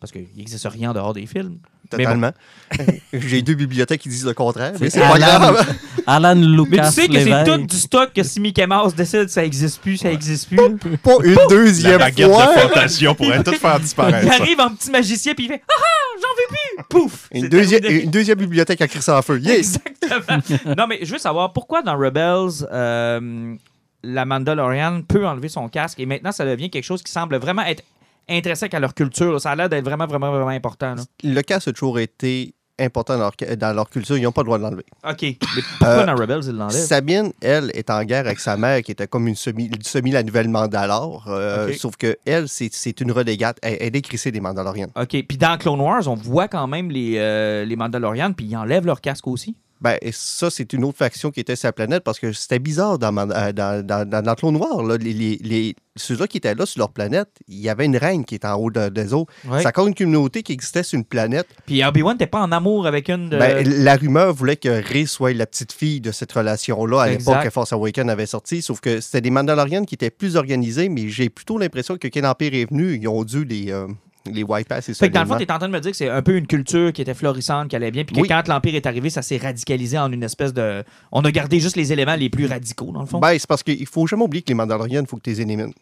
Parce 0.00 0.12
qu'il 0.12 0.26
n'existe 0.36 0.66
rien 0.66 0.90
en 0.90 0.94
dehors 0.94 1.12
des 1.12 1.26
films. 1.26 1.58
Mais 1.96 2.04
bon. 2.04 2.10
Totalement. 2.10 2.32
J'ai 3.12 3.42
deux 3.42 3.54
bibliothèques 3.54 4.00
qui 4.00 4.08
disent 4.08 4.24
le 4.26 4.34
contraire. 4.34 4.72
Mais 4.80 4.90
C'est 4.90 5.00
c'est 5.00 5.00
pas 5.00 5.14
Alan- 5.16 5.52
grave. 5.52 5.76
Alan 6.06 6.34
Mais 6.40 6.46
Lucas 6.46 6.88
tu 6.88 6.92
sais 7.02 7.08
que 7.08 7.20
c'est 7.20 7.44
tout 7.44 7.56
du 7.66 7.76
stock 7.76 8.12
que 8.14 8.22
si 8.22 8.40
Mickey 8.40 8.66
Mouse 8.66 8.94
décide 8.94 9.28
ça 9.28 9.44
existe 9.44 9.80
plus, 9.80 9.96
ça 9.96 10.10
existe 10.12 10.48
plus. 10.48 10.56
Pas 10.98 11.16
une 11.24 11.34
La 11.34 11.46
deuxième 11.48 11.98
baguette 11.98 12.30
fois. 12.30 12.46
de 12.46 12.60
fantasio 12.60 13.14
pourrait 13.14 13.42
tout 13.42 13.52
faire 13.54 13.80
disparaître. 13.80 14.26
Il 14.26 14.42
arrive 14.42 14.60
en 14.60 14.70
petit 14.74 14.90
magicien 14.90 15.34
puis 15.34 15.44
il 15.46 15.48
fait 15.48 15.62
Ah 15.68 15.72
ah, 15.76 16.18
j'en 16.20 16.28
veux 16.36 16.48
plus! 16.48 16.84
Pouf! 16.88 17.28
Deuxième, 17.50 17.84
une 17.84 18.10
deuxième 18.10 18.38
bibliothèque 18.38 18.80
à 18.80 18.88
crisser 18.88 19.10
en 19.12 19.22
feu. 19.22 19.40
Yes! 19.40 19.78
Exactement. 20.02 20.74
non, 20.76 20.86
mais 20.86 21.00
je 21.02 21.12
veux 21.12 21.18
savoir 21.18 21.52
pourquoi 21.52 21.82
dans 21.82 21.96
Rebels, 21.98 22.66
euh, 22.72 23.54
la 24.02 24.24
Mandalorian 24.24 25.02
peut 25.02 25.26
enlever 25.26 25.48
son 25.48 25.68
casque 25.68 25.98
et 26.00 26.06
maintenant 26.06 26.32
ça 26.32 26.44
devient 26.44 26.70
quelque 26.70 26.84
chose 26.84 27.02
qui 27.02 27.12
semble 27.12 27.36
vraiment 27.36 27.62
être 27.62 27.82
intrinsèque 28.30 28.74
à 28.74 28.80
leur 28.80 28.94
culture. 28.94 29.40
Ça 29.40 29.50
a 29.50 29.56
l'air 29.56 29.68
d'être 29.68 29.84
vraiment, 29.84 30.06
vraiment, 30.06 30.30
vraiment 30.30 30.48
important. 30.48 30.94
là. 30.94 31.02
Le 31.24 31.40
casque 31.42 31.68
a 31.68 31.72
toujours 31.72 31.98
été 31.98 32.54
important 32.78 33.18
dans 33.18 33.30
leur, 33.38 33.56
dans 33.58 33.72
leur 33.74 33.90
culture. 33.90 34.16
Ils 34.16 34.22
n'ont 34.22 34.32
pas 34.32 34.40
le 34.40 34.46
droit 34.46 34.56
de 34.56 34.62
l'enlever. 34.62 34.86
OK. 35.06 35.20
Mais 35.22 35.36
pourquoi 35.78 35.88
Euh, 35.88 36.06
dans 36.06 36.14
Rebels, 36.14 36.40
ils 36.46 36.52
l'enlèvent? 36.56 36.76
Sabine, 36.86 37.30
elle, 37.42 37.70
est 37.74 37.90
en 37.90 38.02
guerre 38.04 38.24
avec 38.26 38.40
sa 38.40 38.56
mère, 38.56 38.80
qui 38.82 38.92
était 38.92 39.06
comme 39.06 39.28
une 39.28 39.34
semi, 39.36 39.70
semi 39.82 40.12
la 40.12 40.22
nouvelle 40.22 40.48
Mandalore. 40.48 41.26
euh. 41.28 41.72
Sauf 41.74 41.96
que 41.96 42.16
elle, 42.24 42.48
c'est 42.48 43.00
une 43.02 43.12
relégate. 43.12 43.58
Elle, 43.62 43.76
elle 43.80 43.96
est 43.96 44.00
crissée 44.00 44.30
des 44.30 44.40
Mandaloriens. 44.40 44.88
OK. 44.96 45.08
Puis 45.28 45.36
dans 45.36 45.58
Clone 45.58 45.80
Wars, 45.80 46.08
on 46.08 46.14
voit 46.14 46.48
quand 46.48 46.66
même 46.68 46.90
les, 46.90 47.16
euh, 47.18 47.66
les 47.66 47.76
Mandalorians, 47.76 48.32
puis 48.32 48.46
ils 48.46 48.56
enlèvent 48.56 48.86
leur 48.86 49.02
casque 49.02 49.26
aussi. 49.26 49.56
Ben, 49.80 49.96
et 50.02 50.12
ça, 50.12 50.50
c'est 50.50 50.72
une 50.74 50.84
autre 50.84 50.98
faction 50.98 51.30
qui 51.30 51.40
était 51.40 51.56
sur 51.56 51.68
la 51.68 51.72
planète 51.72 52.04
parce 52.04 52.18
que 52.18 52.32
c'était 52.32 52.58
bizarre 52.58 52.98
dans, 52.98 53.12
Man- 53.12 53.32
euh, 53.34 53.50
dans, 53.52 53.84
dans, 53.84 54.06
dans, 54.08 54.22
dans 54.22 54.34
Clone 54.34 54.54
Noir. 54.54 54.82
Là, 54.82 54.98
les, 54.98 55.14
les, 55.14 55.38
les- 55.42 55.74
ceux-là 55.96 56.26
qui 56.26 56.36
étaient 56.36 56.54
là 56.54 56.66
sur 56.66 56.78
leur 56.80 56.90
planète, 56.90 57.28
il 57.48 57.58
y 57.60 57.68
avait 57.70 57.86
une 57.86 57.96
reine 57.96 58.24
qui 58.26 58.34
était 58.34 58.46
en 58.46 58.56
haut 58.56 58.70
de- 58.70 58.90
des 58.90 59.14
autres. 59.14 59.32
Ouais. 59.48 59.60
C'est 59.62 59.68
encore 59.68 59.86
une 59.86 59.94
communauté 59.94 60.42
qui 60.42 60.52
existait 60.52 60.82
sur 60.82 60.98
une 60.98 61.04
planète. 61.06 61.46
Puis 61.64 61.82
Obi-Wan 61.82 62.14
n'était 62.14 62.26
pas 62.26 62.40
en 62.40 62.52
amour 62.52 62.86
avec 62.86 63.08
une 63.08 63.30
de... 63.30 63.38
Ben, 63.38 63.66
la 63.66 63.96
rumeur 63.96 64.34
voulait 64.34 64.56
que 64.56 64.68
Rey 64.68 65.06
soit 65.06 65.32
la 65.32 65.46
petite 65.46 65.72
fille 65.72 66.00
de 66.02 66.12
cette 66.12 66.32
relation-là 66.32 67.00
à 67.02 67.08
l'époque 67.08 67.42
que 67.42 67.50
Force 67.50 67.72
Awakens 67.72 68.10
avait 68.10 68.26
sorti. 68.26 68.60
Sauf 68.62 68.80
que 68.80 69.00
c'était 69.00 69.22
des 69.22 69.30
Mandalorians 69.30 69.84
qui 69.84 69.94
étaient 69.94 70.10
plus 70.10 70.36
organisés, 70.36 70.90
mais 70.90 71.08
j'ai 71.08 71.30
plutôt 71.30 71.56
l'impression 71.56 71.96
que 71.96 72.08
quand 72.08 72.20
l'Empire 72.20 72.52
est 72.54 72.68
venu, 72.70 72.98
ils 73.00 73.08
ont 73.08 73.24
dû 73.24 73.44
les, 73.44 73.72
euh, 73.72 73.86
les 74.26 74.42
wiper 74.42 74.74
assez 74.76 74.92
Fait 74.94 75.08
que 75.08 75.14
dans 75.14 75.22
le 75.22 75.26
fond, 75.26 75.36
tu 75.36 75.44
es 75.44 75.50
en 75.52 75.58
train 75.58 75.68
de 75.68 75.72
me 75.72 75.80
dire 75.80 75.90
que 75.92 75.96
c'est 75.96 76.08
un 76.08 76.22
peu 76.22 76.36
une 76.36 76.46
culture 76.46 76.92
qui 76.92 77.02
était 77.02 77.14
florissante, 77.14 77.68
qui 77.68 77.76
allait 77.76 77.90
bien, 77.90 78.04
puis 78.04 78.14
que 78.16 78.20
Oui. 78.20 78.28
quand 78.28 78.46
l'Empire 78.48 78.74
est 78.74 78.86
arrivé, 78.86 79.08
ça 79.10 79.22
s'est 79.22 79.38
radicalisé 79.38 79.98
en 79.98 80.12
une 80.12 80.22
espèce 80.22 80.52
de. 80.52 80.84
On 81.12 81.22
a 81.24 81.30
gardé 81.30 81.58
juste 81.60 81.76
les 81.76 81.92
éléments 81.92 82.16
les 82.16 82.28
plus 82.30 82.46
radicaux, 82.46 82.90
dans 82.92 83.00
le 83.00 83.06
fond. 83.06 83.18
Ben, 83.18 83.32
c'est 83.38 83.46
parce 83.48 83.62
qu'il 83.62 83.86
faut 83.86 84.06
jamais 84.06 84.24
oublier 84.24 84.42
que 84.42 84.48
les 84.48 84.54
Mandalorians, 84.54 85.00
il 85.02 85.06
faut 85.06 85.16
que 85.16 85.22
tu 85.22 85.30
les 85.30 85.40
élimines. 85.40 85.72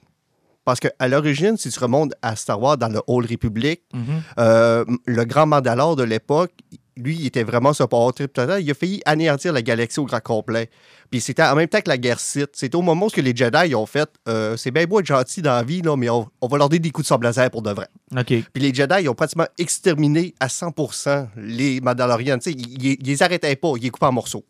Parce 0.64 0.80
qu'à 0.80 1.08
l'origine, 1.08 1.56
si 1.56 1.70
tu 1.70 1.78
remontes 1.78 2.12
à 2.20 2.36
Star 2.36 2.60
Wars 2.60 2.76
dans 2.76 2.88
le 2.88 3.00
Old 3.06 3.30
Republic, 3.30 3.80
Mhm. 3.94 4.02
euh, 4.38 4.84
le 5.06 5.24
grand 5.24 5.46
Mandalore 5.46 5.96
de 5.96 6.02
l'époque, 6.02 6.52
lui, 6.96 7.16
il 7.16 7.26
était 7.26 7.44
vraiment 7.44 7.72
total. 7.72 8.60
Il 8.62 8.70
a 8.70 8.74
failli 8.74 9.00
anéantir 9.06 9.52
la 9.52 9.62
galaxie 9.62 10.00
au 10.00 10.04
grand 10.04 10.20
complet. 10.20 10.68
Puis 11.10 11.20
c'était 11.20 11.42
en 11.42 11.54
même 11.54 11.68
temps 11.68 11.80
que 11.80 11.88
la 11.88 11.98
guerre 11.98 12.20
Sith. 12.20 12.50
C'était 12.52 12.76
au 12.76 12.82
moment 12.82 13.06
où 13.06 13.20
les 13.20 13.34
Jedi 13.34 13.74
ont 13.74 13.86
fait 13.86 14.08
euh, 14.28 14.56
c'est 14.56 14.70
bien 14.70 14.84
beau 14.84 15.00
être 15.00 15.06
gentil 15.06 15.42
dans 15.42 15.52
la 15.52 15.62
vie, 15.62 15.82
là, 15.82 15.96
mais 15.96 16.10
on, 16.10 16.28
on 16.40 16.46
va 16.48 16.58
leur 16.58 16.68
donner 16.68 16.80
des 16.80 16.90
coups 16.90 17.06
de 17.06 17.08
sable 17.08 17.24
laser 17.24 17.50
pour 17.50 17.62
de 17.62 17.70
vrai. 17.70 17.88
OK. 18.16 18.26
Puis 18.26 18.62
les 18.62 18.74
Jedi, 18.74 18.94
ils 19.02 19.08
ont 19.08 19.14
pratiquement 19.14 19.46
exterminé 19.58 20.34
à 20.40 20.48
100% 20.48 21.28
les 21.36 21.80
Mandalorians. 21.80 22.38
Tu 22.38 22.50
sais, 22.50 22.56
ils, 22.58 22.82
ils, 22.82 22.96
ils 23.00 23.06
les 23.06 23.22
arrêtaient 23.22 23.56
pas, 23.56 23.72
ils 23.76 23.82
les 23.82 23.90
coupaient 23.90 24.06
en 24.06 24.12
morceaux. 24.12 24.44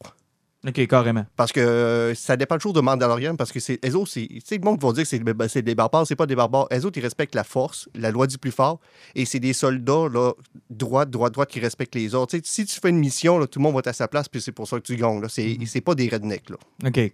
OK, 0.66 0.86
carrément. 0.88 1.24
Parce 1.36 1.52
que 1.52 1.60
euh, 1.60 2.14
ça 2.14 2.36
dépend 2.36 2.56
toujours 2.56 2.72
de 2.72 2.80
Mandalorian, 2.80 3.36
parce 3.36 3.52
que 3.52 3.60
c'est, 3.60 3.78
autres, 3.94 4.10
c'est, 4.10 4.26
tu 4.26 4.40
sais, 4.44 4.58
le 4.58 4.64
monde 4.64 4.82
va 4.82 4.92
dire 4.92 5.04
que 5.04 5.08
c'est, 5.08 5.20
ben, 5.20 5.46
des 5.46 5.74
barbares, 5.74 6.06
c'est 6.06 6.16
pas 6.16 6.26
des 6.26 6.34
barbares. 6.34 6.66
Autres, 6.72 6.98
ils 6.98 7.02
respectent 7.02 7.36
la 7.36 7.44
force, 7.44 7.88
la 7.94 8.10
loi 8.10 8.26
du 8.26 8.38
plus 8.38 8.50
fort, 8.50 8.80
et 9.14 9.24
c'est 9.24 9.38
des 9.38 9.52
soldats, 9.52 10.08
là, 10.12 10.32
droit, 10.68 11.04
droit, 11.04 11.30
droit, 11.30 11.46
qui 11.46 11.60
respectent 11.60 11.94
les 11.94 12.14
autres. 12.14 12.36
Tu 12.36 12.38
sais, 12.38 12.42
si 12.44 12.66
tu 12.66 12.80
fais 12.80 12.90
une 12.90 12.98
mission, 12.98 13.38
là, 13.38 13.46
tout 13.46 13.60
le 13.60 13.62
monde 13.62 13.74
va 13.74 13.80
être 13.80 13.88
à 13.88 13.92
sa 13.92 14.08
place, 14.08 14.28
puis 14.28 14.40
c'est 14.40 14.52
pour 14.52 14.66
ça 14.66 14.78
que 14.78 14.82
tu 14.82 14.96
gagnes. 14.96 15.20
Là. 15.20 15.28
C'est, 15.28 15.56
c'est 15.66 15.80
pas 15.80 15.94
des 15.94 16.08
rednecks, 16.08 16.50
là. 16.50 16.56
OK. 16.86 17.12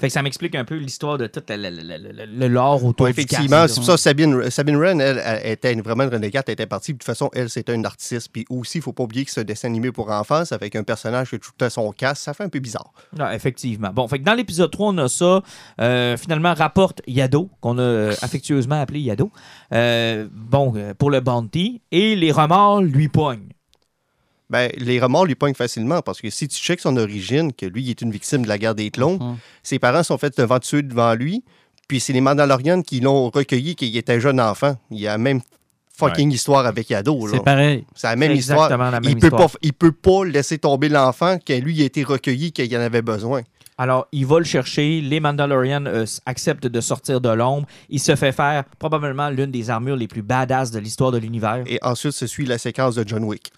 Fait 0.00 0.06
que 0.06 0.12
ça 0.12 0.22
m'explique 0.22 0.54
un 0.54 0.64
peu 0.64 0.76
l'histoire 0.76 1.18
de 1.18 1.26
tout 1.26 1.42
le, 1.48 2.46
lore 2.48 2.84
autour 2.84 3.04
Ouais, 3.04 3.10
effectivement, 3.10 3.66
c'est 3.66 3.74
pour 3.76 3.84
ça 3.84 3.96
Sabine, 3.96 4.48
Sabine 4.50 4.76
Wren, 4.76 5.00
elle, 5.00 5.20
elle 5.24 5.52
était 5.52 5.72
une- 5.72 5.82
vraiment 5.82 6.04
une 6.04 6.10
renégate, 6.10 6.48
elle 6.48 6.52
était 6.52 6.66
partie. 6.66 6.92
De 6.92 6.98
toute 6.98 7.04
façon, 7.04 7.30
elle, 7.34 7.50
c'était 7.50 7.74
une 7.74 7.84
artiste. 7.84 8.28
Puis 8.32 8.44
aussi, 8.48 8.78
il 8.78 8.82
faut 8.82 8.92
pas 8.92 9.02
oublier 9.02 9.24
que 9.24 9.30
c'est 9.30 9.40
un 9.40 9.44
dessin 9.44 9.68
animé 9.68 9.90
pour 9.90 10.10
enfants, 10.10 10.42
avec 10.50 10.76
un 10.76 10.84
personnage 10.84 11.30
qui 11.30 11.38
tout 11.40 11.50
temps 11.56 11.68
son 11.70 11.90
casque, 11.92 12.22
ça 12.22 12.32
fait 12.34 12.44
un 12.44 12.48
peu 12.48 12.60
bizarre. 12.60 12.92
Ah, 13.18 13.34
effectivement. 13.34 13.90
Bon, 13.92 14.06
fait 14.08 14.18
que 14.20 14.24
dans 14.24 14.34
l'épisode 14.34 14.70
3, 14.70 14.88
on 14.90 14.98
a 14.98 15.08
ça. 15.08 15.42
Euh, 15.80 16.16
finalement, 16.16 16.54
rapporte 16.54 17.02
Yado, 17.06 17.50
qu'on 17.60 17.78
a 17.78 17.82
euh, 17.82 18.14
affectueusement 18.22 18.80
appelé 18.80 19.00
Yado. 19.00 19.30
Euh, 19.72 20.28
bon, 20.32 20.72
euh, 20.76 20.94
pour 20.94 21.10
le 21.10 21.20
bounty. 21.20 21.82
Et 21.90 22.14
les 22.16 22.30
remords 22.32 22.82
lui 22.82 23.08
pognent. 23.08 23.48
Ben, 24.50 24.70
les 24.76 24.98
remords 24.98 25.26
lui 25.26 25.34
pognent 25.34 25.54
facilement 25.54 26.00
parce 26.00 26.20
que 26.20 26.30
si 26.30 26.48
tu 26.48 26.56
checkes 26.58 26.80
son 26.80 26.96
origine, 26.96 27.52
que 27.52 27.66
lui, 27.66 27.82
il 27.82 27.90
est 27.90 28.00
une 28.00 28.10
victime 28.10 28.42
de 28.42 28.48
la 28.48 28.56
guerre 28.58 28.74
des 28.74 28.90
clones, 28.90 29.18
Mhm. 29.20 29.36
ses 29.62 29.78
parents 29.78 30.02
sont 30.02 30.16
faits 30.18 30.38
devant 30.38 30.58
tuer 30.58 30.82
devant 30.82 31.14
lui, 31.14 31.44
puis 31.86 32.00
c'est 32.00 32.12
les 32.14 32.20
Mandalorians 32.22 32.82
qui 32.82 33.00
l'ont 33.00 33.28
recueilli 33.30 33.76
quand 33.76 33.84
il 33.86 33.96
était 33.96 34.20
jeune 34.20 34.40
enfant. 34.40 34.76
Il 34.90 35.00
y 35.00 35.06
a 35.06 35.12
la 35.12 35.18
même 35.18 35.40
fucking 35.96 36.30
histoire 36.32 36.64
avec 36.64 36.88
Yado. 36.90 37.28
C'est 37.28 37.42
pareil. 37.42 37.84
C'est 37.94 38.06
la 38.06 38.16
même 38.16 38.32
histoire. 38.32 38.66
exactement 38.66 38.90
la 38.90 39.00
même 39.00 39.10
il, 39.10 39.18
peut 39.18 39.26
histoire. 39.26 39.50
pas, 39.50 39.58
il 39.62 39.72
peut 39.72 39.92
pas 39.92 40.24
laisser 40.24 40.58
tomber 40.58 40.88
l'enfant 40.88 41.38
quand 41.46 41.58
lui 41.62 41.74
il 41.76 41.82
a 41.82 41.86
été 41.86 42.02
recueilli 42.04 42.52
quand 42.52 42.62
il 42.62 42.76
en 42.76 42.80
avait 42.80 43.02
besoin. 43.02 43.42
Alors, 43.80 44.08
il 44.10 44.26
va 44.26 44.38
le 44.38 44.44
chercher. 44.44 45.00
Les 45.00 45.20
Mandalorians 45.20 45.86
euh, 45.86 46.04
acceptent 46.26 46.66
de 46.66 46.80
sortir 46.80 47.20
de 47.20 47.28
l'ombre. 47.28 47.66
Il 47.88 48.00
se 48.00 48.16
fait 48.16 48.32
faire 48.32 48.64
probablement 48.78 49.28
l'une 49.30 49.52
des 49.52 49.70
armures 49.70 49.94
les 49.96 50.08
plus 50.08 50.22
badass 50.22 50.70
de 50.72 50.80
l'histoire 50.80 51.12
de 51.12 51.18
l'univers. 51.18 51.62
Et 51.66 51.78
ensuite, 51.82 52.12
se 52.12 52.26
suit 52.26 52.44
la 52.44 52.58
séquence 52.58 52.96
de 52.96 53.06
John 53.06 53.22
Wick. 53.24 53.52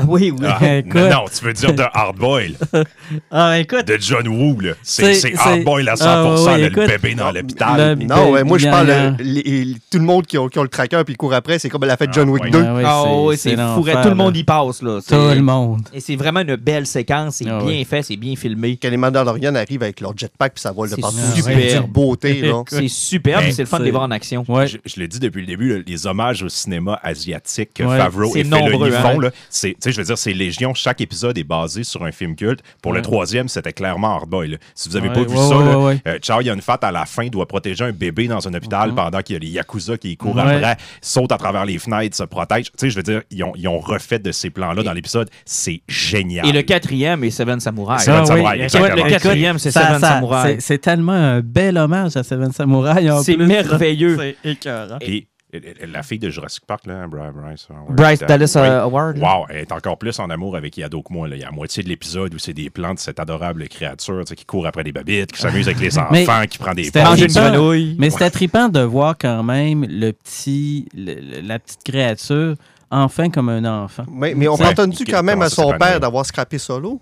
Ah 0.00 0.04
oui, 0.06 0.30
oui. 0.30 0.46
Ah, 0.48 0.76
Écoute. 0.76 0.94
non, 0.94 1.08
non, 1.10 1.24
tu 1.36 1.44
veux 1.44 1.52
dire 1.52 1.74
de 1.74 1.82
Hardboil, 1.92 2.54
Ah, 3.30 3.58
écoute. 3.58 3.84
de 3.86 3.96
John 4.00 4.28
Woo, 4.28 4.60
là. 4.60 4.72
C'est 4.82 5.34
Hardboil 5.36 5.88
à 5.88 5.94
100%, 5.94 6.04
Ah, 6.06 6.34
oui, 6.38 6.44
là, 6.46 6.58
le 6.58 6.66
écoute. 6.66 6.86
bébé 6.86 7.14
dans 7.14 7.30
l'hôpital. 7.32 7.98
Non, 7.98 8.30
ouais, 8.30 8.44
moi, 8.44 8.58
je 8.58 8.68
a- 8.68 8.70
parle 8.70 8.90
a- 8.90 9.10
les- 9.18 9.74
tout 9.90 9.98
le 9.98 10.04
monde 10.04 10.26
qui 10.26 10.38
ont, 10.38 10.48
qui 10.48 10.58
ont 10.58 10.62
le 10.62 10.68
tracker 10.68 11.02
puis 11.04 11.14
court 11.16 11.34
après. 11.34 11.58
C'est 11.58 11.68
comme 11.68 11.82
elle 11.84 11.90
a 11.90 11.96
fait 11.96 12.06
Ah, 12.08 12.12
John 12.14 12.28
Wick. 12.30 12.50
2. 12.50 12.64
Ah, 12.64 12.74
oui, 12.74 12.82
Ah 12.86 13.02
c'est- 13.04 13.14
oui, 13.14 13.36
c'est 13.36 13.56
fou. 13.56 13.84
Tout 14.02 14.08
le 14.08 14.14
monde 14.14 14.36
y 14.36 14.44
passe. 14.44 14.82
Là. 14.82 15.00
Tout 15.06 15.14
le 15.14 15.40
monde. 15.42 15.80
Et 15.92 16.00
c'est 16.00 16.16
vraiment 16.16 16.40
une 16.40 16.56
belle 16.56 16.86
séquence. 16.86 17.36
C'est 17.36 17.48
Ah 17.48 17.58
bien 17.58 17.66
oui. 17.78 17.84
fait, 17.84 18.02
c'est 18.02 18.16
bien 18.16 18.36
filmé. 18.36 18.78
Quand 18.80 18.90
les 18.90 18.96
Mandalorians 18.96 19.54
arrivent 19.54 19.82
avec 19.82 20.00
leur 20.00 20.16
jetpack 20.16 20.54
puis 20.54 20.62
ça 20.62 20.72
vole 20.72 20.90
de 20.90 20.94
C'est 20.94 21.00
partout. 21.00 21.16
super. 21.34 21.58
C'est 21.70 21.76
une 21.76 21.82
beauté, 21.86 22.40
là. 22.42 22.62
C'est 22.68 22.88
superbe 22.88 23.44
c'est 23.50 23.62
le 23.62 23.66
fun 23.66 23.78
de 23.80 23.84
les 23.84 23.90
voir 23.90 24.04
en 24.04 24.10
action. 24.10 24.44
Je, 24.46 25.00
l'ai 25.00 25.08
dit 25.08 25.18
depuis 25.18 25.40
le 25.40 25.46
début, 25.46 25.82
les 25.86 26.06
hommages 26.06 26.42
au 26.42 26.48
cinéma 26.48 26.98
asiatique 27.02 27.70
que. 27.74 27.82
Favreau 27.84 28.36
et 28.36 28.42
hein. 28.42 29.02
font, 29.02 29.18
là, 29.18 29.30
c'est, 29.50 29.74
sais, 29.88 29.92
je 29.92 29.98
veux 30.00 30.04
dire, 30.06 30.18
c'est 30.18 30.32
Légion. 30.32 30.74
Chaque 30.74 31.00
épisode 31.00 31.36
est 31.38 31.44
basé 31.44 31.84
sur 31.84 32.04
un 32.04 32.12
film 32.12 32.36
culte. 32.36 32.60
Pour 32.82 32.92
le 32.92 33.02
troisième, 33.02 33.48
c'était 33.48 33.72
clairement 33.72 34.14
Hardboy. 34.16 34.48
là. 34.48 34.56
Si 34.74 34.88
vous 34.88 34.96
avez 34.96 35.08
Ouais, 35.08 35.14
pas 35.14 35.20
vu 35.22 35.28
ouais, 35.36 35.48
ça, 35.48 35.56
ouais, 35.58 35.64
là, 35.64 35.78
ouais. 35.78 35.98
euh, 36.06 36.18
Charles 36.22 36.44
Yun-Fat, 36.46 36.78
à 36.82 36.92
la 36.92 37.04
fin, 37.06 37.26
doit 37.28 37.46
protéger 37.46 37.84
un 37.84 37.92
bébé 37.92 38.28
dans 38.28 38.46
un 38.46 38.54
hôpital 38.54 38.94
pendant 38.94 39.20
qu'il 39.22 39.34
y 39.34 39.36
a 39.36 39.40
les 39.40 39.48
Yakuza 39.48 39.96
qui 39.98 40.16
courent 40.16 40.36
Ouais. 40.36 40.42
après, 40.56 40.76
sautent 41.00 41.32
à 41.32 41.38
travers 41.38 41.64
les 41.64 41.78
fenêtres, 41.78 42.16
se 42.16 42.22
protègent. 42.24 42.66
Tu 42.72 42.78
sais, 42.78 42.90
je 42.90 42.96
veux 42.96 43.02
dire, 43.02 43.22
ils 43.30 43.42
ont, 43.44 43.52
ils 43.56 43.66
ont 43.68 43.78
refait 43.78 44.18
de 44.18 44.32
ces 44.32 44.50
plans-là 44.50 44.82
dans 44.82 44.92
l'épisode. 44.92 45.28
C'est 45.44 45.80
génial. 45.88 46.46
Et 46.46 46.52
le 46.52 46.62
quatrième 46.62 47.24
est 47.24 47.30
Seven 47.30 47.60
Samurai. 47.60 47.98
Seven 47.98 48.20
Ah 48.22 48.26
Samurai, 48.26 48.58
oui. 48.94 49.02
Le 49.02 49.08
quatrième, 49.10 49.58
c'est 49.58 49.70
Seven 49.70 49.98
ça- 50.00 50.14
Samurai. 50.14 50.56
c'est- 50.60 50.78
tellement 50.78 51.12
un 51.12 51.40
bel 51.40 51.76
hommage 51.76 52.16
à 52.16 52.22
Seven 52.22 52.52
Samurai. 52.52 53.08
C'est 53.22 53.36
merveilleux. 53.36 54.16
C'est 54.18 54.36
écœurant. 54.50 54.98
Et 55.00 55.26
la 55.52 56.02
fille 56.02 56.18
de 56.18 56.28
Jurassic 56.28 56.66
Park, 56.66 56.86
là, 56.86 57.06
Bryce, 57.06 57.68
Howard, 57.70 57.94
Bryce 57.96 58.22
euh, 58.22 58.26
Dallas 58.26 58.52
oui. 58.56 58.60
euh, 58.62 58.82
Award. 58.82 59.16
là. 59.16 59.38
Wow, 59.38 59.46
elle 59.48 59.56
est 59.60 59.72
encore 59.72 59.96
plus 59.96 60.18
en 60.18 60.28
amour 60.28 60.56
avec 60.56 60.76
Yado 60.76 61.02
que 61.02 61.12
moi. 61.12 61.26
là. 61.26 61.36
Il 61.36 61.40
y 61.40 61.42
a 61.42 61.46
la 61.46 61.52
moitié 61.52 61.82
de 61.82 61.88
l'épisode 61.88 62.34
où 62.34 62.38
c'est 62.38 62.52
des 62.52 62.68
plans 62.68 62.92
de 62.92 62.98
cette 62.98 63.18
adorable 63.18 63.66
créature 63.68 64.20
tu 64.20 64.26
sais, 64.28 64.36
qui 64.36 64.44
court 64.44 64.66
après 64.66 64.84
des 64.84 64.92
babites, 64.92 65.32
qui 65.32 65.40
s'amuse 65.40 65.66
avec 65.66 65.80
les 65.80 65.96
enfants, 65.98 66.10
Mais 66.12 66.26
qui 66.48 66.58
prend 66.58 66.74
des 66.74 66.84
c'était 66.84 67.02
une 67.02 67.26
grenouille. 67.32 67.96
Mais 67.98 68.10
c'était 68.10 68.30
trippant 68.30 68.68
de 68.68 68.80
voir 68.80 69.16
quand 69.18 69.42
même 69.42 69.86
le 69.88 70.12
petit, 70.12 70.86
le- 70.94 71.14
le- 71.14 71.40
la 71.40 71.58
petite 71.58 71.82
créature 71.82 72.54
enfin 72.90 73.30
comme 73.30 73.48
un 73.48 73.64
enfant. 73.84 74.04
Mais, 74.10 74.34
mais 74.34 74.48
on 74.48 74.52
Ouais. 74.54 74.58
pardonne-tu 74.64 75.04
Il- 75.04 75.10
quand 75.10 75.22
même 75.22 75.40
à 75.42 75.48
son 75.48 75.72
père 75.78 75.98
d'avoir 76.00 76.26
scrappé 76.26 76.58
solo? 76.58 77.00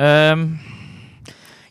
Euh, 0.00 0.46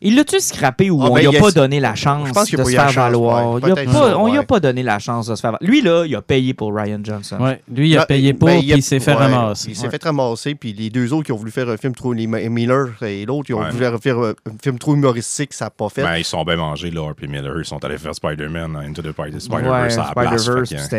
il 0.01 0.15
l'a-tu 0.15 0.39
scrappé 0.39 0.89
ou 0.89 0.99
Ah, 1.01 1.07
on 1.09 1.13
ben, 1.15 1.29
lui 1.29 1.37
a 1.37 1.39
pas 1.39 1.51
donné 1.51 1.79
la 1.79 1.95
chance 1.95 2.29
de 2.31 2.33
se 2.45 2.55
faire 2.71 2.85
chance, 2.89 2.95
valoir? 2.95 3.51
ouais. 3.53 3.61
Il 3.65 3.71
a 3.71 3.75
pas- 3.75 3.91
ça, 3.91 4.17
on 4.17 4.31
lui 4.31 4.37
a 4.37 4.43
pas 4.43 4.59
donné 4.59 4.83
la 4.83 4.99
chance 4.99 5.27
de 5.27 5.35
se 5.35 5.41
faire 5.41 5.51
valoir. 5.51 5.69
Lui, 5.69 5.81
là, 5.81 6.03
il 6.05 6.15
a 6.15 6.21
payé 6.21 6.53
pour 6.53 6.73
Ryan 6.75 6.99
Johnson. 7.03 7.37
Ouais. 7.39 7.61
Lui, 7.73 7.89
il 7.91 7.97
a 7.97 8.05
payé 8.05 8.33
pour, 8.33 8.47
ben, 8.47 8.59
puis 8.59 8.69
il 8.69 8.83
s'est 8.83 8.99
fait 8.99 9.11
ouais, 9.11 9.17
ramasser. 9.25 9.69
Il 9.69 9.75
s'est 9.75 9.85
Ouais. 9.85 9.91
fait 9.91 10.03
ramasser, 10.03 10.55
puis 10.55 10.73
les 10.73 10.89
deux 10.89 11.13
autres 11.13 11.25
qui 11.25 11.31
ont 11.31 11.37
voulu 11.37 11.51
faire 11.51 11.69
un 11.69 11.77
film 11.77 11.93
trop. 11.95 12.13
Miller 12.13 12.87
et 13.03 13.25
l'autre, 13.25 13.49
ils 13.49 13.53
ont 13.53 13.59
Ouais. 13.59 13.69
voulu 13.71 13.85
faire 14.01 14.17
un 14.17 14.33
film 14.61 14.77
trop 14.79 14.93
humoristique, 14.95 15.53
ça 15.53 15.65
n'a 15.65 15.71
pas 15.71 15.89
fait. 15.89 16.03
Ben, 16.03 16.17
ils 16.17 16.23
sont 16.25 16.43
bien 16.43 16.55
mangés, 16.55 16.91
là, 16.91 17.11
puis 17.15 17.27
Miller. 17.27 17.53
Ils 17.59 17.65
sont 17.65 17.83
allés 17.85 17.97
faire 17.97 18.15
Spider-Man, 18.15 18.75
Into 18.87 19.01
the 19.01 19.11
Spider-Verse 19.11 19.97
à 19.97 20.13
la 20.15 20.23
place. 20.23 20.49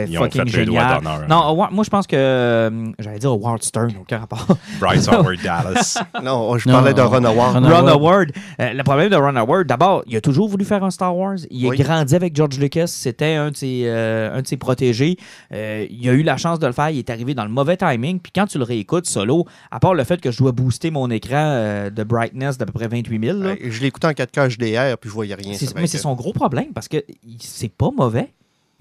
Ils 0.08 0.18
ont 0.18 0.22
fucking 0.22 0.48
fait 0.48 0.58
le 0.60 0.66
doigt 0.66 0.80
génial. 0.82 1.02
d'honneur. 1.02 1.28
Non, 1.28 1.36
Howard- 1.48 1.72
moi, 1.72 1.84
je 1.84 1.90
pense 1.90 2.06
que. 2.06 2.16
euh, 2.16 2.70
J'allais 2.98 3.18
dire 3.18 3.30
Howard 3.30 3.62
Stern, 3.62 3.92
aucun 4.00 4.18
rapport. 4.18 4.46
Bryce 4.80 5.08
Howard 5.08 5.38
Dallas. 5.42 6.02
Non, 6.22 6.56
je 6.58 6.68
parlais 6.70 6.94
de 6.94 7.00
Ron 7.00 7.24
Howard. 7.24 7.56
Ron 7.64 7.68
Ron 7.68 7.88
Howard. 7.88 8.32
Problème 8.92 9.10
de 9.10 9.16
Ron 9.16 9.36
Howard, 9.36 9.66
d'abord, 9.66 10.02
il 10.06 10.16
a 10.16 10.20
toujours 10.20 10.48
voulu 10.48 10.64
faire 10.64 10.84
un 10.84 10.90
Star 10.90 11.16
Wars. 11.16 11.36
Il 11.50 11.66
Oui. 11.66 11.80
a 11.80 11.84
grandi 11.84 12.14
avec 12.14 12.36
George 12.36 12.58
Lucas. 12.58 12.88
C'était 12.88 13.34
un, 13.34 13.50
de 13.50 13.56
ses, 13.56 13.84
euh, 13.86 14.34
un 14.36 14.42
de 14.42 14.46
ses 14.46 14.56
protégés. 14.58 15.16
Euh, 15.52 15.86
il 15.90 16.06
a 16.08 16.12
eu 16.12 16.22
la 16.22 16.36
chance 16.36 16.58
de 16.58 16.66
le 16.66 16.72
faire. 16.72 16.90
Il 16.90 16.98
est 16.98 17.08
arrivé 17.10 17.34
dans 17.34 17.44
le 17.44 17.50
mauvais 17.50 17.76
timing. 17.76 18.20
Puis 18.20 18.32
quand 18.34 18.46
tu 18.46 18.58
le 18.58 18.64
réécoutes 18.64 19.06
solo, 19.06 19.46
à 19.70 19.80
part 19.80 19.94
le 19.94 20.04
fait 20.04 20.20
que 20.20 20.30
je 20.30 20.38
dois 20.38 20.52
booster 20.52 20.90
mon 20.90 21.10
écran 21.10 21.36
euh, 21.36 21.90
de 21.90 22.04
brightness 22.04 22.58
d'à 22.58 22.66
peu 22.66 22.72
près 22.72 22.88
28 22.88 23.24
000, 23.24 23.38
là, 23.38 23.46
Euh, 23.50 23.56
Je 23.70 23.84
écouté 23.84 24.06
en 24.08 24.10
4K 24.10 24.56
HDR, 24.58 24.98
puis 24.98 25.08
je 25.08 25.14
voyais 25.14 25.34
rien. 25.34 25.56
mais 25.76 25.86
c'est 25.86 25.98
son 25.98 26.14
gros 26.14 26.32
problème 26.32 26.72
parce 26.74 26.88
que 26.88 26.98
c'est 27.38 27.72
pas 27.72 27.90
mauvais. 27.96 28.28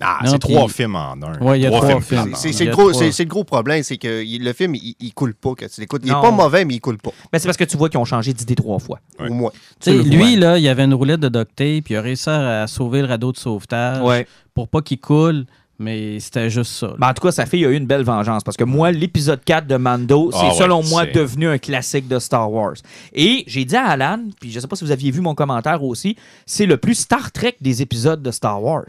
Ah, 0.01 0.19
c'est 0.25 0.31
puis- 0.39 0.53
trois 0.53 0.67
films 0.67 0.95
en 0.95 1.13
un. 1.21 1.39
Ouais, 1.39 1.59
il 1.59 1.63
y 1.63 1.65
a 1.65 1.71
trois 1.71 2.01
films. 2.01 2.31
C'est 2.35 2.51
c'est 2.53 2.65
le, 2.65 2.71
gros- 2.71 2.89
trois. 2.91 2.93
c'est- 3.03 3.11
c'est 3.11 3.23
le 3.23 3.29
gros 3.29 3.43
problème, 3.43 3.83
c'est 3.83 3.97
que 3.97 4.23
le 4.25 4.53
film, 4.53 4.75
il, 4.75 4.95
il 4.99 5.13
coule 5.13 5.33
pas 5.35 5.51
quand 5.57 5.67
tu 5.73 5.79
l'écoutes. 5.81 6.01
Il 6.03 6.09
est 6.09 6.13
Non. 6.13 6.21
pas 6.21 6.31
mauvais, 6.31 6.65
mais 6.65 6.73
il 6.75 6.79
coule 6.81 6.97
pas, 6.97 7.11
Ben, 7.31 7.39
c'est 7.39 7.47
parce 7.47 7.57
que 7.57 7.63
tu 7.63 7.77
vois 7.77 7.89
qu'ils 7.89 7.99
ont 7.99 8.05
changé 8.05 8.33
d'idée 8.33 8.55
trois 8.55 8.79
fois. 8.79 8.99
Au 9.19 9.31
moins. 9.31 9.51
Lui, 9.85 10.35
là, 10.35 10.57
il 10.57 10.67
avait 10.67 10.83
une 10.85 10.93
roulette 10.93 11.19
de 11.19 11.29
duct 11.29 11.55
tape, 11.55 11.83
puis 11.85 11.93
il 11.93 11.97
a 11.97 12.01
réussi 12.01 12.29
à 12.29 12.65
sauver 12.67 13.01
le 13.01 13.07
radeau 13.07 13.31
de 13.31 13.37
sauvetage 13.37 14.01
Ouais. 14.03 14.27
pour 14.53 14.67
pas 14.67 14.81
qu'il 14.81 14.99
coule, 14.99 15.45
mais 15.79 16.19
c'était 16.19 16.49
juste 16.51 16.73
ça. 16.73 16.93
Ben, 16.99 17.09
en 17.09 17.13
tout 17.13 17.23
cas, 17.23 17.31
sa 17.31 17.45
fille 17.47 17.65
a 17.65 17.69
eu 17.69 17.75
une 17.75 17.87
belle 17.87 18.03
vengeance 18.03 18.43
parce 18.43 18.55
que 18.57 18.63
moi, 18.63 18.91
l'épisode 18.91 19.43
4 19.43 19.65
de 19.65 19.77
Mando, 19.77 20.29
c'est 20.31 20.37
Ah 20.41 20.47
ouais, 20.49 20.53
selon 20.55 20.83
moi 20.83 21.05
c'est- 21.05 21.13
devenu 21.19 21.47
un 21.47 21.57
classique 21.57 22.07
de 22.07 22.19
Star 22.19 22.51
Wars. 22.51 22.75
Et 23.13 23.43
j'ai 23.47 23.65
dit 23.65 23.75
à 23.75 23.85
Alan, 23.87 24.19
puis 24.39 24.51
je 24.51 24.59
sais 24.59 24.67
pas 24.67 24.75
si 24.75 24.83
vous 24.85 24.91
aviez 24.91 25.09
vu 25.11 25.21
mon 25.21 25.33
commentaire 25.33 25.83
aussi, 25.83 26.15
c'est 26.45 26.65
le 26.67 26.77
plus 26.77 26.95
Star 26.95 27.31
Trek 27.31 27.55
des 27.61 27.81
épisodes 27.81 28.21
de 28.21 28.29
Star 28.31 28.61
Wars. 28.61 28.85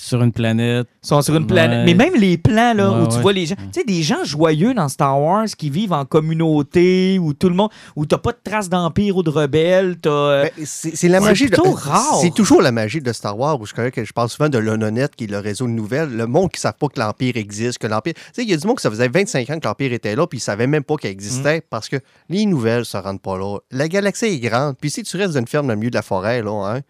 Sur 0.00 0.22
une 0.22 0.30
planète. 0.32 0.86
Ils 1.02 1.06
sont 1.08 1.20
sur 1.22 1.34
une 1.36 1.46
planète. 1.46 1.86
Ouais. 1.86 1.94
Mais 1.94 2.04
même 2.10 2.14
les 2.20 2.38
plans 2.38 2.72
là, 2.72 2.90
Ouais, 2.92 3.02
où 3.02 3.08
tu 3.08 3.16
ouais. 3.16 3.20
vois 3.22 3.32
les 3.32 3.46
gens, 3.46 3.56
tu 3.56 3.80
sais, 3.80 3.84
des 3.84 4.02
gens 4.02 4.22
joyeux 4.24 4.72
dans 4.72 4.88
Star 4.88 5.20
Wars 5.20 5.46
qui 5.58 5.70
vivent 5.70 5.92
en 5.92 6.04
communauté, 6.04 7.18
où 7.18 7.34
tout 7.34 7.48
le 7.48 7.54
monde, 7.54 7.70
où 7.96 8.06
t'as 8.06 8.18
pas 8.18 8.32
de 8.32 8.38
traces 8.42 8.68
d'empire 8.68 9.16
ou 9.16 9.22
de 9.22 9.30
rebelles, 9.30 9.96
t'as. 10.00 10.10
euh, 10.10 10.42
Ben, 10.44 10.64
c'est 10.64 10.96
c'est 10.96 11.08
la 11.08 11.18
c'est 11.20 11.24
magie. 11.26 11.44
de- 11.46 11.50
plutôt 11.50 11.72
rare. 11.72 12.18
C'est 12.20 12.32
toujours 12.32 12.62
la 12.62 12.72
magie 12.72 13.00
de 13.00 13.12
Star 13.12 13.38
Wars. 13.38 13.60
Où 13.60 13.66
je, 13.66 13.72
je 13.74 14.12
parle 14.12 14.28
souvent 14.28 14.48
de 14.48 14.58
l'Ononet, 14.58 15.08
qui 15.16 15.24
est 15.24 15.30
le 15.30 15.38
réseau 15.38 15.66
de 15.66 15.72
nouvelles. 15.72 16.10
Le 16.16 16.26
monde 16.26 16.50
qui 16.50 16.58
ne 16.58 16.62
savent 16.62 16.74
pas 16.78 16.88
que 16.88 16.98
l'Empire 17.00 17.36
existe, 17.36 17.78
que 17.78 17.86
l'Empire. 17.86 18.14
Tu 18.14 18.20
sais, 18.32 18.42
il 18.44 18.50
y 18.50 18.54
a 18.54 18.56
du 18.56 18.66
monde 18.66 18.76
que 18.76 18.82
ça 18.82 18.90
faisait 18.90 19.08
25 19.08 19.50
ans 19.50 19.58
que 19.58 19.66
l'Empire 19.66 19.92
était 19.92 20.14
là, 20.16 20.26
puis 20.26 20.38
ils 20.38 20.40
ne 20.40 20.44
savaient 20.44 20.66
même 20.66 20.84
pas 20.84 20.96
qu'il 20.96 21.10
Mm. 21.10 21.12
existait 21.12 21.62
parce 21.68 21.88
que 21.88 21.96
les 22.28 22.46
nouvelles 22.46 22.80
ne 22.80 22.84
se 22.84 22.96
rendent 22.96 23.20
pas 23.20 23.36
là. 23.36 23.58
La 23.70 23.88
galaxie 23.88 24.26
est 24.26 24.38
grande. 24.38 24.76
Puis 24.80 24.90
si 24.90 25.02
tu 25.02 25.16
restes 25.16 25.32
dans 25.34 25.40
une 25.40 25.48
ferme 25.48 25.66
dans 25.66 25.72
le 25.72 25.78
milieu 25.78 25.90
de 25.90 25.96
la 25.96 26.02
forêt, 26.02 26.42
là, 26.42 26.74
hein, 26.76 26.80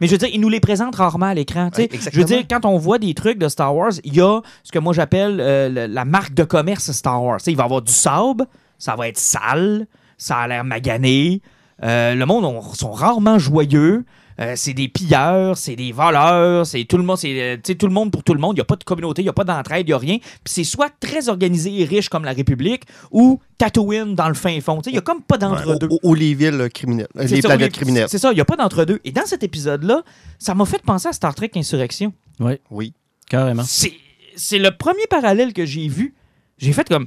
Mais 0.00 0.06
je 0.06 0.12
veux 0.12 0.18
dire, 0.18 0.28
ils 0.32 0.40
nous 0.40 0.48
les 0.48 0.60
présentent 0.60 0.96
rarement 0.96 1.26
à 1.26 1.34
l'écran. 1.34 1.70
Ouais, 1.78 1.88
je 2.12 2.18
veux 2.18 2.24
dire, 2.24 2.44
quand 2.48 2.64
on 2.64 2.78
voit 2.78 2.98
des 2.98 3.14
trucs 3.14 3.38
de 3.38 3.48
Star 3.48 3.74
Wars, 3.74 3.92
il 4.04 4.14
y 4.14 4.20
a 4.20 4.40
ce 4.62 4.72
que 4.72 4.78
moi 4.78 4.92
j'appelle 4.92 5.38
euh, 5.40 5.86
la 5.88 6.04
marque 6.04 6.34
de 6.34 6.44
commerce 6.44 6.90
Star 6.92 7.22
Wars. 7.22 7.40
Il 7.46 7.56
va 7.56 7.62
y 7.62 7.66
avoir 7.66 7.82
du 7.82 7.92
sable, 7.92 8.46
ça 8.78 8.96
va 8.96 9.08
être 9.08 9.18
sale, 9.18 9.86
ça 10.18 10.36
a 10.38 10.48
l'air 10.48 10.64
magané. 10.64 11.40
Euh, 11.82 12.14
le 12.14 12.26
monde 12.26 12.44
on- 12.44 12.62
sont 12.74 12.92
rarement 12.92 13.38
joyeux. 13.38 14.04
Euh, 14.40 14.54
c'est 14.56 14.72
des 14.72 14.88
pilleurs, 14.88 15.56
c'est 15.58 15.76
des 15.76 15.92
voleurs, 15.92 16.66
c'est 16.66 16.84
tout 16.84 16.96
le 16.96 17.02
monde, 17.02 17.18
c'est 17.18 17.40
euh, 17.40 17.74
tout 17.74 17.86
le 17.86 17.92
monde 17.92 18.10
pour 18.10 18.22
tout 18.24 18.32
le 18.34 18.40
monde. 18.40 18.54
Il 18.56 18.60
n'y 18.60 18.62
a 18.62 18.64
pas 18.64 18.76
de 18.76 18.84
communauté, 18.84 19.22
il 19.22 19.26
n'y 19.26 19.28
a 19.28 19.32
pas 19.34 19.44
d'entraide, 19.44 19.86
il 19.86 19.90
n'y 19.90 19.94
a 19.94 19.98
rien. 19.98 20.18
Puis 20.18 20.30
c'est 20.54 20.64
soit 20.64 20.90
très 21.00 21.28
organisé 21.28 21.80
et 21.80 21.84
riche 21.84 22.08
comme 22.08 22.24
la 22.24 22.32
République 22.32 22.84
ou 23.10 23.40
Tatooine 23.58 24.14
dans 24.14 24.28
le 24.28 24.34
fin 24.34 24.58
fond. 24.60 24.78
Tu 24.78 24.84
sais, 24.84 24.90
Il 24.90 24.94
n'y 24.94 24.98
a 24.98 25.02
comme 25.02 25.22
pas 25.22 25.38
d'entre-deux. 25.38 25.88
ou, 25.90 25.98
ou 26.02 26.14
les 26.14 26.34
villes 26.34 26.68
criminelles, 26.72 27.08
euh, 27.16 27.22
C'est 27.26 27.36
les 27.36 27.42
ça, 27.42 27.48
planètes 27.48 27.72
criminelles. 27.72 28.06
C'est 28.08 28.18
ça, 28.18 28.32
il 28.32 28.34
n'y 28.36 28.40
a 28.40 28.44
pas 28.44 28.56
d'entre-deux. 28.56 29.00
Et 29.04 29.12
dans 29.12 29.26
cet 29.26 29.42
épisode-là, 29.42 30.02
ça 30.38 30.54
m'a 30.54 30.64
fait 30.64 30.82
penser 30.82 31.08
à 31.08 31.12
Star 31.12 31.34
Trek 31.34 31.50
Insurrection. 31.56 32.12
Oui, 32.40 32.54
Oui. 32.70 32.94
carrément. 33.28 33.62
C'est 33.64 34.58
le 34.58 34.70
premier 34.76 35.06
parallèle 35.10 35.52
que 35.52 35.66
j'ai 35.66 35.88
vu. 35.88 36.14
J'ai 36.58 36.72
fait 36.72 36.88
comme 36.88 37.06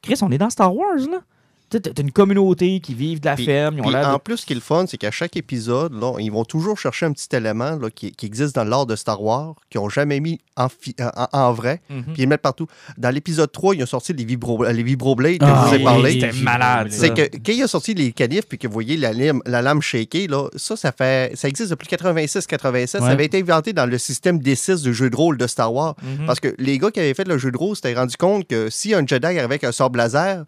Chris, 0.00 0.14
on 0.22 0.30
est 0.30 0.38
dans 0.38 0.50
Star 0.50 0.74
Wars, 0.74 0.96
là. 1.10 1.20
T'as 1.80 2.02
une 2.02 2.10
communauté 2.12 2.80
qui 2.80 2.94
vivent 2.94 3.20
de 3.20 3.26
la 3.26 3.34
Puis- 3.36 3.44
ferme. 3.46 3.76
Ils 3.76 3.80
ont 3.80 3.84
Puis 3.84 3.96
en 3.96 4.12
de- 4.14 4.18
plus, 4.18 4.38
ce 4.38 4.46
qui 4.46 4.52
est 4.52 4.56
le 4.56 4.60
fun, 4.62 4.84
c'est 4.86 4.96
qu'à 4.98 5.10
chaque 5.10 5.36
épisode, 5.36 5.92
là, 5.94 6.14
ils 6.18 6.30
vont 6.30 6.44
toujours 6.44 6.78
chercher 6.78 7.06
un 7.06 7.12
petit 7.12 7.28
élément 7.34 7.76
là, 7.76 7.88
qui, 7.90 8.12
qui 8.12 8.26
existe 8.26 8.54
dans 8.54 8.64
l'art 8.64 8.86
de 8.86 8.96
Star 8.96 9.22
Wars, 9.22 9.54
qu'ils 9.70 9.80
n'ont 9.80 9.88
jamais 9.88 10.20
mis 10.20 10.38
en, 10.56 10.68
fi- 10.68 10.94
en- 11.00 11.28
en 11.32 11.52
vrai, 11.52 11.80
Mhm. 11.88 12.02
puis 12.04 12.12
ils 12.18 12.22
le 12.22 12.26
mettent 12.28 12.42
partout. 12.42 12.66
Dans 12.98 13.10
l'épisode 13.10 13.50
3, 13.50 13.74
ils 13.74 13.82
ont 13.82 13.86
sorti 13.86 14.12
les, 14.12 14.24
vibro, 14.24 14.64
les 14.64 14.82
vibroblades 14.82 15.38
que 15.38 15.44
Ah, 15.44 15.64
je 15.66 15.68
vous 15.76 15.80
ai 15.80 15.84
parlé. 15.84 16.12
C'était 16.20 16.32
malade. 16.42 16.88
C'est 16.90 17.14
que 17.14 17.22
quand 17.36 17.52
il 17.52 17.62
a 17.62 17.68
sorti 17.68 17.94
les 17.94 18.12
canifs 18.12 18.46
puis 18.46 18.58
que 18.58 18.66
vous 18.66 18.72
voyez 18.72 18.96
la, 18.96 19.12
lame- 19.12 19.40
la 19.46 19.62
lame 19.62 19.80
shaker, 19.82 20.28
là, 20.28 20.48
ça, 20.56 20.76
ça 20.76 20.92
fait 20.92 21.32
ça 21.36 21.48
existe 21.48 21.70
depuis 21.70 21.88
86-87. 21.88 23.00
Ouais. 23.00 23.06
Ça 23.06 23.12
avait 23.12 23.24
été 23.24 23.38
inventé 23.40 23.72
dans 23.72 23.86
le 23.86 23.98
système 23.98 24.38
D6 24.38 24.82
de 24.82 24.92
jeu 24.92 25.10
de 25.10 25.16
rôle 25.16 25.36
de 25.38 25.46
Star 25.46 25.72
Wars. 25.72 25.94
Mhm. 26.02 26.26
Parce 26.26 26.40
que 26.40 26.54
les 26.58 26.78
gars 26.78 26.90
qui 26.90 27.00
avaient 27.00 27.14
fait 27.14 27.26
le 27.26 27.38
jeu 27.38 27.50
de 27.50 27.56
rôle 27.56 27.76
s'étaient 27.76 27.94
rendu 27.94 28.16
compte 28.16 28.46
que 28.46 28.68
si 28.70 28.94
un 28.94 29.06
Jedi 29.06 29.24
arrivait 29.26 29.40
avec 29.42 29.64
un 29.64 29.72
sort 29.72 29.90
laser, 29.94 30.44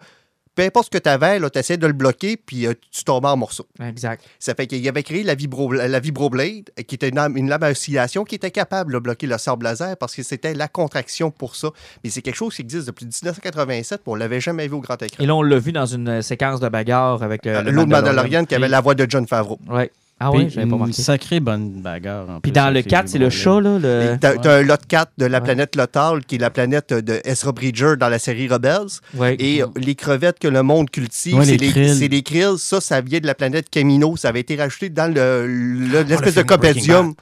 peu 0.54 0.62
importe 0.62 0.86
ce 0.86 0.90
que 0.98 1.02
tu 1.02 1.08
avais, 1.08 1.40
tu 1.50 1.58
essayais 1.58 1.76
de 1.78 1.86
le 1.86 1.92
bloquer 1.92 2.36
puis 2.36 2.66
euh, 2.66 2.74
tu 2.90 3.04
tombais 3.04 3.28
en 3.28 3.36
morceaux. 3.36 3.66
Exact. 3.82 4.22
Ça 4.38 4.54
fait 4.54 4.66
qu'il 4.66 4.86
avait 4.88 5.02
créé 5.02 5.22
la, 5.22 5.34
vibro, 5.34 5.72
la 5.72 6.00
vibroblade, 6.00 6.70
qui 6.86 6.94
était 6.94 7.08
une, 7.08 7.16
lame- 7.16 7.36
une 7.36 7.48
lame 7.48 7.62
à 7.62 7.70
oscillation 7.70 8.24
qui 8.24 8.34
était 8.36 8.50
capable 8.50 8.92
de 8.92 8.98
bloquer 8.98 9.26
le 9.26 9.36
sable 9.38 9.64
laser 9.64 9.96
parce 9.96 10.14
que 10.14 10.22
c'était 10.22 10.54
la 10.54 10.68
contraction 10.68 11.30
pour 11.30 11.56
ça. 11.56 11.68
Mais 12.02 12.10
c'est 12.10 12.22
quelque 12.22 12.36
chose 12.36 12.54
qui 12.54 12.62
existe 12.62 12.86
depuis 12.86 13.04
1987, 13.06 14.02
puis 14.02 14.12
on 14.12 14.14
l'avait 14.14 14.40
jamais 14.40 14.68
vu 14.68 14.74
au 14.74 14.80
grand 14.80 15.00
écran. 15.02 15.22
Et 15.22 15.26
là, 15.26 15.34
on 15.34 15.42
l'a 15.42 15.58
vu 15.58 15.72
dans 15.72 15.86
une 15.86 16.08
euh, 16.08 16.22
séquence 16.22 16.60
de 16.60 16.68
bagarre 16.68 17.22
avec 17.22 17.46
euh, 17.46 17.58
Euh, 17.58 17.62
le 17.62 17.70
L'autre 17.70 17.88
Mandalorian. 17.90 18.44
Qui 18.44 18.54
avait 18.54 18.68
la 18.68 18.80
voix 18.80 18.94
de 18.94 19.06
John 19.08 19.26
Favreau. 19.26 19.58
Ouais. 19.68 19.90
Ah 20.20 20.30
ouais, 20.30 20.48
j'avais 20.48 20.54
pas 20.54 20.62
une 20.62 20.72
remarqué. 20.74 21.02
sacrée 21.02 21.40
bonne 21.40 21.82
bagarre. 21.82 22.30
en 22.30 22.40
Puis 22.40 22.50
plus, 22.50 22.52
dans 22.52 22.62
avec 22.66 22.84
le 22.86 22.88
les 22.88 22.90
4, 22.96 23.08
c'est 23.08 23.18
le 23.18 23.30
chat, 23.30 23.60
là. 23.60 23.78
Le... 23.78 24.16
T'as 24.18 24.58
un 24.58 24.62
lot 24.62 24.80
4 24.86 25.12
de 25.18 25.26
la 25.26 25.38
Ouais. 25.38 25.44
planète 25.44 25.74
Lothal, 25.76 26.24
qui 26.24 26.36
est 26.36 26.38
la 26.38 26.50
planète 26.50 26.94
de 26.94 27.20
Ezra 27.24 27.52
Bridger 27.52 27.94
dans 27.98 28.08
la 28.08 28.18
série 28.20 28.48
Rebels. 28.48 29.00
Ouais. 29.14 29.36
Et 29.40 29.62
euh, 29.62 29.66
les 29.76 29.94
crevettes 29.96 30.38
que 30.38 30.48
le 30.48 30.62
monde 30.62 30.88
cultive, 30.90 31.34
Ouais, 31.36 31.44
c'est 31.44 31.52
les 31.56 31.66
les, 31.66 31.70
krills. 31.72 31.96
c'est 31.98 32.08
les 32.08 32.22
krills. 32.22 32.58
Ça, 32.58 32.80
ça 32.80 33.00
vient 33.00 33.18
de 33.20 33.26
la 33.26 33.34
planète 33.34 33.68
Camino. 33.68 34.16
Ça 34.16 34.28
avait 34.28 34.40
été 34.40 34.54
rajouté 34.56 34.88
dans 34.88 35.12
le- 35.12 35.46
le- 35.46 36.02
l'espèce 36.02 36.36
le 36.36 36.42
de 36.42 36.48
film 36.48 36.60
Breaking 36.60 36.80
copédium. 36.80 37.14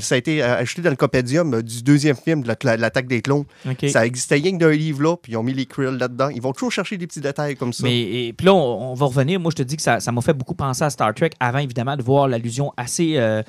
Ça 0.00 0.14
a 0.14 0.18
été 0.18 0.42
euh, 0.42 0.58
ajouté 0.58 0.82
dans 0.82 0.90
le 0.90 0.96
copédium 0.96 1.62
du 1.62 1.82
deuxième 1.82 2.16
film 2.16 2.42
de 2.42 2.48
la- 2.48 2.56
la- 2.62 2.76
l'attaque 2.76 3.06
des 3.06 3.22
clones. 3.22 3.44
Ça 3.88 4.04
existait 4.06 4.34
rien 4.36 4.52
que 4.52 4.58
d'un 4.58 4.72
livre 4.72 5.02
là, 5.02 5.16
puis 5.16 5.32
ils 5.32 5.36
ont 5.36 5.42
mis 5.42 5.54
les 5.54 5.66
krills 5.66 5.96
là-dedans. 5.98 6.28
Ils 6.28 6.42
vont 6.42 6.52
toujours 6.52 6.72
chercher 6.72 6.96
des 6.96 7.06
petits 7.06 7.20
détails 7.20 7.56
comme 7.56 7.72
ça. 7.72 7.84
Mais 7.84 8.00
et- 8.00 8.32
puis 8.32 8.46
là, 8.46 8.54
on, 8.54 8.90
on 8.92 8.94
va 8.94 9.06
revenir. 9.06 9.40
Moi, 9.40 9.50
je 9.50 9.56
te 9.56 9.62
dis 9.62 9.76
que 9.76 9.82
ça 9.82 9.98
m'a 10.12 10.20
fait 10.20 10.34
beaucoup 10.34 10.54
penser 10.54 10.84
à 10.84 10.90
Star 10.90 11.14
Trek 11.14 11.30
avant, 11.40 11.58
évidemment, 11.58 11.96
de 11.96 12.02
voir 12.02 12.28
l'allusion 12.28 12.72
assez, 12.76 13.14
euh, 13.16 13.42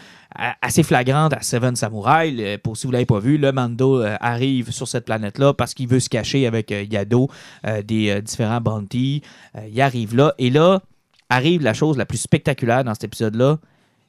assez 0.62 0.84
flagrante 0.84 1.34
à 1.34 1.42
Seven 1.42 1.76
Samurai. 1.76 2.32
Le- 2.32 2.58
pour 2.58 2.78
si 2.78 2.88
vous 2.88 2.92
ne 2.92 2.94
l'avez 2.94 3.06
pas 3.06 3.20
vu, 3.20 3.38
le 3.38 3.52
Mando 3.52 4.02
euh, 4.02 4.16
arrive 4.22 4.72
sur 4.72 4.88
cette 4.88 5.06
planète-là 5.06 5.54
parce 5.54 5.74
qu'il 5.74 5.88
veut 5.88 6.00
se 6.00 6.10
cacher 6.10 6.48
avec 6.48 6.72
euh, 6.72 6.84
Yado 6.90 7.30
des 7.86 8.22
différents 8.22 8.62
bounties. 8.62 9.22
Il 9.70 9.82
arrive 9.82 10.16
là. 10.16 10.34
Et 10.38 10.50
là, 10.50 10.82
arrive 11.30 11.62
la 11.62 11.74
chose 11.74 11.98
la 11.98 12.06
plus 12.06 12.18
spectaculaire 12.18 12.84
dans 12.84 12.94
cet 12.94 13.06
épisode-là. 13.06 13.58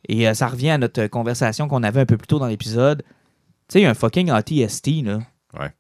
Et 0.09 0.29
euh, 0.29 0.35
ça 0.35 0.49
revient 0.49 0.71
à 0.71 0.79
notre 0.79 1.07
conversation 1.07 1.69
qu'on 1.69 1.83
avait 1.83 2.01
un 2.01 2.07
peu 2.07 2.17
plus 2.17 2.27
tôt 2.27 2.39
dans 2.39 2.47
l'épisode. 2.47 3.03
Tu 3.69 3.79
sais, 3.81 3.85
un 3.87 3.95
fucking 3.95 4.31
ATST, 4.31 5.03
là. 5.05 5.21
Ouais. 5.59 5.71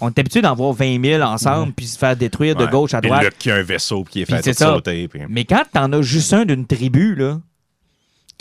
On 0.00 0.08
est 0.08 0.18
habitué 0.18 0.40
d'en 0.40 0.54
voir 0.54 0.72
20 0.72 1.02
000 1.04 1.22
ensemble 1.22 1.72
puis 1.74 1.86
se 1.86 1.98
faire 1.98 2.16
détruire 2.16 2.56
de 2.56 2.64
gauche 2.66 2.94
à 2.94 3.00
Puis 3.00 3.10
droite. 3.10 3.24
le 3.24 3.30
qui 3.30 3.50
a 3.50 3.56
un 3.56 3.62
vaisseau 3.62 4.04
qui 4.04 4.22
est 4.22 4.24
Puis 4.26 4.34
fait 4.42 4.52
ça. 4.54 4.66
sauter. 4.74 5.06
puis- 5.08 5.20
Mais 5.28 5.44
quand 5.44 5.64
t'en 5.72 5.92
as 5.92 6.00
juste 6.02 6.32
un 6.32 6.44
d'une 6.46 6.66
tribu, 6.66 7.14
là, 7.14 7.40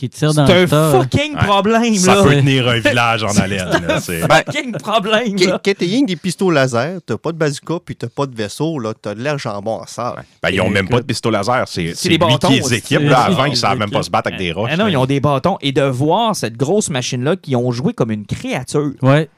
Qui 0.01 0.09
tire 0.09 0.31
c'est 0.31 0.37
dans 0.37 0.49
un 0.51 0.61
le 0.63 0.67
tas. 0.67 0.91
fucking 0.99 1.35
Ouais. 1.35 1.45
problème, 1.45 1.93
Ça 1.95 2.15
là. 2.15 2.23
peut 2.23 2.29
tenir 2.31 2.67
un 2.67 2.79
village 2.79 3.23
en 3.23 3.37
haleine. 3.37 3.69
c'est- 4.01 4.21
fucking 4.21 4.71
problème, 4.71 5.35
Quand 5.37 5.45
là. 5.45 5.61
quand 5.63 5.73
t'as 5.77 5.85
rien 5.85 6.01
que 6.01 6.07
des 6.07 6.15
pistolets 6.15 6.55
laser, 6.55 7.01
t'as 7.05 7.17
pas 7.17 7.31
de 7.31 7.37
bazooka, 7.37 7.75
puis 7.85 7.95
t'as 7.95 8.07
pas 8.07 8.25
de 8.25 8.35
vaisseau, 8.35 8.79
là, 8.79 8.93
t'as 8.99 9.13
de 9.13 9.21
l'air 9.21 9.37
jambon 9.37 9.73
en 9.81 9.85
salle. 9.85 10.23
Ben, 10.41 10.49
ils 10.49 10.59
ont 10.59 10.71
même 10.71 10.89
pas 10.89 11.01
de 11.01 11.05
pistolet 11.05 11.37
laser. 11.37 11.67
C'est 11.67 11.93
c'est 11.93 12.09
les 12.09 12.15
lui 12.15 12.17
bâtons 12.17 12.47
qui 12.47 12.55
les 12.61 12.73
équipe. 12.73 12.99
Là, 13.01 13.25
C'est- 13.27 13.31
avant, 13.33 13.45
ils 13.45 13.55
c'est- 13.55 13.61
savent 13.61 13.77
même 13.77 13.91
pas 13.91 14.01
se 14.01 14.09
battre 14.09 14.29
avec 14.29 14.39
des 14.39 14.51
roches. 14.51 14.71
Ah 14.73 14.77
non, 14.77 14.87
ils 14.87 14.97
ont 14.97 15.05
des 15.05 15.19
bâtons. 15.19 15.59
Et 15.61 15.71
de 15.71 15.83
voir 15.83 16.35
cette 16.35 16.57
grosse 16.57 16.89
machine-là 16.89 17.35
qui 17.35 17.55
ont 17.55 17.71
joué 17.71 17.93
comme 17.93 18.09
une 18.09 18.25
créature, 18.25 18.93
Ouais. 19.03 19.29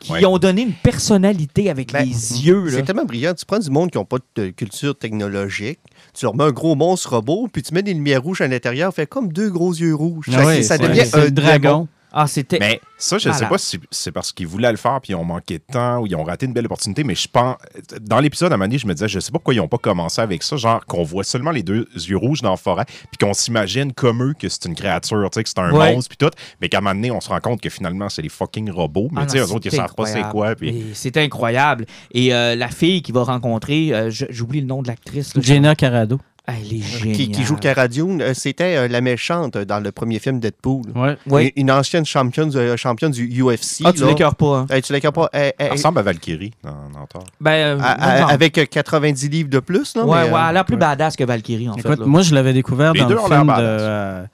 qui 0.00 0.10
Ouais. 0.10 0.24
ont 0.24 0.38
donné 0.38 0.62
une 0.62 0.72
personnalité 0.72 1.70
avec 1.70 1.92
Ben, 1.92 2.00
les 2.04 2.44
yeux, 2.44 2.64
là. 2.64 2.72
C'est 2.72 2.82
tellement 2.82 3.04
brillant. 3.04 3.34
Tu 3.34 3.44
prends 3.46 3.60
du 3.60 3.70
monde 3.70 3.92
qui 3.92 3.98
n'a 3.98 4.04
pas 4.04 4.18
de 4.34 4.48
culture 4.50 4.98
technologique, 4.98 5.78
tu 6.18 6.24
leur 6.24 6.34
mets 6.34 6.44
un 6.44 6.50
gros 6.50 6.74
monstre 6.74 7.14
robot, 7.14 7.48
puis 7.52 7.62
tu 7.62 7.72
mets 7.72 7.82
des 7.82 7.94
lumières 7.94 8.22
rouges 8.22 8.40
à 8.40 8.48
l'intérieur, 8.48 8.92
fait 8.92 9.06
comme 9.06 9.32
deux 9.32 9.50
gros 9.50 9.72
yeux 9.72 9.94
rouges. 9.94 10.26
Ah 10.34 10.42
Ça- 10.62 10.76
devient 10.78 11.04
un 11.14 11.30
dragon. 11.30 11.88
Ah, 12.12 12.26
c'était... 12.26 12.58
Mais 12.58 12.80
ça, 12.96 13.18
je 13.18 13.28
ne 13.28 13.34
sais 13.34 13.46
pas 13.46 13.58
si 13.58 13.78
c'est 13.90 14.12
parce 14.12 14.32
qu'ils 14.32 14.46
voulaient 14.46 14.70
le 14.70 14.76
faire 14.78 14.98
puis 15.00 15.12
ils 15.12 15.14
ont 15.16 15.24
manqué 15.24 15.58
de 15.58 15.64
temps 15.72 15.98
ou 16.00 16.06
ils 16.06 16.16
ont 16.16 16.24
raté 16.24 16.46
une 16.46 16.52
belle 16.52 16.64
opportunité, 16.66 17.04
mais 17.04 17.14
je 17.14 17.28
pense. 17.28 17.56
Dans 18.00 18.18
l'épisode, 18.20 18.50
à 18.50 18.54
un 18.54 18.58
moment 18.58 18.66
donné, 18.68 18.78
je 18.78 18.86
me 18.86 18.94
disais, 18.94 19.08
je 19.08 19.20
sais 19.20 19.30
pas 19.30 19.38
pourquoi 19.38 19.54
ils 19.54 19.58
n'ont 19.58 19.68
pas 19.68 19.78
commencé 19.78 20.20
avec 20.20 20.42
ça, 20.42 20.56
genre 20.56 20.84
qu'on 20.86 21.02
voit 21.04 21.22
seulement 21.24 21.50
les 21.50 21.62
deux 21.62 21.86
yeux 21.94 22.16
rouges 22.16 22.40
dans 22.40 22.50
la 22.52 22.56
forêt 22.56 22.86
puis 22.86 23.18
qu'on 23.20 23.34
s'imagine 23.34 23.92
comme 23.92 24.22
eux 24.22 24.34
que 24.38 24.48
c'est 24.48 24.64
une 24.64 24.74
créature, 24.74 25.28
tu 25.30 25.36
sais, 25.38 25.42
que 25.44 25.48
c'est 25.50 25.58
un 25.58 25.70
Ouais. 25.70 25.92
monstre 25.94 26.08
puis 26.16 26.18
tout, 26.26 26.34
mais 26.60 26.68
qu'à 26.68 26.78
un 26.78 26.80
moment 26.80 26.94
donné, 26.94 27.10
on 27.10 27.20
se 27.20 27.28
rend 27.28 27.40
compte 27.40 27.60
que 27.60 27.68
finalement, 27.70 28.08
c'est 28.08 28.22
des 28.22 28.28
fucking 28.30 28.70
robots, 28.70 29.08
mais 29.12 29.20
Ah 29.22 29.26
tu 29.26 29.32
sais, 29.32 29.38
eux 29.40 29.52
autres, 29.52 29.66
ils 29.66 29.72
savent 29.72 29.94
pas 29.94 30.06
c'est 30.06 30.20
incroyable. 30.20 30.30
quoi. 30.32 30.54
Puis... 30.56 30.68
Et 30.90 30.94
C'était 30.94 31.20
incroyable. 31.22 31.84
Et 32.12 32.34
euh, 32.34 32.54
la 32.56 32.68
fille 32.68 33.02
qu'il 33.02 33.14
va 33.14 33.22
rencontrer, 33.24 33.92
euh, 33.92 34.10
j'oublie 34.10 34.60
le 34.60 34.66
nom 34.66 34.80
de 34.82 34.88
l'actrice. 34.88 35.32
Jenna 35.40 35.74
Carado. 35.74 36.18
Ah, 36.50 36.54
Elle 36.58 36.72
est 36.78 36.80
géniale. 36.82 37.14
qui, 37.16 37.30
qui 37.30 37.42
joue 37.44 37.56
Cara 37.56 37.88
Dune, 37.88 38.22
euh, 38.22 38.32
c'était 38.32 38.74
euh, 38.76 38.88
la 38.88 39.02
méchante 39.02 39.56
euh, 39.56 39.64
dans 39.66 39.80
le 39.80 39.92
premier 39.92 40.18
film 40.18 40.40
Deadpool. 40.40 40.82
Ouais. 40.94 41.16
Oui. 41.26 41.52
Une, 41.56 41.64
une 41.64 41.70
ancienne 41.70 42.06
championne, 42.06 42.50
euh, 42.56 42.74
championne 42.78 43.12
du 43.12 43.26
UFC. 43.42 43.82
Ah, 43.84 43.92
tu 43.92 44.00
là. 44.00 44.06
l'écœures 44.08 44.34
pas, 44.34 44.66
hein? 44.70 44.80
Tu 44.82 44.92
l'écœures 44.94 45.12
pas. 45.12 45.28
Elle- 45.34 45.52
elle- 45.58 45.66
Elle 45.66 45.72
ressemble 45.72 45.98
à 45.98 46.02
Valkyrie 46.02 46.52
dans, 46.64 46.70
dans 46.98 47.06
Thor. 47.06 47.24
Ben, 47.38 47.50
euh, 47.50 47.78
à- 47.82 48.20
non. 48.22 48.26
avec 48.28 48.56
euh, 48.56 48.64
90 48.64 49.28
livres 49.28 49.50
de 49.50 49.58
plus, 49.60 49.94
non? 49.94 50.04
ouais, 50.08 50.08
mais, 50.08 50.22
ouais, 50.22 50.26
euh, 50.28 50.28
elle 50.30 50.34
a 50.36 50.52
l'air 50.52 50.64
plus 50.64 50.74
ouais. 50.76 50.80
badass 50.80 51.16
que 51.16 51.24
Valkyrie, 51.24 51.68
en 51.68 51.74
fait. 51.74 51.80
Écoute, 51.80 51.98
là. 52.00 52.06
moi, 52.06 52.22
je 52.22 52.34
l'avais 52.34 52.54
découvert 52.54 52.94
Les 52.94 53.00
dans 53.00 53.08
deux 53.08 53.14
le 53.16 53.20
film 53.20 53.46
de. 53.46 53.52
euh, 53.58 54.24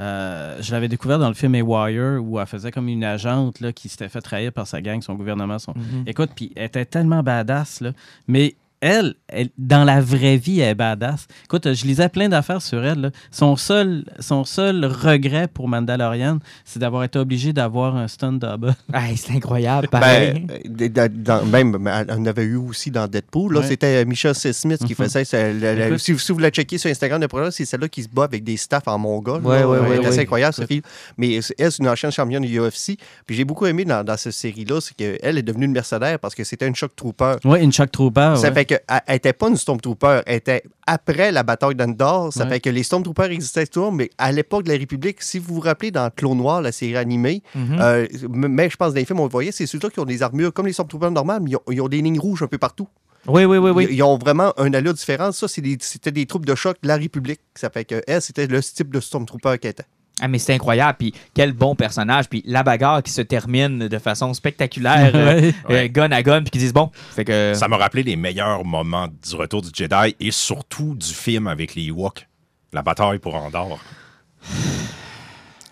euh, 0.00 0.56
je 0.60 0.72
l'avais 0.72 0.88
découvert 0.88 1.18
dans 1.18 1.28
le 1.28 1.34
film 1.34 1.54
Haywire 1.54 2.20
où 2.22 2.40
elle 2.40 2.46
faisait 2.46 2.70
comme 2.70 2.88
une 2.88 3.04
agente 3.04 3.60
là, 3.60 3.72
qui 3.72 3.88
s'était 3.88 4.08
fait 4.08 4.20
trahir 4.20 4.52
par 4.52 4.66
sa 4.66 4.80
gang, 4.80 5.00
son 5.02 5.14
gouvernement. 5.14 5.58
Son... 5.58 5.72
Mhm. 5.76 6.04
Écoute, 6.06 6.30
puis 6.34 6.52
elle 6.56 6.64
était 6.66 6.84
tellement 6.86 7.22
badass, 7.22 7.80
là. 7.82 7.92
Mais 8.26 8.56
elle, 8.82 9.14
elle, 9.28 9.48
dans 9.56 9.84
la 9.84 10.00
vraie 10.00 10.36
vie, 10.36 10.60
elle 10.60 10.70
est 10.70 10.74
badass. 10.74 11.26
Écoute, 11.44 11.72
je 11.72 11.86
lisais 11.86 12.08
plein 12.08 12.28
d'affaires 12.28 12.60
sur 12.60 12.84
elle. 12.84 13.00
là. 13.00 13.10
Son, 13.30 13.56
seul, 13.56 14.04
son 14.18 14.44
seul 14.44 14.84
regret 14.84 15.46
pour 15.48 15.68
Mandalorian, 15.68 16.38
c'est 16.64 16.80
d'avoir 16.80 17.04
été 17.04 17.18
obligé 17.18 17.52
d'avoir 17.52 17.96
un 17.96 18.08
stunt 18.08 18.32
double. 18.32 18.74
Hey, 18.92 19.16
c'est 19.16 19.32
incroyable, 19.32 19.88
pareil. 19.88 20.46
Ben, 20.68 21.08
dans- 21.08 21.46
même, 21.46 21.76
on 22.10 22.26
avait 22.26 22.42
eu 22.44 22.56
aussi 22.56 22.90
dans 22.90 23.06
Deadpool. 23.08 23.54
Là, 23.54 23.60
Ouais. 23.60 23.66
C'était 23.68 24.02
euh, 24.02 24.04
Michel 24.04 24.34
C. 24.34 24.52
Smith 24.52 24.78
qui 24.84 24.92
Mhm. 24.92 24.96
faisait. 24.96 25.24
c'est 25.24 25.52
le- 25.54 25.74
le- 25.76 25.86
Écoute. 25.86 25.98
si, 25.98 26.18
si 26.18 26.32
vous 26.32 26.38
la 26.40 26.50
checkez 26.50 26.76
sur 26.78 26.90
Instagram, 26.90 27.20
le 27.20 27.28
programme, 27.28 27.52
c'est 27.52 27.64
celle-là 27.64 27.88
qui 27.88 28.02
se 28.02 28.08
bat 28.08 28.24
avec 28.24 28.42
des 28.42 28.56
staffs 28.56 28.88
en 28.88 28.98
mongol. 28.98 29.40
Ouais, 29.46 29.62
ouais, 29.64 29.78
Elle 29.84 29.88
ouais, 29.90 29.96
est 29.96 30.06
assez 30.06 30.16
ouais. 30.16 30.22
incroyable, 30.24 30.52
ce 30.54 30.66
film. 30.66 30.82
Mais 31.16 31.40
c'est- 31.40 31.54
elle, 31.58 31.70
c'est 31.70 31.82
une 31.82 31.88
ancienne 31.88 32.10
championne 32.12 32.42
du 32.42 32.58
UFC. 32.58 32.96
Puis 33.24 33.36
j'ai 33.36 33.44
beaucoup 33.44 33.66
aimé 33.66 33.84
dans, 33.84 34.02
dans 34.04 34.16
cette 34.16 34.32
série-là, 34.32 34.80
c'est 34.80 34.94
qu'elle 34.96 35.38
est 35.38 35.42
devenue 35.42 35.66
une 35.66 35.72
mercenaire 35.72 36.18
parce 36.18 36.34
que 36.34 36.42
c'était 36.44 36.66
une 36.66 36.74
shock 36.74 36.94
trooper. 36.96 37.36
Oui, 37.44 37.60
une 37.62 37.72
Shock 37.72 37.92
Trooper. 37.92 38.34
Ça 38.36 38.48
ouais. 38.48 38.54
fait 38.54 38.64
qu'elle 38.78 39.00
n'était 39.08 39.32
pas 39.32 39.48
une 39.48 39.56
Stormtrooper, 39.56 40.20
elle 40.26 40.36
était 40.36 40.62
après 40.86 41.32
la 41.32 41.42
bataille 41.42 41.74
d'Andor. 41.74 42.32
Ça 42.32 42.44
Ouais. 42.44 42.50
fait 42.50 42.60
que 42.60 42.70
les 42.70 42.82
Stormtroopers 42.82 43.30
existaient 43.30 43.66
toujours, 43.66 43.92
mais 43.92 44.10
à 44.18 44.32
l'époque 44.32 44.64
de 44.64 44.70
la 44.72 44.78
République, 44.78 45.22
si 45.22 45.38
vous 45.38 45.54
vous 45.54 45.60
rappelez 45.60 45.90
dans 45.90 46.10
Clone 46.10 46.38
Noir, 46.38 46.62
la 46.62 46.72
série 46.72 46.96
animée, 46.96 47.42
Mhm. 47.54 47.78
euh, 47.80 48.06
mais 48.30 48.68
je 48.70 48.76
pense 48.76 48.92
dans 48.94 48.98
les 48.98 49.04
films, 49.04 49.20
on 49.20 49.24
le 49.24 49.30
voyait, 49.30 49.52
c'est 49.52 49.66
ceux-là 49.66 49.90
qui 49.90 50.00
ont 50.00 50.04
des 50.04 50.22
armures 50.22 50.52
comme 50.52 50.66
les 50.66 50.72
Stormtroopers 50.72 51.10
normales, 51.10 51.40
mais 51.42 51.50
ils 51.50 51.56
ont, 51.56 51.62
ils 51.70 51.80
ont 51.80 51.88
des 51.88 52.00
lignes 52.02 52.18
rouges 52.20 52.42
un 52.42 52.46
peu 52.48 52.58
partout. 52.58 52.88
Oui, 53.28 53.44
oui, 53.44 53.58
oui, 53.58 53.70
oui. 53.70 53.86
Ils, 53.90 54.02
ont 54.02 54.18
vraiment 54.18 54.52
un 54.58 54.74
allure 54.74 54.94
différent. 54.94 55.30
Ça, 55.30 55.46
c'est 55.46 55.60
des- 55.60 55.78
c'était 55.80 56.10
des 56.10 56.26
troupes 56.26 56.44
de 56.44 56.56
choc 56.56 56.76
de 56.82 56.88
la 56.88 56.96
République. 56.96 57.40
Ça 57.54 57.70
fait 57.70 57.84
que 57.84 58.02
elle, 58.08 58.20
c'était 58.20 58.48
le 58.48 58.60
type 58.60 58.92
de 58.92 58.98
Stormtrooper 58.98 59.58
qu'elle 59.60 59.70
était. 59.70 59.84
Ah, 60.24 60.28
mais 60.28 60.38
c'est 60.38 60.54
incroyable. 60.54 60.96
Puis 60.98 61.12
quel 61.34 61.52
bon 61.52 61.74
personnage. 61.74 62.28
Puis 62.28 62.42
la 62.46 62.62
bagarre 62.62 63.02
qui 63.02 63.10
se 63.10 63.20
termine 63.22 63.88
de 63.88 63.98
façon 63.98 64.32
spectaculaire, 64.34 65.10
euh, 65.14 65.40
Ouais. 65.40 65.54
euh, 65.68 65.72
Ouais. 65.74 65.88
gun 65.90 66.12
à 66.12 66.22
gun, 66.22 66.42
puis 66.42 66.50
qui 66.50 66.58
disent 66.58 66.72
bon. 66.72 66.90
Fait 66.94 67.24
que. 67.24 67.54
Ça 67.54 67.66
m'a 67.66 67.76
rappelé 67.76 68.02
les 68.04 68.16
meilleurs 68.16 68.64
moments 68.64 69.08
du 69.08 69.34
retour 69.34 69.62
du 69.62 69.70
Jedi 69.74 70.14
et 70.20 70.30
surtout 70.30 70.94
du 70.94 71.12
film 71.12 71.48
avec 71.48 71.74
les 71.74 71.86
Ewoks. 71.86 72.26
La 72.72 72.82
bataille 72.82 73.18
pour 73.18 73.34
Andorre. 73.34 73.80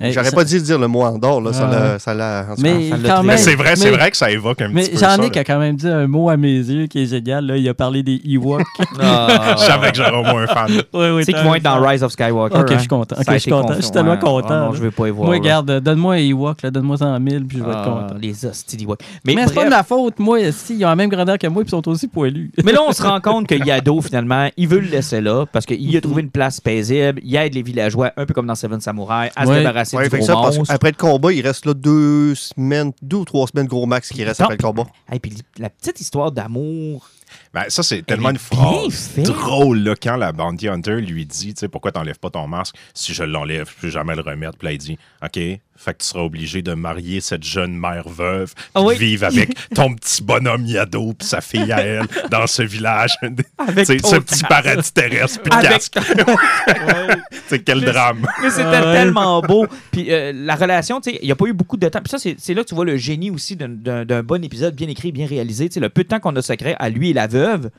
J'aurais 0.01 0.31
pas 0.31 0.45
dû 0.45 0.61
dire 0.61 0.79
le 0.79 0.89
mot 0.89 1.03
Andorre, 1.03 1.41
là. 1.41 1.53
Ça 1.53 1.69
Ah. 1.71 2.15
l'a- 2.15 2.45
ça 2.47 2.55
Mais. 2.59 2.91
Mais 3.25 3.37
c'est 3.37 3.55
vrai, 3.55 3.77
c'est 3.77 3.91
mais- 3.91 3.97
vrai 3.97 4.11
que 4.11 4.17
ça 4.17 4.31
évoque 4.31 4.61
un 4.63 4.69
Mais 4.69 4.83
petit 4.85 4.97
peu 4.97 5.25
ai 5.25 5.31
qui 5.31 5.39
a 5.39 5.45
quand 5.45 5.59
même 5.59 5.77
dit 5.77 5.89
un 5.89 6.07
mot 6.07 6.29
à 6.31 6.37
mes 6.37 6.53
yeux 6.57 6.87
qui 6.87 7.03
est 7.03 7.07
génial. 7.07 7.47
Là. 7.47 7.57
Il 7.57 7.69
a 7.69 7.75
parlé 7.75 8.03
des 8.03 8.21
Ewoks. 8.25 8.63
Ah. 9.01 9.55
Je 9.59 9.63
savais 9.65 9.91
que 9.91 9.97
j'aurais 9.97 10.11
au 10.17 10.23
moins 10.23 10.43
un 10.43 10.47
fan. 10.47 10.71
oui, 10.71 10.83
oui, 10.93 11.19
Tu 11.21 11.25
sais 11.27 11.33
qu'ils 11.33 11.43
vont 11.45 11.55
être 11.55 11.63
dans 11.63 11.81
Rise 11.81 12.03
of 12.03 12.13
Skywalker. 12.13 12.59
Ok, 12.59 12.69
je 12.69 12.75
hein. 12.75 12.79
suis 12.79 12.89
content. 12.89 13.17
Je 13.19 13.39
suis 13.39 13.51
content. 13.51 13.75
Je 13.77 13.83
suis 13.83 13.91
tellement 13.91 14.17
confirmé. 14.17 14.43
content, 14.43 14.55
Ah 14.55 14.67
non, 14.67 14.73
je 14.73 14.83
vais 14.83 14.91
pas 14.91 15.09
y 15.09 15.11
voir. 15.11 15.27
Moi, 15.27 15.37
regarde, 15.37 15.81
donne-moi 15.81 16.15
un 16.15 16.19
Ewok, 16.19 16.67
donne-moi 16.67 16.97
en 17.03 17.21
mille, 17.21 17.45
puis 17.47 17.59
je 17.59 17.65
vais 17.65 17.71
être 17.71 17.79
Ah, 17.83 18.07
content. 18.09 18.15
Les 18.21 18.45
hosties 18.47 18.77
d'Ewok. 18.77 19.01
Mais, 19.25 19.35
Mais, 19.35 19.47
c'est 19.47 19.55
pas 19.55 19.65
de 19.65 19.71
ma 19.71 19.83
faute, 19.83 20.19
moi, 20.19 20.39
si, 20.53 20.77
ils 20.77 20.85
ont 20.85 20.89
la 20.89 20.97
même 20.97 21.09
grandeur 21.11 21.39
que 21.39 21.47
moi, 21.47 21.63
puis 21.63 21.69
ils 21.69 21.71
sont 21.71 21.89
aussi 21.89 22.09
poilus. 22.09 22.51
Mais 22.65 22.73
là, 22.73 22.81
on 22.87 22.93
se 22.93 23.03
rend 23.03 23.21
compte 23.21 23.47
que 23.47 23.55
Yado, 23.55 24.01
finalement, 24.01 24.49
il 24.57 24.69
veut 24.69 24.81
le 24.81 24.89
laisser 24.89 25.21
là 25.21 25.45
parce 25.53 25.67
qu'il 25.67 25.97
a 25.97 26.01
trouvé 26.01 26.23
une 26.23 26.31
place 26.31 26.61
paisible. 26.61 27.21
Il 27.25 27.35
aide 27.37 27.55
les 27.55 27.63
villageois, 27.63 28.13
un 28.17 28.27
peu 28.27 28.35
comme 28.35 28.47
dans 28.47 28.55
Seven 28.55 28.81
Samurai, 28.81 29.31
à 29.37 29.45
se 29.47 29.51
Ouais. 29.51 29.63
Débarrasser 29.91 29.97
Ouais, 29.97 30.05
du 30.05 30.11
fait 30.11 30.19
que 30.19 30.25
gros 30.25 30.27
ça, 30.27 30.35
parce 30.35 30.57
monstre. 30.59 30.73
qu'après 30.73 30.91
le 30.91 30.97
combat, 30.97 31.33
il 31.33 31.47
reste 31.47 31.67
là 31.67 31.75
deux 31.75 32.35
semaines, 32.35 32.93
deux 33.03 33.19
ou 33.19 33.25
trois 33.25 33.47
semaines 33.47 33.67
gros 33.67 33.87
max 33.87 34.09
qui 34.11 34.25
reste 34.25 34.41
après 34.41 34.57
le 34.57 34.63
combat. 34.63 34.87
Et 35.13 35.19
puis 35.19 35.35
la 35.59 35.71
petite 35.71 36.01
histoire 36.01 36.33
d'amour. 36.33 37.09
Ben, 37.55 37.65
ça, 37.69 37.83
c'est 37.85 38.03
tellement 38.05 38.31
une 38.31 38.39
phrase 38.39 39.13
drôle 39.19 39.79
là, 39.81 39.95
quand 40.01 40.17
la 40.17 40.33
Bounty 40.33 40.69
Hunter 40.69 40.97
lui 41.01 41.25
dit 41.27 41.55
tu 41.55 41.61
sais, 41.61 41.69
Pourquoi 41.69 41.93
t'enlèves 41.93 42.19
pas 42.19 42.31
ton 42.31 42.49
masque 42.49 42.75
Si 42.93 43.15
je 43.15 43.23
l'enlève, 43.23 43.71
je 43.77 43.81
peux 43.83 43.89
jamais 43.89 44.17
le 44.17 44.23
remettre. 44.23 44.59
Puis 44.59 44.67
là, 44.67 44.73
il 44.73 44.79
dit 44.79 44.99
OK, 45.23 45.39
fait 45.83 45.95
que 45.95 45.99
tu 46.03 46.07
seras 46.09 46.21
obligé 46.23 46.61
de 46.63 46.75
marier 46.75 47.21
cette 47.21 47.43
jeune 47.43 47.73
mère 47.75 48.09
veuve, 48.09 48.53
Ah 48.75 48.83
oui. 48.83 48.97
vivre 48.99 49.25
avec 49.27 49.51
ton 49.75 49.95
petit 49.95 50.23
bonhomme 50.23 50.67
Yado, 50.67 51.15
puis 51.19 51.27
sa 51.27 51.41
fille 51.41 51.73
à 51.73 51.81
elle, 51.81 52.05
dans 52.31 52.47
ce 52.47 52.63
village. 52.63 53.13
Ton 53.23 53.85
ce 53.87 54.17
petit 54.17 54.45
paradis 54.45 54.93
terrestre, 54.93 55.41
puis 55.43 55.53
Avec- 55.53 55.71
casque. 55.71 55.99
C'est 57.49 57.61
quel 57.61 57.81
drame. 57.83 58.27
Mais 58.43 58.51
c'était 58.51 58.65
ouais. 58.69 58.93
tellement 58.93 59.41
beau. 59.43 59.67
Puis 59.93 60.13
euh, 60.13 60.33
la 60.35 60.55
relation, 60.55 61.01
tu 61.01 61.11
sais, 61.13 61.19
il 61.23 61.27
n'y 61.27 61.33
a 61.33 61.37
pas 61.37 61.47
eu 61.47 61.53
beaucoup 61.53 61.77
de 61.77 61.89
temps. 61.89 62.01
Puis 62.01 62.11
ça, 62.11 62.19
c'est 62.19 62.37
c'est 62.39 62.55
là 62.55 62.63
que 62.63 62.69
tu 62.69 62.75
vois 62.75 62.85
le 62.85 62.97
génie 62.97 63.31
aussi 63.31 63.57
d'un- 63.57 64.23
bon 64.23 64.45
épisode 64.45 64.75
bien 64.75 64.89
écrit, 64.89 65.13
bien 65.13 65.27
réalisé. 65.27 65.69
Tu 65.69 65.75
sais, 65.75 65.81
le 65.81 65.89
peu 65.89 66.03
de 66.05 66.09
temps 66.09 66.21
qu'on 66.21 66.35
a 66.37 66.43
secret 66.43 66.77
à 66.79 66.89
lui 66.91 67.11
et 67.11 67.13
la 67.13 67.27
veuve, 67.27 67.71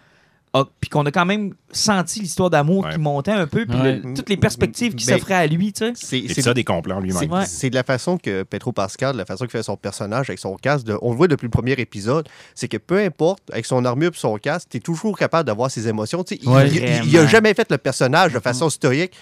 puis 0.81 0.89
qu'on 0.89 1.05
a 1.05 1.11
quand 1.11 1.25
même 1.25 1.53
senti 1.71 2.19
l'histoire 2.19 2.49
d'amour 2.49 2.83
Ouais. 2.83 2.91
qui 2.91 2.99
montait 2.99 3.31
un 3.31 3.47
peu, 3.47 3.65
puis 3.65 3.79
Ouais. 3.79 4.01
le- 4.03 4.13
toutes 4.13 4.27
les 4.27 4.35
perspectives 4.35 4.93
qui 4.95 5.05
Mais- 5.07 5.13
s'offraient 5.13 5.33
à 5.35 5.47
lui, 5.47 5.71
tu 5.71 5.85
sais. 5.95 6.23
C'est 6.27 6.41
ça 6.41 6.53
des 6.53 6.65
complots 6.65 6.99
lui-même. 6.99 7.45
C'est 7.45 7.63
Ouais. 7.67 7.69
de 7.69 7.75
la 7.75 7.83
façon 7.83 8.17
que 8.17 8.43
Petro 8.43 8.73
Pascal, 8.73 9.13
de 9.13 9.17
la 9.17 9.25
façon 9.25 9.45
qu'il 9.45 9.51
fait 9.51 9.63
son 9.63 9.77
personnage 9.77 10.29
avec 10.29 10.39
son 10.39 10.55
casque, 10.57 10.85
de- 10.85 10.97
on 11.01 11.11
le 11.11 11.15
voit 11.17 11.29
depuis 11.29 11.45
le 11.45 11.51
premier 11.51 11.71
épisode, 11.73 12.27
c'est 12.53 12.67
que 12.67 12.75
peu 12.75 12.99
importe, 12.99 13.43
avec 13.53 13.65
son 13.65 13.85
armure 13.85 14.11
et 14.13 14.17
son 14.17 14.35
casque, 14.37 14.67
tu 14.71 14.77
es 14.77 14.79
toujours 14.81 15.17
capable 15.17 15.47
d'avoir 15.47 15.71
ses 15.71 15.87
émotions. 15.87 16.23
Tu 16.25 16.35
sais, 16.35 16.41
il- 16.43 16.49
Ouais. 16.49 16.67
il, 16.67 16.75
il- 16.75 16.81
il 16.83 16.87
a 16.89 17.01
Vraiment. 17.19 17.27
jamais 17.29 17.53
fait 17.53 17.71
le 17.71 17.77
personnage 17.77 18.33
de 18.33 18.39
façon 18.39 18.69
stoïque. 18.69 19.13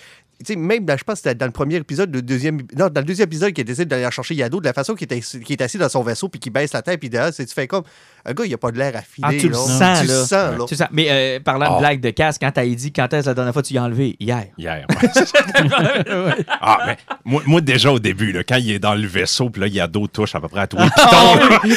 Sais, 0.45 0.55
même, 0.55 0.85
là, 0.87 0.95
je 0.97 1.03
pense 1.03 1.15
que 1.15 1.23
c'était 1.23 1.35
dans 1.35 1.45
le 1.45 1.51
premier 1.51 1.75
épisode, 1.75 2.13
le 2.13 2.21
deuxième, 2.21 2.57
non, 2.77 2.87
dans 2.89 3.01
le 3.01 3.05
deuxième 3.05 3.27
épisode, 3.27 3.53
qui 3.53 3.63
décide 3.63 3.87
d'aller 3.87 4.07
chercher 4.11 4.35
Yado, 4.35 4.59
de 4.59 4.65
la 4.65 4.73
façon 4.73 4.95
qu'il 4.95 5.07
est, 5.11 5.51
est 5.51 5.61
assis 5.61 5.77
dans 5.77 5.89
son 5.89 6.01
vaisseau, 6.03 6.29
puis 6.29 6.39
qu'il 6.39 6.51
baisse 6.53 6.73
la 6.73 6.81
tête, 6.81 6.99
puis 6.99 7.09
derrière, 7.09 7.33
c'est- 7.33 7.45
tu 7.45 7.53
fais 7.53 7.67
comme, 7.67 7.83
un 8.25 8.33
gars, 8.33 8.45
il 8.45 8.53
a 8.53 8.57
pas 8.57 8.71
de 8.71 8.77
l'air 8.77 8.95
affilé. 8.95 9.27
Ah, 9.29 9.31
tu 9.39 9.47
le 9.47 9.53
là. 9.53 9.57
sens, 9.57 10.01
Tu 10.01 10.07
là. 10.07 10.13
le 10.19 10.25
sens, 10.25 10.31
là. 10.31 10.65
C'est 10.67 10.75
ça. 10.75 10.89
Mais 10.91 11.07
euh, 11.09 11.39
parlant 11.39 11.69
de 11.71 11.75
Ah. 11.75 11.79
blague 11.79 12.01
de 12.01 12.09
casque, 12.11 12.41
quand 12.41 12.51
t'as 12.51 12.65
dit 12.65 12.91
quand 12.91 13.11
est-ce 13.13 13.27
la 13.27 13.33
dernière 13.33 13.53
fois 13.53 13.61
que 13.61 13.67
tu 13.67 13.73
l'as 13.73 13.83
enlevé? 13.83 14.15
Hier. 14.19 14.45
Hier. 14.57 14.85
ouais. 14.89 16.45
ah, 16.61 16.79
mais 16.87 16.97
moi, 17.25 17.41
moi, 17.45 17.61
déjà 17.61 17.91
au 17.91 17.99
début, 17.99 18.31
là, 18.31 18.43
quand 18.47 18.57
il 18.57 18.71
est 18.71 18.79
dans 18.79 18.95
le 18.95 19.07
vaisseau, 19.07 19.49
puis 19.49 19.61
là, 19.61 19.67
il 19.67 19.73
y 19.73 19.79
a 19.79 19.87
d'autres 19.87 20.13
touches 20.13 20.35
à 20.35 20.39
peu 20.41 20.47
près 20.47 20.61
à 20.61 20.67
tous 20.67 20.77
les 20.77 20.83
pitons. 20.89 21.59
tu 21.63 21.73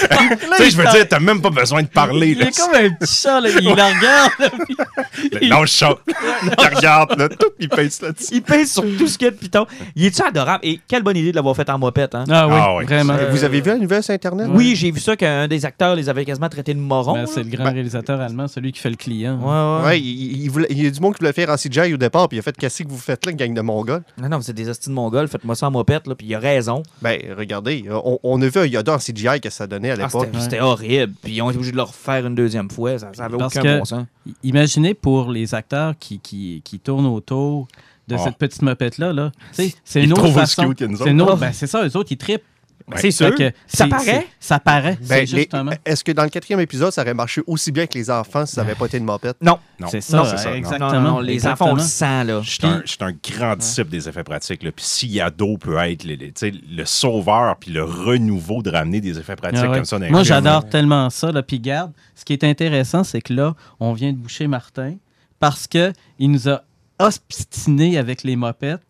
sais, 0.56 0.70
je 0.70 0.76
veux 0.76 0.84
dire, 0.90 1.08
t'as 1.08 1.20
même 1.20 1.40
pas 1.40 1.50
besoin 1.50 1.82
de 1.82 1.88
parler. 1.88 2.30
Il 2.30 2.38
Là. 2.38 2.46
est 2.48 2.56
comme 2.58 2.74
un 2.74 2.90
petit 2.90 3.14
chat, 3.14 3.40
là, 3.40 3.48
il 3.48 3.64
la 3.64 3.70
regarde. 3.88 4.32
là, 4.38 4.50
puis- 4.66 5.28
Le- 5.40 5.48
Non, 5.48 5.60
le 5.62 5.66
chat. 5.66 5.94
il 6.08 6.74
regarde, 6.76 7.18
là, 7.18 7.28
tout, 7.28 7.50
il 7.58 7.68
pèse 7.68 8.00
là-dessus. 8.02 8.34
Sur 8.66 8.82
tout 8.98 9.06
ce 9.08 9.18
qu'il 9.18 9.26
y 9.26 9.28
a 9.28 9.30
de 9.30 9.36
piton. 9.36 9.66
Il 9.96 10.04
est-tu 10.06 10.22
adorable? 10.22 10.60
Et 10.64 10.80
quelle 10.86 11.02
bonne 11.02 11.16
idée 11.16 11.30
de 11.30 11.36
l'avoir 11.36 11.56
fait 11.56 11.68
en 11.70 11.78
mopette, 11.78 12.14
hein? 12.14 12.24
Ah 12.30 12.46
oui, 12.48 12.54
Ah 12.56 12.76
oui. 12.76 12.84
vraiment. 12.84 13.14
Euh, 13.14 13.30
Vous 13.30 13.44
avez 13.44 13.60
vu 13.60 13.68
la 13.70 13.78
nouvelle 13.78 14.02
sur 14.02 14.14
Internet? 14.14 14.48
Oui, 14.50 14.74
j'ai 14.76 14.90
vu 14.90 15.00
ça 15.00 15.16
qu'un 15.16 15.48
des 15.48 15.64
acteurs 15.64 15.94
les 15.96 16.08
avait 16.08 16.24
quasiment 16.24 16.48
traités 16.48 16.74
de 16.74 16.78
morons. 16.80 17.14
Ben, 17.14 17.26
c'est 17.26 17.42
le 17.42 17.50
grand 17.50 17.72
réalisateur 17.72 18.20
allemand, 18.20 18.48
celui 18.48 18.72
qui 18.72 18.80
fait 18.80 18.90
le 18.90 18.96
client. 18.96 19.38
Ouais, 19.40 19.82
ouais. 19.82 19.86
Ouais, 19.90 20.00
il, 20.00 20.42
il 20.42 20.50
voulait- 20.50 20.68
il 20.70 20.82
y 20.82 20.86
a 20.86 20.90
du 20.90 21.00
monde 21.00 21.14
qui 21.14 21.20
voulait 21.20 21.32
faire 21.32 21.50
en 21.50 21.56
CGI 21.56 21.94
au 21.94 21.96
départ, 21.96 22.28
puis 22.28 22.36
il 22.36 22.40
a 22.40 22.42
fait 22.42 22.56
Qu'est-ce 22.56 22.82
que 22.82 22.88
vous 22.88 22.98
faites 22.98 23.24
là, 23.26 23.32
gang 23.32 23.52
de 23.54 23.60
Mongols? 23.60 24.02
Non, 24.20 24.28
non, 24.28 24.40
c'est 24.40 24.52
des 24.52 24.68
hosties 24.68 24.88
de 24.90 24.94
mongols. 24.94 25.26
Faites-moi 25.28 25.54
ça 25.54 25.66
en 25.66 25.70
mopette, 25.70 26.06
là. 26.06 26.14
Puis 26.14 26.26
il 26.28 26.34
a 26.34 26.38
raison. 26.38 26.82
Ben, 27.00 27.18
regardez, 27.36 27.84
on, 27.90 28.18
on 28.22 28.40
a 28.42 28.48
vu 28.48 28.60
un 28.60 28.66
Yoda 28.66 28.94
en 28.94 28.98
CGI 28.98 29.40
que 29.40 29.50
ça 29.50 29.66
donnait 29.66 29.90
à 29.90 29.94
Ah, 29.94 30.04
l'époque. 30.04 30.28
c'était 30.38 30.60
horrible. 30.60 31.12
Puis 31.22 31.32
ils 31.34 31.42
ont 31.42 31.48
été 31.50 31.56
obligés 31.56 31.72
de 31.72 31.76
le 31.76 31.82
refaire 31.82 32.26
une 32.26 32.34
deuxième 32.34 32.70
fois. 32.70 32.98
Ça, 32.98 33.10
ça 33.14 33.24
avait 33.24 33.36
Parce 33.38 33.56
aucun 33.56 33.62
que- 33.62 33.78
bon 33.78 33.84
sens. 33.84 34.04
Imaginez 34.44 34.94
pour 34.94 35.30
les 35.30 35.54
acteurs 35.54 35.94
qui, 35.98 36.20
qui, 36.20 36.62
qui 36.64 36.78
tournent 36.78 37.06
autour 37.06 37.66
de 38.12 38.16
Ah. 38.20 38.24
cette 38.24 38.38
petite 38.38 38.62
mopette-là. 38.62 39.12
Là. 39.12 39.32
C'est 39.52 40.02
une 40.02 40.12
autre 40.12 40.28
façon. 40.30 40.72
C'est 40.78 41.20
autre- 41.20 41.36
ben, 41.36 41.52
c'est 41.52 41.66
ça, 41.66 41.84
eux 41.86 41.96
autres, 41.96 42.12
ils 42.12 42.16
trippent. 42.16 42.42
C'est 42.96 43.12
sûr. 43.12 43.32
Que 43.34 43.52
Ça 43.66 43.86
paraît. 43.86 44.26
Ça 44.40 44.58
paraît. 44.58 44.98
Ben. 45.08 45.24
Est-ce 45.84 46.02
que 46.02 46.10
dans 46.12 46.24
le 46.24 46.28
quatrième 46.30 46.58
épisode, 46.60 46.92
ça 46.92 47.02
aurait 47.02 47.14
marché 47.14 47.40
aussi 47.46 47.70
bien 47.70 47.86
que 47.86 47.94
les 47.96 48.10
enfants 48.10 48.44
si 48.44 48.56
ça 48.56 48.62
n'avait 48.62 48.74
pas 48.74 48.86
été 48.86 48.98
une 48.98 49.04
mopette? 49.04 49.36
Non. 49.40 49.58
Non. 49.78 49.86
C'est 49.88 50.00
ça, 50.00 50.24
ça, 50.36 50.50
non. 50.50 50.56
exactement. 50.56 50.92
Non, 50.92 51.00
non, 51.00 51.10
non, 51.12 51.20
les 51.20 51.34
exactement. 51.34 51.70
enfants, 51.70 51.74
on 51.74 51.76
le 51.76 51.88
sent, 51.88 52.24
là. 52.24 52.40
Je 52.42 52.50
suis 52.50 52.60
un, 52.64 53.06
un 53.06 53.12
grand 53.12 53.56
disciple 53.56 53.88
des 53.88 54.08
effets 54.08 54.24
pratiques. 54.24 54.64
là. 54.64 54.72
Puis 54.72 54.84
si 54.84 55.06
Yado 55.08 55.56
peut 55.58 55.76
être 55.78 56.04
le, 56.04 56.84
sauveur 56.84 57.56
puis 57.56 57.70
le 57.70 57.84
renouveau 57.84 58.62
de 58.62 58.70
ramener 58.70 59.00
des 59.00 59.16
effets 59.16 59.36
pratiques 59.36 59.60
Ah 59.62 59.68
ouais. 59.70 59.76
comme 59.76 59.84
ça 59.84 59.98
dans 59.98 60.04
les 60.04 60.10
Moi, 60.10 60.24
j'adore 60.24 60.68
tellement 60.68 61.08
ça. 61.08 61.30
Là. 61.30 61.42
Puis 61.44 61.60
garde, 61.60 61.92
ce 62.16 62.24
qui 62.24 62.32
est 62.32 62.44
intéressant, 62.44 63.04
c'est 63.04 63.20
que 63.22 63.32
là, 63.32 63.54
on 63.78 63.92
vient 63.92 64.12
de 64.12 64.18
boucher 64.18 64.48
Martin 64.48 64.96
parce 65.38 65.66
qu'il 65.68 65.92
nous 66.20 66.48
a 66.48 66.62
obstiné 67.02 67.98
avec 67.98 68.22
les 68.22 68.36
mopettes. 68.36 68.80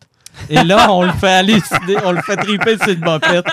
Et 0.49 0.63
là, 0.63 0.91
on 0.91 1.03
le 1.03 1.11
fait 1.11 1.27
halluciner, 1.29 1.95
on 2.03 2.11
le 2.11 2.21
fait 2.23 2.35
triper 2.37 2.75
sur 2.77 2.89
une 2.89 3.01
mopette. 3.05 3.45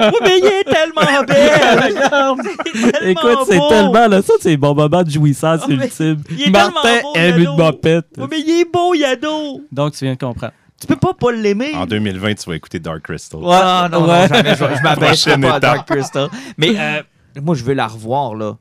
Oh, 0.00 0.10
mais 0.22 0.38
il 0.38 0.44
est 0.44 0.64
tellement 0.64 1.22
belle! 1.28 1.94
Regarde. 1.94 2.40
tellement 2.74 3.08
Écoute, 3.10 3.38
c'est 3.48 3.60
tellement 3.68 4.08
là, 4.08 4.20
ça, 4.20 4.32
c'est 4.40 4.56
bon 4.56 4.74
moment 4.74 5.04
de 5.04 5.10
jouissance 5.10 5.60
mais 5.68 5.74
ultime. 5.76 6.20
il 6.30 6.48
est 6.48 6.50
Martin 6.50 7.00
beau, 7.02 7.12
aime 7.14 7.38
Yado. 7.38 7.52
une 7.52 7.56
mopette. 7.56 8.06
Oh, 8.18 8.26
mais 8.28 8.40
il 8.40 8.60
est 8.60 8.72
beau, 8.72 8.92
Yado! 8.94 9.60
Donc, 9.70 9.92
tu 9.94 10.04
viens 10.04 10.14
de 10.14 10.18
comprendre. 10.18 10.52
Tu 10.80 10.88
peux 10.88 10.96
pas 10.96 11.12
pas 11.14 11.30
l'aimer. 11.30 11.74
En 11.76 11.86
2020, 11.86 12.34
tu 12.34 12.50
vas 12.50 12.56
écouter 12.56 12.80
Dark 12.80 13.02
Crystal. 13.02 13.40
Ah, 13.46 13.88
non, 13.92 14.00
Ouais. 14.08 14.22
non, 14.28 14.34
jamais. 14.34 14.50
Je, 14.50 14.64
je 14.64 15.40
pas 15.40 15.54
à. 15.54 15.60
Dark 15.60 15.88
Crystal. 15.88 16.28
Mais 16.58 16.72
euh, 16.76 17.02
moi, 17.40 17.54
je 17.54 17.62
veux 17.62 17.74
la 17.74 17.86
revoir, 17.86 18.34
là. 18.34 18.56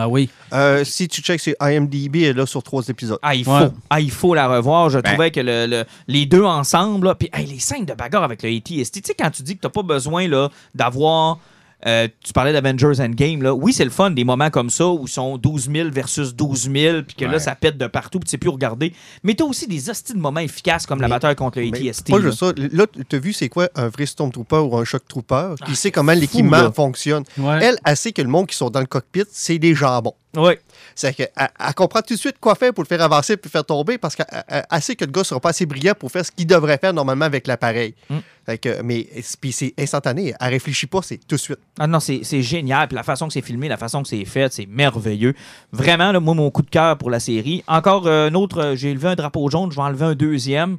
Ah 0.00 0.08
oui. 0.08 0.30
Euh, 0.52 0.84
si 0.84 1.08
tu 1.08 1.20
checks 1.22 1.40
sur 1.40 1.54
IMDb, 1.60 2.16
elle 2.16 2.22
est 2.24 2.32
là 2.34 2.46
sur 2.46 2.62
trois 2.62 2.86
épisodes. 2.88 3.18
Ah, 3.22 3.34
il 3.34 3.44
faut. 3.44 3.50
Ouais. 3.52 3.68
Ah, 3.90 4.00
il 4.00 4.10
faut 4.10 4.34
la 4.34 4.46
revoir. 4.48 4.90
Je 4.90 4.98
Ben. 5.00 5.10
trouvais 5.10 5.30
que 5.30 5.40
le, 5.40 5.66
le- 5.66 5.84
les 6.06 6.24
deux 6.26 6.44
ensemble, 6.44 7.08
là, 7.08 7.14
puis 7.14 7.28
hey, 7.32 7.46
les 7.46 7.58
scènes 7.58 7.84
de 7.84 7.94
bagarre 7.94 8.22
avec 8.22 8.42
le 8.42 8.48
ATST, 8.56 8.94
tu 8.94 9.00
sais, 9.04 9.14
quand 9.18 9.30
tu 9.30 9.42
dis 9.42 9.56
que 9.56 9.62
t'as 9.62 9.68
pas 9.70 9.82
besoin 9.82 10.28
là, 10.28 10.48
d'avoir. 10.74 11.38
Euh, 11.86 12.08
tu 12.24 12.32
parlais 12.32 12.52
d'Avengers 12.52 13.00
Endgame, 13.00 13.42
là. 13.42 13.54
Oui, 13.54 13.72
c'est 13.72 13.84
le 13.84 13.90
fun, 13.90 14.10
des 14.10 14.24
moments 14.24 14.50
comme 14.50 14.68
ça 14.70 14.86
où 14.88 15.04
ils 15.06 15.08
sont 15.10 15.38
12 15.38 15.70
000 15.72 15.90
versus 15.90 16.34
12 16.34 16.70
000, 16.72 17.02
puis 17.02 17.14
que 17.14 17.24
là, 17.24 17.38
ça 17.38 17.54
pète 17.54 17.78
de 17.78 17.86
partout, 17.86 18.18
puis 18.18 18.26
tu 18.26 18.30
sais 18.32 18.38
plus 18.38 18.48
où 18.50 18.52
regarder. 18.52 18.92
Mais 19.22 19.34
t'as 19.34 19.44
aussi 19.44 19.66
des 19.68 19.88
hosties 19.88 20.14
de 20.14 20.18
moments 20.18 20.40
efficaces 20.40 20.86
comme 20.86 21.00
la 21.00 21.08
bataille 21.08 21.36
contre 21.36 21.60
le 21.60 21.68
ATST. 21.68 22.10
pas 22.10 22.18
là. 22.18 22.24
juste 22.26 22.38
ça. 22.40 22.52
Là, 22.56 22.86
tu 23.08 23.16
as 23.16 23.18
vu 23.18 23.32
c'est 23.32 23.48
quoi 23.48 23.68
un 23.76 23.88
vrai 23.88 24.06
Stormtrooper 24.06 24.56
ou 24.56 24.76
un 24.76 24.84
Shock 24.84 25.06
Trooper 25.08 25.54
qui 25.66 25.76
sait 25.76 25.90
comment 25.92 26.12
l'équipement 26.12 26.72
fonctionne? 26.72 27.24
Ouais. 27.38 27.58
Elle, 27.62 27.78
elle 27.84 27.96
sait 27.96 28.12
que 28.12 28.22
le 28.22 28.28
monde 28.28 28.46
qui 28.48 28.56
sont 28.56 28.70
dans 28.70 28.80
le 28.80 28.86
cockpit, 28.86 29.24
c'est 29.30 29.58
des 29.58 29.74
jambons. 29.74 30.14
Ouais. 30.36 30.60
C'est 30.94 31.14
qu'elle 31.14 31.30
elle 31.36 31.74
comprend 31.74 32.00
tout 32.02 32.12
de 32.14 32.18
suite 32.18 32.36
quoi 32.40 32.54
faire 32.54 32.74
pour 32.74 32.84
le 32.84 32.88
faire 32.88 33.00
avancer 33.00 33.36
puis 33.36 33.48
le 33.48 33.50
faire 33.50 33.64
tomber 33.64 33.98
parce 33.98 34.14
qu'elle 34.14 34.26
elle- 34.46 34.64
elle 34.70 34.82
sait 34.82 34.94
que 34.94 35.04
le 35.04 35.10
gars 35.10 35.22
ne 35.22 35.24
sera 35.26 35.40
pas 35.40 35.48
assez 35.50 35.64
brillant 35.64 35.94
pour 35.98 36.12
faire 36.12 36.24
ce 36.24 36.30
qu'il 36.30 36.46
devrait 36.46 36.76
faire 36.78 36.92
normalement 36.92 37.24
avec 37.24 37.46
l'appareil. 37.46 37.94
Mm. 38.10 38.16
Fait 38.48 38.56
que, 38.56 38.80
mais 38.80 39.06
puis 39.42 39.52
c'est 39.52 39.74
instantané. 39.78 40.32
Elle 40.40 40.48
réfléchit 40.48 40.86
pas, 40.86 41.00
c'est 41.02 41.18
tout 41.18 41.36
de 41.36 41.40
suite. 41.40 41.58
Ah 41.78 41.86
non, 41.86 42.00
c'est 42.00 42.20
c'est 42.22 42.40
génial. 42.40 42.88
Puis 42.88 42.94
la 42.96 43.02
façon 43.02 43.26
que 43.26 43.34
c'est 43.34 43.42
filmé, 43.42 43.68
la 43.68 43.76
façon 43.76 44.02
que 44.02 44.08
c'est 44.08 44.24
fait, 44.24 44.50
c'est 44.50 44.64
merveilleux. 44.64 45.34
Vraiment, 45.70 46.12
là, 46.12 46.18
moi, 46.18 46.32
mon 46.32 46.50
coup 46.50 46.62
de 46.62 46.70
cœur 46.70 46.96
pour 46.96 47.10
la 47.10 47.20
série. 47.20 47.62
Encore 47.68 48.06
euh, 48.06 48.30
un 48.30 48.34
autre, 48.34 48.58
euh, 48.62 48.74
j'ai 48.74 48.94
levé 48.94 49.08
un 49.08 49.16
drapeau 49.16 49.50
jaune, 49.50 49.70
je 49.70 49.76
vais 49.76 49.82
enlever 49.82 50.06
un 50.06 50.14
deuxième. 50.14 50.78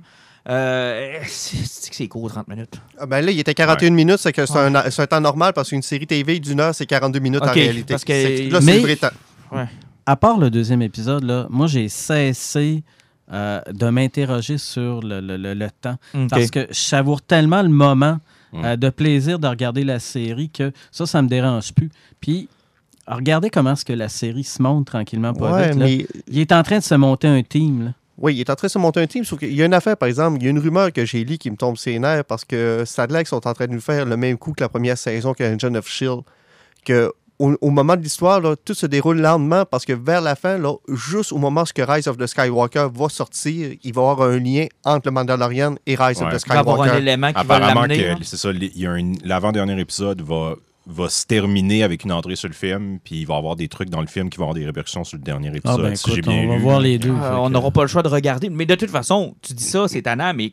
Euh, 0.50 1.20
c'est 1.28 1.58
c'est 1.64 1.90
que 1.92 1.96
c'est 1.96 2.08
court, 2.08 2.28
30 2.32 2.48
minutes? 2.48 2.82
Ah, 2.98 3.06
ben 3.06 3.24
là, 3.24 3.30
il 3.30 3.40
était 3.40 3.54
41 3.54 3.92
minutes, 3.92 4.18
c'est 4.18 4.34
que 4.34 4.48
c'est 4.48 4.58
un, 4.58 4.90
c'est 4.90 5.04
un 5.04 5.08
temps 5.08 5.22
normal 5.22 5.54
parce 5.54 5.70
qu'une 5.70 5.84
série 5.84 6.08
TV 6.08 6.40
d'une 6.40 6.60
heure, 6.60 6.74
c'est 6.74 6.88
42 6.88 7.20
minutes 7.20 7.44
en 7.44 7.50
Ok, 7.50 7.54
réalité. 7.54 7.94
parce 7.94 8.04
que- 8.04 8.14
C'est- 8.14 8.50
là, 8.50 8.62
c'est 8.62 8.74
le 8.78 8.80
vrai 8.82 8.96
temps. 8.96 9.10
à 10.08 10.16
part 10.16 10.40
le 10.40 10.50
deuxième 10.50 10.82
épisode, 10.82 11.24
là, 11.24 11.46
moi, 11.52 11.68
j'ai 11.68 11.88
cessé 11.88 12.82
euh, 13.32 13.62
de 13.72 13.90
m'interroger 13.90 14.58
sur 14.58 15.02
le, 15.02 15.20
le- 15.22 15.38
le- 15.38 15.54
le 15.54 15.68
temps. 15.82 15.98
Parce 16.30 16.50
que 16.52 16.68
je 16.70 16.74
savoure 16.80 17.22
tellement 17.22 17.62
le 17.62 17.70
moment 17.70 18.20
Mm. 18.52 18.66
euh, 18.66 18.76
de 18.78 18.90
plaisir 18.90 19.38
de 19.38 19.48
regarder 19.48 19.84
la 19.84 20.00
série 20.00 20.50
que 20.50 20.72
ça, 20.92 21.06
ça 21.06 21.22
me 21.22 21.28
dérange 21.28 21.72
plus. 21.72 21.92
Puis, 22.20 22.50
regardez 23.08 23.52
comment 23.52 23.74
est-ce 23.74 23.86
que 23.86 23.94
la 23.94 24.10
série 24.10 24.44
se 24.44 24.60
monte 24.62 24.88
tranquillement 24.88 25.34
pas 25.36 25.54
Ouais, 25.54 25.68
vite, 25.70 25.80
là. 25.80 25.86
mais 25.86 26.08
Il 26.28 26.40
est 26.40 26.52
en 26.52 26.64
train 26.64 26.80
de 26.80 26.84
se 26.84 26.96
monter 26.96 27.28
un 27.28 27.44
team. 27.44 27.84
là. 27.86 27.94
Oui, 28.18 28.34
il 28.36 28.40
est 28.42 28.50
en 28.50 28.56
train 28.56 28.66
de 28.68 28.72
se 28.72 28.80
monter 28.80 29.02
un 29.02 29.06
team. 29.08 29.24
Sauf 29.24 29.38
qu'il 29.38 29.54
y 29.54 29.62
a 29.62 29.66
une 29.66 29.74
affaire, 29.76 29.96
par 29.96 30.10
exemple, 30.10 30.40
il 30.42 30.46
y 30.46 30.48
a 30.48 30.50
une 30.50 30.58
rumeur 30.60 30.92
que 30.92 31.06
j'ai 31.06 31.24
lue 31.24 31.38
qui 31.38 31.52
me 31.52 31.56
tombe 31.58 31.78
ses 31.78 32.00
nerfs 32.00 32.26
parce 32.26 32.44
que 32.44 32.84
Sadler 32.86 33.24
sont 33.26 33.48
en 33.48 33.54
train 33.54 33.68
de 33.68 33.72
nous 33.74 33.80
faire 33.82 34.04
le 34.06 34.18
même 34.18 34.38
coup 34.40 34.52
que 34.54 34.62
la 34.64 34.70
première 34.70 34.98
saison 34.98 35.34
qu'Agent 35.36 35.76
of 35.76 35.88
Shield. 35.88 36.22
Que 36.84 37.14
au, 37.40 37.56
au 37.62 37.70
moment 37.70 37.96
de 37.96 38.02
l'histoire, 38.02 38.42
là, 38.42 38.56
tout 38.58 38.74
se 38.74 38.86
déroule 38.86 39.20
lentement 39.22 39.64
parce 39.66 39.86
que 39.86 39.94
vers 39.94 40.20
la 40.22 40.36
fin, 40.36 40.58
là, 40.58 40.74
juste 40.90 41.32
au 41.32 41.38
moment 41.38 41.64
où 41.64 41.82
Rise 41.92 42.08
of 42.08 42.18
the 42.18 42.28
Skywalker 42.28 42.88
va 42.94 43.08
sortir, 43.10 43.72
il 43.82 43.94
va 43.94 44.02
y 44.02 44.06
avoir 44.06 44.30
un 44.30 44.38
lien 44.40 44.68
entre 44.84 45.08
le 45.08 45.12
Mandalorian 45.12 45.76
et 45.86 45.96
Rise 45.96 46.20
Ouais. 46.20 46.26
of 46.26 46.34
the 46.38 46.44
Il 46.46 46.50
va 46.50 46.56
y 46.56 46.58
avoir 46.58 46.82
un 46.82 46.84
Skywalker. 46.86 47.02
élément 47.02 47.28
qui 47.30 47.34
va 47.34 47.40
Apparemment 47.56 47.82
l'amener. 47.84 48.10
hein. 48.10 48.16
que 48.20 48.26
c'est 48.26 48.38
ça, 48.38 48.52
les- 48.52 48.72
il 48.76 48.82
y 48.82 48.86
a 48.86 48.92
un- 48.92 49.14
l'avant-dernier 49.24 49.80
épisode 49.80 50.22
va, 50.22 50.56
va 50.92 51.08
se 51.08 51.26
terminer 51.26 51.84
avec 51.84 52.04
une 52.04 52.12
entrée 52.12 52.36
sur 52.36 52.48
le 52.48 52.54
film, 52.56 52.98
puis 53.04 53.22
il 53.22 53.26
va 53.28 53.36
y 53.36 53.38
avoir 53.38 53.56
des 53.56 53.68
trucs 53.68 53.90
dans 53.90 54.02
le 54.02 54.08
film 54.08 54.30
qui 54.30 54.38
vont 54.38 54.46
avoir 54.46 54.56
des 54.56 54.66
répercussions 54.66 55.04
sur 55.04 55.18
le 55.18 55.24
dernier 55.24 55.50
Ah, 55.54 55.58
épisode. 55.58 55.82
ben 55.84 55.96
si 55.96 56.02
écoute, 56.10 56.16
j'ai 56.16 56.22
bien 56.22 56.44
on 56.46 56.48
va 56.50 56.56
lu. 56.56 56.62
voir 56.62 56.80
les 56.80 56.98
deux. 56.98 57.10
Euh, 57.12 57.36
on 57.38 57.48
que- 57.48 57.54
n'aura 57.54 57.72
pas 57.72 57.82
le 57.84 57.88
choix 57.88 58.02
de 58.02 58.08
regarder. 58.08 58.50
Mais 58.50 58.66
de 58.66 58.74
toute 58.76 58.90
façon, 58.90 59.36
tu 59.42 59.54
dis 59.54 59.64
ça, 59.64 59.88
c'est 59.88 60.02
tannant, 60.02 60.34
mais 60.34 60.52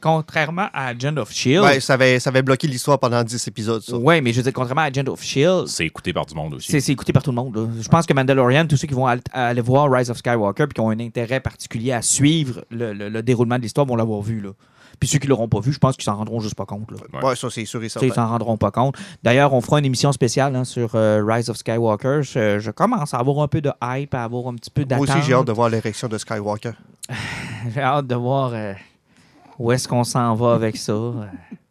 contrairement 0.00 0.68
à 0.72 0.88
Agent 0.88 1.16
of 1.16 1.32
Shield. 1.32 1.62
Ouais, 1.64 1.80
ça, 1.80 1.94
avait, 1.94 2.18
ça 2.20 2.30
avait 2.30 2.42
bloqué 2.42 2.66
l'histoire 2.66 2.98
pendant 2.98 3.22
10 3.22 3.46
épisodes. 3.48 3.82
Ça. 3.82 3.96
ouais, 3.96 4.20
mais 4.20 4.32
je 4.32 4.38
veux 4.38 4.42
dire, 4.42 4.52
contrairement 4.52 4.82
à 4.82 4.86
Agent 4.86 5.06
of 5.08 5.22
Shield, 5.22 5.66
C'est 5.68 5.86
écouté 5.86 6.12
par 6.12 6.26
du 6.26 6.34
monde 6.34 6.54
aussi. 6.54 6.70
c'est 6.70 6.80
c'est 6.80 6.92
écouté 6.92 7.12
par 7.12 7.22
tout 7.22 7.30
le 7.30 7.36
monde. 7.36 7.54
là. 7.56 7.66
Je 7.80 7.88
pense 7.88 8.06
que 8.06 8.12
Mandalorian, 8.14 8.66
tous 8.66 8.76
ceux 8.76 8.86
qui 8.88 8.94
vont 8.94 9.06
al- 9.06 9.20
aller 9.32 9.60
voir 9.60 9.90
Rise 9.90 10.10
of 10.10 10.18
Skywalker 10.18 10.66
puis 10.66 10.74
qui 10.74 10.80
ont 10.80 10.90
un 10.90 11.00
intérêt 11.00 11.40
particulier 11.40 11.92
à 11.92 12.02
suivre 12.02 12.64
le, 12.70 12.92
le- 12.92 13.08
le 13.08 13.22
déroulement 13.22 13.56
de 13.56 13.62
l'histoire 13.62 13.86
vont 13.86 13.96
l'avoir 13.96 14.20
vu. 14.22 14.40
Là. 14.40 14.50
Puis 14.98 15.08
ceux 15.08 15.18
qui 15.18 15.26
l'auront 15.26 15.48
pas 15.48 15.60
vu, 15.60 15.72
je 15.72 15.78
pense 15.78 15.94
qu'ils 15.96 16.04
s'en 16.04 16.16
rendront 16.16 16.40
juste 16.40 16.54
pas 16.54 16.64
compte. 16.66 16.90
Là. 16.90 16.96
Ouais. 17.12 17.24
Ouais, 17.28 17.36
ça, 17.36 17.48
c'est 17.50 17.64
sûr 17.64 17.82
et 17.82 17.88
sais, 17.88 17.98
Ils 18.00 18.08
certain. 18.08 18.22
s'en 18.24 18.28
rendront 18.28 18.56
pas 18.56 18.70
compte. 18.70 18.96
D'ailleurs, 19.22 19.52
on 19.52 19.60
fera 19.60 19.78
une 19.78 19.84
émission 19.84 20.10
spéciale 20.12 20.56
hein, 20.56 20.64
sur 20.64 20.90
euh, 20.94 21.22
Rise 21.26 21.50
of 21.50 21.56
Skywalker. 21.56 22.20
Je, 22.22 22.58
je 22.58 22.70
commence 22.70 23.12
à 23.14 23.18
avoir 23.18 23.40
un 23.40 23.48
peu 23.48 23.60
de 23.60 23.70
hype, 23.82 24.14
à 24.14 24.24
avoir 24.24 24.46
un 24.48 24.54
petit 24.54 24.70
peu 24.70 24.82
Moi 24.82 24.86
d'attente. 25.06 25.08
aussi, 25.16 25.26
j'ai 25.26 25.34
hâte 25.34 25.46
de 25.46 25.52
voir 25.52 25.68
l'érection 25.68 26.08
de 26.08 26.16
Skywalker. 26.18 26.72
J'ai 27.74 27.80
hâte 27.80 28.06
de 28.06 28.14
voir 28.16 28.50
euh, 28.52 28.72
où 29.58 29.70
est-ce 29.72 29.86
qu'on 29.86 30.02
s'en 30.04 30.34
va 30.34 30.54
avec 30.54 30.76
ça. 30.76 30.92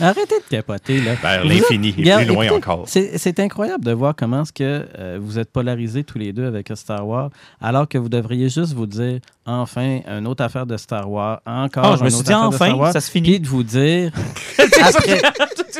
Euh, 0.00 0.04
Arrêtez 0.08 0.36
de 0.38 0.44
capoter, 0.56 1.00
là. 1.00 1.14
Vers 1.14 1.44
l'infini 1.44 1.88
et 1.90 1.92
plus 1.92 2.02
loin 2.04 2.44
écoutez, 2.44 2.50
encore. 2.50 2.84
C'est 2.86 3.38
incroyable 3.40 3.84
de 3.84 3.92
voir 3.92 4.14
comment 4.16 4.42
est-ce 4.42 4.52
que 4.52 4.86
euh, 4.98 5.18
vous 5.20 5.38
êtes 5.38 5.50
polarisés 5.50 6.04
tous 6.04 6.18
les 6.18 6.32
deux 6.32 6.46
avec 6.46 6.70
Star 6.74 7.06
Wars, 7.06 7.30
alors 7.60 7.88
que 7.88 7.98
vous 7.98 8.08
devriez 8.08 8.48
juste 8.48 8.72
vous 8.72 8.86
dire 8.86 9.20
enfin 9.44 10.00
une 10.08 10.26
autre 10.26 10.42
affaire 10.44 10.66
de 10.66 10.76
Star 10.76 11.10
Wars, 11.10 11.40
encore 11.46 11.84
Ah, 11.84 11.96
je 11.96 12.00
me 12.04 12.04
une 12.06 12.10
suis 12.10 12.20
autre 12.20 12.26
dit 12.28 12.32
affaire 12.32 12.48
de 12.50 12.54
Star 12.54 12.68
enfin, 12.68 12.76
Wars, 12.78 12.92
ça 12.92 13.00
se 13.00 13.10
finit. 13.10 13.30
puis 13.30 13.40
de 13.40 13.48
vous 13.48 13.62
dire 13.64 14.12
après- 14.82 15.22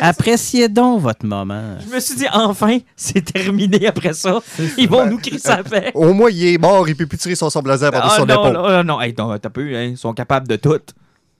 appréciez 0.00 0.68
donc 0.68 1.00
votre 1.00 1.24
moment. 1.26 1.76
Je 1.88 1.94
me 1.94 2.00
suis 2.00 2.16
dit, 2.16 2.26
enfin, 2.32 2.78
c'est 2.96 3.22
terminé 3.32 3.86
après 3.86 4.12
ça. 4.12 4.40
Ils 4.78 4.88
vont 4.88 5.06
nous 5.06 5.18
crier 5.18 5.38
ça 5.38 5.62
fait. 5.64 5.92
Au 5.94 6.12
moins, 6.12 6.30
il 6.30 6.44
est 6.54 6.58
mort, 6.58 6.88
il 6.88 6.96
peut 6.96 7.06
plus 7.06 7.18
tirer 7.18 7.34
son 7.34 7.50
sable 7.50 7.68
laser 7.68 7.90
par-dessus 7.90 8.14
Ah 8.16 8.20
son 8.20 8.26
non, 8.26 8.34
épaule. 8.48 8.52
non, 8.72 8.84
non, 8.84 9.00
hey, 9.00 9.14
non, 9.16 9.38
t'as 9.38 9.50
peu, 9.50 9.62
hein, 9.76 9.84
ils 9.92 9.96
sont 9.98 10.12
capables 10.12 10.48
de 10.48 10.56
tout. 10.56 10.78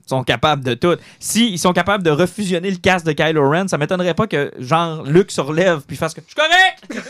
Sont 0.07 0.25
capables 0.25 0.65
de 0.65 0.75
tout. 0.75 0.97
S'ils 1.21 1.59
sont 1.59 1.73
capables 1.73 2.03
de 2.05 2.11
refusionner 2.11 2.71
le 2.71 2.77
casque 2.77 3.07
de 3.07 3.13
Kylo 3.13 3.49
Ren, 3.49 3.69
ça 3.69 3.79
m'étonnerait 3.79 4.15
pas 4.15 4.27
que, 4.27 4.53
genre, 4.59 5.05
Luke 5.05 5.31
se 5.31 5.41
relève 5.41 5.83
puis 5.87 5.97
fasse 5.97 6.13
que 6.15 6.21
«Je 6.27 6.27
suis 6.27 6.35
correct! 6.35 7.07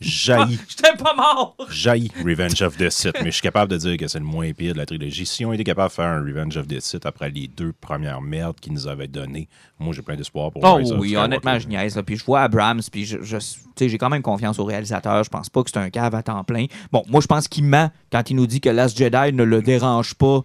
jaillit. 0.00 0.58
J'étais 0.68 0.96
pas 0.96 1.14
mort! 1.14 1.56
Jaillit 1.70 2.10
Revenge 2.24 2.62
of 2.62 2.76
the 2.78 2.88
Sith, 2.90 3.14
mais 3.20 3.26
je 3.26 3.30
suis 3.36 3.42
capable 3.42 3.70
de 3.70 3.76
dire 3.76 3.96
que 3.98 4.08
c'est 4.08 4.18
le 4.18 4.24
moins 4.24 4.50
pire 4.52 4.72
de 4.72 4.78
la 4.78 4.86
trilogie. 4.86 5.26
Si 5.26 5.44
on 5.44 5.52
était 5.52 5.62
capable 5.64 5.88
de 5.90 5.94
faire 5.94 6.06
un 6.06 6.20
Revenge 6.22 6.56
of 6.56 6.66
the 6.66 6.80
Sith 6.80 7.04
après 7.04 7.30
les 7.30 7.48
deux 7.48 7.72
premières 7.72 8.20
merdes 8.22 8.58
qu'ils 8.60 8.72
nous 8.72 8.88
avaient 8.88 9.08
données, 9.08 9.48
moi 9.78 9.92
j'ai 9.94 10.00
plein 10.02 10.16
d'espoir 10.16 10.50
pour 10.50 10.64
Oh 10.64 10.80
oui, 10.98 11.16
honnêtement, 11.16 11.58
je 11.58 11.68
niaise. 11.68 11.96
là. 11.96 12.02
Puis 12.02 12.16
je 12.16 12.24
vois 12.24 12.40
Abrams, 12.42 12.80
puis 12.90 13.04
je, 13.04 13.18
je- 13.22 13.36
j'ai 13.78 13.98
quand 13.98 14.08
même 14.10 14.22
confiance 14.22 14.58
au 14.58 14.64
réalisateur. 14.64 15.22
Je 15.22 15.30
pense 15.30 15.48
pas 15.50 15.62
que 15.62 15.70
c'est 15.70 15.78
un 15.78 15.90
cave 15.90 16.14
à 16.14 16.22
temps 16.22 16.44
plein. 16.44 16.66
Bon, 16.92 17.02
moi, 17.08 17.20
je 17.20 17.26
pense 17.26 17.46
qu'il 17.46 17.64
ment 17.64 17.90
quand 18.10 18.30
il 18.30 18.36
nous 18.36 18.46
dit 18.46 18.60
que 18.62 18.68
Last 18.70 18.96
Jedi 18.96 19.32
ne 19.34 19.42
le 19.44 19.60
dérange 19.62 20.14
pas 20.14 20.40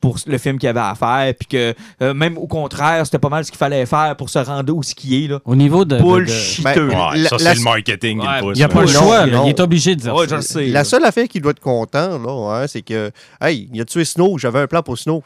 pour 0.00 0.18
le 0.26 0.38
film 0.38 0.58
qu'il 0.58 0.68
avait 0.68 0.78
à 0.80 0.94
faire, 0.94 1.32
puis 1.34 1.48
que 1.48 1.74
euh, 2.02 2.14
même 2.14 2.36
au 2.38 2.46
contraire, 2.46 3.04
c'était 3.06 3.18
pas 3.18 3.28
mal 3.28 3.44
ce 3.44 3.50
qu'il 3.50 3.58
fallait 3.58 3.86
faire 3.86 4.14
pour 4.16 4.28
se 4.30 4.38
rendre 4.38 4.72
où 4.74 4.82
ce 4.82 4.94
qui 4.94 5.24
est. 5.24 5.28
Là. 5.28 5.40
Au 5.44 5.56
niveau 5.56 5.84
de. 5.84 5.96
de- 5.96 6.02
de-. 6.02 6.62
Ben, 6.62 6.76
Ouais, 6.88 7.24
ça, 7.28 7.38
c'est 7.38 7.54
le 7.54 7.62
marketing 7.62 8.20
qui 8.20 8.26
Ouais, 8.26 8.36
le 8.36 8.40
pousse. 8.42 8.56
Il 8.56 8.58
n'y 8.58 8.64
a 8.64 8.68
pas 8.68 8.80
le 8.82 8.86
choix. 8.86 9.26
non. 9.26 9.44
Il 9.46 9.48
est 9.50 9.60
obligé 9.60 9.96
de 9.96 10.00
dire 10.02 10.14
Ouais, 10.14 10.24
ça. 10.28 10.30
je 10.30 10.34
le 10.36 10.42
sais. 10.42 10.66
La 10.66 10.80
là. 10.80 10.84
seule 10.84 11.04
affaire 11.04 11.26
qui 11.28 11.40
doit 11.40 11.50
être 11.52 11.60
content, 11.60 12.18
là, 12.18 12.60
hein, 12.62 12.66
c'est 12.66 12.82
que, 12.82 13.10
hey, 13.40 13.68
il 13.72 13.80
a 13.80 13.84
tué 13.84 14.04
Snow, 14.04 14.38
j'avais 14.38 14.60
un 14.60 14.66
plan 14.66 14.82
pour 14.82 14.98
Snow. 14.98 15.22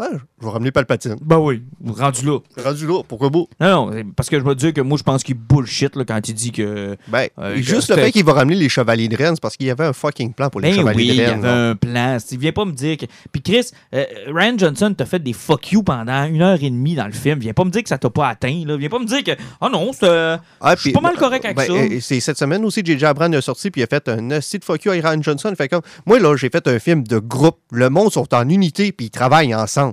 Ouais, 0.00 0.06
je 0.40 0.46
vais 0.46 0.52
ramener 0.52 0.70
Palpatine. 0.70 1.16
Ben 1.20 1.38
oui, 1.38 1.60
rendu 1.84 2.24
là. 2.24 2.38
Rendu 2.62 2.86
là, 2.86 3.02
pourquoi 3.06 3.30
beau? 3.30 3.48
Non, 3.60 3.90
non, 3.90 4.02
parce 4.14 4.28
que 4.30 4.38
je 4.38 4.44
me 4.44 4.54
dis 4.54 4.72
que 4.72 4.80
moi, 4.80 4.96
je 4.96 5.02
pense 5.02 5.24
qu'il 5.24 5.34
bullshit 5.34 5.96
là, 5.96 6.04
quand 6.04 6.28
il 6.28 6.34
dit 6.34 6.52
que. 6.52 6.96
Ben, 7.08 7.26
Euh, 7.38 7.56
juste 7.56 7.90
le 7.90 7.96
fait 7.96 8.12
qu'il 8.12 8.24
va 8.24 8.34
ramener 8.34 8.54
les 8.54 8.68
chevaliers 8.68 9.08
de 9.08 9.16
Rennes, 9.16 9.34
c'est 9.34 9.40
parce 9.42 9.56
qu'il 9.56 9.66
y 9.66 9.70
avait 9.70 9.86
un 9.86 9.92
fucking 9.92 10.32
plan 10.34 10.50
pour 10.50 10.60
les 10.60 10.70
Ben 10.70 10.76
chevaliers 10.76 10.96
oui, 10.98 11.08
il 11.10 11.16
de 11.16 11.22
y 11.22 11.26
Rennes. 11.26 11.44
avait 11.44 11.48
un 11.70 11.74
plan. 11.74 12.16
Il 12.30 12.38
vient 12.38 12.52
pas 12.52 12.64
me 12.64 12.72
dire 12.72 12.96
que. 12.96 13.06
Puis 13.32 13.42
Chris, 13.42 13.70
euh, 13.94 14.04
Ryan 14.28 14.54
Johnson 14.56 14.94
t'a 14.96 15.04
fait 15.04 15.18
des 15.18 15.32
fuck 15.32 15.72
you 15.72 15.82
pendant 15.82 16.24
une 16.26 16.42
heure 16.42 16.62
et 16.62 16.70
demie 16.70 16.94
dans 16.94 17.06
le 17.06 17.12
film. 17.12 17.40
Viens 17.40 17.52
pas 17.54 17.64
me 17.64 17.70
dire 17.70 17.82
que 17.82 17.88
ça 17.88 17.98
t'a 17.98 18.08
pas 18.10 18.28
atteint. 18.28 18.62
Là. 18.66 18.76
Viens 18.76 18.88
pas 18.90 19.00
me 19.00 19.04
dire 19.06 19.24
que. 19.24 19.32
Ah 19.60 19.68
non, 19.68 19.90
c'est. 19.92 20.04
euh, 20.04 20.36
Ah, 20.60 20.76
je 20.76 20.80
suis 20.82 20.92
pas 20.92 21.00
mal 21.00 21.16
correct 21.16 21.44
avec 21.44 21.56
ben, 21.56 21.66
ça. 21.66 21.96
C'est 22.00 22.20
cette 22.20 22.38
semaine 22.38 22.64
aussi, 22.64 22.82
J.J. 22.84 23.04
Abrams 23.04 23.34
a 23.34 23.40
sorti 23.40 23.70
puis 23.72 23.80
il 23.80 23.84
a 23.84 23.88
fait 23.88 24.08
un 24.08 24.40
site 24.40 24.64
fuck 24.64 24.84
you 24.84 24.92
à 24.92 24.94
Ryan 24.94 25.20
Johnson. 25.20 25.52
Fait 25.56 25.68
comme, 25.68 25.82
moi, 26.06 26.20
là, 26.20 26.36
j'ai 26.36 26.50
fait 26.50 26.66
un 26.68 26.78
film 26.78 27.02
de 27.02 27.18
groupe. 27.18 27.58
Le 27.72 27.90
monde 27.90 28.12
sont 28.12 28.32
en 28.32 28.48
unité 28.48 28.92
puis 28.92 29.06
ils 29.06 29.10
travaillent 29.10 29.54
ensemble. 29.56 29.87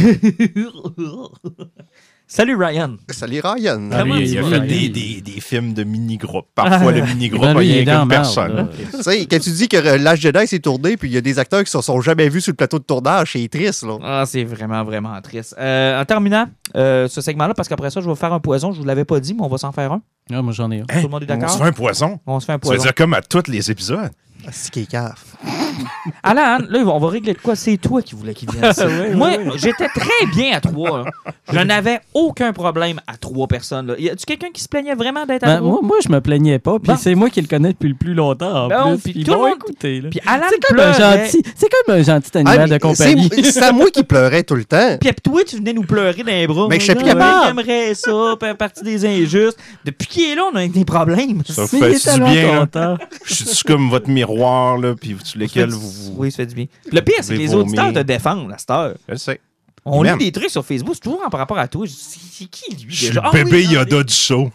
Salut 2.26 2.56
Ryan. 2.56 2.96
Salut 3.10 3.40
Ryan. 3.44 3.90
Ah, 3.92 3.98
Comment 4.00 4.14
lui, 4.16 4.30
Il 4.30 4.38
a 4.38 4.42
fait 4.44 4.48
Ryan? 4.58 4.66
des, 4.66 4.88
des, 4.88 5.20
des 5.20 5.40
films 5.40 5.74
de 5.74 5.84
mini-groupes. 5.84 6.46
Parfois, 6.54 6.90
le 6.90 7.02
mini-groupe 7.02 7.42
Ben, 7.42 7.56
a 7.56 7.58
rien 7.58 7.84
qu'une 7.84 8.08
personne. 8.08 8.56
là. 8.56 8.68
Tu 8.96 9.02
sais, 9.02 9.26
quand 9.26 9.38
tu 9.38 9.50
dis 9.50 9.68
que 9.68 9.76
euh, 9.76 9.98
l'âge 9.98 10.20
Jedi 10.20 10.46
s'est 10.46 10.58
tourné 10.58 10.96
puis 10.96 11.10
il 11.10 11.12
y 11.14 11.18
a 11.18 11.20
des 11.20 11.38
acteurs 11.38 11.62
qui 11.62 11.70
se 11.70 11.80
sont 11.82 12.00
jamais 12.00 12.30
vus 12.30 12.40
sur 12.40 12.52
le 12.52 12.56
plateau 12.56 12.78
de 12.78 12.84
tournage, 12.84 13.32
c'est 13.34 13.46
triste, 13.48 13.82
là. 13.84 13.98
Ah, 14.02 14.24
c'est 14.26 14.42
vraiment, 14.44 14.82
vraiment 14.84 15.20
triste. 15.20 15.54
Euh, 15.58 16.00
en 16.00 16.04
terminant 16.06 16.46
euh, 16.76 17.06
ce 17.08 17.20
segment-là, 17.20 17.52
parce 17.52 17.68
qu'après 17.68 17.90
ça, 17.90 18.00
je 18.00 18.08
vais 18.08 18.16
faire 18.16 18.32
un 18.32 18.40
poison. 18.40 18.72
Je 18.72 18.78
vous 18.80 18.86
l'avais 18.86 19.04
pas 19.04 19.20
dit, 19.20 19.34
mais 19.34 19.42
on 19.42 19.48
va 19.48 19.58
s'en 19.58 19.72
faire 19.72 19.92
un. 19.92 20.00
Ah, 20.32 20.40
moi, 20.42 20.52
j'en 20.54 20.70
ai 20.70 20.80
un. 20.80 20.84
Tout 20.86 20.94
le 21.02 21.08
monde 21.08 21.22
est 21.22 21.30
On 21.32 21.36
d'accord? 21.36 21.50
se 21.50 21.58
fait 21.58 21.64
un 21.64 21.72
poison. 21.72 22.18
On 22.26 22.40
se 22.40 22.46
fait 22.46 22.52
un 22.52 22.54
Ça 22.54 22.56
veut 22.56 22.60
poison. 22.76 22.82
dire 22.82 22.94
comme 22.94 23.14
à 23.14 23.20
tous 23.22 23.42
les 23.48 23.70
épisodes. 23.70 24.10
Ah, 24.46 24.50
C'est 24.52 24.70
qui 24.70 24.80
est 24.80 24.86
cave. 24.90 25.14
Alan, 26.22 26.58
là, 26.68 26.80
on 26.80 26.98
va 26.98 27.08
régler 27.08 27.32
de 27.32 27.38
quoi? 27.38 27.56
C'est 27.56 27.78
toi 27.78 28.02
qui 28.02 28.14
voulais 28.14 28.34
qu'il 28.34 28.50
vienne. 28.50 28.72
ça. 28.74 28.86
Moi, 29.14 29.30
j'étais 29.56 29.88
très 29.88 30.26
bien 30.34 30.54
à 30.56 30.60
trois. 30.60 30.98
là. 30.98 31.04
Je 31.50 31.58
n'avais 31.60 32.00
aucun 32.12 32.52
problème 32.52 33.00
à 33.06 33.16
trois 33.16 33.46
personnes. 33.46 33.86
Là. 33.86 33.94
Y 33.98 34.10
a-tu 34.10 34.26
quelqu'un 34.26 34.50
qui 34.52 34.60
se 34.62 34.68
plaignait 34.68 34.94
vraiment 34.94 35.24
d'être 35.24 35.44
à 35.44 35.46
Ben, 35.46 35.56
trois? 35.58 35.70
moi, 35.70 35.80
moi, 35.82 35.96
je 36.04 36.10
me 36.10 36.20
plaignais 36.20 36.58
pas. 36.58 36.78
Puis 36.78 36.92
Bon. 36.92 36.96
c'est 36.98 37.14
moi 37.14 37.30
qui 37.30 37.40
le 37.40 37.46
connais 37.48 37.70
depuis 37.72 37.88
le 37.88 37.94
plus 37.94 38.12
longtemps. 38.12 38.66
En 38.66 38.68
Bon, 38.68 38.98
plus, 38.98 39.12
puis 39.12 39.24
tout 39.24 39.32
bon, 39.34 39.46
écoutez. 39.54 40.02
Puis 40.10 40.20
Alan 40.26 40.44
C'est 40.50 40.60
comme, 40.62 40.80
un 40.80 40.92
gentil, 40.92 41.42
c'est 41.56 41.68
comme 41.70 41.94
un 41.96 42.02
gentil 42.02 42.30
Ah, 42.34 42.38
animal 42.40 42.68
de 42.70 42.78
compagnie. 42.78 43.30
c'est- 43.32 43.42
C'est 43.52 43.62
à 43.62 43.72
moi 43.72 43.90
qui 43.90 44.04
pleurait 44.04 44.42
tout 44.42 44.56
le 44.56 44.64
temps. 44.66 44.98
Puis 45.00 45.10
toi, 45.22 45.40
tu 45.46 45.56
venais 45.56 45.72
nous 45.72 45.84
pleurer 45.84 46.22
dans 46.22 46.26
les 46.26 46.46
bras. 46.46 46.66
Mais 46.68 46.80
je 46.80 46.84
sais 46.86 46.94
plus 46.94 47.04
capable. 47.04 47.46
J'aimerais 47.46 47.94
ça, 47.94 48.34
faire 48.38 48.56
partie 48.58 48.82
des 48.84 49.06
injustes. 49.06 49.58
Depuis 49.86 50.06
qu'il 50.14 50.30
est 50.30 50.34
là, 50.34 50.44
on 50.52 50.56
a 50.56 50.66
des 50.66 50.84
problèmes. 50.84 51.42
Ça 51.48 51.66
fait 51.66 51.78
du 51.92 52.20
bien. 52.24 52.60
content. 52.60 52.96
Je 53.24 53.34
suis 53.34 53.64
comme 53.64 53.90
votre 53.90 54.08
miroir, 54.08 54.78
là, 54.78 54.94
puis 54.94 55.16
sur 55.22 55.38
lequel 55.38 55.70
vous. 55.70 55.80
vous- 55.90 56.14
Oui, 56.16 56.30
ça 56.30 56.38
fait 56.38 56.46
du 56.46 56.54
bien. 56.54 56.66
Le 56.90 57.00
pire, 57.02 57.16
c'est 57.20 57.34
que 57.34 57.38
les 57.38 57.54
auditeurs 57.54 57.86
vomir. 57.86 58.00
te 58.02 58.06
défendent 58.06 58.52
à 58.52 58.58
cette 58.58 58.70
heure. 58.70 58.94
Je 59.08 59.14
sais. 59.16 59.40
On 59.84 60.02
lit 60.02 60.16
des 60.18 60.32
trucs 60.32 60.48
sur 60.50 60.64
Facebook, 60.64 60.94
c'est 60.94 61.02
toujours 61.02 61.20
en 61.30 61.36
rapport 61.36 61.58
à 61.58 61.68
toi. 61.68 61.86
C'est 61.86 62.46
qui 62.46 62.74
lui 62.74 62.86
Je 62.94 63.04
suis 63.06 63.14
le 63.14 63.20
Ah 63.22 63.30
oui, 63.34 63.44
bébé 63.44 63.64
non, 63.66 63.72
Yoda 63.72 64.02
du 64.02 64.14
show. 64.14 64.50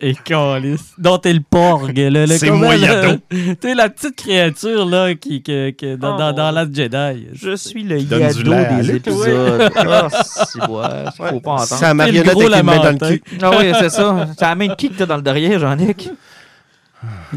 Et 0.00 0.14
calice. 0.14 0.92
Dont 0.96 1.18
t'es 1.18 1.32
le 1.32 1.40
porg. 1.40 1.90
là, 1.96 2.24
le- 2.24 2.26
C'est 2.38 2.50
moi, 2.50 2.76
là, 2.76 3.02
Yado. 3.02 3.18
T'es 3.60 3.74
la 3.74 3.88
petite 3.88 4.14
créature 4.16 4.86
là, 4.86 5.14
qui, 5.16 5.42
que- 5.42 5.70
que- 5.70 5.96
dans, 5.96 6.14
Oh, 6.14 6.18
dans, 6.18 6.32
dans 6.32 6.50
Last 6.52 6.74
Jedi. 6.74 7.26
Je 7.32 7.56
suis 7.56 7.82
le 7.82 7.98
Yado 8.00 8.50
des 8.80 8.90
épisodes. 8.96 9.72
Ah, 9.76 10.08
c'est 10.10 10.60
faut 10.60 11.40
pas 11.40 11.52
entendre. 11.52 11.64
C'est 11.64 11.80
la 11.84 11.94
marionnette 11.94 12.34
une 12.34 12.62
main 12.62 12.76
dans 12.76 12.90
le 12.90 12.98
cul. 13.16 13.22
Ah 13.42 13.50
oui, 13.58 13.72
c'est 13.78 13.90
ça. 13.90 14.28
C'est 14.38 14.44
la 14.44 14.54
main 14.54 14.68
de 14.68 14.74
qui 14.74 14.88
que 14.90 14.94
t'as 14.98 15.06
dans 15.06 15.16
le 15.16 15.22
derrière, 15.22 15.58
Jean-Nic? 15.58 16.10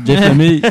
Jeff 0.06 0.20
Lemay. 0.30 0.62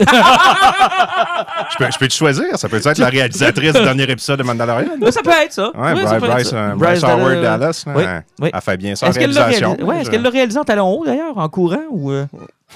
Je 1.70 1.77
peux, 1.78 1.90
je 1.93 1.98
peux 1.98 2.09
te 2.09 2.15
choisir. 2.15 2.44
Ça 2.56 2.69
peut 2.69 2.77
être 2.85 2.98
la 2.98 3.09
réalisatrice 3.09 3.73
du 3.73 3.82
dernier 3.82 4.05
épisode 4.10 4.39
de 4.39 4.43
Mandalorian. 4.44 4.89
Ça 5.10 5.23
peut 5.23 5.31
être 5.31 5.52
ça. 5.52 5.70
Ouais, 5.74 5.93
Oui, 5.93 5.93
Bryce, 5.94 6.09
ça 6.09 6.19
peut 6.19 6.24
être 6.27 6.32
Bryce, 6.32 6.48
ça. 6.48 6.56
euh, 6.56 6.74
Bryce 6.74 7.01
Bryce 7.01 7.05
Howard 7.05 7.43
Dallas, 7.43 7.85
oui, 7.86 8.02
elle- 8.06 8.24
oui. 8.40 8.51
Elle 8.52 8.60
fait 8.60 8.77
bien 8.77 8.97
ça 8.97 9.06
en 9.06 9.10
Est-ce 9.10 9.19
qu'elle 9.19 9.32
l'a 9.32 9.40
réalisation. 9.43 9.69
réalisé, 9.70 9.89
ouais, 9.89 10.01
est-ce 10.01 10.10
qu'elle 10.10 10.23
l'a 10.23 10.31
réalisé 10.31 10.59
en 10.59 10.65
talon 10.65 10.89
haut, 10.90 11.05
d'ailleurs, 11.05 11.36
en 11.39 11.48
courant? 11.48 11.82
ou 11.90 12.10
euh? 12.10 12.27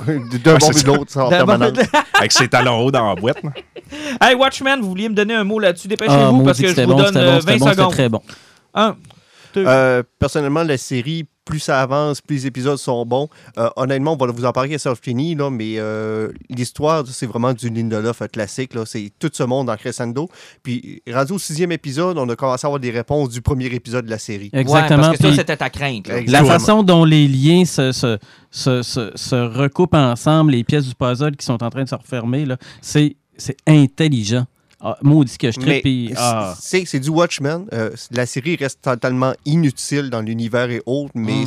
D'un 0.07 0.57
et 0.57 0.83
de 0.83 0.87
l'autre, 0.87 1.11
ça, 1.13 1.25
en. 1.27 1.31
Avec 2.19 2.33
ses 2.33 2.49
talons 2.49 2.79
hauts 2.85 2.91
dans 2.91 3.09
la 3.09 3.15
boîte. 3.15 3.39
Hey, 4.23 4.35
Watchman, 4.35 4.81
vous 4.81 4.89
vouliez 4.89 5.09
me 5.11 5.15
donner 5.15 5.35
un 5.35 5.45
mot 5.45 5.59
là-dessus? 5.59 5.87
Ah, 5.87 5.91
Dépêchez-vous, 5.91 6.33
maudit 6.33 6.45
parce 6.47 6.59
que 6.61 6.69
je 6.69 6.81
vous 6.81 6.87
bon, 6.89 6.97
donne 6.97 7.07
c'était 7.09 7.19
euh, 7.19 7.33
bon, 7.33 7.41
c'était 7.41 7.53
20 7.53 7.59
bon, 7.59 7.65
c'était 7.67 7.77
secondes. 7.77 7.93
très 7.93 8.09
bon. 8.09 8.23
Un, 8.75 8.97
deux, 9.55 9.65
Euh, 9.67 10.03
personnellement, 10.19 10.63
la 10.63 10.79
série, 10.79 11.27
plus 11.45 11.59
ça 11.61 11.81
avance, 11.83 12.21
plus 12.21 12.37
les 12.37 12.47
épisodes 12.47 12.79
sont 12.79 13.05
bons. 13.05 13.29
Euh, 13.59 13.69
honnêtement, 13.77 14.13
on 14.13 14.17
va 14.17 14.31
vous 14.33 14.45
en 14.45 14.53
parler 14.53 14.71
quand 14.71 14.79
ça 14.79 14.95
fini, 14.95 15.35
là, 15.35 15.51
mais 15.51 15.75
euh, 15.79 16.31
l'histoire, 16.49 17.05
c'est 17.07 17.27
vraiment 17.27 17.53
du 17.53 17.69
Lindelof 17.69 18.23
classique. 18.33 18.75
là. 18.75 18.85
C'est 18.87 19.11
tout 19.19 19.31
ce 19.33 19.43
monde 19.43 19.69
en 19.69 19.77
crescendo. 19.77 20.29
Puis, 20.63 21.03
rendu 21.11 21.33
au 21.33 21.39
sixième 21.39 21.73
épisode, 21.73 22.19
on 22.19 22.29
a 22.29 22.37
commencé 22.37 22.65
à 22.65 22.69
avoir 22.69 22.81
des 22.81 22.91
réponses 22.91 23.31
du 23.31 23.43
premier 23.43 23.67
épisode 23.67 24.05
de 24.07 24.11
la 24.11 24.19
série. 24.19 24.51
Exactement. 24.53 25.01
Ouais, 25.03 25.07
parce 25.09 25.19
que 25.19 25.29
ça, 25.31 25.37
c'était 25.37 25.57
ta 25.57 25.71
crainte. 25.71 26.09
là. 26.09 26.21
La 26.27 26.45
façon 26.45 26.83
dont 26.83 27.05
les 27.05 27.27
liens 27.27 27.65
se, 27.65 27.93
se, 27.93 28.19
se, 28.51 28.83
se- 28.83 29.11
se 29.15 29.35
recoupent 29.37 29.95
ensemble, 29.95 30.53
les 30.53 30.65
pièces 30.65 30.87
du 30.87 30.95
puzzle 30.95 31.37
qui 31.37 31.45
sont 31.45 31.63
en 31.63 31.71
train 31.71 31.85
de 31.85 31.89
se 31.89 31.95
refermer, 31.95 32.45
là, 32.45 32.57
c'est, 32.81 33.17
c'est 33.37 33.57
intelligent. 33.67 34.45
Ah, 34.83 34.99
maudit 35.03 35.39
que 35.39 35.51
je 35.53 35.61
tripe. 35.61 36.13
ah. 36.17 36.55
c'est 36.59 36.85
c'est 36.87 36.99
du 37.01 37.09
Watchmen. 37.11 37.67
Euh, 37.73 37.91
la 38.11 38.27
série 38.27 38.57
reste 38.57 38.81
totalement 38.83 39.33
inutile 39.45 40.11
dans 40.11 40.21
l'univers 40.21 40.71
et 40.71 40.83
autres, 40.87 41.13
mais 41.15 41.43
Mm. 41.45 41.47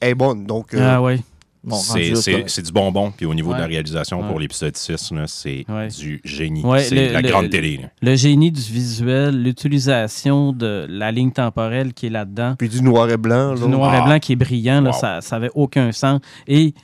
elle 0.00 0.08
est 0.10 0.14
bonne. 0.14 0.46
Donc, 0.46 0.74
euh, 0.74 0.78
Ah 0.96 1.00
ouais. 1.02 1.20
Bon, 1.64 1.76
rendu 1.76 2.16
C'est- 2.48 2.62
du 2.62 2.72
bonbon. 2.72 3.12
Puis 3.16 3.24
au 3.24 3.34
niveau 3.34 3.54
de 3.54 3.58
la 3.60 3.66
réalisation 3.66 4.20
Ouais. 4.20 4.26
pour 4.26 4.40
l'épisode 4.40 4.76
6, 4.76 5.12
là, 5.12 5.26
c'est 5.28 5.64
Ouais. 5.68 5.86
du 5.86 6.20
génie. 6.24 6.64
Ouais, 6.64 6.82
c'est 6.82 6.96
le- 6.96 7.12
la 7.12 7.20
le- 7.20 7.28
grande 7.28 7.50
télé. 7.50 7.76
là. 7.76 7.88
Le 8.02 8.16
génie 8.16 8.50
du 8.50 8.60
visuel, 8.60 9.40
l'utilisation 9.40 10.52
de 10.52 10.86
la 10.88 11.12
ligne 11.12 11.30
temporelle 11.30 11.92
qui 11.94 12.06
est 12.06 12.10
là-dedans, 12.10 12.56
puis 12.58 12.68
du 12.68 12.82
noir 12.82 13.08
et 13.10 13.16
blanc. 13.16 13.54
du 13.54 13.60
là. 13.62 13.66
noir 13.68 13.94
et 13.94 14.02
blanc 14.04 14.18
qui 14.18 14.32
est 14.32 14.36
brillant, 14.36 14.80
là, 14.80 14.90
Wow. 14.90 15.20
ça 15.20 15.20
n'avait 15.30 15.50
aucun 15.54 15.92
sens. 15.92 16.20
Et, 16.48 16.74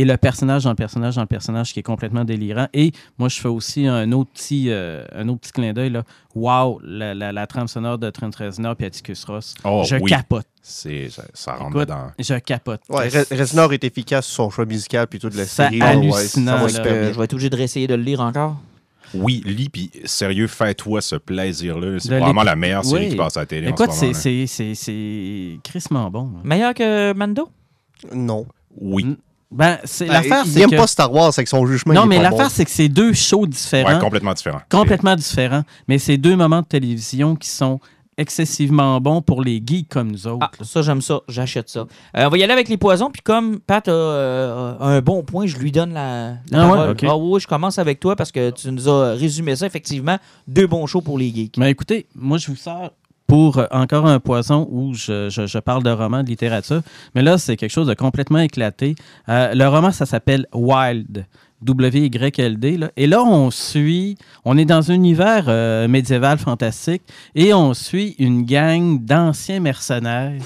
et 0.00 0.04
le 0.04 0.16
personnage 0.16 0.64
dans 0.64 0.70
le 0.70 0.76
personnage 0.76 1.16
dans 1.16 1.22
le 1.22 1.26
personnage 1.26 1.72
qui 1.72 1.80
est 1.80 1.82
complètement 1.82 2.24
délirant. 2.24 2.68
Et 2.72 2.92
moi, 3.18 3.28
je 3.28 3.40
fais 3.40 3.48
aussi 3.48 3.86
un 3.86 4.12
autre 4.12 4.30
petit, 4.32 4.66
euh, 4.70 5.04
un 5.14 5.28
autre 5.28 5.40
petit 5.40 5.52
clin 5.52 5.72
d'œil. 5.72 5.90
là. 5.90 6.02
Wow, 6.34 6.80
la, 6.84 7.14
la, 7.14 7.32
la 7.32 7.46
trame 7.46 7.66
sonore 7.68 7.98
de 7.98 8.08
Trent 8.10 8.30
Reznor 8.38 8.76
et 8.78 8.84
Atticus 8.84 9.24
Ross. 9.24 9.54
Oh, 9.64 9.82
je 9.88 9.96
oui. 9.96 10.10
capote. 10.10 10.46
C'est- 10.62 11.08
Ça, 11.10 11.24
ça 11.34 11.52
rentre 11.54 11.70
Écoute, 11.76 11.88
dedans. 11.88 12.12
je 12.18 12.34
capote. 12.38 12.80
Ouais, 12.88 13.08
Re- 13.08 13.36
Reznor 13.38 13.72
est 13.72 13.82
efficace 13.84 14.26
sur 14.26 14.44
son 14.44 14.50
choix 14.50 14.66
musical 14.66 15.06
puis 15.08 15.18
toute 15.18 15.34
la 15.34 15.46
série. 15.46 15.80
ouais, 15.82 16.10
ça 16.12 16.40
va 16.40 16.64
Euh, 16.64 17.12
je 17.12 17.18
vais 17.18 17.24
être 17.24 17.32
obligé 17.32 17.50
de 17.50 17.56
réessayer 17.56 17.86
de 17.86 17.94
le 17.94 18.02
lire 18.02 18.20
encore. 18.20 18.56
Oui, 19.14 19.42
lis, 19.46 19.70
puis 19.70 19.90
sérieux, 20.04 20.46
fais-toi 20.46 21.00
ce 21.00 21.16
plaisir-là. 21.16 21.98
C'est 21.98 22.20
l'éc- 22.20 22.44
la 22.44 22.54
meilleure 22.56 22.84
série 22.84 23.04
Oui. 23.04 23.08
qui 23.10 23.16
passe 23.16 23.36
à 23.38 23.40
la 23.40 23.46
télé 23.46 23.68
Écoute, 23.68 23.88
en 23.88 23.92
ce 23.92 23.98
c'est, 23.98 24.06
moment. 24.06 24.16
là. 24.16 24.20
c'est, 24.20 24.46
c'est, 24.46 24.74
c'est 24.74 25.58
crissement 25.64 26.10
bon. 26.10 26.30
Meilleur 26.44 26.74
que 26.74 27.12
Mando? 27.14 27.48
Non. 28.14 28.46
Oui. 28.80 29.16
Ben, 29.50 29.78
c'est, 29.84 30.06
Ben, 30.06 30.12
l'affaire, 30.12 30.42
il 30.44 30.50
c'est 30.52 30.58
n'aime 30.60 30.70
que... 30.70 30.76
pas 30.76 30.86
Star 30.86 31.12
Wars 31.12 31.32
avec 31.34 31.48
son 31.48 31.66
jugement. 31.66 31.94
Non, 31.94 32.06
mais 32.06 32.20
l'affaire, 32.20 32.44
bon. 32.46 32.50
c'est 32.50 32.64
que 32.64 32.70
c'est 32.70 32.88
deux 32.88 33.12
shows 33.14 33.46
différents. 33.46 33.94
Ouais, 33.94 33.98
complètement 33.98 34.34
différent. 34.34 34.60
complètement 34.70 35.16
différents, 35.16 35.62
mais 35.88 35.98
c'est 35.98 36.18
deux 36.18 36.36
moments 36.36 36.60
de 36.60 36.66
télévision 36.66 37.34
qui 37.34 37.48
sont 37.48 37.80
excessivement 38.18 39.00
bons 39.00 39.22
pour 39.22 39.42
les 39.42 39.62
geeks 39.64 39.88
comme 39.88 40.10
nous 40.10 40.26
autres. 40.26 40.38
Ah, 40.60 40.64
ça, 40.64 40.82
j'aime 40.82 41.00
ça. 41.00 41.20
J'achète 41.28 41.68
ça. 41.68 41.86
Euh, 42.16 42.26
on 42.26 42.28
va 42.28 42.36
y 42.36 42.42
aller 42.42 42.52
avec 42.52 42.68
les 42.68 42.76
poisons. 42.76 43.10
Puis 43.10 43.22
comme 43.22 43.60
Pat 43.60 43.86
a 43.88 43.92
euh, 43.92 44.74
un 44.80 45.00
bon 45.00 45.22
point, 45.22 45.46
je 45.46 45.56
lui 45.56 45.70
donne 45.72 45.92
la, 45.94 46.30
la 46.50 46.62
Ah 46.62 46.66
ouais, 46.66 46.72
parole. 46.72 46.90
ok. 46.90 47.04
Ah 47.08 47.16
oui, 47.16 47.40
je 47.40 47.46
commence 47.46 47.78
avec 47.78 48.00
toi 48.00 48.16
parce 48.16 48.32
que 48.32 48.50
tu 48.50 48.70
nous 48.72 48.88
as 48.88 49.12
résumé 49.12 49.54
ça. 49.56 49.66
Effectivement, 49.66 50.18
deux 50.48 50.66
bons 50.66 50.86
shows 50.86 51.00
pour 51.00 51.16
les 51.16 51.32
geeks. 51.32 51.56
Mais 51.58 51.70
écoutez, 51.70 52.06
moi, 52.16 52.38
je 52.38 52.48
vous 52.48 52.56
sors 52.56 52.90
pour 53.28 53.58
euh, 53.58 53.66
encore 53.70 54.06
un 54.06 54.18
poisson 54.18 54.66
où 54.70 54.94
je, 54.94 55.28
je- 55.30 55.58
parle 55.58 55.84
de 55.84 55.90
roman, 55.90 56.22
de 56.24 56.28
littérature. 56.28 56.80
Mais 57.14 57.22
là, 57.22 57.38
c'est 57.38 57.56
quelque 57.56 57.70
chose 57.70 57.86
de 57.86 57.94
complètement 57.94 58.38
éclaté. 58.40 58.96
Euh, 59.28 59.54
le 59.54 59.68
roman, 59.68 59.92
ça 59.92 60.04
s'appelle 60.06 60.46
Wild. 60.52 61.24
W-Y-L-D. 61.60 62.78
Et 62.96 63.06
là, 63.08 63.22
on 63.24 63.50
suit, 63.50 64.16
on 64.44 64.56
est 64.56 64.64
dans 64.64 64.90
un 64.90 64.94
univers 64.94 65.46
euh, 65.48 65.88
médiéval 65.88 66.38
fantastique 66.38 67.02
et 67.34 67.52
on 67.52 67.74
suit 67.74 68.14
une 68.20 68.44
gang 68.44 69.04
d'anciens 69.04 69.58
mercenaires 69.58 70.40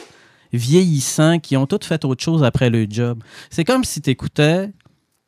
vieillissants 0.55 1.39
qui 1.39 1.57
ont 1.57 1.67
tous 1.67 1.87
fait 1.87 2.05
autre 2.07 2.23
chose 2.25 2.43
après 2.43 2.71
le 2.71 2.87
job. 2.89 3.23
C'est 3.51 3.65
comme 3.65 3.85
si 3.85 4.01
tu 4.01 4.09
écoutais 4.11 4.71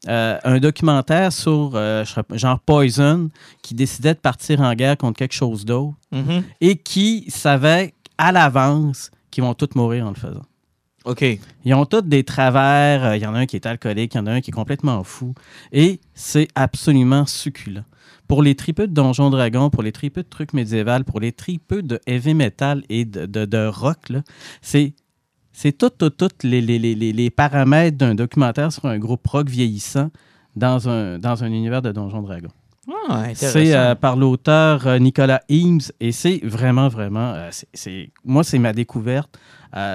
euh, 0.09 0.39
un 0.45 0.59
documentaire 0.59 1.33
sur 1.33 1.73
euh, 1.75 2.05
genre 2.33 2.61
Poison 2.61 3.31
qui 3.63 3.75
décidait 3.75 4.15
de 4.15 4.19
partir 4.19 4.61
en 4.61 4.75
guerre 4.75 4.97
contre 4.97 5.19
quelque 5.19 5.35
chose 5.35 5.65
d'autre 5.65 5.95
Mhm. 6.13 6.43
et 6.61 6.77
qui 6.77 7.25
savait 7.29 7.95
à 8.19 8.31
l'avance 8.33 9.11
qu'ils 9.31 9.43
vont 9.45 9.55
tous 9.55 9.71
mourir 9.75 10.07
en 10.07 10.11
le 10.11 10.15
faisant. 10.17 10.45
OK. 11.05 11.23
Ils 11.65 11.75
ont 11.75 11.85
tous 11.85 12.01
des 12.03 12.25
travers. 12.25 13.05
euh, 13.05 13.17
Il 13.17 13.23
y 13.23 13.27
en 13.27 13.35
a 13.35 13.41
un 13.41 13.47
qui 13.47 13.57
est 13.57 13.67
alcoolique, 13.67 14.15
il 14.15 14.19
y 14.19 14.21
en 14.21 14.27
a 14.27 14.33
un 14.33 14.41
qui 14.41 14.51
est 14.51 14.55
complètement 14.55 15.03
fou. 15.05 15.35
Et 15.73 16.01
c'est 16.15 16.49
absolument 16.55 17.27
succulent. 17.27 17.85
Pour 18.27 18.43
les 18.43 18.55
tripeux 18.55 18.87
de 18.87 18.93
Donjons 18.95 19.29
Dragons, 19.29 19.69
pour 19.69 19.83
les 19.83 19.93
tripeux 19.93 20.23
de 20.23 20.29
trucs 20.29 20.55
médiévaux, 20.55 21.03
pour 21.07 21.21
les 21.21 21.33
tripeux 21.33 21.83
de 21.83 22.01
heavy 22.07 22.33
metal 22.33 22.83
et 22.89 23.05
de, 23.05 23.27
de- 23.27 23.45
de 23.45 23.67
rock, 23.67 24.13
c'est. 24.63 24.95
C'est 25.57 25.73
tout, 25.79 25.89
tout, 25.91 26.11
tout 26.11 26.29
les, 26.43 26.61
les, 26.61 26.79
les, 26.81 26.95
les- 27.13 27.31
paramètres 27.31 27.97
d'un 27.97 28.15
documentaire 28.17 28.73
sur 28.73 28.85
un 28.87 28.99
groupe 28.99 29.25
rock 29.27 29.49
vieillissant 29.49 30.11
dans 30.57 30.89
un, 30.89 31.19
dans 31.21 31.45
un 31.45 31.47
univers 31.47 31.81
de 31.81 31.93
Donjons 31.93 32.23
Dragons. 32.23 32.49
Ah. 33.09 33.27
C'est 33.35 33.75
euh, 33.75 33.95
par 33.95 34.17
l'auteur 34.17 34.87
euh, 34.87 34.99
Nicolas 34.99 35.41
Eames 35.49 35.81
et 36.01 36.11
c'est 36.13 36.41
vraiment, 36.43 36.89
vraiment. 36.89 37.33
euh, 37.35 37.49
c'est- 37.73 38.11
moi, 38.25 38.43
c'est 38.45 38.59
ma 38.59 38.73
découverte 38.73 39.39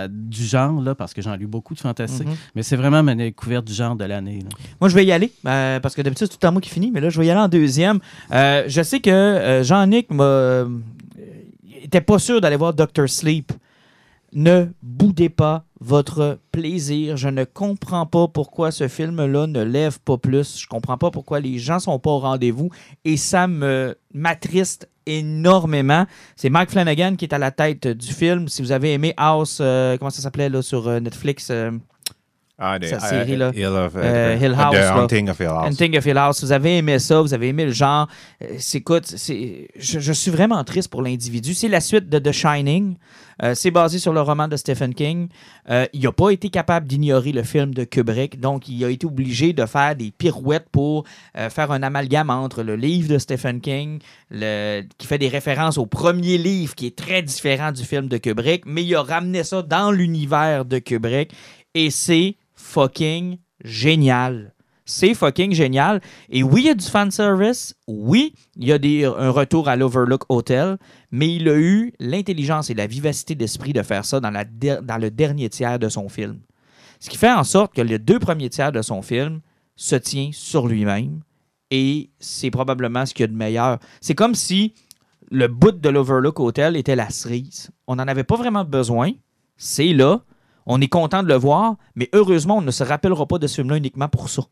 du 0.09 0.43
genre, 0.43 0.81
là, 0.81 0.93
parce 0.93 1.13
que 1.13 1.21
j'en 1.21 1.35
ai 1.35 1.37
lu 1.37 1.47
beaucoup 1.47 1.73
de 1.73 1.79
fantastique, 1.79 2.27
Mhm. 2.27 2.35
mais 2.55 2.63
c'est 2.63 2.75
vraiment 2.75 3.01
ma 3.01 3.15
découverte 3.15 3.63
du 3.65 3.71
genre 3.73 3.95
de 3.95 4.03
l'année. 4.03 4.39
Moi, 4.81 4.89
je 4.89 4.95
vais 4.95 5.05
y 5.05 5.11
aller, 5.13 5.31
parce 5.43 5.95
que 5.95 6.01
d'habitude, 6.01 6.27
c'est 6.27 6.33
tout 6.33 6.37
le 6.41 6.47
temps 6.47 6.51
moi 6.51 6.59
qui 6.61 6.69
finis, 6.69 6.91
mais 6.91 6.99
là, 6.99 7.09
je 7.09 7.17
vais 7.17 7.27
y 7.27 7.31
aller 7.31 7.39
en 7.39 7.47
deuxième. 7.47 7.99
Je 8.31 8.81
sais 8.83 8.99
que 8.99 9.61
Jean-Nic 9.63 10.11
m'a, 10.11 10.65
était 11.81 12.01
pas 12.01 12.19
sûr 12.19 12.41
d'aller 12.41 12.57
voir 12.57 12.73
Doctor 12.73 13.07
Sleep. 13.07 13.53
Ne 14.33 14.67
boudez 14.83 15.29
pas 15.29 15.65
votre 15.79 16.39
plaisir. 16.51 17.17
Je 17.17 17.29
ne 17.29 17.43
comprends 17.43 18.05
pas 18.05 18.27
pourquoi 18.27 18.71
ce 18.71 18.87
film-là 18.87 19.47
ne 19.47 19.63
lève 19.63 19.99
pas 19.99 20.17
plus. 20.17 20.59
Je 20.59 20.67
comprends 20.67 20.97
pas 20.97 21.11
pourquoi 21.11 21.39
les 21.39 21.57
gens 21.57 21.79
sont 21.79 21.99
pas 21.99 22.11
au 22.11 22.19
rendez-vous. 22.19 22.69
Et 23.05 23.17
ça 23.17 23.47
m'attriste 23.47 24.89
énormément. 25.05 26.05
C'est 26.35 26.49
Mike 26.49 26.69
Flanagan 26.69 27.15
qui 27.15 27.25
est 27.25 27.33
à 27.33 27.39
la 27.39 27.51
tête 27.51 27.87
du 27.87 28.13
film. 28.13 28.47
Si 28.47 28.61
vous 28.61 28.71
avez 28.71 28.93
aimé 28.93 29.13
House, 29.17 29.59
euh, 29.61 29.97
comment 29.97 30.11
ça 30.11 30.21
s'appelait 30.21 30.49
sur 30.61 30.87
euh, 30.87 30.99
Netflix 30.99 31.49
euh, 31.49 31.71
Ah, 32.61 32.77
des- 32.77 32.87
Sa 32.87 32.97
euh, 32.97 32.99
série, 32.99 33.37
là. 33.37 33.51
Hill 33.55 33.65
of, 33.67 33.93
Euh, 33.95 34.35
Hill 34.39 34.51
The 34.51 34.59
House, 34.59 34.73
là. 34.75 34.97
Haunting 34.97 35.29
of 35.29 35.39
Hill 35.39 35.47
House. 35.47 35.67
Hunting 35.67 35.97
of 35.97 36.05
Hill 36.05 36.17
House. 36.17 36.43
Vous 36.43 36.51
avez 36.51 36.77
aimé 36.77 36.99
ça, 36.99 37.21
vous 37.21 37.33
avez 37.33 37.47
aimé 37.47 37.65
le 37.65 37.71
genre. 37.71 38.07
Euh, 38.43 38.47
c'est- 38.57 38.79
écoute, 38.79 39.05
c'est, 39.05 39.69
je, 39.77 39.99
je 39.99 40.11
suis 40.13 40.29
vraiment 40.31 40.61
triste 40.65 40.89
pour 40.89 41.01
l'individu. 41.01 41.53
C'est 41.53 41.69
la 41.69 41.79
suite 41.79 42.09
de 42.09 42.19
The 42.19 42.31
Shining. 42.33 42.95
Euh, 43.41 43.55
c'est 43.55 43.71
basé 43.71 43.99
sur 43.99 44.11
le 44.11 44.19
roman 44.19 44.49
de 44.49 44.57
Stephen 44.57 44.93
King. 44.93 45.29
Euh, 45.69 45.85
il 45.93 46.01
n'a 46.01 46.11
pas 46.11 46.31
été 46.31 46.49
capable 46.49 46.85
d'ignorer 46.87 47.31
le 47.31 47.43
film 47.43 47.73
de 47.73 47.85
Kubrick, 47.85 48.37
donc 48.41 48.67
il 48.67 48.83
a 48.83 48.89
été 48.89 49.05
obligé 49.07 49.53
de 49.53 49.65
faire 49.65 49.95
des 49.95 50.11
pirouettes 50.11 50.67
pour 50.69 51.05
faire 51.33 51.71
un 51.71 51.81
amalgame 51.81 52.29
entre 52.29 52.63
le 52.63 52.75
livre 52.75 53.07
de 53.07 53.17
Stephen 53.17 53.61
King, 53.61 53.99
le- 54.29 54.81
qui 54.97 55.07
fait 55.07 55.17
des 55.17 55.29
références 55.29 55.77
au 55.77 55.85
premier 55.85 56.37
livre 56.37 56.75
qui 56.75 56.87
est 56.87 56.95
très 56.97 57.21
différent 57.21 57.71
du 57.71 57.83
film 57.85 58.09
de 58.09 58.17
Kubrick, 58.17 58.63
mais 58.65 58.83
il 58.83 58.93
a 58.95 59.03
ramené 59.03 59.45
ça 59.45 59.61
dans 59.61 59.91
l'univers 59.91 60.65
de 60.65 60.79
Kubrick 60.79 61.31
et 61.73 61.91
c'est 61.91 62.35
fucking 62.69 63.39
génial. 63.63 64.53
C'est 64.85 65.13
fucking 65.13 65.53
génial. 65.53 66.01
Et 66.29 66.41
oui, 66.41 66.61
il 66.61 66.67
y 66.67 66.69
a 66.69 66.73
du 66.73 66.85
fanservice. 66.85 67.75
Oui, 67.87 68.33
il 68.55 68.67
y 68.67 68.71
a 68.71 68.79
des, 68.79 69.05
un 69.05 69.29
retour 69.29 69.67
à 69.69 69.75
l'Overlook 69.75 70.23
Hotel. 70.29 70.77
Mais 71.11 71.35
il 71.35 71.47
a 71.47 71.57
eu 71.57 71.93
l'intelligence 71.99 72.69
et 72.69 72.73
la 72.73 72.87
vivacité 72.87 73.35
d'esprit 73.35 73.73
de 73.73 73.83
faire 73.83 74.05
ça 74.05 74.19
dans, 74.19 74.31
la 74.31 74.45
dans 74.45 74.97
le 74.99 75.11
dernier 75.11 75.49
tiers 75.49 75.77
de 75.77 75.89
son 75.89 76.09
film. 76.09 76.39
Ce 76.99 77.09
qui 77.09 77.17
fait 77.17 77.31
en 77.31 77.43
sorte 77.43 77.73
que 77.73 77.81
les 77.81 77.99
deux 77.99 78.19
premiers 78.19 78.49
tiers 78.49 78.71
de 78.71 78.81
son 78.81 79.01
film 79.01 79.41
se 79.75 79.95
tient 79.95 80.31
sur 80.33 80.67
lui-même. 80.67 81.21
Et 81.71 82.09
c'est 82.19 82.49
probablement 82.49 83.05
ce 83.05 83.13
qu'il 83.13 83.23
y 83.23 83.25
a 83.25 83.27
de 83.27 83.35
meilleur. 83.35 83.77
C'est 84.01 84.15
comme 84.15 84.33
si 84.33 84.73
le 85.29 85.47
bout 85.47 85.71
de 85.71 85.89
l'Overlook 85.89 86.39
Hotel 86.39 86.75
était 86.75 86.95
la 86.95 87.11
cerise. 87.11 87.69
On 87.85 87.95
n'en 87.95 88.07
avait 88.07 88.23
pas 88.23 88.37
vraiment 88.37 88.65
besoin. 88.65 89.11
C'est 89.55 89.93
là. 89.93 90.23
On 90.71 90.79
est 90.81 90.87
content 90.87 91.23
de 91.23 91.27
le 91.27 91.35
voir, 91.35 91.77
mais 91.95 92.09
heureusement, 92.13 92.57
on 92.57 92.61
ne 92.61 92.69
se 92.69 92.83
rappellera 92.83 93.25
pas 93.25 93.39
de 93.39 93.47
ce 93.47 93.55
film-là 93.55 93.77
uniquement 93.77 94.07
pour 94.07 94.29
ça. 94.29 94.43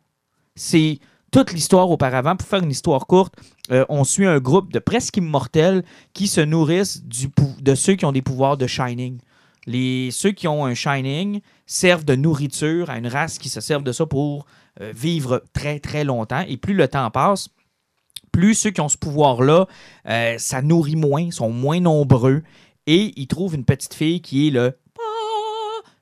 C'est 0.55 0.99
toute 1.31 1.53
l'histoire 1.53 1.91
auparavant. 1.91 2.35
Pour 2.35 2.47
faire 2.47 2.63
une 2.63 2.71
histoire 2.71 3.05
courte, 3.05 3.35
euh, 3.71 3.85
on 3.87 4.03
suit 4.03 4.25
un 4.25 4.39
groupe 4.39 4.73
de 4.73 4.79
presque 4.79 5.17
immortels 5.17 5.83
qui 6.13 6.27
se 6.27 6.41
nourrissent 6.41 7.03
de 7.03 7.75
ceux 7.75 7.93
qui 7.93 8.05
ont 8.05 8.11
des 8.11 8.23
pouvoirs 8.23 8.57
de 8.57 8.65
Shining. 8.65 9.19
Ceux 9.67 10.31
qui 10.31 10.47
ont 10.47 10.65
un 10.65 10.73
Shining 10.73 11.41
servent 11.67 12.05
de 12.05 12.15
nourriture 12.15 12.89
à 12.89 12.97
une 12.97 13.07
race 13.07 13.37
qui 13.37 13.49
se 13.49 13.61
servent 13.61 13.83
de 13.83 13.91
ça 13.91 14.07
pour 14.07 14.47
euh, 14.81 14.91
vivre 14.95 15.43
très, 15.53 15.79
très 15.79 16.03
longtemps. 16.03 16.43
Et 16.47 16.57
plus 16.57 16.73
le 16.73 16.87
temps 16.87 17.11
passe, 17.11 17.49
plus 18.31 18.55
ceux 18.55 18.71
qui 18.71 18.81
ont 18.81 18.89
ce 18.89 18.97
pouvoir-là, 18.97 19.67
euh, 20.07 20.35
ça 20.39 20.63
nourrit 20.63 20.95
moins, 20.95 21.29
sont 21.29 21.51
moins 21.51 21.79
nombreux. 21.79 22.41
Et 22.87 23.13
ils 23.17 23.27
trouvent 23.27 23.53
une 23.53 23.65
petite 23.65 23.93
fille 23.93 24.21
qui 24.21 24.47
est 24.47 24.51
le. 24.51 24.77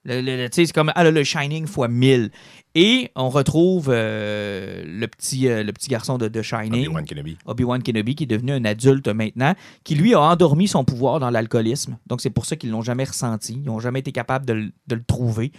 Le- 0.06 0.22
le- 0.22 0.48
c'est 0.52 0.72
comme 0.72 0.92
ah, 0.96 1.10
le 1.10 1.24
Shining 1.24 1.68
fois 1.68 1.88
1000. 1.88 2.30
Et 2.78 3.10
on 3.16 3.30
retrouve 3.30 3.88
euh, 3.90 4.84
le, 4.86 5.08
petit, 5.08 5.48
euh, 5.48 5.64
le 5.64 5.72
petit 5.72 5.90
garçon 5.90 6.18
de, 6.18 6.28
de 6.28 6.42
Shining. 6.42 6.88
Obi-Wan 6.88 7.06
Kenobi. 7.06 7.38
Obi-Wan 7.46 7.82
Kenobi, 7.84 8.16
qui 8.16 8.24
est 8.24 8.28
devenu 8.28 8.52
un 8.52 8.66
adulte 8.66 9.08
maintenant, 9.08 9.54
qui 9.84 9.96
lui 9.96 10.14
a 10.14 10.20
endormi 10.22 10.68
son 10.68 10.84
pouvoir 10.84 11.20
dans 11.20 11.30
l'alcoolisme. 11.30 11.98
Donc 12.08 12.22
c'est 12.22 12.30
pour 12.30 12.46
ça 12.46 12.56
qu'ils 12.56 12.72
l'ont 12.72 12.82
jamais 12.82 13.06
ressenti. 13.06 13.54
Ils 13.54 13.64
n'ont 13.68 13.80
jamais 13.80 14.00
été 14.00 14.12
capables 14.12 14.46
de, 14.46 14.54
le- 14.54 14.72
de 14.88 14.96
le 14.96 15.04
trouver. 15.04 15.52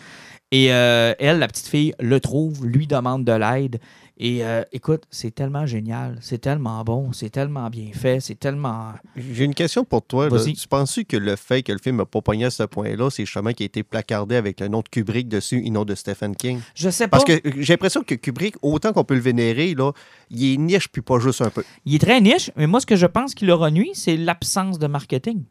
Et 0.53 0.73
euh, 0.73 1.13
elle, 1.19 1.39
la 1.39 1.49
petite 1.49 1.67
fille, 1.67 1.93
le 1.99 2.21
trouve, 2.21 2.67
lui 2.67 2.87
demande 2.87 3.25
de 3.25 3.33
l'aide. 3.33 3.81
Et 4.19 4.43
euh, 4.43 4.63
écoute, 4.73 5.03
c'est 5.11 5.35
tellement 5.35 5.67
génial, 5.67 6.17
c'est 6.23 6.39
tellement 6.39 6.83
bon, 6.85 7.13
c'est 7.13 7.29
tellement 7.29 7.69
bien 7.69 7.91
fait, 7.93 8.21
c'est 8.21 8.35
tellement. 8.39 8.93
J'ai 9.15 9.45
une 9.45 9.55
question 9.55 9.85
pour 9.85 10.01
toi. 10.03 10.31
là. 10.31 10.37
Vas-y. 10.39 10.55
Tu 10.55 10.67
penses 10.67 10.99
que 11.07 11.19
le 11.19 11.37
fait 11.37 11.63
que 11.63 11.71
le 11.73 11.79
film 11.79 11.97
n'a 11.97 12.07
pas 12.07 12.23
pogné 12.23 12.47
à 12.47 12.51
ce 12.51 12.63
point-là, 12.63 13.11
c'est 13.11 13.27
justement 13.27 13.53
qu'il 13.53 13.65
a 13.65 13.67
été 13.67 13.83
placardé 13.83 14.37
avec 14.37 14.61
le 14.61 14.69
nom 14.69 14.79
de 14.81 14.89
Kubrick 14.89 15.29
dessus 15.29 15.63
et 15.63 15.69
non 15.69 15.85
de 15.85 15.95
Stephen 15.95 16.35
King? 16.35 16.61
Je 16.75 16.89
sais 16.89 17.09
pas. 17.09 17.19
Parce 17.19 17.25
que 17.25 17.41
j'ai 17.61 17.75
l'impression 17.75 18.03
que 18.03 18.15
Kubrick, 18.15 18.57
autant 18.63 18.95
qu'on 18.95 19.05
peut 19.05 19.15
le 19.15 19.21
vénérer, 19.21 19.75
là, 19.75 19.93
il 20.31 20.55
est 20.55 20.57
niche 20.57 20.89
puis 20.89 21.03
pas 21.03 21.19
juste 21.19 21.43
un 21.43 21.51
peu. 21.51 21.63
Il 21.85 21.95
est 21.95 21.99
très 21.99 22.21
niche, 22.23 22.51
mais 22.57 22.67
moi, 22.67 22.81
ce 22.81 22.87
que 22.87 22.97
je 22.97 23.07
pense 23.07 23.35
qui 23.35 23.45
leur 23.45 23.71
nuit, 23.71 23.91
c'est 23.93 24.17
l'absence 24.17 24.79
de 24.79 24.87
marketing. 24.87 25.45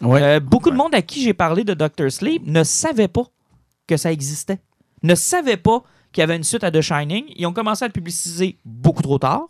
Ouais. 0.00 0.22
Euh, 0.22 0.40
beaucoup 0.40 0.70
de 0.70 0.76
monde 0.76 0.94
à 0.94 1.02
qui 1.02 1.22
j'ai 1.22 1.34
parlé 1.34 1.64
de 1.64 1.74
Doctor 1.74 2.10
Sleep 2.10 2.46
ne 2.46 2.62
savait 2.62 3.08
pas 3.08 3.24
que 3.88 3.96
ça 3.96 4.12
existait. 4.12 4.60
Ne 5.02 5.16
savait 5.16 5.56
pas 5.56 5.82
qu'il 6.12 6.20
y 6.20 6.24
avait 6.24 6.36
une 6.36 6.44
suite 6.44 6.64
à 6.64 6.70
The 6.70 6.80
Shining. 6.80 7.24
Ils 7.36 7.46
ont 7.46 7.52
commencé 7.52 7.84
à 7.84 7.88
le 7.88 7.92
publiciser 7.92 8.56
beaucoup 8.64 9.02
trop 9.02 9.18
tard. 9.18 9.46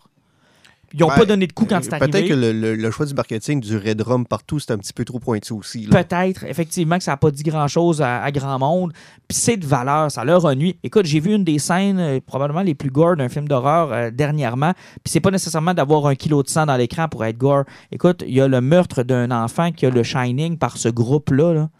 Ils 0.94 1.00
n'ont 1.00 1.08
pas 1.08 1.24
donné 1.24 1.46
de 1.46 1.54
coup 1.54 1.64
quand 1.64 1.82
c'est 1.82 1.88
Peut-être 1.88 2.14
arrivé. 2.16 2.28
que 2.28 2.34
le, 2.34 2.52
le- 2.52 2.74
le 2.74 2.90
choix 2.90 3.06
du 3.06 3.14
marketing 3.14 3.62
du 3.62 3.78
Red 3.78 4.02
Rum 4.02 4.26
partout, 4.26 4.58
c'est 4.58 4.72
un 4.72 4.76
petit 4.76 4.92
peu 4.92 5.06
trop 5.06 5.18
pointu 5.18 5.54
aussi. 5.54 5.86
Peut-être, 5.86 6.44
effectivement, 6.44 6.98
que 6.98 7.02
ça 7.04 7.12
n'a 7.12 7.16
pas 7.16 7.30
dit 7.30 7.42
grand-chose 7.44 8.02
à, 8.02 8.22
à 8.22 8.30
grand 8.30 8.58
monde. 8.58 8.92
Puis 9.26 9.38
c'est 9.38 9.56
de 9.56 9.64
valeur, 9.66 10.10
ça 10.10 10.22
leur 10.22 10.44
ennuie. 10.44 10.76
Écoute, 10.82 11.06
j'ai 11.06 11.18
vu 11.20 11.32
une 11.34 11.44
des 11.44 11.58
scènes 11.58 11.98
euh, 11.98 12.20
probablement 12.20 12.60
les 12.60 12.74
plus 12.74 12.90
gore 12.90 13.16
d'un 13.16 13.30
film 13.30 13.48
d'horreur 13.48 13.90
euh, 13.90 14.10
dernièrement. 14.10 14.72
Puis 15.02 15.12
c'est 15.12 15.20
pas 15.20 15.30
nécessairement 15.30 15.72
d'avoir 15.72 16.06
un 16.08 16.14
kilo 16.14 16.42
de 16.42 16.50
sang 16.50 16.66
dans 16.66 16.76
l'écran 16.76 17.08
pour 17.08 17.24
être 17.24 17.38
gore. 17.38 17.64
Écoute, 17.90 18.22
il 18.26 18.34
y 18.34 18.42
a 18.42 18.46
le 18.46 18.60
meurtre 18.60 19.02
d'un 19.02 19.30
enfant 19.30 19.72
qui 19.72 19.86
a 19.86 19.90
le 19.90 20.02
Shining 20.02 20.58
par 20.58 20.76
ce 20.76 20.90
groupe-là. 20.90 21.54
là. 21.54 21.70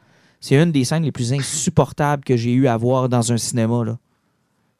C'est 0.41 0.55
une 0.55 0.73
des 0.73 0.85
scènes 0.85 1.03
les 1.03 1.13
plus 1.13 1.35
insupportables 1.35 2.25
que 2.25 2.39
j'ai 2.39 2.53
eu 2.55 2.67
à 2.67 2.79
voir 2.79 3.11
dans 3.11 3.31
un 3.31 3.37
cinéma. 3.37 3.85
là. 3.85 3.99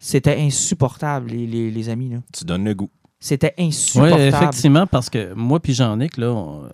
C'était 0.05 0.37
insupportable, 0.41 1.31
les, 1.31 1.47
les- 1.47 1.71
les 1.71 1.89
amis. 1.89 2.11
là. 2.11 2.19
Tu 2.33 2.45
donnes 2.45 2.65
le 2.65 2.75
goût. 2.75 2.91
C'était 3.21 3.55
Oui, 3.57 3.67
insupportable. 3.67 4.21
effectivement, 4.23 4.87
parce 4.89 5.09
que 5.09 5.33
moi 5.35 5.61
puis 5.61 5.75
Jean-Nic, 5.75 6.17
là, 6.17 6.33
on- 6.33 6.65
euh, 6.65 6.69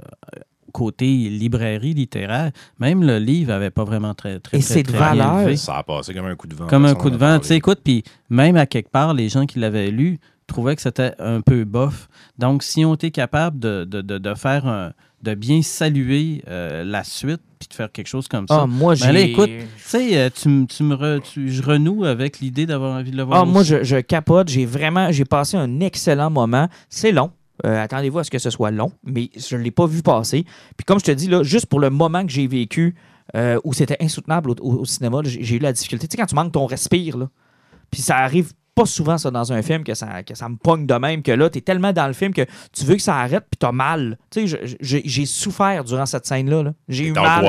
côté 0.73 1.05
librairie 1.07 1.93
littéraire, 1.93 2.53
même 2.79 3.03
le 3.03 3.19
livre 3.19 3.53
avait 3.53 3.71
pas 3.71 3.85
vraiment 3.85 4.15
très, 4.15 4.39
très, 4.41 4.57
Et 4.59 4.61
très, 4.61 4.75
c'est 4.75 4.83
de 4.83 4.89
très 4.89 4.99
bien 4.99 5.09
valeur. 5.27 5.41
levé. 5.45 5.57
Ça 5.57 5.77
a 5.77 5.83
passé 5.83 6.15
comme 6.15 6.25
un 6.27 6.37
coup 6.37 6.47
de 6.47 6.55
vent. 6.55 6.67
Comme 6.69 6.87
un 6.87 6.95
coup 6.95 7.11
de 7.11 7.17
vent. 7.17 7.39
Tu 7.39 7.49
sais, 7.49 7.57
écoute, 7.57 7.81
puis 7.85 8.03
même 8.31 8.57
à 8.57 8.65
quelque 8.67 8.91
part, 8.91 9.13
les 9.13 9.29
gens 9.29 9.45
qui 9.47 9.59
l'avaient 9.59 9.91
lu 9.91 10.19
trouvaient 10.47 10.77
que 10.77 10.83
c'était 10.83 11.13
un 11.19 11.41
peu 11.43 11.65
bof. 11.65 12.09
Donc, 12.39 12.63
si 12.63 12.85
on 12.85 12.95
était 12.95 13.11
capable 13.11 13.59
de, 13.59 13.85
de, 13.85 14.01
de, 14.01 14.17
de 14.19 14.35
faire 14.35 14.67
un, 14.67 14.93
de 15.23 15.35
bien 15.35 15.63
saluer 15.63 16.43
euh, 16.49 16.85
la 16.85 17.03
suite, 17.05 17.41
puis 17.59 17.69
de 17.69 17.75
faire 17.75 17.91
quelque 17.91 18.07
chose 18.07 18.29
comme 18.29 18.47
ça. 18.47 18.61
Ah, 18.63 18.67
moi, 18.67 18.95
j'ai... 18.95 19.07
Ben 19.07 19.13
là, 19.13 19.21
écoute, 19.21 19.49
Tu 19.49 19.67
sais, 19.79 20.17
euh, 20.17 20.31
tu, 20.31 20.67
tu 20.67 20.83
me 20.85 20.95
re- 20.95 21.21
tu- 21.21 21.51
je 21.51 21.63
renoue 21.63 22.05
avec 22.05 22.39
l'idée 22.41 22.67
d'avoir 22.67 22.97
envie 22.97 23.11
de 23.11 23.17
le 23.17 23.25
voir. 23.25 23.43
Ah, 23.43 23.45
moi, 23.45 23.63
je, 23.65 23.83
je 23.83 23.97
capote. 23.97 24.49
J'ai 24.49 24.65
vraiment 24.65 25.11
j'ai 25.11 25.25
passé 25.25 25.57
un 25.57 25.81
excellent 25.81 26.31
moment. 26.31 26.69
C'est 26.89 27.11
long. 27.13 27.33
Euh, 27.67 27.83
Attendez-vous 27.83 28.21
à 28.21 28.25
ce 28.25 28.31
que 28.31 28.39
ce 28.39 28.51
soit 28.51 28.71
long, 28.71 28.93
mais 29.05 29.31
je 29.37 29.57
ne 29.57 29.63
l'ai 29.63 29.73
pas 29.73 29.87
vu 29.87 30.03
passer. 30.03 30.45
Puis 30.77 30.85
comme 30.87 31.01
je 31.01 31.05
te 31.07 31.11
dis, 31.11 31.27
là, 31.27 31.43
juste 31.43 31.67
pour 31.67 31.81
le 31.81 31.91
moment 31.91 32.25
que 32.25 32.31
j'ai 32.31 32.47
vécu, 32.47 32.95
euh, 33.35 33.59
où 33.65 33.73
c'était 33.73 33.97
insoutenable 34.01 34.51
au, 34.51 34.55
au- 34.61 34.79
au 34.81 34.85
cinéma, 34.85 35.21
là, 35.23 35.29
j'ai 35.29 35.43
j'ai 35.43 35.57
eu 35.57 35.59
la 35.59 35.73
difficulté. 35.73 36.07
Tu 36.07 36.13
sais, 36.13 36.17
quand 36.23 36.27
tu 36.27 36.37
manques 36.37 36.53
ton 36.53 36.67
respire, 36.67 37.17
là, 37.19 37.29
puis 37.91 38.01
ça 38.03 38.19
arrive 38.19 38.53
pas 38.79 38.87
souvent 38.87 39.19
ça 39.19 39.31
dans 39.31 39.53
un 39.53 39.61
film 39.63 39.83
que 39.83 39.95
ça, 39.95 40.23
que 40.23 40.37
ça 40.37 40.49
me 40.49 40.57
pogne 40.57 40.87
de 40.87 40.95
même, 40.95 41.23
que 41.23 41.33
là, 41.33 41.51
t'es 41.51 41.61
tellement 41.61 41.93
dans 41.93 42.07
le 42.07 42.13
film 42.13 42.33
que 42.33 42.47
tu 42.73 42.85
veux 42.85 42.95
que 42.95 43.03
ça 43.03 43.17
arrête, 43.17 43.45
puis 43.51 43.59
t'as 43.59 43.73
mal. 43.73 44.19
Tu 44.31 44.47
sais, 44.47 44.77
j'ai 44.81 45.27
souffert 45.27 45.83
durant 45.83 46.07
cette 46.07 46.27
scène-là. 46.27 46.63
là. 46.63 46.75
J'ai 46.89 47.07
eu 47.07 47.13
mal. 47.13 47.45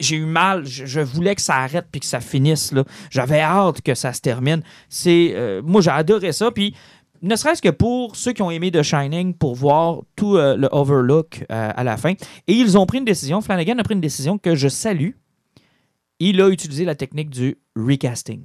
J'ai 0.00 0.16
eu 0.16 0.26
mal. 0.26 0.64
Je, 0.64 0.86
je 0.86 1.00
voulais 1.00 1.34
que 1.34 1.42
ça 1.42 1.56
arrête 1.56 1.86
puis 1.90 2.00
que 2.00 2.06
ça 2.06 2.20
finisse. 2.20 2.70
là. 2.72 2.84
J'avais 3.10 3.40
hâte 3.40 3.80
que 3.82 3.94
ça 3.94 4.12
se 4.12 4.20
termine. 4.20 4.62
C'est, 4.88 5.32
euh, 5.34 5.60
moi, 5.64 5.80
j'ai 5.80 5.90
adoré 5.90 6.32
ça. 6.32 6.50
Puis, 6.52 6.74
ne 7.22 7.34
serait-ce 7.34 7.60
que 7.62 7.70
pour 7.70 8.14
ceux 8.14 8.32
qui 8.32 8.42
ont 8.42 8.50
aimé 8.50 8.70
The 8.70 8.82
Shining, 8.82 9.34
pour 9.34 9.56
voir 9.56 10.02
tout 10.14 10.36
euh, 10.36 10.56
le 10.56 10.68
overlook 10.70 11.44
euh, 11.50 11.70
à 11.74 11.82
la 11.82 11.96
fin. 11.96 12.12
Et 12.46 12.52
ils 12.52 12.78
ont 12.78 12.86
pris 12.86 12.98
une 12.98 13.04
décision. 13.04 13.40
Flanagan 13.40 13.78
a 13.78 13.82
pris 13.82 13.94
une 13.94 14.00
décision 14.00 14.38
que 14.38 14.54
je 14.54 14.68
salue. 14.68 15.10
Il 16.20 16.40
a 16.40 16.48
utilisé 16.48 16.84
la 16.84 16.94
technique 16.94 17.30
du 17.30 17.56
recasting. 17.74 18.42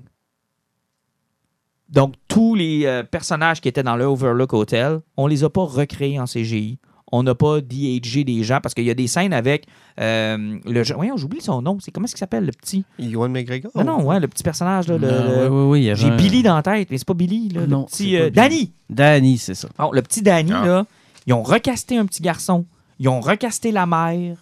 Donc, 1.90 2.14
tous 2.28 2.54
les 2.56 2.86
euh, 2.86 3.04
personnages 3.04 3.62
qui 3.62 3.68
étaient 3.68 3.84
dans 3.84 3.96
le 3.96 4.06
Overlook 4.06 4.54
Hotel, 4.54 5.00
on 5.18 5.28
les 5.28 5.44
a 5.44 5.50
pas 5.50 5.64
recréés 5.64 6.20
en 6.20 6.26
CGI. 6.26 6.78
On 7.12 7.24
n'a 7.24 7.34
pas 7.34 7.60
DHG 7.60 8.24
des 8.24 8.44
gens 8.44 8.60
parce 8.62 8.76
qu'il 8.76 8.84
y 8.84 8.92
a 8.92 8.94
des 8.94 9.08
scènes 9.08 9.34
avec 9.34 9.66
euh, 10.00 10.60
le. 10.64 10.84
je- 10.84 10.94
Voyons, 10.94 11.18
j'oublie 11.18 11.42
son 11.42 11.64
nom. 11.64 11.80
C'est 11.80 11.90
comment 11.90 12.06
est-ce 12.06 12.14
qu'il 12.14 12.20
s'appelle 12.20 12.46
le 12.46 12.52
petit? 12.52 12.86
Ewan 13.00 13.32
McGregor. 13.32 13.72
Non, 13.74 13.84
non, 13.84 14.04
ouais, 14.06 14.20
le 14.20 14.28
petit 14.28 14.44
personnage 14.44 14.88
là. 14.88 15.00
le- 15.00 15.08
Non, 15.10 15.24
le- 15.24 15.50
oui, 15.50 15.50
oui, 15.50 15.64
oui, 15.72 15.80
il 15.80 15.84
y 15.86 15.90
avait 15.90 16.00
J'ai 16.00 16.08
un- 16.10 16.16
Billy 16.16 16.44
dans 16.44 16.56
la 16.56 16.62
tête, 16.62 16.88
mais 16.92 17.00
c'est 17.00 17.08
pas 17.08 17.16
Billy 17.16 17.50
là. 17.50 17.66
Non, 17.66 17.80
le 17.80 17.86
petit 17.88 18.12
c'est 18.12 18.18
pas 18.20 18.26
euh, 18.26 18.30
Billy. 18.30 18.36
Danny. 18.36 18.74
Danny, 18.92 19.38
c'est 19.40 19.56
ça. 19.56 19.70
Bon, 19.80 19.92
le 19.92 20.04
petit 20.04 20.22
Danny 20.22 20.52
Ah. 20.54 20.64
là, 20.64 20.86
ils 21.26 21.34
ont 21.34 21.42
recasté 21.42 21.98
un 21.98 22.06
petit 22.06 22.22
garçon. 22.22 22.66
Ils 23.00 23.10
ont 23.10 23.22
recasté 23.22 23.72
la 23.72 23.88
mère 23.88 24.38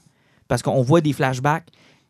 parce 0.50 0.62
qu'on 0.62 0.82
voit 0.82 1.00
des 1.00 1.14
flashbacks 1.14 1.68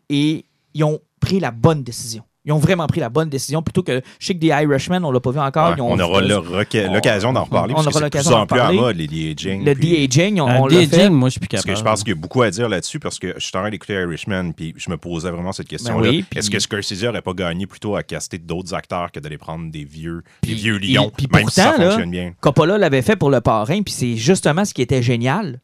et 0.09 0.45
ils 0.73 0.83
ont 0.83 0.99
pris 1.19 1.39
la 1.39 1.51
bonne 1.51 1.83
décision. 1.83 2.23
Ils 2.47 2.53
ont 2.53 2.59
vraiment 2.59 2.87
pris 2.87 3.01
la 3.01 3.09
bonne 3.09 3.27
décision 3.27 3.61
plutôt 3.61 3.83
que 3.83 4.01
je 4.19 4.25
sais 4.25 4.33
que 4.33 4.39
des 4.39 4.47
Irishman, 4.47 5.03
on 5.03 5.11
l'a 5.11 5.19
pas 5.19 5.31
vu 5.31 5.39
encore. 5.39 5.67
Ouais, 5.71 5.73
ils 5.77 5.81
ont- 5.81 5.91
on 5.91 5.99
aura 5.99 6.19
on- 6.19 6.93
l'occasion 6.93 7.33
d'en 7.33 7.43
reparler. 7.43 7.73
on 7.73 7.83
parce 7.83 7.87
que 7.87 7.91
aura 7.91 7.99
l'occasion 8.05 8.29
plus 8.31 8.35
en 8.35 8.39
d'en 8.39 8.45
plus 8.47 8.53
à 8.55 8.57
la 8.57 8.63
parler. 8.63 8.79
mode, 8.79 8.95
les 8.95 9.07
de-aging. 9.07 9.65
le 9.65 9.73
puis- 9.75 10.07
de-aging, 10.07 10.39
on, 10.39 10.45
on 10.45 10.67
l'a 10.67 10.87
fait. 10.87 11.09
Moi, 11.09 11.27
je 11.27 11.31
suis 11.31 11.39
plus 11.41 11.49
Parce 11.49 11.63
capable. 11.63 11.73
que 11.73 11.79
je 11.79 11.83
pense 11.91 11.99
qu'il 12.03 12.13
y 12.13 12.17
a 12.17 12.21
beaucoup 12.21 12.41
à 12.41 12.49
dire 12.49 12.69
là-dessus 12.69 12.99
parce 12.99 13.19
que 13.19 13.33
je 13.35 13.41
suis 13.45 13.51
en 13.57 13.59
train 13.59 13.69
d'écouter 13.69 13.93
Irishman 13.95 14.53
puis 14.53 14.73
je 14.77 14.89
me 14.89 14.95
posais 14.97 15.29
vraiment 15.29 15.51
cette 15.51 15.67
question-là. 15.67 16.03
Ben 16.03 16.09
oui, 16.09 16.25
puis- 16.29 16.39
Est-ce 16.39 16.49
que 16.49 16.57
Scorsese 16.59 17.03
n'aurait 17.03 17.21
pas 17.21 17.33
gagné 17.33 17.67
plutôt 17.67 17.97
à 17.97 18.03
caster 18.03 18.37
d'autres 18.37 18.73
acteurs 18.73 19.11
que 19.11 19.19
d'aller 19.19 19.37
prendre 19.37 19.69
des 19.69 19.83
vieux, 19.83 20.23
Puis- 20.41 20.51
des 20.51 20.57
vieux 20.57 20.79
il- 20.81 20.93
lions, 20.95 21.11
puis 21.15 21.27
même 21.33 21.49
si 21.49 21.55
ça 21.55 21.65
pourtant, 21.65 21.81
là, 21.81 21.89
fonctionne 21.89 22.11
bien? 22.11 22.33
Coppola 22.39 22.77
l'avait 22.77 23.01
fait 23.01 23.17
pour 23.17 23.29
le 23.29 23.41
parrain, 23.41 23.81
puis 23.81 23.93
c'est 23.93 24.15
justement 24.15 24.63
ce 24.63 24.73
qui 24.73 24.81
était 24.81 25.01
génial. 25.03 25.59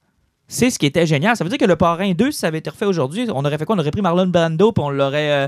C'est 0.49 0.69
ce 0.69 0.77
qui 0.77 0.85
était 0.85 1.07
génial. 1.07 1.35
Ça 1.37 1.43
veut 1.45 1.49
dire 1.49 1.57
que 1.57 1.65
le 1.65 1.77
parrain 1.77 2.11
2, 2.11 2.29
si 2.31 2.39
ça 2.39 2.47
avait 2.47 2.57
été 2.59 2.69
refait 2.69 2.85
aujourd'hui, 2.85 3.25
on 3.33 3.43
aurait 3.45 3.57
fait 3.57 3.65
quoi? 3.65 3.75
On 3.75 3.79
aurait 3.79 3.91
pris 3.91 4.01
Marlon 4.01 4.27
Brando, 4.27 4.71
puis 4.73 4.83
on 4.83 4.89
l'aurait. 4.89 5.31
euh? 5.31 5.47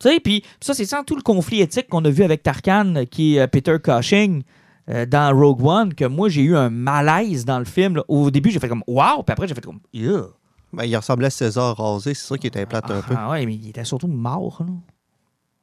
Tu 0.00 0.08
sais, 0.08 0.20
puis 0.20 0.42
ça, 0.60 0.74
c'est 0.74 0.84
sans 0.84 1.04
tout 1.04 1.16
le 1.16 1.22
conflit 1.22 1.60
éthique 1.60 1.88
qu'on 1.88 2.04
a 2.04 2.10
vu 2.10 2.22
avec 2.24 2.42
Tarkan, 2.42 3.04
qui 3.10 3.36
est 3.36 3.40
euh, 3.40 3.46
Peter 3.46 3.76
Cushing, 3.82 4.42
euh, 4.90 5.06
dans 5.06 5.34
Rogue 5.36 5.64
One, 5.64 5.94
que 5.94 6.04
moi, 6.04 6.28
j'ai 6.28 6.42
eu 6.42 6.56
un 6.56 6.68
malaise 6.70 7.44
dans 7.44 7.58
le 7.58 7.64
film. 7.64 7.96
là. 7.96 8.04
Au 8.08 8.30
début, 8.30 8.50
j'ai 8.50 8.58
fait 8.58 8.68
comme 8.68 8.84
Wow, 8.86 9.22
puis 9.22 9.32
après, 9.32 9.46
j'ai 9.48 9.54
fait 9.54 9.64
comme 9.64 9.80
Ugh. 9.94 10.26
Ben, 10.72 10.84
il 10.84 10.96
ressemblait 10.96 11.28
à 11.28 11.30
César 11.30 11.76
rasé, 11.76 12.14
c'est 12.14 12.26
ça 12.26 12.36
qui 12.36 12.48
était 12.48 12.66
plate 12.66 12.90
un 12.90 13.00
peu. 13.00 13.14
Ah 13.16 13.30
ouais, 13.30 13.46
mais 13.46 13.54
il 13.54 13.68
était 13.68 13.84
surtout 13.84 14.08
mort. 14.08 14.58
là. 14.60 14.66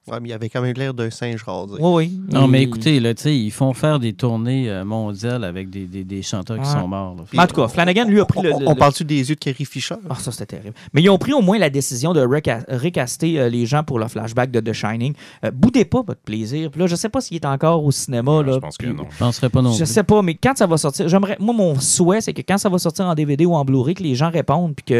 Ouais, 0.07 0.19
mais 0.19 0.29
il 0.29 0.33
avait 0.33 0.49
quand 0.49 0.61
même 0.61 0.73
l'air 0.75 0.95
d'un 0.95 1.11
singe 1.11 1.43
rasé. 1.43 1.73
Oui, 1.79 1.91
oui. 1.93 2.21
Non, 2.33 2.47
mais 2.47 2.63
écoutez, 2.63 2.99
là, 2.99 3.13
tu 3.13 3.21
sais, 3.21 3.37
ils 3.37 3.51
font 3.51 3.71
faire 3.73 3.99
des 3.99 4.13
tournées 4.13 4.67
euh, 4.67 4.83
mondiales 4.83 5.43
avec 5.43 5.69
des, 5.69 5.85
des, 5.85 6.03
des 6.03 6.23
chanteurs 6.23 6.57
qui 6.59 6.67
Ouais. 6.67 6.81
sont 6.81 6.87
morts. 6.87 7.15
là. 7.17 7.23
Mais 7.33 7.39
en 7.39 7.45
tout 7.47 7.55
cas, 7.55 7.67
Flanagan, 7.67 8.05
lui, 8.05 8.19
a 8.19 8.25
pris 8.25 8.39
On, 8.39 8.43
le. 8.43 8.53
on- 8.55 8.59
le- 8.61 8.67
on 8.67 8.71
le- 8.71 8.75
parle-tu 8.77 9.03
des 9.05 9.29
yeux 9.29 9.35
de 9.35 9.39
Carrie 9.39 9.63
Fisher? 9.63 9.95
Ah, 10.09 10.15
ça, 10.15 10.31
c'était 10.31 10.57
terrible. 10.57 10.73
Mais 10.93 11.03
ils 11.03 11.09
ont 11.11 11.19
pris 11.19 11.33
au 11.33 11.41
moins 11.41 11.59
la 11.59 11.69
décision 11.69 12.13
de 12.13 12.21
reca- 12.25 12.65
recaster 12.67 13.39
euh, 13.39 13.49
les 13.49 13.67
gens 13.67 13.83
pour 13.83 13.99
le 13.99 14.07
flashback 14.07 14.49
de 14.49 14.59
The 14.59 14.73
Shining. 14.73 15.13
Euh, 15.45 15.51
boudez 15.51 15.85
pas 15.85 16.01
votre 16.01 16.21
plaisir. 16.21 16.71
Puis 16.71 16.79
là, 16.81 16.87
je 16.87 16.95
sais 16.95 17.09
pas 17.09 17.21
s'il 17.21 17.37
est 17.37 17.45
encore 17.45 17.83
au 17.85 17.91
cinéma. 17.91 18.41
là, 18.41 18.53
Je 18.53 18.57
pense 18.59 18.77
que 18.77 18.87
puis- 18.87 18.95
non. 18.95 19.05
Je 19.11 19.17
penserais 19.19 19.49
pas 19.49 19.61
non 19.61 19.71
Je 19.71 19.77
plus. 19.77 19.85
sais 19.85 20.03
pas, 20.03 20.23
mais 20.23 20.33
quand 20.33 20.57
ça 20.57 20.65
va 20.65 20.77
sortir, 20.77 21.07
j'aimerais. 21.09 21.37
Moi, 21.39 21.53
mon 21.53 21.79
souhait, 21.79 22.21
c'est 22.21 22.33
que 22.33 22.41
quand 22.41 22.57
ça 22.57 22.69
va 22.69 22.79
sortir 22.79 23.05
en 23.05 23.13
DVD 23.13 23.45
ou 23.45 23.53
en 23.53 23.63
Blu-ray, 23.63 23.93
que 23.93 24.01
les 24.03 24.15
gens 24.15 24.31
répondent, 24.31 24.73
puis 24.75 24.83
que 24.85 24.93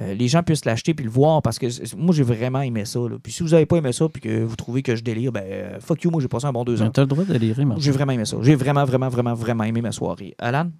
euh, 0.00 0.14
les 0.14 0.26
gens 0.26 0.42
puissent 0.42 0.64
l'acheter 0.64 0.92
puis 0.92 1.04
le 1.04 1.10
voir, 1.12 1.40
parce 1.40 1.60
que 1.60 1.66
moi, 1.96 2.12
j'ai 2.12 2.24
vraiment 2.24 2.62
aimé 2.62 2.84
ça. 2.84 2.98
là. 2.98 3.16
Puis 3.22 3.32
si 3.32 3.44
vous 3.44 3.54
avez 3.54 3.66
pas 3.66 3.76
aimé 3.76 3.92
ça, 3.92 4.08
puis 4.08 4.23
que 4.24 4.42
vous 4.44 4.56
trouvez 4.56 4.82
que 4.82 4.96
je 4.96 5.02
délire, 5.02 5.30
ben 5.32 5.44
euh, 5.44 5.80
fuck 5.80 6.02
you, 6.02 6.10
moi, 6.10 6.20
j'ai 6.20 6.28
passé 6.28 6.46
un 6.46 6.52
bon 6.52 6.64
deux 6.64 6.76
Mais 6.76 6.82
ans. 6.82 6.90
T'as 6.90 7.02
le 7.02 7.06
droit 7.08 7.24
de 7.24 7.32
délirer, 7.32 7.64
Martin. 7.64 7.82
J'ai 7.82 7.90
vraiment 7.92 8.12
aimé 8.12 8.24
ça. 8.24 8.36
J'ai 8.42 8.54
vraiment, 8.54 8.84
vraiment, 8.84 9.08
vraiment, 9.08 9.34
vraiment 9.34 9.64
aimé 9.64 9.80
ma 9.82 9.92
soirée. 9.92 10.34
Alan? 10.38 10.70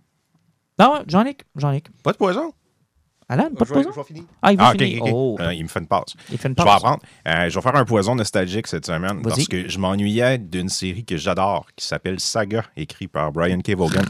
Non, 0.78 1.02
Jean-Nic, 1.06 1.42
Jean-Nic. 1.56 1.86
Pas 2.02 2.12
de 2.12 2.16
poison? 2.16 2.52
Alan, 3.28 3.44
pas 3.44 3.48
de 3.50 3.54
Je 3.60 3.64
vais- 3.64 3.74
poison? 3.82 3.90
je 3.92 3.96
vais 4.00 4.04
finir. 4.06 4.22
Ah, 4.42 4.52
il 4.52 4.58
va 4.58 4.68
Ah. 4.74 5.10
Oh, 5.12 5.36
Euh, 5.40 5.54
il 5.54 5.62
me 5.62 5.68
fait 5.68 5.80
une 5.80 5.86
passe. 5.86 6.14
il 6.30 6.36
fait 6.36 6.48
une 6.48 6.54
Je 6.58 6.62
vais 6.62 6.68
apprendre. 6.70 7.00
Euh, 7.26 7.48
je 7.48 7.54
vais 7.54 7.60
faire 7.62 7.76
un 7.76 7.84
poison 7.84 8.14
nostalgique 8.14 8.66
cette 8.66 8.84
semaine 8.86 9.22
parce 9.22 9.46
que 9.48 9.68
je 9.68 9.78
m'ennuyais 9.78 10.36
d'une 10.38 10.68
série 10.68 11.04
que 11.04 11.16
j'adore 11.16 11.66
qui 11.76 11.86
s'appelle 11.86 12.20
Saga, 12.20 12.64
écrite 12.76 13.10
par 13.12 13.32
Brian 13.32 13.60
K. 13.60 13.70
Vaughan. 13.76 14.02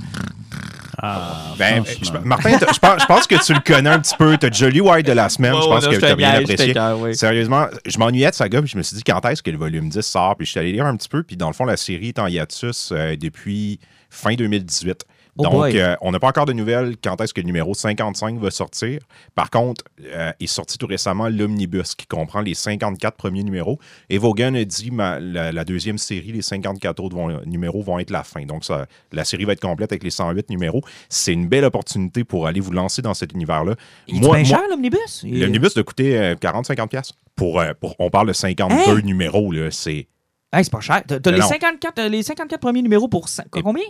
Ah, 1.07 1.55
Ben, 1.59 1.85
je- 2.03 2.11
Martin, 2.25 2.51
je 2.59 2.79
pense, 2.79 3.01
je 3.03 3.07
pense 3.07 3.27
que 3.27 3.45
tu 3.45 3.53
le 3.53 3.61
connais 3.61 3.91
un 3.91 3.99
petit 4.01 4.15
peu. 4.17 4.37
Tu 4.39 4.47
as 4.47 4.51
déjà 4.51 4.69
lu 4.71 4.81
White 4.81 5.07
de 5.07 5.13
la 5.13 5.29
semaine. 5.29 5.53
je 5.63 5.69
pense 5.69 5.85
que 5.91 5.97
tu 6.01 6.05
as 6.13 6.17
bien 6.17 6.29
apprécié. 6.53 6.73
Sérieusement, 7.15 7.67
je 7.85 7.99
m'ennuyais 7.99 8.31
de 8.31 8.35
Saga, 8.35 8.61
puis 8.63 8.71
je 8.71 8.79
me 8.79 8.83
suis 8.83 8.97
dit 8.97 9.03
quand 9.05 9.25
est-ce 9.27 9.43
que 9.43 9.51
le 9.51 9.59
volume 9.59 9.89
10 9.89 10.01
sort, 10.03 10.37
puis 10.37 10.47
je 10.47 10.53
suis 10.53 10.61
allé 10.61 10.73
lire 10.73 10.87
un 10.87 10.97
petit 10.97 11.09
peu, 11.09 11.23
puis 11.23 11.37
dans 11.37 11.49
le 11.49 11.53
fond, 11.55 11.65
la 11.65 11.77
série 11.77 12.09
est 12.09 12.19
en 12.19 12.27
hiatus 12.27 12.91
euh, 12.93 13.17
depuis 13.17 13.79
fin 14.11 14.35
2018. 14.35 15.05
Oh 15.37 15.43
Donc, 15.43 15.75
euh, 15.75 15.97
on 16.01 16.13
n'a 16.13 16.21
pas 16.21 16.29
encore 16.29 16.47
de 16.47 16.53
nouvelles 16.53 16.95
quand 17.03 17.21
est-ce 17.21 17.35
que 17.35 17.41
le 17.41 17.47
numéro 17.47 17.75
55 17.75 18.39
va 18.39 18.51
sortir. 18.53 19.01
Par 19.35 19.51
contre, 19.51 19.83
euh, 20.05 20.31
est 20.39 20.47
sorti 20.47 20.79
tout 20.79 20.87
récemment 20.87 21.29
l'Omnibus, 21.29 21.97
qui 21.97 22.07
comprend 22.07 22.41
les 22.41 22.55
54 22.55 23.17
premiers 23.17 23.43
numéros. 23.43 23.81
Et 24.11 24.19
Vaughan 24.19 24.55
a 24.55 24.65
dit 24.65 24.93
ma- 24.93 25.19
la, 25.19 25.51
la 25.51 25.65
deuxième 25.65 25.99
série, 25.99 26.31
les 26.31 26.43
54 26.43 27.01
autres 27.03 27.17
vont- 27.17 27.41
numéros 27.47 27.83
vont 27.83 27.99
être 27.99 28.11
la 28.11 28.23
fin. 28.23 28.45
Donc, 28.47 28.65
ça, 28.65 28.87
la 29.13 29.25
série 29.25 29.45
va 29.45 29.55
être 29.55 29.61
complète 29.61 29.91
avec 29.91 30.05
les 30.05 30.11
108 30.11 30.51
numéros. 30.51 30.83
C'est 31.09 31.33
une 31.33 31.49
belle 31.49 31.65
opportunité 31.65 32.23
pour 32.23 32.47
aller 32.47 32.61
vous 32.61 32.71
lancer 32.73 33.03
dans 33.03 33.15
cet 33.15 33.33
univers-là. 33.33 33.75
Il 34.07 34.19
est 34.19 34.21
bien 34.21 34.45
cher, 34.45 34.63
l'omnibus? 34.71 35.23
Il- 35.25 35.41
L'omnibus 35.41 35.75
doit 35.75 35.83
coûter 35.85 36.17
euh, 36.17 36.35
40-50$. 36.37 36.87
piastres. 36.89 37.15
Pour, 37.35 37.59
euh, 37.59 37.73
pour, 37.81 37.97
on 37.99 38.11
parle 38.11 38.29
de 38.29 38.33
52 38.33 39.01
numéros, 39.01 39.51
là, 39.51 39.69
c'est... 39.73 40.07
Hey, 40.53 40.63
c'est 40.63 40.71
pas 40.71 40.79
cher. 40.79 41.03
T'as 41.05 41.19
les 41.33 41.39
non. 41.41 41.49
54, 41.49 41.99
euh, 41.99 42.09
les 42.09 42.23
54 42.23 42.61
premiers 42.61 42.83
numéros 42.83 43.09
pour 43.09 43.27
combien? 43.51 43.83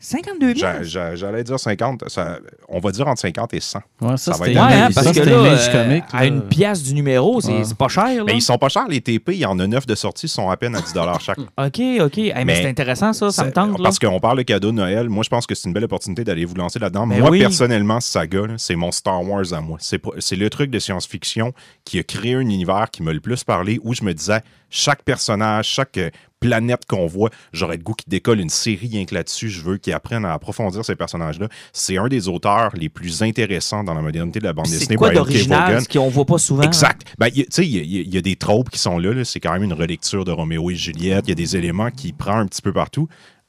52 0.00 0.54
000? 0.54 0.58
j'a- 0.58 0.82
j'a- 0.84 1.14
J'allais 1.16 1.42
dire 1.42 1.58
50, 1.58 2.04
ça, 2.08 2.38
on 2.68 2.78
va 2.78 2.92
dire 2.92 3.08
entre 3.08 3.20
50 3.20 3.52
et 3.54 3.58
100. 3.60 3.80
Ouais, 4.00 4.16
ça, 4.16 4.32
Ça 4.32 4.38
va 4.38 4.48
être 4.48 4.54
Ouais, 4.56 4.60
hein, 4.74 4.88
parce 4.94 5.10
que 5.10 5.20
là, 5.20 5.32
euh, 5.32 6.00
à 6.12 6.26
une 6.26 6.42
pièce 6.42 6.84
du 6.84 6.94
numéro, 6.94 7.40
c'est 7.40 7.50
Ouais. 7.52 7.62
pas 7.76 7.88
cher. 7.88 8.06
Là. 8.06 8.22
Mais 8.24 8.34
ils 8.34 8.40
sont 8.42 8.58
pas 8.58 8.68
chers, 8.68 8.86
les 8.86 9.00
TP. 9.00 9.32
Il 9.32 9.38
y 9.38 9.44
en 9.44 9.58
a 9.58 9.66
9 9.66 9.86
de 9.86 9.94
sortie, 9.96 10.26
ils 10.26 10.28
sont 10.28 10.48
à 10.50 10.56
peine 10.56 10.76
à 10.76 10.80
10 10.80 10.92
chaque. 11.20 11.38
OK, 11.58 11.80
OK. 12.00 12.18
Hey, 12.18 12.32
mais, 12.36 12.44
Mais 12.44 12.62
c'est 12.62 12.68
intéressant, 12.68 13.12
ça. 13.12 13.30
Ça 13.32 13.44
me 13.44 13.50
tente. 13.52 13.72
Là. 13.78 13.82
Parce 13.82 13.98
qu'on 13.98 14.20
parle 14.20 14.38
de 14.38 14.42
cadeau 14.42 14.70
de 14.70 14.76
Noël. 14.76 15.08
Moi, 15.08 15.24
je 15.24 15.30
pense 15.30 15.46
que 15.48 15.54
c'est 15.56 15.66
une 15.68 15.74
belle 15.74 15.84
opportunité 15.84 16.22
d'aller 16.22 16.44
vous 16.44 16.54
lancer 16.54 16.78
là-dedans. 16.78 17.06
Ben 17.06 17.18
moi, 17.18 17.30
oui. 17.30 17.40
personnellement, 17.40 17.98
Saga, 18.00 18.42
c'est 18.56 18.76
mon 18.76 18.92
Star 18.92 19.22
Wars 19.28 19.52
à 19.52 19.60
moi. 19.60 19.78
C'est 19.80 20.36
le 20.36 20.48
truc 20.50 20.70
de 20.70 20.78
science-fiction 20.78 21.52
qui 21.84 21.98
a 21.98 22.04
créé 22.04 22.34
un 22.34 22.40
univers 22.40 22.90
qui 22.92 23.02
m'a 23.02 23.12
le 23.12 23.20
plus 23.20 23.42
parlé 23.42 23.80
où 23.82 23.94
je 23.94 24.04
me 24.04 24.14
disais, 24.14 24.42
chaque 24.70 25.02
personnage, 25.02 25.66
chaque 25.66 25.96
euh, 25.98 26.10
planète 26.40 26.82
qu'on 26.86 27.06
voit, 27.06 27.30
j'aurais 27.52 27.76
le 27.78 27.82
goût 27.82 27.94
qu'ils 27.94 28.10
décolle 28.10 28.38
une 28.40 28.48
série 28.48 28.88
rien 28.88 29.04
que 29.04 29.14
là-dessus. 29.14 29.48
Je 29.50 29.60
veux 29.62 29.76
qu'ils 29.76 29.92
apprennent 29.92 30.24
à 30.24 30.32
approfondir 30.32 30.84
ces 30.84 30.94
personnages-là. 30.94 31.48
C'est 31.72 31.96
un 31.98 32.06
des 32.08 32.28
auteurs 32.28 32.70
les 32.74 32.88
plus 32.88 33.22
intéressants 33.22 33.82
dans 33.82 33.94
la 33.94 34.02
modernité 34.02 34.38
de 34.38 34.44
la 34.44 34.52
bande 34.52 34.66
C'est 34.66 34.78
dessinée, 34.78 34.96
quoi 34.96 35.08
Brian 35.08 35.22
K. 35.22 35.26
d'original, 35.26 35.82
ce 35.82 35.88
qu'on 35.88 36.08
voit 36.08 36.26
pas 36.26 36.38
souvent? 36.38 36.62
Exact. 36.62 37.02
Ben, 37.18 37.30
tu 37.30 37.44
sais, 37.50 37.66
il 37.66 37.70
y, 37.74 37.78
a- 37.98 38.02
y 38.02 38.16
y 38.18 38.22
des 38.22 38.36
tropes 38.36 38.70
qui 38.70 38.78
sont 38.78 38.98
là. 38.98 39.12
là. 39.12 39.24
C'est 39.24 39.40
quand 39.40 39.52
même 39.52 39.64
une 39.64 39.72
relecture 39.72 40.24
de 40.24 40.30
Roméo 40.30 40.70
et 40.70 40.76
Juliette. 40.76 41.24
Il 41.26 41.30
y 41.30 41.32
a 41.32 41.34
des 41.34 41.56
éléments 41.56 41.90
qui 41.90 42.12
prend 42.12 42.38
un 42.38 42.46
petit 42.46 42.62
peu 42.62 42.72
partout. 42.72 43.08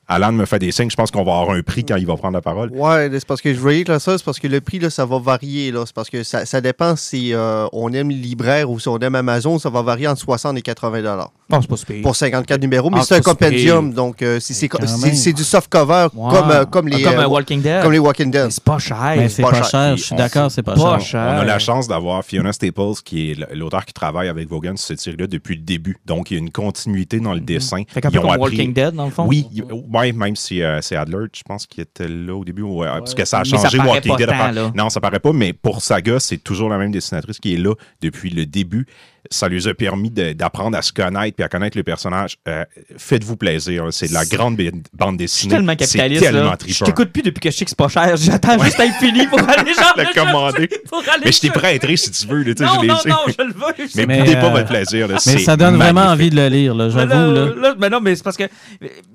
Alan 0.09 0.31
me 0.31 0.45
fait 0.45 0.59
des 0.59 0.71
signes. 0.71 0.89
Je 0.89 0.95
pense 0.95 1.11
qu'on 1.11 1.23
va 1.23 1.39
avoir 1.39 1.55
un 1.55 1.61
prix 1.61 1.85
quand 1.85 1.95
il 1.95 2.07
va 2.07 2.17
prendre 2.17 2.33
la 2.33 2.41
parole. 2.41 2.71
Ouais, 2.71 3.09
c'est 3.11 3.25
parce 3.25 3.41
que 3.41 3.53
je 3.53 3.59
voyais 3.59 3.83
que 3.83 3.91
là, 3.91 3.99
ça, 3.99 4.17
c'est 4.17 4.25
parce 4.25 4.39
que 4.39 4.47
le 4.47 4.59
prix, 4.59 4.79
là, 4.79 4.89
ça 4.89 5.05
va 5.05 5.19
varier. 5.19 5.71
Là. 5.71 5.83
C'est 5.85 5.95
parce 5.95 6.09
que 6.09 6.23
ça, 6.23 6.45
ça 6.45 6.61
dépend 6.61 6.95
si 6.95 7.33
euh, 7.33 7.67
on 7.71 7.93
aime 7.93 8.09
libraire 8.09 8.69
ou 8.71 8.79
si 8.79 8.87
on 8.87 8.97
aime 8.97 9.15
Amazon, 9.15 9.59
ça 9.59 9.69
va 9.69 9.83
varier 9.83 10.07
entre 10.07 10.21
60 10.21 10.57
et 10.57 10.61
80 10.61 11.03
dollars 11.03 11.31
Non, 11.49 11.61
c'est 11.61 11.67
pas 11.69 11.77
super. 11.77 12.01
pour 12.03 12.15
54 12.15 12.61
numéros. 12.61 12.89
Mais 12.89 12.97
Ah, 13.01 13.03
c'est 13.05 13.15
un 13.15 13.21
compendium, 13.21 13.93
donc 13.93 14.21
euh, 14.21 14.39
si 14.39 14.53
c'est 14.53 15.33
du 15.33 15.43
soft 15.43 15.69
cover 15.69 16.07
comme, 16.13 16.51
euh, 16.51 16.65
comme 16.65 16.87
les 16.87 17.03
Ah, 17.05 17.09
comme 17.11 17.19
euh, 17.21 17.27
Walking 17.27 17.61
Dead. 17.61 17.81
comme 17.81 17.91
les 17.91 17.99
Walking 17.99 18.29
Dead. 18.31 18.49
C'est 18.51 18.63
pas 18.63 18.77
cher. 18.79 18.97
C'est 19.29 19.41
pas 19.41 19.51
pas, 19.51 19.63
cher. 19.63 19.97
Je 19.97 20.03
suis 20.03 20.15
d'accord, 20.15 20.51
c'est 20.51 20.61
pas, 20.63 20.75
pas 20.75 20.99
cher. 20.99 21.01
cher. 21.01 21.33
On 21.37 21.39
a 21.41 21.45
la 21.45 21.59
chance 21.59 21.87
d'avoir 21.87 22.23
Fiona 22.23 22.53
Staples, 22.53 22.93
qui 23.03 23.31
est 23.31 23.53
l'auteur 23.55 23.85
qui 23.85 23.93
travaille 23.93 24.27
avec 24.27 24.47
Vaughan 24.47 24.75
sur 24.75 24.87
cette 24.87 24.99
série-là 24.99 25.27
depuis 25.27 25.55
le 25.55 25.61
début. 25.61 25.97
Donc, 26.05 26.31
il 26.31 26.35
y 26.35 26.37
a 26.37 26.39
une 26.39 26.51
continuité 26.51 27.19
dans 27.19 27.33
le 27.33 27.39
dessin. 27.39 27.83
Fait 27.87 28.01
qu'un 28.01 28.09
Ils 28.09 28.13
peu 28.13 28.19
ont 28.19 28.21
comme 28.23 28.31
appris- 28.31 28.41
Walking 28.57 28.73
Dead, 28.73 28.93
dans 28.93 29.05
le 29.05 29.11
fond? 29.11 29.25
Oui, 29.27 29.47
il- 29.53 29.63
ouais, 29.91 30.11
même 30.11 30.35
si 30.35 30.61
euh, 30.61 30.79
c'est 30.81 30.95
Adler, 30.95 31.25
je 31.33 31.43
pense 31.43 31.65
qu'il 31.65 31.81
était 31.81 32.07
là 32.07 32.35
au 32.35 32.45
début. 32.45 32.61
Ouais, 32.61 32.87
Parce 32.87 33.13
que 33.15 33.25
ça 33.25 33.39
a 33.39 33.43
Mais 33.43 33.57
ça 33.57 33.69
changé 33.69 33.79
Walking 33.79 34.11
pas 34.11 34.17
Dead. 34.17 34.27
tant, 34.27 34.33
après. 34.35 34.51
là. 34.53 34.71
Non, 34.75 34.89
ça 34.89 34.99
paraît 35.01 35.19
pas, 35.19 35.33
mais 35.33 35.53
pour 35.53 35.81
Saga, 35.81 36.19
c'est 36.19 36.37
toujours 36.37 36.69
la 36.69 36.77
même 36.77 36.91
dessinatrice 36.91 37.39
qui 37.39 37.53
est 37.55 37.57
là 37.57 37.73
depuis 38.01 38.29
le 38.29 38.45
début. 38.45 38.85
Ça 39.29 39.47
lui 39.47 39.67
a 39.67 39.73
permis 39.73 40.09
d'apprendre 40.09 40.77
à 40.77 40.81
se 40.81 40.91
connaître 40.93 41.35
puis 41.35 41.43
à 41.43 41.49
connaître 41.49 41.77
le 41.77 41.83
personnage. 41.83 42.37
Euh, 42.47 42.65
Faites-vous 42.97 43.35
plaisir. 43.37 43.85
hein. 43.85 43.89
C'est 43.91 44.07
de 44.09 44.13
la 44.13 44.25
grande 44.25 44.55
bande 44.93 45.19
Je 45.19 45.25
suis 45.27 45.47
dessinée. 45.47 45.55
tellement 45.55 45.73
C'est 45.79 45.85
capitaliste. 45.97 46.23
tellement. 46.23 46.53
Je 46.65 46.83
t'écoute 46.83 47.09
plus 47.11 47.21
depuis 47.21 47.39
que 47.41 47.51
je 47.51 47.55
sais 47.57 47.65
que 47.65 47.69
c'est 47.69 47.77
pas 47.77 47.87
cher. 47.87 48.15
J'attends 48.17 48.61
juste 48.63 48.79
à 48.79 48.85
être 48.85 48.95
fini 48.95 49.27
pour 49.27 49.39
aller 49.49 49.73
genre 49.73 49.93
Le 49.97 50.13
commander. 50.13 50.69
Pour 50.89 50.99
aller 50.99 51.23
Mais 51.25 51.31
je 51.31 51.39
t'ai 51.41 51.49
prêté 51.49 51.95
si 51.97 52.11
tu 52.11 52.27
veux. 52.27 52.43
là, 52.43 52.53
Non, 52.59 52.81
je 52.81 52.87
non, 52.87 52.95
non, 53.05 53.17
je 53.27 53.43
le 53.43 53.53
veux. 53.53 53.87
Mais, 53.95 54.05
Mais, 54.05 54.19
boudez 54.19 54.33
pas 54.35 54.45
euh, 54.47 54.49
votre 54.49 54.67
plaisir. 54.67 55.07
là. 55.07 55.17
Mais 55.25 55.37
ça 55.39 55.55
donne 55.57 55.75
vraiment 55.75 56.01
envie 56.05 56.29
de 56.29 56.35
le 56.35 56.47
lire, 56.47 56.89
j'avoue. 56.89 57.33
là, 57.61 57.75
mais 57.79 57.89
non, 57.89 57.99
mais 58.01 58.15
c'est 58.15 58.23
parce 58.23 58.37
que. 58.37 58.43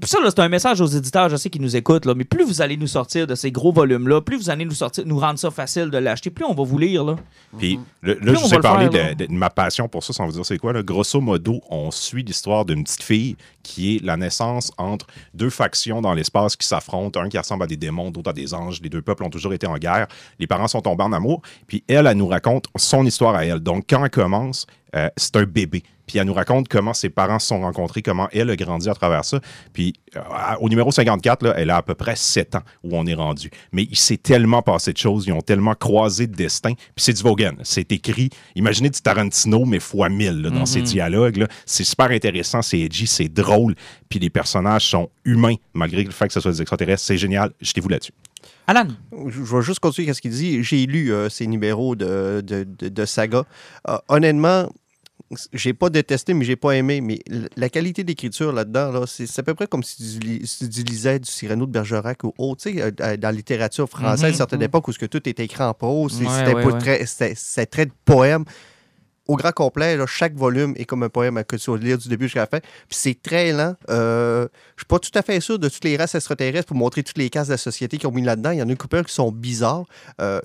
Ça, 0.05 0.19
c'est 0.27 0.39
un 0.41 0.49
message 0.49 0.81
aux 0.81 0.87
éditeurs, 0.87 1.29
je 1.29 1.37
sais 1.37 1.51
qu'ils 1.51 1.63
nous 1.63 1.77
écoutent, 1.77 2.07
mais 2.07 2.25
plus 2.25 2.45
vous 2.45 2.61
allez 2.63 2.77
nous 2.77 2.87
sortir 2.87 3.27
de 3.27 3.35
ces 3.35 3.51
gros 3.51 3.73
volumes-là, 3.73 4.21
plus 4.21 4.37
vous 4.37 4.51
allez 4.51 4.65
nous 4.65 4.73
sortir, 4.75 5.05
nous 5.07 5.19
rendre 5.19 5.39
ça 5.39 5.51
facile 5.51 5.91
de 5.91 5.99
l'acheter, 5.99 6.31
plus 6.31 6.45
on 6.45 6.55
va 6.55 6.63
vous 6.65 6.79
lire, 6.79 7.05
là. 7.05 7.17
Puis 7.59 7.79
là, 8.03 8.15
je 8.23 8.31
vous 8.33 8.55
ai 8.55 8.59
parlé 8.59 8.89
de 8.89 9.27
ma 9.33 9.51
passion 9.51 9.89
pour 9.95 10.03
ça, 10.03 10.13
sans 10.13 10.27
vous 10.27 10.33
dire 10.33 10.45
c'est 10.45 10.59
quoi. 10.59 10.73
Grosso 10.83 11.21
modo, 11.21 11.61
on 11.71 11.93
suit 11.93 12.25
l'histoire 12.25 12.65
d'une 12.65 12.83
petite 12.83 13.05
fille 13.05 13.37
qui 13.63 13.95
est 13.95 14.05
la 14.05 14.17
naissance 14.17 14.73
entre 14.77 15.07
deux 15.35 15.51
factions 15.51 16.03
dans 16.03 16.15
l'espace 16.15 16.57
qui 16.57 16.67
s'affrontent, 16.67 17.21
un 17.21 17.29
qui 17.29 17.39
ressemble 17.39 17.63
à 17.63 17.69
des 17.69 17.77
démons, 17.77 18.11
d'autres 18.11 18.31
à 18.31 18.33
des 18.33 18.55
anges. 18.55 18.81
Les 18.83 18.89
deux 18.89 19.03
peuples 19.03 19.23
ont 19.23 19.31
toujours 19.31 19.53
été 19.53 19.69
en 19.69 19.79
guerre. 19.79 20.09
Les 20.41 20.49
parents 20.49 20.67
sont 20.67 20.81
tombés 20.81 21.05
en 21.05 21.13
amour. 21.13 21.43
Puis 21.69 21.85
elle, 21.87 22.09
elle 22.09 22.17
nous 22.17 22.27
raconte 22.27 22.67
son 22.75 23.07
histoire 23.07 23.37
à 23.37 23.45
elle. 23.47 23.61
Donc 23.61 23.85
quand 23.89 24.05
elle 24.05 24.11
commence, 24.11 24.67
euh, 24.95 25.09
c'est 25.17 25.37
un 25.37 25.45
bébé. 25.45 25.83
Puis 26.07 26.19
elle 26.19 26.27
nous 26.27 26.35
raconte 26.35 26.69
comment 26.69 26.93
ses 26.93 27.09
parents 27.09 27.39
se 27.39 27.47
sont 27.47 27.61
rencontrés, 27.63 28.03
comment 28.03 28.29
elle 28.31 28.51
a 28.51 28.57
grandi 28.57 28.91
à 28.91 28.95
travers 28.95 29.25
ça. 29.25 29.41
Puis 29.73 29.95
euh, 30.17 30.21
au 30.61 30.69
numéro 30.69 30.91
54, 30.91 31.43
là, 31.43 31.55
elle 31.57 31.71
a 31.71 31.79
à 31.79 31.83
peu 31.83 31.95
près 31.95 32.15
7 32.15 32.57
ans 32.57 32.63
où 32.83 32.91
on 32.95 33.07
est 33.07 33.15
rendu. 33.15 33.51
Mais 33.73 33.85
il 33.91 33.97
s'est 33.97 34.19
tellement 34.19 34.61
passé 34.61 34.93
de 34.93 34.99
choses, 34.99 35.25
ils 35.27 35.33
ont 35.33 35.41
tellement 35.41 35.75
croisé 35.75 36.27
de 36.27 36.35
destin. 36.35 36.75
Puis 36.75 36.83
c'est 36.97 37.15
du 37.15 37.23
Vaughan. 37.23 37.53
C'est 37.63 37.91
écrit, 37.91 38.29
imaginez 38.55 38.91
du 38.91 39.01
Tarantino, 39.01 39.65
mais 39.65 39.81
fois 39.81 40.11
1000 40.11 40.43
là, 40.43 40.51
dans 40.51 40.67
ses 40.67 40.83
dialogues. 40.83 41.39
là. 41.39 41.49
C'est 41.65 41.85
super 41.85 42.11
intéressant, 42.11 42.61
c'est 42.61 42.81
edgy, 42.81 43.07
c'est 43.07 43.29
drôle. 43.31 43.75
Puis 44.11 44.19
les 44.19 44.29
personnages 44.31 44.87
sont 44.87 45.09
humains, 45.25 45.55
malgré 45.73 46.05
le 46.05 46.11
fait 46.11 46.27
que 46.27 46.35
ce 46.35 46.41
soit 46.41 46.51
des 46.53 46.61
extraterrestres. 46.61 47.03
C'est 47.05 47.17
génial. 47.19 47.51
Jetez-vous 47.63 47.89
là-dessus. 47.89 48.13
Alan, 48.67 48.89
Je 49.29 49.41
vais 49.41 49.63
juste 49.63 49.81
continuer 49.81 50.13
ce 50.13 50.21
qu'il 50.21 50.31
dit. 50.33 50.63
J'ai 50.63 50.85
lu 50.85 51.13
euh, 51.13 51.31
ces 51.31 51.47
numéros 51.47 51.97
de, 51.97 52.43
de, 52.47 52.65
de- 52.65 52.89
de 52.91 53.05
saga. 53.07 53.45
Euh, 53.89 53.97
honnêtement, 54.09 54.69
j'ai 55.53 55.73
pas 55.73 55.91
détesté, 55.91 56.35
mais 56.35 56.45
j'ai 56.45 56.57
pas 56.57 56.73
aimé. 56.73 57.01
Mais 57.01 57.19
la 57.57 57.69
qualité 57.69 58.05
d'écriture 58.05 58.53
là-dedans, 58.53 58.93
là, 58.93 59.05
c'est 59.07 59.39
à 59.39 59.43
peu 59.43 59.55
près 59.55 59.67
comme 59.67 59.83
si 59.83 59.97
tu, 59.97 60.19
lis- 60.27 60.47
si 60.47 60.69
tu 60.69 60.83
lisais 60.83 61.19
du 61.19 61.29
Cyrano 61.31 61.67
de 61.67 61.73
Bergerac 61.73 62.23
ou 62.25 62.33
autre. 62.39 62.63
Tu 62.63 62.75
sais, 62.75 62.83
euh, 62.83 62.91
dans 63.17 63.29
la 63.29 63.33
littérature 63.33 63.89
française, 63.89 64.23
Mhm, 64.29 64.35
à 64.35 64.37
certaines 64.37 64.63
époques 64.63 64.87
où 64.89 64.93
ce 64.93 64.99
que 64.99 65.07
tout 65.07 65.27
était 65.29 65.45
écrit 65.45 65.63
en 65.65 65.75
prose, 65.75 66.21
Ouais, 66.21 66.29
c'était 66.29 66.55
ouais, 66.55 66.63
très- 66.81 67.87
de 67.87 67.93
poème. 68.05 68.45
Au 69.27 69.37
grand 69.37 69.53
complet, 69.53 69.97
là, 69.97 70.05
chaque 70.07 70.35
volume 70.35 70.75
est 70.77 70.85
comme 70.85 71.03
un 71.03 71.09
poème 71.09 71.43
que 71.49 71.57
tu 71.57 71.71
vas 71.71 71.79
lire 71.79 71.97
du 71.97 72.09
début 72.09 72.27
jusqu'à 72.27 72.41
la 72.41 72.47
fin. 72.47 72.61
Puis 72.61 72.71
c'est 72.91 73.23
très 73.23 73.53
lent. 73.53 73.75
Euh, 73.89 74.47
je 74.77 74.83
suis 74.83 74.87
pas 74.87 74.99
tout 74.99 75.11
à 75.15 75.23
fait 75.23 75.41
sûr 75.41 75.59
de 75.59 75.71
toutes 75.71 75.85
les 75.85 75.97
races 75.97 76.15
extraterrestres 76.15 76.67
pour 76.67 76.77
montrer 76.77 77.03
toutes 77.03 77.17
les 77.17 77.31
cases 77.31 77.47
de 77.47 77.53
la 77.55 77.57
société 77.59 77.97
qu'ils 77.97 78.07
ont 78.07 78.13
mis 78.13 78.21
là-dedans. 78.21 78.51
Il 78.51 78.59
y 78.59 78.63
en 78.63 78.69
a 78.69 78.71
une 78.71 78.77
couple 78.77 79.03
qui 79.05 79.15
sont 79.15 79.33
bizarres. 79.33 79.87
Euh, 80.21 80.43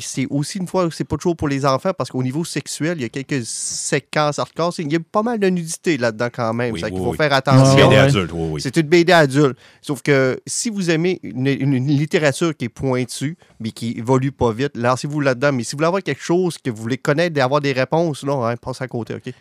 c'est 0.00 0.26
aussi 0.30 0.58
une 0.58 0.66
fois, 0.66 0.88
c'est 0.92 1.04
pas 1.04 1.16
toujours 1.16 1.36
pour 1.36 1.48
les 1.48 1.64
enfants 1.66 1.92
parce 1.96 2.10
qu'au 2.10 2.22
niveau 2.22 2.44
sexuel, 2.44 2.98
il 2.98 3.02
y 3.02 3.04
a 3.04 3.08
quelques 3.08 3.44
séquences 3.44 4.38
hardcore. 4.38 4.72
C'est- 4.72 4.82
Il 4.82 4.92
y 4.92 4.96
a 4.96 5.00
pas 5.00 5.22
mal 5.22 5.38
de 5.38 5.48
nudité 5.48 5.96
là-dedans 5.98 6.28
quand 6.32 6.52
même. 6.54 6.72
Oui, 6.74 6.80
ça 6.80 6.90
qu'il 6.90 6.98
oui, 6.98 7.04
faut 7.04 7.10
oui. 7.12 7.16
faire 7.16 7.32
attention. 7.32 7.74
BD 7.76 7.86
ouais. 7.88 7.96
adulte, 7.98 8.30
oui, 8.32 8.48
oui. 8.52 8.60
C'est 8.60 8.76
une 8.76 8.86
BD 8.88 9.12
adulte. 9.12 9.56
Sauf 9.80 10.02
que 10.02 10.40
si 10.46 10.70
vous 10.70 10.90
aimez 10.90 11.20
une, 11.22 11.46
une- 11.46 11.74
une 11.74 11.86
littérature 11.88 12.56
qui 12.56 12.66
est 12.66 12.68
pointue, 12.68 13.36
mais 13.60 13.70
qui 13.70 13.92
évolue 13.98 14.32
pas 14.32 14.52
vite, 14.52 14.72
lancez-vous 14.76 15.20
là-dedans. 15.20 15.52
Mais 15.52 15.64
si 15.64 15.72
vous 15.72 15.78
voulez 15.78 15.86
avoir 15.88 16.02
quelque 16.02 16.22
chose 16.22 16.58
que 16.58 16.70
vous 16.70 16.82
voulez 16.82 16.98
connaître 16.98 17.36
et 17.38 17.40
avoir 17.40 17.60
des 17.60 17.72
réponses, 17.72 18.22
là, 18.24 18.34
hein, 18.50 18.56
passez 18.56 18.84
à 18.84 18.88
côté, 18.88 19.14
OK? 19.14 19.32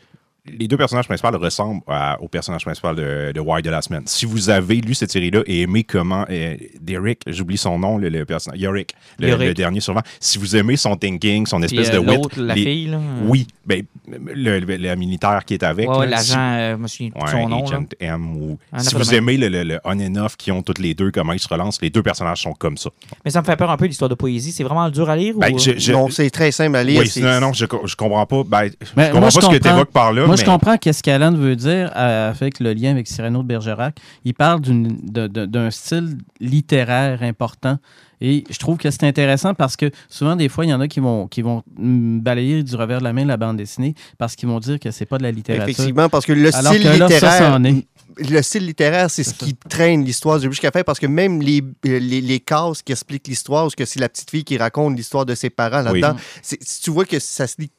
Les 0.47 0.67
deux 0.67 0.75
personnages 0.77 1.05
principaux 1.05 1.37
ressemblent 1.37 1.81
à- 1.87 2.19
au 2.19 2.27
personnage 2.27 2.63
principal 2.65 2.95
de, 2.95 3.31
de 3.31 3.39
Why 3.39 3.61
de 3.61 3.69
la 3.69 3.81
semaine. 3.83 4.01
Si 4.07 4.25
vous 4.25 4.49
avez 4.49 4.77
lu 4.77 4.95
cette 4.95 5.11
série-là 5.11 5.41
et 5.45 5.61
aimé 5.61 5.83
comment 5.83 6.25
euh, 6.31 6.55
Derek, 6.81 7.19
j'oublie 7.27 7.57
son 7.57 7.77
nom, 7.77 7.99
le, 7.99 8.09
le 8.09 8.25
personnage, 8.25 8.59
Yorick, 8.59 8.95
le, 9.19 9.29
Yorick. 9.29 9.47
le 9.49 9.53
dernier 9.53 9.81
souvent, 9.81 10.01
si 10.19 10.39
vous 10.39 10.55
aimez 10.55 10.77
son 10.77 10.95
thinking, 10.95 11.45
son 11.45 11.57
puis, 11.61 11.65
espèce 11.77 11.89
euh, 11.95 12.01
de 12.01 12.09
wit, 12.09 12.35
la 12.37 12.55
les- 12.55 12.63
fille, 12.63 12.87
là. 12.87 12.99
oui, 13.25 13.45
ben, 13.67 13.83
le, 14.07 14.59
le- 14.59 14.77
le 14.77 14.95
militaire 14.95 15.45
qui 15.45 15.53
est 15.53 15.63
avec, 15.63 15.87
Ouais, 15.87 16.07
là, 16.07 16.17
si- 16.17 16.31
l'agent, 16.31 16.39
euh, 16.53 16.71
je 16.75 16.81
me 16.81 16.87
souviens 16.87 17.09
plus 17.11 17.19
de 17.19 17.25
Ouais, 17.25 17.31
son 17.31 17.47
nom. 17.49 17.69
là. 17.69 17.79
M 17.99 18.35
ou 18.37 18.57
Un 18.73 18.79
si 18.79 18.95
vous 18.95 19.13
aimez 19.13 19.37
le, 19.37 19.47
le- 19.47 19.63
le 19.63 19.79
on 19.83 19.99
and 19.99 20.15
off 20.15 20.35
qui 20.37 20.51
ont 20.51 20.63
toutes 20.63 20.79
les 20.79 20.95
deux, 20.95 21.11
comment 21.11 21.33
ils 21.33 21.39
se 21.39 21.47
relancent, 21.47 21.79
les 21.83 21.91
deux 21.91 22.01
personnages 22.01 22.41
sont 22.41 22.53
comme 22.53 22.77
ça. 22.77 22.89
Mais 23.23 23.29
ça 23.29 23.41
me 23.41 23.45
fait 23.45 23.55
peur 23.55 23.69
un 23.69 23.77
peu 23.77 23.85
l'histoire 23.85 24.09
de 24.09 24.15
poésie. 24.15 24.51
C'est 24.51 24.63
vraiment 24.63 24.89
dur 24.89 25.07
à 25.07 25.15
lire 25.15 25.35
Ben, 25.37 25.53
ou... 25.53 25.59
je- 25.59 25.77
je- 25.77 25.91
non, 25.91 26.09
c'est 26.09 26.31
très 26.31 26.51
simple 26.51 26.75
à 26.77 26.83
lire. 26.83 26.99
oui, 26.99 27.07
c'est- 27.07 27.21
non, 27.21 27.39
non, 27.39 27.53
je, 27.53 27.65
je 27.85 27.95
comprends 27.95 28.25
pas. 28.25 28.43
Ben, 28.43 28.65
je 28.81 28.87
Mais 28.97 29.05
comprends 29.05 29.19
moi, 29.19 29.29
pas 29.29 29.39
je 29.39 29.45
ce 29.45 29.51
que 29.51 29.57
tu 29.61 29.67
évoques 29.69 29.91
par 29.91 30.11
là. 30.13 30.25
Moi, 30.31 30.37
mais... 30.37 30.45
je 30.45 30.49
comprends 30.49 30.77
qu'est-ce 30.77 31.03
qu'Alan 31.03 31.33
veut 31.33 31.55
dire 31.55 31.91
euh, 31.95 32.31
avec 32.31 32.59
le 32.59 32.73
lien 32.73 32.91
avec 32.91 33.07
Cyrano 33.07 33.43
de 33.43 33.47
Bergerac. 33.47 33.97
Il 34.25 34.33
parle 34.33 34.61
d'un 34.61 35.71
style 35.71 36.17
littéraire 36.39 37.21
important. 37.23 37.77
Et 38.21 38.43
je 38.49 38.57
trouve 38.59 38.77
que 38.77 38.89
c'est 38.91 39.03
intéressant 39.03 39.55
parce 39.55 39.75
que 39.75 39.89
souvent, 40.07 40.35
des 40.35 40.47
fois, 40.47 40.63
il 40.63 40.69
y 40.69 40.73
en 40.73 40.79
a 40.79 40.87
qui 40.87 40.99
vont, 40.99 41.27
qui 41.27 41.41
vont 41.41 41.63
balayer 41.75 42.61
du 42.61 42.75
revers 42.75 42.99
de 42.99 43.03
la 43.03 43.13
main 43.13 43.25
la 43.25 43.37
bande 43.37 43.57
dessinée 43.57 43.95
parce 44.19 44.35
qu'ils 44.35 44.47
vont 44.47 44.59
dire 44.59 44.79
que 44.79 44.91
c'est 44.91 45.07
pas 45.07 45.17
de 45.17 45.23
la 45.23 45.31
littérature. 45.31 45.69
Effectivement, 45.69 46.07
parce 46.07 46.25
que 46.25 46.33
le 46.33 46.55
Alors 46.55 46.73
style 46.73 46.83
que 46.83 46.87
là, 46.87 46.97
ça, 46.97 47.07
littéraire. 47.07 47.37
ça 47.39 47.53
en 47.55 47.63
est. 47.63 47.87
le 48.17 48.41
style 48.43 48.67
littéraire, 48.67 49.09
c'est 49.09 49.23
ce 49.23 49.33
qui 49.33 49.55
traîne 49.55 50.05
l'histoire 50.05 50.39
du 50.39 50.47
jusqu'à 50.47 50.69
fin, 50.69 50.83
parce 50.83 50.99
que 50.99 51.07
même 51.07 51.41
les, 51.41 51.63
les, 51.83 52.21
les 52.21 52.39
cases 52.39 52.83
qui 52.83 52.91
expliquent 52.91 53.27
l'histoire, 53.27 53.65
ou 53.65 53.69
que 53.69 53.85
c'est 53.85 53.99
la 53.99 54.07
petite 54.07 54.29
fille 54.29 54.43
qui 54.43 54.57
raconte 54.57 54.95
l'histoire 54.95 55.25
de 55.25 55.33
ses 55.33 55.49
parents 55.49 55.81
là-dedans, 55.81 56.15
si 56.43 56.57
tu 56.81 56.91
vois 56.91 57.05
que 57.05 57.17
ça 57.19 57.47
se 57.47 57.55
lit. 57.59 57.71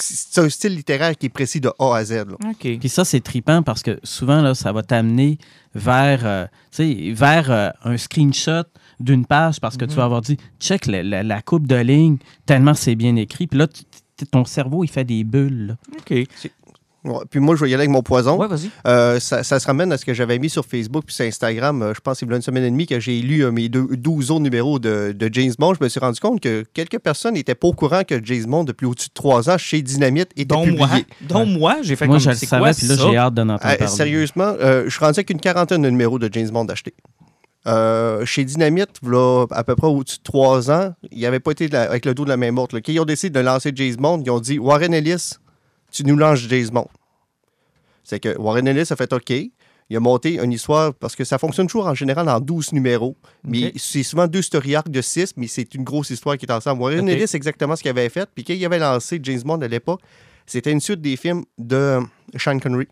C'est 0.00 0.40
un 0.40 0.48
style 0.48 0.74
littéraire 0.74 1.16
qui 1.16 1.26
est 1.26 1.30
précis 1.30 1.60
de 1.60 1.70
A 1.78 1.94
à 1.96 2.04
Z. 2.04 2.12
là. 2.12 2.36
OK. 2.50 2.78
Puis 2.80 2.88
ça, 2.88 3.04
c'est 3.04 3.20
tripant 3.20 3.62
parce 3.62 3.82
que 3.82 3.98
souvent, 4.02 4.42
là, 4.42 4.54
ça 4.54 4.72
va 4.72 4.82
t'amener 4.82 5.38
vers, 5.74 6.26
euh, 6.26 6.46
tu 6.72 6.76
sais, 6.94 7.12
vers 7.12 7.50
euh, 7.50 7.70
un 7.84 7.96
screenshot 7.96 8.64
d'une 9.00 9.24
page 9.26 9.60
parce 9.60 9.76
que 9.76 9.84
tu 9.84 9.94
vas 9.94 10.04
avoir 10.04 10.20
dit 10.20 10.36
check 10.60 10.86
la, 10.86 11.02
la- 11.02 11.22
la 11.22 11.42
coupe 11.42 11.66
de 11.66 11.76
ligne, 11.76 12.16
tellement 12.46 12.74
c'est 12.74 12.94
bien 12.96 13.14
écrit. 13.16 13.46
Puis 13.46 13.58
là, 13.58 13.66
tu- 13.68 13.84
ton 14.30 14.44
cerveau, 14.44 14.84
il 14.84 14.88
fait 14.88 15.04
des 15.04 15.22
bulles. 15.24 15.66
là. 15.68 15.76
OK. 15.98 16.26
Ouais, 17.04 17.20
Puis 17.30 17.38
moi, 17.38 17.54
je 17.54 17.60
vais 17.62 17.70
y 17.70 17.74
aller 17.74 17.82
avec 17.82 17.90
mon 17.90 18.02
poison. 18.02 18.36
Ouais, 18.38 18.48
vas-y. 18.48 18.70
Euh, 18.86 19.20
ça, 19.20 19.42
ça 19.42 19.60
se 19.60 19.66
ramène 19.66 19.92
à 19.92 19.98
ce 19.98 20.04
que 20.06 20.14
j'avais 20.14 20.38
mis 20.38 20.48
sur 20.48 20.64
Facebook 20.64 21.04
puis 21.04 21.14
sur 21.14 21.26
Instagram. 21.26 21.82
euh, 21.82 21.92
je 21.94 22.00
pense 22.00 22.18
qu'il 22.18 22.28
y 22.28 22.32
a 22.32 22.36
une 22.36 22.40
semaine 22.42 22.64
et 22.64 22.70
demie 22.70 22.86
que 22.86 22.98
j'ai 22.98 23.20
lu 23.20 23.44
euh, 23.44 23.50
mes 23.50 23.68
deux, 23.68 23.86
12 23.96 24.30
autres 24.30 24.40
numéros 24.40 24.78
de, 24.78 25.12
de 25.12 25.30
James 25.32 25.52
Bond. 25.58 25.74
Je 25.78 25.84
me 25.84 25.88
suis 25.90 26.00
rendu 26.00 26.18
compte 26.18 26.40
que 26.40 26.64
quelques 26.72 26.98
personnes 26.98 27.34
n'étaient 27.34 27.54
pas 27.54 27.68
au 27.68 27.72
courant 27.74 28.02
que 28.04 28.24
James 28.24 28.44
Bond, 28.46 28.64
depuis 28.64 28.86
au-dessus 28.86 29.08
de 29.08 29.14
trois 29.14 29.50
ans, 29.50 29.58
chez 29.58 29.82
Dynamite, 29.82 30.30
était 30.34 30.46
Dont 30.46 30.62
publié. 30.64 30.78
moi. 30.78 30.88
Dont 31.28 31.44
moi, 31.46 31.76
j'ai 31.82 31.94
fait 31.96 32.06
Moi, 32.06 32.16
comme 32.16 32.24
je 32.24 32.30
le 32.30 32.36
savais, 32.36 32.72
puis 32.72 32.86
là, 32.86 32.96
ça? 32.96 33.02
j'ai 33.10 33.16
hâte 33.18 33.34
d'en 33.34 33.48
entendre 33.50 33.72
Euh, 33.72 33.76
parler. 33.76 33.92
sérieusement, 33.94 34.54
euh, 34.60 34.84
je 34.86 34.90
suis 34.90 35.00
rendu 35.04 35.18
avec 35.18 35.28
une 35.30 35.40
quarantaine 35.40 35.82
de 35.82 35.90
numéros 35.90 36.18
de 36.18 36.30
James 36.32 36.48
Bond 36.48 36.66
achetés. 36.66 36.94
Euh, 37.66 38.26
chez 38.26 38.44
Dynamite, 38.44 38.90
là, 39.06 39.46
à 39.50 39.64
peu 39.64 39.74
près 39.74 39.86
au-dessus 39.86 40.18
de 40.18 40.22
trois 40.22 40.70
ans, 40.70 40.92
il 41.10 41.22
n'avait 41.22 41.40
pas 41.40 41.52
été 41.52 41.66
de 41.66 41.72
la- 41.72 41.84
avec 41.84 42.04
le 42.04 42.12
dos 42.12 42.24
de 42.24 42.28
la 42.28 42.36
main 42.36 42.50
morte. 42.50 42.74
là. 42.74 42.80
Quand 42.84 42.92
ils 42.92 43.00
ont 43.00 43.04
décidé 43.06 43.30
de 43.30 43.40
lancer 43.44 43.72
James 43.74 43.94
Bond, 43.96 44.22
ils 44.24 44.30
ont 44.30 44.40
dit 44.40 44.58
Warren 44.58 44.92
Ellis, 44.92 45.32
tu 45.94 46.04
nous 46.04 46.16
lances 46.16 46.40
James 46.40 46.68
Bond. 46.72 46.88
C'est 48.02 48.20
que 48.20 48.36
Warren 48.36 48.66
Ellis 48.66 48.88
a 48.90 48.96
fait 48.96 49.12
OK. 49.12 49.30
Il 49.90 49.96
a 49.96 50.00
monté 50.00 50.40
une 50.42 50.52
histoire, 50.52 50.94
parce 50.94 51.14
que 51.14 51.24
ça 51.24 51.38
fonctionne 51.38 51.66
toujours 51.66 51.86
en 51.86 51.94
général 51.94 52.28
en 52.28 52.40
12 52.40 52.72
numéros. 52.72 53.16
Mais 53.44 53.72
c'est 53.76 54.02
souvent 54.02 54.26
deux 54.26 54.42
story 54.42 54.74
arcs 54.74 54.88
de 54.90 55.00
6, 55.02 55.34
mais 55.36 55.46
c'est 55.46 55.74
une 55.74 55.84
grosse 55.84 56.10
histoire 56.10 56.36
qui 56.38 56.46
est 56.46 56.52
ensemble. 56.52 56.80
Warren. 56.82 57.08
Ellis, 57.08 57.28
c'est 57.28 57.36
exactement 57.36 57.76
ce 57.76 57.82
qu'il 57.82 57.90
avait 57.90 58.08
fait. 58.08 58.28
Puis 58.34 58.44
quand 58.44 58.54
il 58.54 58.64
avait 58.64 58.78
lancé 58.78 59.20
James 59.22 59.42
Bond 59.44 59.60
à 59.60 59.68
l'époque, 59.68 60.00
c'était 60.46 60.72
une 60.72 60.80
suite 60.80 61.00
des 61.00 61.16
films 61.16 61.44
de 61.58 62.00
Sean 62.36 62.58
Connery. 62.58 62.88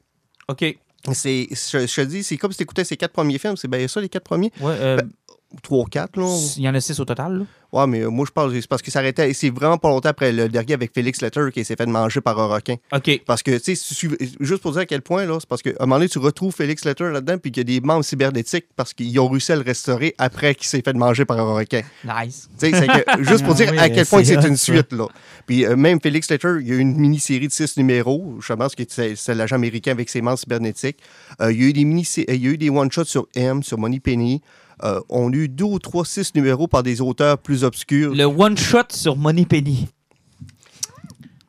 OK. 0.48 0.76
Je, 1.08 1.12
je 1.50 1.94
te 1.96 2.00
dis, 2.02 2.22
c'est 2.22 2.36
comme 2.36 2.52
si 2.52 2.58
tu 2.58 2.62
écoutais 2.62 2.84
ces 2.84 2.96
quatre 2.96 3.12
premiers 3.12 3.38
films. 3.38 3.56
C'est 3.56 3.68
bien 3.68 3.88
ça, 3.88 4.00
les 4.00 4.08
quatre 4.08 4.24
premiers? 4.24 4.52
Ouais, 4.60 4.74
euh, 4.78 4.96
Ben, 4.98 5.10
Ou 5.52 5.60
trois 5.60 5.78
ou 5.80 5.84
quatre, 5.84 6.16
là. 6.18 6.26
il 6.56 6.62
y 6.62 6.68
en 6.68 6.74
a 6.74 6.80
six 6.80 6.98
au 7.00 7.04
total. 7.04 7.38
là. 7.38 7.44
Ouais, 7.72 7.86
mais 7.86 8.02
euh, 8.02 8.10
moi, 8.10 8.26
je 8.26 8.32
parle, 8.32 8.52
c'est 8.52 8.68
parce 8.68 8.82
que 8.82 8.90
ça 8.90 8.98
arrêtait. 8.98 9.32
C'est 9.32 9.48
vraiment 9.48 9.78
pas 9.78 9.88
longtemps 9.88 10.10
après 10.10 10.30
le 10.30 10.46
dernier 10.50 10.74
avec 10.74 10.92
Félix 10.92 11.22
Letter 11.22 11.46
qui 11.54 11.64
s'est 11.64 11.74
fait 11.74 11.86
manger 11.86 12.20
par 12.20 12.38
un 12.38 12.46
requin. 12.46 12.76
OK. 12.92 13.22
Parce 13.24 13.42
que, 13.42 13.56
tu 13.56 13.74
sais, 13.74 14.08
juste 14.40 14.60
pour 14.60 14.72
dire 14.72 14.82
à 14.82 14.86
quel 14.86 15.00
point, 15.00 15.24
là, 15.24 15.38
c'est 15.40 15.48
parce 15.48 15.62
qu'à 15.62 15.70
un 15.80 15.86
moment 15.86 15.96
donné, 15.96 16.10
tu 16.10 16.18
retrouves 16.18 16.54
Félix 16.54 16.84
Letter 16.84 17.10
là-dedans, 17.10 17.38
puis 17.38 17.50
qu'il 17.50 17.66
y 17.70 17.74
a 17.76 17.80
des 17.80 17.86
membres 17.86 18.04
cybernétiques 18.04 18.66
parce 18.76 18.92
qu'ils 18.92 19.18
ont 19.18 19.28
réussi 19.28 19.52
à 19.52 19.56
le 19.56 19.62
restaurer 19.62 20.14
après 20.18 20.54
qu'il 20.54 20.66
s'est 20.66 20.82
fait 20.82 20.92
manger 20.92 21.24
par 21.24 21.40
un 21.40 21.54
requin. 21.54 21.80
Nice. 22.04 22.50
Tu 22.60 22.70
sais, 22.70 22.86
juste 23.20 23.42
pour 23.42 23.54
dire 23.54 23.70
oui, 23.72 23.78
à 23.78 23.88
quel 23.88 24.04
point 24.04 24.22
c'est 24.22 24.46
une 24.46 24.58
suite, 24.58 24.92
là. 24.92 25.06
Puis 25.46 25.64
euh, 25.64 25.74
même 25.74 25.98
Félix 25.98 26.30
Letter, 26.30 26.56
il 26.60 26.68
y 26.68 26.72
a 26.72 26.74
eu 26.74 26.78
une 26.78 26.96
mini-série 26.96 27.48
de 27.48 27.52
six 27.52 27.78
numéros. 27.78 28.36
Je 28.40 28.52
pense 28.52 28.74
que 28.74 28.82
c'est 28.86 29.16
c'est 29.16 29.34
l'agent 29.34 29.56
américain 29.56 29.92
avec 29.92 30.10
ses 30.10 30.20
membres 30.20 30.38
cybernétiques. 30.38 30.98
Euh, 31.40 31.50
il 31.50 31.62
y 31.62 31.64
a 31.64 31.68
eu 31.68 31.72
des 31.72 31.84
mini 31.84 32.06
il 32.28 32.44
y 32.44 32.48
a 32.48 32.50
eu 32.50 32.58
des 32.58 32.68
one-shots 32.68 33.04
sur 33.06 33.28
M, 33.34 33.62
sur 33.62 33.78
Money 33.78 34.00
Penny. 34.00 34.42
Euh, 34.84 35.00
on 35.08 35.30
a 35.32 35.36
eu 35.36 35.48
deux 35.48 35.64
ou 35.64 35.78
trois, 35.78 36.04
six 36.04 36.34
numéros 36.34 36.66
par 36.66 36.82
des 36.82 37.00
auteurs 37.00 37.38
plus 37.38 37.62
obscurs. 37.64 38.14
Le 38.14 38.24
one-shot 38.24 38.84
sur 38.90 39.16
Money 39.16 39.44
Penny. 39.46 39.88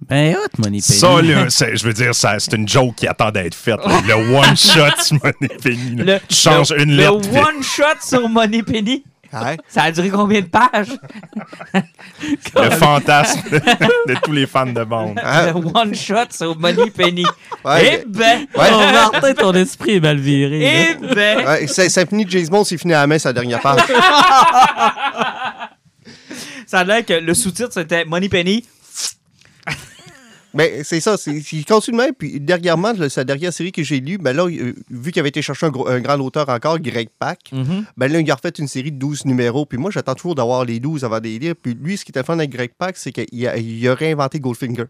Ben, 0.09 0.35
hot, 0.35 0.49
Money 0.57 0.69
Penny. 0.69 0.81
Ça, 0.81 1.21
là, 1.21 1.47
je 1.47 1.85
veux 1.87 1.93
dire, 1.93 2.13
ça, 2.13 2.37
c'est 2.37 2.53
une 2.53 2.67
joke 2.67 2.95
qui 2.95 3.07
attend 3.07 3.31
d'être 3.31 3.55
faite. 3.55 3.79
Le 4.05 4.35
one-shot, 4.37 5.15
Money 5.23 5.55
Penny. 5.61 5.95
là. 5.95 6.03
Le, 6.15 6.19
Tu 6.27 6.35
changes 6.35 6.71
le- 6.73 6.81
une 6.83 6.91
le 6.91 6.97
lettre. 6.97 7.21
puis- 7.21 7.39
one-shot 7.39 7.99
sur 8.05 8.27
Money 8.27 8.63
Penny. 8.63 9.03
Hein? 9.33 9.55
Ça 9.67 9.83
a 9.83 9.91
duré 9.91 10.09
combien 10.09 10.41
de 10.41 10.47
pages? 10.47 10.93
Le 12.55 12.69
fantasme 12.71 13.41
de 13.51 14.15
tous 14.23 14.31
les 14.31 14.45
fans 14.45 14.65
de 14.67 14.83
Bond. 14.83 15.15
Hein? 15.23 15.47
Le 15.47 15.53
one 15.55 15.95
shot 15.95 16.27
sur 16.31 16.57
Money 16.57 16.91
Penny. 16.91 17.25
Ouais, 17.65 18.01
Eh 18.01 18.05
ben! 18.07 18.45
Ouais. 18.55 18.69
Oh, 18.71 18.77
Martin, 18.93 19.33
ton 19.33 19.53
esprit 19.53 19.95
est 19.95 19.99
mal 19.99 20.17
viré. 20.17 20.61
Eh 20.61 21.13
ben! 21.15 21.45
ouais, 21.45 21.67
ça, 21.67 21.89
ça 21.89 22.05
finit 22.05 22.25
James 22.29 22.47
Bond, 22.47 22.63
c'est 22.63 22.77
fini 22.77 22.93
à 22.93 23.01
la 23.01 23.07
main, 23.07 23.17
sa 23.19 23.33
dernière 23.33 23.59
page. 23.59 23.81
Ça 26.65 26.79
a 26.79 26.83
l'air 26.83 27.05
que 27.05 27.13
le 27.13 27.33
sous-titre 27.35 27.69
c'était 27.71 28.03
Money 28.05 28.29
Penny. 28.29 28.65
Mais 30.55 30.83
c'est 30.83 30.99
ça, 30.99 31.17
c'est, 31.17 31.31
il 31.51 31.65
continue 31.65 31.97
même. 31.97 32.13
Puis 32.13 32.39
dernièrement, 32.39 32.93
sa 33.09 33.23
dernière 33.23 33.51
série 33.51 33.71
que 33.71 33.81
j'ai 33.83 33.99
lue, 33.99 34.17
ben 34.19 34.35
là, 34.35 34.45
euh, 34.47 34.73
vu 34.91 35.11
qu'il 35.11 35.19
avait 35.19 35.29
été 35.29 35.41
chercher 35.41 35.65
un, 35.65 35.69
gros- 35.69 35.87
un 35.87 35.99
grand 35.99 36.19
auteur 36.19 36.47
encore, 36.49 36.79
Greg 36.79 37.09
Pak, 37.17 37.39
ben 37.97 38.11
là, 38.11 38.19
il 38.19 38.29
a 38.31 38.35
refait 38.35 38.49
une 38.59 38.67
série 38.67 38.91
de 38.91 38.97
12 38.97 39.25
numéros. 39.25 39.65
Puis 39.65 39.77
moi, 39.77 39.89
j'attends 39.91 40.13
toujours 40.15 40.35
d'avoir 40.35 40.63
les 40.65 40.79
12 40.79 41.03
avant 41.03 41.19
de 41.19 41.23
les 41.25 41.39
lire. 41.39 41.55
Puis 41.61 41.73
lui, 41.79 41.97
ce 41.97 42.05
qui 42.05 42.11
était 42.11 42.23
fun 42.23 42.33
avec 42.37 42.51
Greg 42.51 42.71
Pak, 42.77 42.97
c'est 42.97 43.11
qu'il 43.11 43.47
a, 43.47 43.57
il 43.57 43.87
a 43.87 43.95
réinventé 43.95 44.39
Goldfinger. 44.39 44.85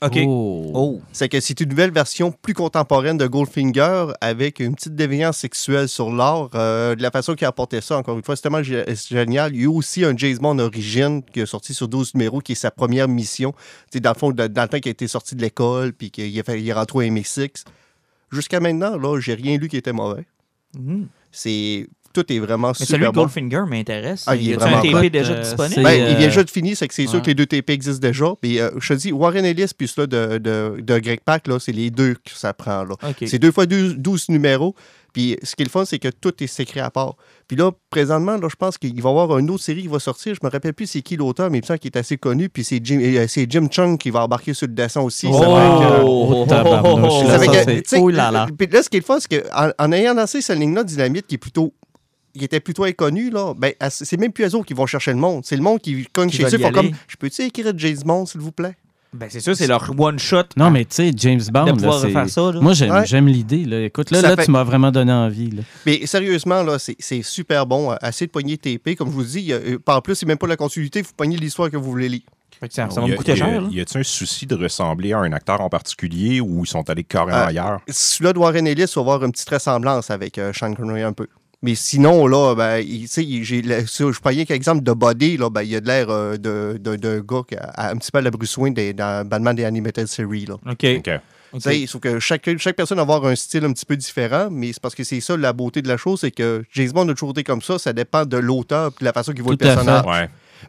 OK. 0.00 0.18
Oh. 0.26 0.70
Oh. 0.74 1.00
C'est 1.12 1.28
que 1.28 1.40
c'est 1.40 1.58
une 1.60 1.70
nouvelle 1.70 1.90
version 1.90 2.30
plus 2.30 2.54
contemporaine 2.54 3.18
de 3.18 3.26
Goldfinger 3.26 4.06
avec 4.20 4.60
une 4.60 4.74
petite 4.74 4.94
déviance 4.94 5.38
sexuelle 5.38 5.88
sur 5.88 6.12
l'art. 6.12 6.50
Euh, 6.54 6.94
de 6.94 7.02
la 7.02 7.10
façon 7.10 7.34
qu'il 7.34 7.46
a 7.46 7.48
apporté 7.48 7.80
ça, 7.80 7.96
encore 7.98 8.16
une 8.16 8.22
fois, 8.22 8.36
c'est 8.36 8.42
tellement 8.42 8.62
génial. 8.62 9.54
Il 9.54 9.58
y 9.58 9.62
a 9.62 9.64
eu 9.64 9.66
aussi 9.66 10.04
un 10.04 10.16
James 10.16 10.38
Bond 10.38 10.58
Origin 10.60 11.22
qui 11.22 11.40
est 11.40 11.46
sorti 11.46 11.74
sur 11.74 11.88
12 11.88 12.14
numéros, 12.14 12.40
qui 12.40 12.52
est 12.52 12.54
sa 12.54 12.70
première 12.70 13.08
mission. 13.08 13.54
C'est 13.90 14.00
dans 14.00 14.12
le 14.12 14.18
fond, 14.18 14.30
dans 14.30 14.44
le 14.44 14.68
temps 14.68 14.78
qu'il 14.78 14.90
a 14.90 14.92
été 14.92 15.08
sorti 15.08 15.34
de 15.34 15.42
l'école, 15.42 15.92
puis 15.92 16.10
qu'il 16.10 16.38
a 16.38 16.42
fait, 16.44 16.60
il 16.60 16.68
est 16.68 16.72
rentré 16.72 16.98
au 16.98 17.02
MX6. 17.02 17.64
Jusqu'à 18.30 18.60
maintenant, 18.60 18.96
là, 18.96 19.18
j'ai 19.20 19.34
rien 19.34 19.56
lu 19.58 19.68
qui 19.68 19.76
était 19.76 19.92
mauvais. 19.92 20.26
Mhm. 20.78 21.08
C'est 21.32 21.88
tout 22.22 22.32
est 22.32 22.38
vraiment 22.38 22.68
Mais 22.68 22.74
super 22.74 22.88
celui 22.88 23.06
de 23.06 23.10
bon. 23.10 23.20
Goldfinger 23.22 23.62
m'intéresse. 23.68 24.24
Ah, 24.26 24.36
il 24.36 24.48
est 24.48 24.50
y 24.52 24.54
a 24.54 24.58
vraiment 24.58 24.78
un 24.78 24.82
TP 24.82 24.94
hot. 24.94 25.08
déjà 25.10 25.32
Euh, 25.32 25.42
disponible? 25.42 25.82
Ben, 25.82 26.00
euh, 26.02 26.10
il 26.10 26.16
vient 26.16 26.28
juste 26.30 26.46
de 26.46 26.50
finir, 26.50 26.76
c'est 26.76 26.88
que 26.88 26.94
c'est 26.94 27.06
sûr 27.06 27.16
ouais. 27.16 27.22
que 27.22 27.26
les 27.28 27.34
deux 27.34 27.46
TP 27.46 27.70
existent 27.70 28.06
déjà. 28.06 28.26
Puis 28.40 28.60
euh, 28.60 28.70
je 28.78 28.94
te 28.94 28.98
dis, 28.98 29.12
Warren 29.12 29.44
Ellis 29.44 29.70
puis 29.76 29.88
celui 29.88 30.08
de, 30.08 30.38
de, 30.38 30.80
de 30.80 30.98
Greg 30.98 31.20
Pak, 31.24 31.46
là, 31.46 31.58
c'est 31.58 31.72
les 31.72 31.90
deux 31.90 32.14
que 32.14 32.30
ça 32.34 32.52
prend. 32.52 32.84
Là. 32.84 32.94
OK. 33.02 33.24
C'est 33.26 33.38
deux 33.38 33.52
fois 33.52 33.66
12, 33.66 33.96
12 33.98 34.28
numéros. 34.30 34.74
Puis 35.14 35.36
ce 35.42 35.56
qui 35.56 35.62
est 35.62 35.64
le 35.64 35.70
fun, 35.70 35.84
c'est 35.86 35.98
que 35.98 36.08
tout 36.08 36.34
est 36.42 36.46
sécrit 36.46 36.80
à 36.80 36.90
part. 36.90 37.16
Puis 37.48 37.56
là, 37.56 37.70
présentement, 37.88 38.36
là, 38.36 38.46
je 38.50 38.54
pense 38.56 38.76
qu'il 38.76 39.00
va 39.00 39.08
y 39.08 39.12
avoir 39.12 39.38
une 39.38 39.48
autre 39.50 39.64
série 39.64 39.82
qui 39.82 39.88
va 39.88 39.98
sortir. 39.98 40.34
Je 40.34 40.40
me 40.46 40.50
rappelle 40.50 40.74
plus 40.74 40.86
c'est 40.86 41.00
qui 41.00 41.16
l'auteur, 41.16 41.50
mais 41.50 41.58
il 41.58 41.60
me 41.62 41.66
semble 41.66 41.78
qu'il 41.78 41.90
est 41.90 41.96
assez 41.98 42.18
connu. 42.18 42.50
Puis 42.50 42.62
c'est 42.62 42.78
Jim, 42.84 43.00
euh, 43.00 43.24
c'est 43.26 43.50
Jim 43.50 43.68
Chung 43.70 43.96
qui 43.96 44.10
va 44.10 44.24
embarquer 44.24 44.52
sur 44.52 44.66
le 44.66 44.74
dessin 44.74 45.00
aussi. 45.00 45.26
Euh, 45.26 46.02
Oh, 46.04 46.44
tu 46.46 46.54
sais, 47.84 47.98
Oh 47.98 48.10
là 48.10 48.30
là. 48.30 48.46
Puis 48.56 48.66
là, 48.70 48.82
ce 48.82 48.90
qui 48.90 48.98
est 48.98 49.00
le 49.00 49.04
fun, 49.06 49.18
c'est 49.18 49.42
qu'en 49.42 49.70
en 49.78 49.92
ayant 49.92 50.14
lancé 50.14 50.42
cette 50.42 50.58
ligne-là, 50.58 50.84
Dynamite, 50.84 51.26
qui 51.26 51.36
est 51.36 51.38
plutôt. 51.38 51.72
Qui 52.38 52.44
était 52.44 52.60
plutôt 52.60 52.84
inconnu, 52.84 53.30
là, 53.30 53.52
ben, 53.56 53.72
c'est 53.90 54.18
même 54.18 54.32
plus 54.32 54.44
eux 54.46 54.54
autres 54.54 54.66
qui 54.66 54.74
vont 54.74 54.86
chercher 54.86 55.10
le 55.12 55.18
monde. 55.18 55.42
C'est 55.44 55.56
le 55.56 55.62
monde 55.62 55.80
qui 55.80 56.06
cogne 56.12 56.30
Qui 56.30 56.38
chez 56.38 56.44
eux. 56.54 56.70
comme. 56.72 56.90
Je 57.06 57.16
peux-tu 57.16 57.42
écrire 57.42 57.72
James 57.76 57.98
Bond, 58.04 58.24
s'il 58.26 58.40
vous 58.40 58.52
plaît? 58.52 58.76
Ben, 59.14 59.26
c'est 59.30 59.40
sûr, 59.40 59.56
c'est 59.56 59.66
leur 59.66 59.90
one 59.98 60.18
shot. 60.18 60.42
Non, 60.56 60.70
mais 60.70 60.84
tu 60.84 60.96
sais, 60.96 61.10
James 61.16 61.40
Bond, 61.50 61.64
de 61.64 61.72
pouvoir 61.72 62.00
faire 62.02 62.28
ça. 62.28 62.52
Là. 62.52 62.60
moi, 62.60 62.74
j'aime 62.74 63.24
Ouais. 63.26 63.32
l'idée. 63.32 63.64
là. 63.64 63.80
Écoute, 63.84 64.10
là, 64.10 64.20
là 64.20 64.36
fait- 64.36 64.44
tu 64.44 64.50
m'as 64.50 64.64
vraiment 64.64 64.90
donné 64.90 65.10
envie. 65.12 65.50
là. 65.50 65.62
Mais 65.86 66.04
sérieusement, 66.06 66.62
là, 66.62 66.78
c'est 66.78 66.94
c'est 66.98 67.22
super 67.22 67.66
bon. 67.66 67.90
Assez 68.02 68.26
de 68.26 68.30
poignées 68.30 68.58
TP. 68.58 68.96
Comme 68.96 69.08
je 69.08 69.14
vous 69.14 69.24
dis, 69.24 69.50
a- 69.52 69.56
euh, 69.56 69.78
par 69.78 70.02
plus, 70.02 70.14
c'est 70.14 70.26
même 70.26 70.36
pas 70.36 70.46
la 70.46 70.56
continuité. 70.56 71.00
Vous 71.00 71.12
pognez 71.16 71.38
l'histoire 71.38 71.70
que 71.70 71.78
vous 71.78 71.90
voulez 71.90 72.08
lire. 72.10 72.20
Ça, 72.70 72.86
va 72.86 73.02
Y 73.02 73.08
me 73.10 73.14
a- 73.14 73.16
coûter 73.16 73.36
cher. 73.36 73.62
Y 73.70 73.80
a-tu 73.80 73.98
un 73.98 74.02
souci 74.02 74.44
de 74.44 74.56
ressembler 74.56 75.12
à 75.12 75.20
un 75.20 75.32
acteur 75.32 75.60
en 75.60 75.68
particulier 75.68 76.40
ou 76.40 76.64
ils 76.64 76.68
sont 76.68 76.90
allés 76.90 77.04
carrément 77.04 77.38
Euh, 77.38 77.46
ailleurs? 77.46 77.80
Celui-là 77.88 78.32
de 78.32 78.38
Warren 78.40 78.66
Ellis 78.66 78.92
va 78.94 79.00
avoir 79.00 79.24
une 79.24 79.30
petite 79.32 79.48
ressemblance 79.48 80.10
avec 80.10 80.36
euh, 80.38 80.52
Sean 80.52 80.74
Connery 80.74 81.02
un 81.02 81.12
peu. 81.12 81.28
Mais 81.62 81.74
sinon, 81.74 82.26
là, 82.28 82.54
ben, 82.54 82.80
j'ai 82.86 83.62
je 84.12 84.20
prends 84.20 84.30
exemple 84.30 84.82
de 84.84 84.92
Body, 84.92 85.36
là, 85.36 85.50
ben, 85.50 85.62
il 85.62 85.74
a 85.74 85.80
de 85.80 85.86
l'air 85.86 86.08
euh, 86.08 86.36
de- 86.36 86.78
de- 86.78 86.94
d'un 86.96 87.18
gars 87.20 87.42
qui 87.48 87.56
a, 87.56 87.64
a 87.70 87.90
un 87.90 87.96
petit 87.96 88.12
peu 88.12 88.18
à 88.18 88.22
la 88.22 88.30
Bruce 88.30 88.56
Wayne 88.56 88.74
des- 88.74 88.92
dans 88.92 89.26
Batman 89.26 89.56
des 89.56 89.64
Animated 89.64 90.06
Series. 90.06 90.46
Là. 90.46 90.54
OK. 90.54 90.84
OK. 90.98 91.10
OK. 91.52 91.60
Tu 91.60 91.60
sais, 91.60 91.86
Sauf 91.86 92.00
que 92.02 92.20
chaque, 92.20 92.48
chaque 92.58 92.76
personne 92.76 92.96
va 92.98 93.02
avoir 93.02 93.24
un 93.24 93.34
style 93.34 93.64
un 93.64 93.72
petit 93.72 93.86
peu 93.86 93.96
différent, 93.96 94.48
mais 94.50 94.72
c'est 94.72 94.80
parce 94.82 94.94
que 94.94 95.02
c'est 95.02 95.20
ça 95.20 95.36
la 95.36 95.52
beauté 95.52 95.80
de 95.82 95.88
la 95.88 95.96
chose, 95.96 96.20
c'est 96.20 96.30
que 96.30 96.62
James 96.74 96.90
Bond 96.92 97.08
a 97.08 97.14
toujours 97.14 97.30
été 97.30 97.42
comme 97.42 97.62
ça, 97.62 97.78
ça 97.78 97.92
dépend 97.92 98.24
de 98.26 98.36
l'auteur 98.36 98.88
et 98.88 99.00
de 99.00 99.04
la 99.04 99.12
façon 99.14 99.32
qu'il 99.32 99.42
voit 99.42 99.56
Tout 99.56 99.64
le 99.64 99.70
à 99.70 99.74
personnage. 99.74 100.04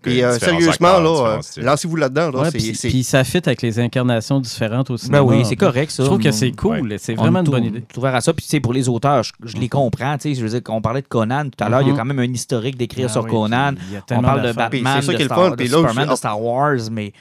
Puis 0.01 0.23
euh, 0.23 0.37
sérieusement, 0.39 0.87
acteurs, 0.95 1.01
là, 1.03 1.39
euh, 1.57 1.61
lancez-vous 1.63 1.95
là-dedans. 1.95 2.31
Là, 2.31 2.39
Ouais, 2.41 2.51
puis, 2.51 3.03
ça 3.03 3.23
fit 3.23 3.41
avec 3.45 3.61
les 3.61 3.79
incarnations 3.79 4.39
différentes 4.39 4.89
au 4.89 4.95
Ben 5.09 5.21
oui, 5.21 5.43
c'est 5.45 5.55
correct, 5.55 5.91
ça. 5.91 6.03
Je 6.03 6.07
trouve 6.07 6.19
que 6.21 6.31
c'est 6.31 6.51
cool. 6.51 6.95
C'est 6.97 7.15
vraiment 7.15 7.39
une 7.39 7.45
bonne 7.49 7.61
tout- 7.63 7.67
idée. 7.69 7.81
tout 7.81 7.99
ouvert 7.99 8.15
à 8.15 8.21
ça. 8.21 8.33
Puis, 8.33 8.43
tu 8.45 8.49
sais, 8.51 8.59
pour 8.59 8.73
les 8.73 8.87
auteurs, 8.89 9.23
je, 9.23 9.31
je 9.43 9.57
les 9.57 9.67
comprends. 9.69 10.17
Tu 10.17 10.29
sais, 10.29 10.35
je 10.39 10.45
veux 10.45 10.49
dire, 10.49 10.61
on 10.69 10.81
parlait 10.81 11.01
de 11.01 11.07
Conan 11.07 11.45
tout 11.49 11.63
à 11.63 11.69
l'heure. 11.69 11.81
Il 11.81 11.87
y 11.87 11.89
a 11.89 11.93
Mhm. 11.93 11.99
quand 11.99 12.05
même 12.05 12.19
un 12.19 12.33
historique 12.33 12.77
d'écrire 12.77 13.07
Ah 13.09 13.13
sur 13.13 13.23
oui, 13.23 13.31
Conan. 13.31 13.73
On 14.11 14.21
parle 14.21 14.41
de 14.43 14.51
Batman, 14.53 15.01
de, 15.01 16.05
de 16.11 16.15
Star 16.15 16.41
Wars, 16.41 16.77
mais 16.91 17.13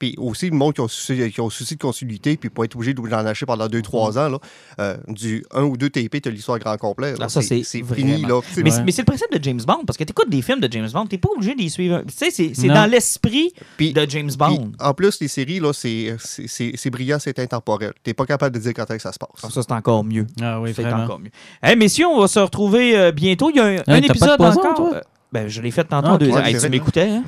Puis 0.00 0.16
aussi, 0.18 0.50
le 0.50 0.56
monde 0.56 0.74
qui 0.74 0.80
ont 0.80 0.88
souci, 0.88 1.30
qui 1.30 1.40
ont 1.40 1.50
souci 1.50 1.76
de 1.76 1.80
continuité, 1.80 2.36
puis 2.36 2.50
pas 2.50 2.64
être 2.64 2.74
obligé 2.74 2.92
d'en 2.94 3.12
acheter 3.12 3.46
pendant 3.46 3.68
2-3 3.68 4.18
ans, 4.18 4.28
là, 4.30 4.38
euh, 4.80 4.96
du 5.06 5.44
1 5.52 5.62
ou 5.62 5.76
2 5.76 5.90
TP, 5.90 6.20
tu 6.20 6.28
as 6.28 6.32
l'histoire 6.32 6.58
grand 6.58 6.76
complet. 6.76 7.12
là. 7.12 7.18
Ah, 7.20 7.28
ça, 7.28 7.42
c'est 7.42 7.62
fini. 7.62 8.22
Là. 8.22 8.40
Mais, 8.56 8.64
Ouais. 8.64 8.70
c'est- 8.70 8.82
mais 8.82 8.90
c'est 8.92 9.02
le 9.02 9.06
principe 9.06 9.30
de 9.32 9.44
James 9.44 9.60
Bond, 9.64 9.84
parce 9.86 9.96
que 9.96 10.02
tu 10.04 10.10
écoutes 10.10 10.30
des 10.30 10.42
films 10.42 10.60
de 10.60 10.72
James 10.72 10.88
Bond, 10.92 11.06
tu 11.06 11.18
pas 11.18 11.28
obligé 11.36 11.54
d'y 11.54 11.70
suivre. 11.70 12.02
Tu 12.08 12.14
sais, 12.30 12.30
c'est 12.54 12.66
dans 12.68 12.90
l'esprit 12.90 13.52
de 13.78 14.06
James 14.08 14.28
puis, 14.30 14.36
Bond. 14.38 14.72
en 14.80 14.94
plus, 14.94 15.20
les 15.20 15.28
séries, 15.28 15.60
là, 15.60 15.72
c'est- 15.72 16.16
c'est 16.18 16.46
c'est- 16.48 16.72
c'est 16.76 16.90
brillant, 16.90 17.18
c'est 17.20 17.38
intemporel. 17.38 17.92
Tu 18.02 18.14
pas 18.14 18.24
capable 18.26 18.54
de 18.56 18.60
dire 18.60 18.72
quand 18.74 18.84
est-ce 18.84 18.94
que 18.96 19.02
ça 19.02 19.12
se 19.12 19.18
passe. 19.18 19.28
Ah, 19.42 19.48
ça, 19.50 19.62
c'est 19.62 19.72
encore 19.72 20.02
mieux. 20.02 20.26
Ah 20.40 20.60
oui, 20.60 20.72
c'est 20.74 20.82
vraiment. 20.82 21.04
encore 21.04 21.18
mieux. 21.20 21.30
Hey, 21.62 21.76
messieurs, 21.76 22.06
on 22.06 22.20
va 22.20 22.26
se 22.28 22.38
retrouver 22.38 22.96
euh, 22.96 23.12
bientôt. 23.12 23.50
Il 23.50 23.56
y 23.56 23.60
a 23.60 23.64
un, 23.64 23.74
un 23.76 23.76
t'as 23.78 23.84
pas 23.84 24.00
de 24.00 24.06
épisode 24.06 24.36
poison, 24.38 24.60
encore. 24.60 24.74
toi? 24.76 25.02
Euh, 25.32 25.40
ben, 25.42 25.48
je 25.48 25.60
l'ai 25.62 25.70
fait 25.70 25.84
tantôt 25.84 26.08
Ah, 26.10 26.14
en 26.14 26.18
deux 26.18 26.28
Ouais, 26.30 26.42
Hey, 26.48 26.54
c'est 26.58 26.66
tu 26.66 26.70
m'écoutais, 26.72 27.08
hein? 27.08 27.22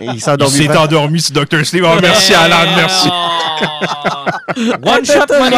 Il 0.00 0.10
Il 0.14 0.20
s'est 0.20 0.30
endormi. 0.30 0.54
s'est 0.54 0.64
vraiment. 0.66 0.82
endormi 0.82 1.20
sur 1.20 1.32
Dr. 1.34 1.64
Sleep. 1.64 1.84
Oh, 1.86 1.98
merci, 2.02 2.34
Alan, 2.34 2.56
merci. 2.76 3.08
One 4.84 5.04
shot, 5.04 5.26
Money 5.38 5.56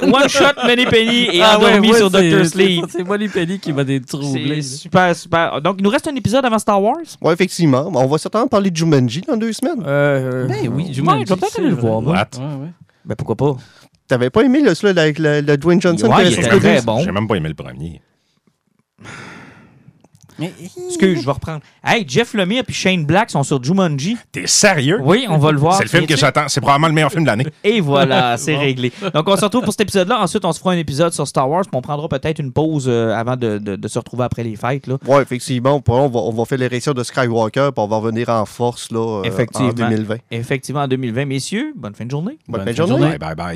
Penny. 0.00 0.12
One 0.12 0.28
shot, 0.28 0.54
Money 0.64 0.86
Penny 0.86 1.28
et 1.36 1.42
Ah 1.42 1.56
endormi 1.56 1.90
ouais, 1.92 1.98
sur 1.98 2.10
Dr. 2.10 2.20
c'est- 2.20 2.44
Sleep. 2.46 2.84
C'est 2.88 3.04
Molly 3.04 3.28
Penny 3.28 3.58
qui 3.60 3.72
m'a 3.72 3.84
des 3.84 4.00
troublés. 4.00 4.62
C'est 4.62 4.76
super, 4.78 5.14
super. 5.14 5.60
Donc, 5.62 5.76
il 5.78 5.84
nous 5.84 5.90
reste 5.90 6.08
un 6.08 6.14
épisode 6.16 6.44
avant 6.44 6.58
Star 6.58 6.82
Wars? 6.82 6.96
Oui, 7.22 7.32
effectivement. 7.32 7.90
On 7.94 8.06
va 8.06 8.18
certainement 8.18 8.48
parler 8.48 8.70
de 8.70 8.76
Jumanji 8.76 9.20
dans 9.22 9.36
deux 9.36 9.52
semaines. 9.52 9.82
Euh, 9.86 10.46
Ben 10.48 10.68
oui, 10.68 10.86
ouais, 10.86 10.92
Jumanji, 10.92 11.24
je 11.28 11.34
vais 11.34 11.40
peut-être 11.40 11.58
aller 11.58 11.68
le 11.68 11.74
voir. 11.76 12.02
What? 12.04 12.26
Ben, 13.04 13.14
pourquoi 13.16 13.36
pas? 13.36 13.56
T'avais 14.08 14.30
pas 14.30 14.42
aimé 14.42 14.60
le, 14.62 14.74
celui 14.74 14.98
avec 14.98 15.18
le, 15.18 15.40
le 15.42 15.56
Dwayne 15.56 15.80
Johnson? 15.80 16.08
Ouais, 16.12 16.26
il 16.30 16.32
était 16.38 16.48
très 16.58 16.82
bon. 16.82 17.00
J'ai 17.04 17.12
même 17.12 17.28
pas 17.28 17.36
aimé 17.36 17.48
le 17.48 17.54
premier. 17.54 18.00
Excuse, 20.40 21.20
je 21.20 21.26
vais 21.26 21.32
reprendre. 21.32 21.60
Hey, 21.84 22.04
Jeff 22.06 22.34
Lemire 22.34 22.64
et 22.68 22.72
Shane 22.72 23.04
Black 23.04 23.30
sont 23.30 23.42
sur 23.42 23.62
Jumanji. 23.62 24.16
T'es 24.32 24.46
sérieux? 24.46 25.00
Oui, 25.02 25.26
on 25.28 25.38
va 25.38 25.52
le 25.52 25.58
voir. 25.58 25.76
C'est 25.76 25.84
le 25.84 25.88
film 25.88 26.06
que 26.06 26.16
j'attends. 26.16 26.48
C'est 26.48 26.60
probablement 26.60 26.88
le 26.88 26.94
meilleur 26.94 27.10
film 27.10 27.22
de 27.24 27.28
l'année. 27.28 27.46
Et 27.64 27.80
voilà, 27.80 28.36
c'est 28.38 28.56
réglé. 28.56 28.92
Donc, 29.14 29.28
on 29.28 29.36
se 29.36 29.44
retrouve 29.44 29.62
pour 29.64 29.72
cet 29.72 29.80
épisode-là. 29.82 30.20
Ensuite, 30.20 30.44
on 30.44 30.52
se 30.52 30.58
fera 30.58 30.72
un 30.72 30.76
épisode 30.78 31.12
sur 31.12 31.26
Star 31.26 31.48
Wars. 31.48 31.62
Puis 31.62 31.70
on 31.74 31.82
prendra 31.82 32.08
peut-être 32.08 32.38
une 32.38 32.52
pause 32.52 32.86
euh, 32.88 33.14
avant 33.14 33.36
de, 33.36 33.58
de- 33.58 33.76
de 33.76 33.88
se 33.88 33.98
retrouver 33.98 34.24
après 34.24 34.42
les 34.44 34.56
fêtes. 34.56 34.86
Là. 34.86 34.96
Oui, 35.06 35.20
effectivement. 35.22 35.82
On 35.88 36.08
va, 36.08 36.20
on 36.20 36.32
va 36.32 36.44
faire 36.44 36.58
l'érection 36.58 36.92
de 36.92 37.02
Skywalker, 37.02 37.70
puis 37.74 37.82
on 37.84 37.86
va 37.86 37.96
revenir 37.96 38.28
en 38.28 38.44
force 38.46 38.90
là, 38.90 39.20
euh, 39.20 39.22
Effectivement. 39.24 39.68
en 39.70 39.72
2020. 39.72 40.16
Effectivement, 40.30 40.80
en 40.82 40.88
2020. 40.88 41.24
Messieurs, 41.24 41.72
bonne 41.76 41.94
fin 41.94 42.04
de 42.04 42.10
journée. 42.10 42.38
Bonne 42.48 42.60
Bonne 42.64 42.66
fin 42.66 42.70
de 42.72 42.76
fin 42.76 42.82
de 42.84 42.88
journée. 42.88 43.02
journée. 43.04 43.18
Bye, 43.18 43.34
bye, 43.34 43.46
bye. 43.46 43.54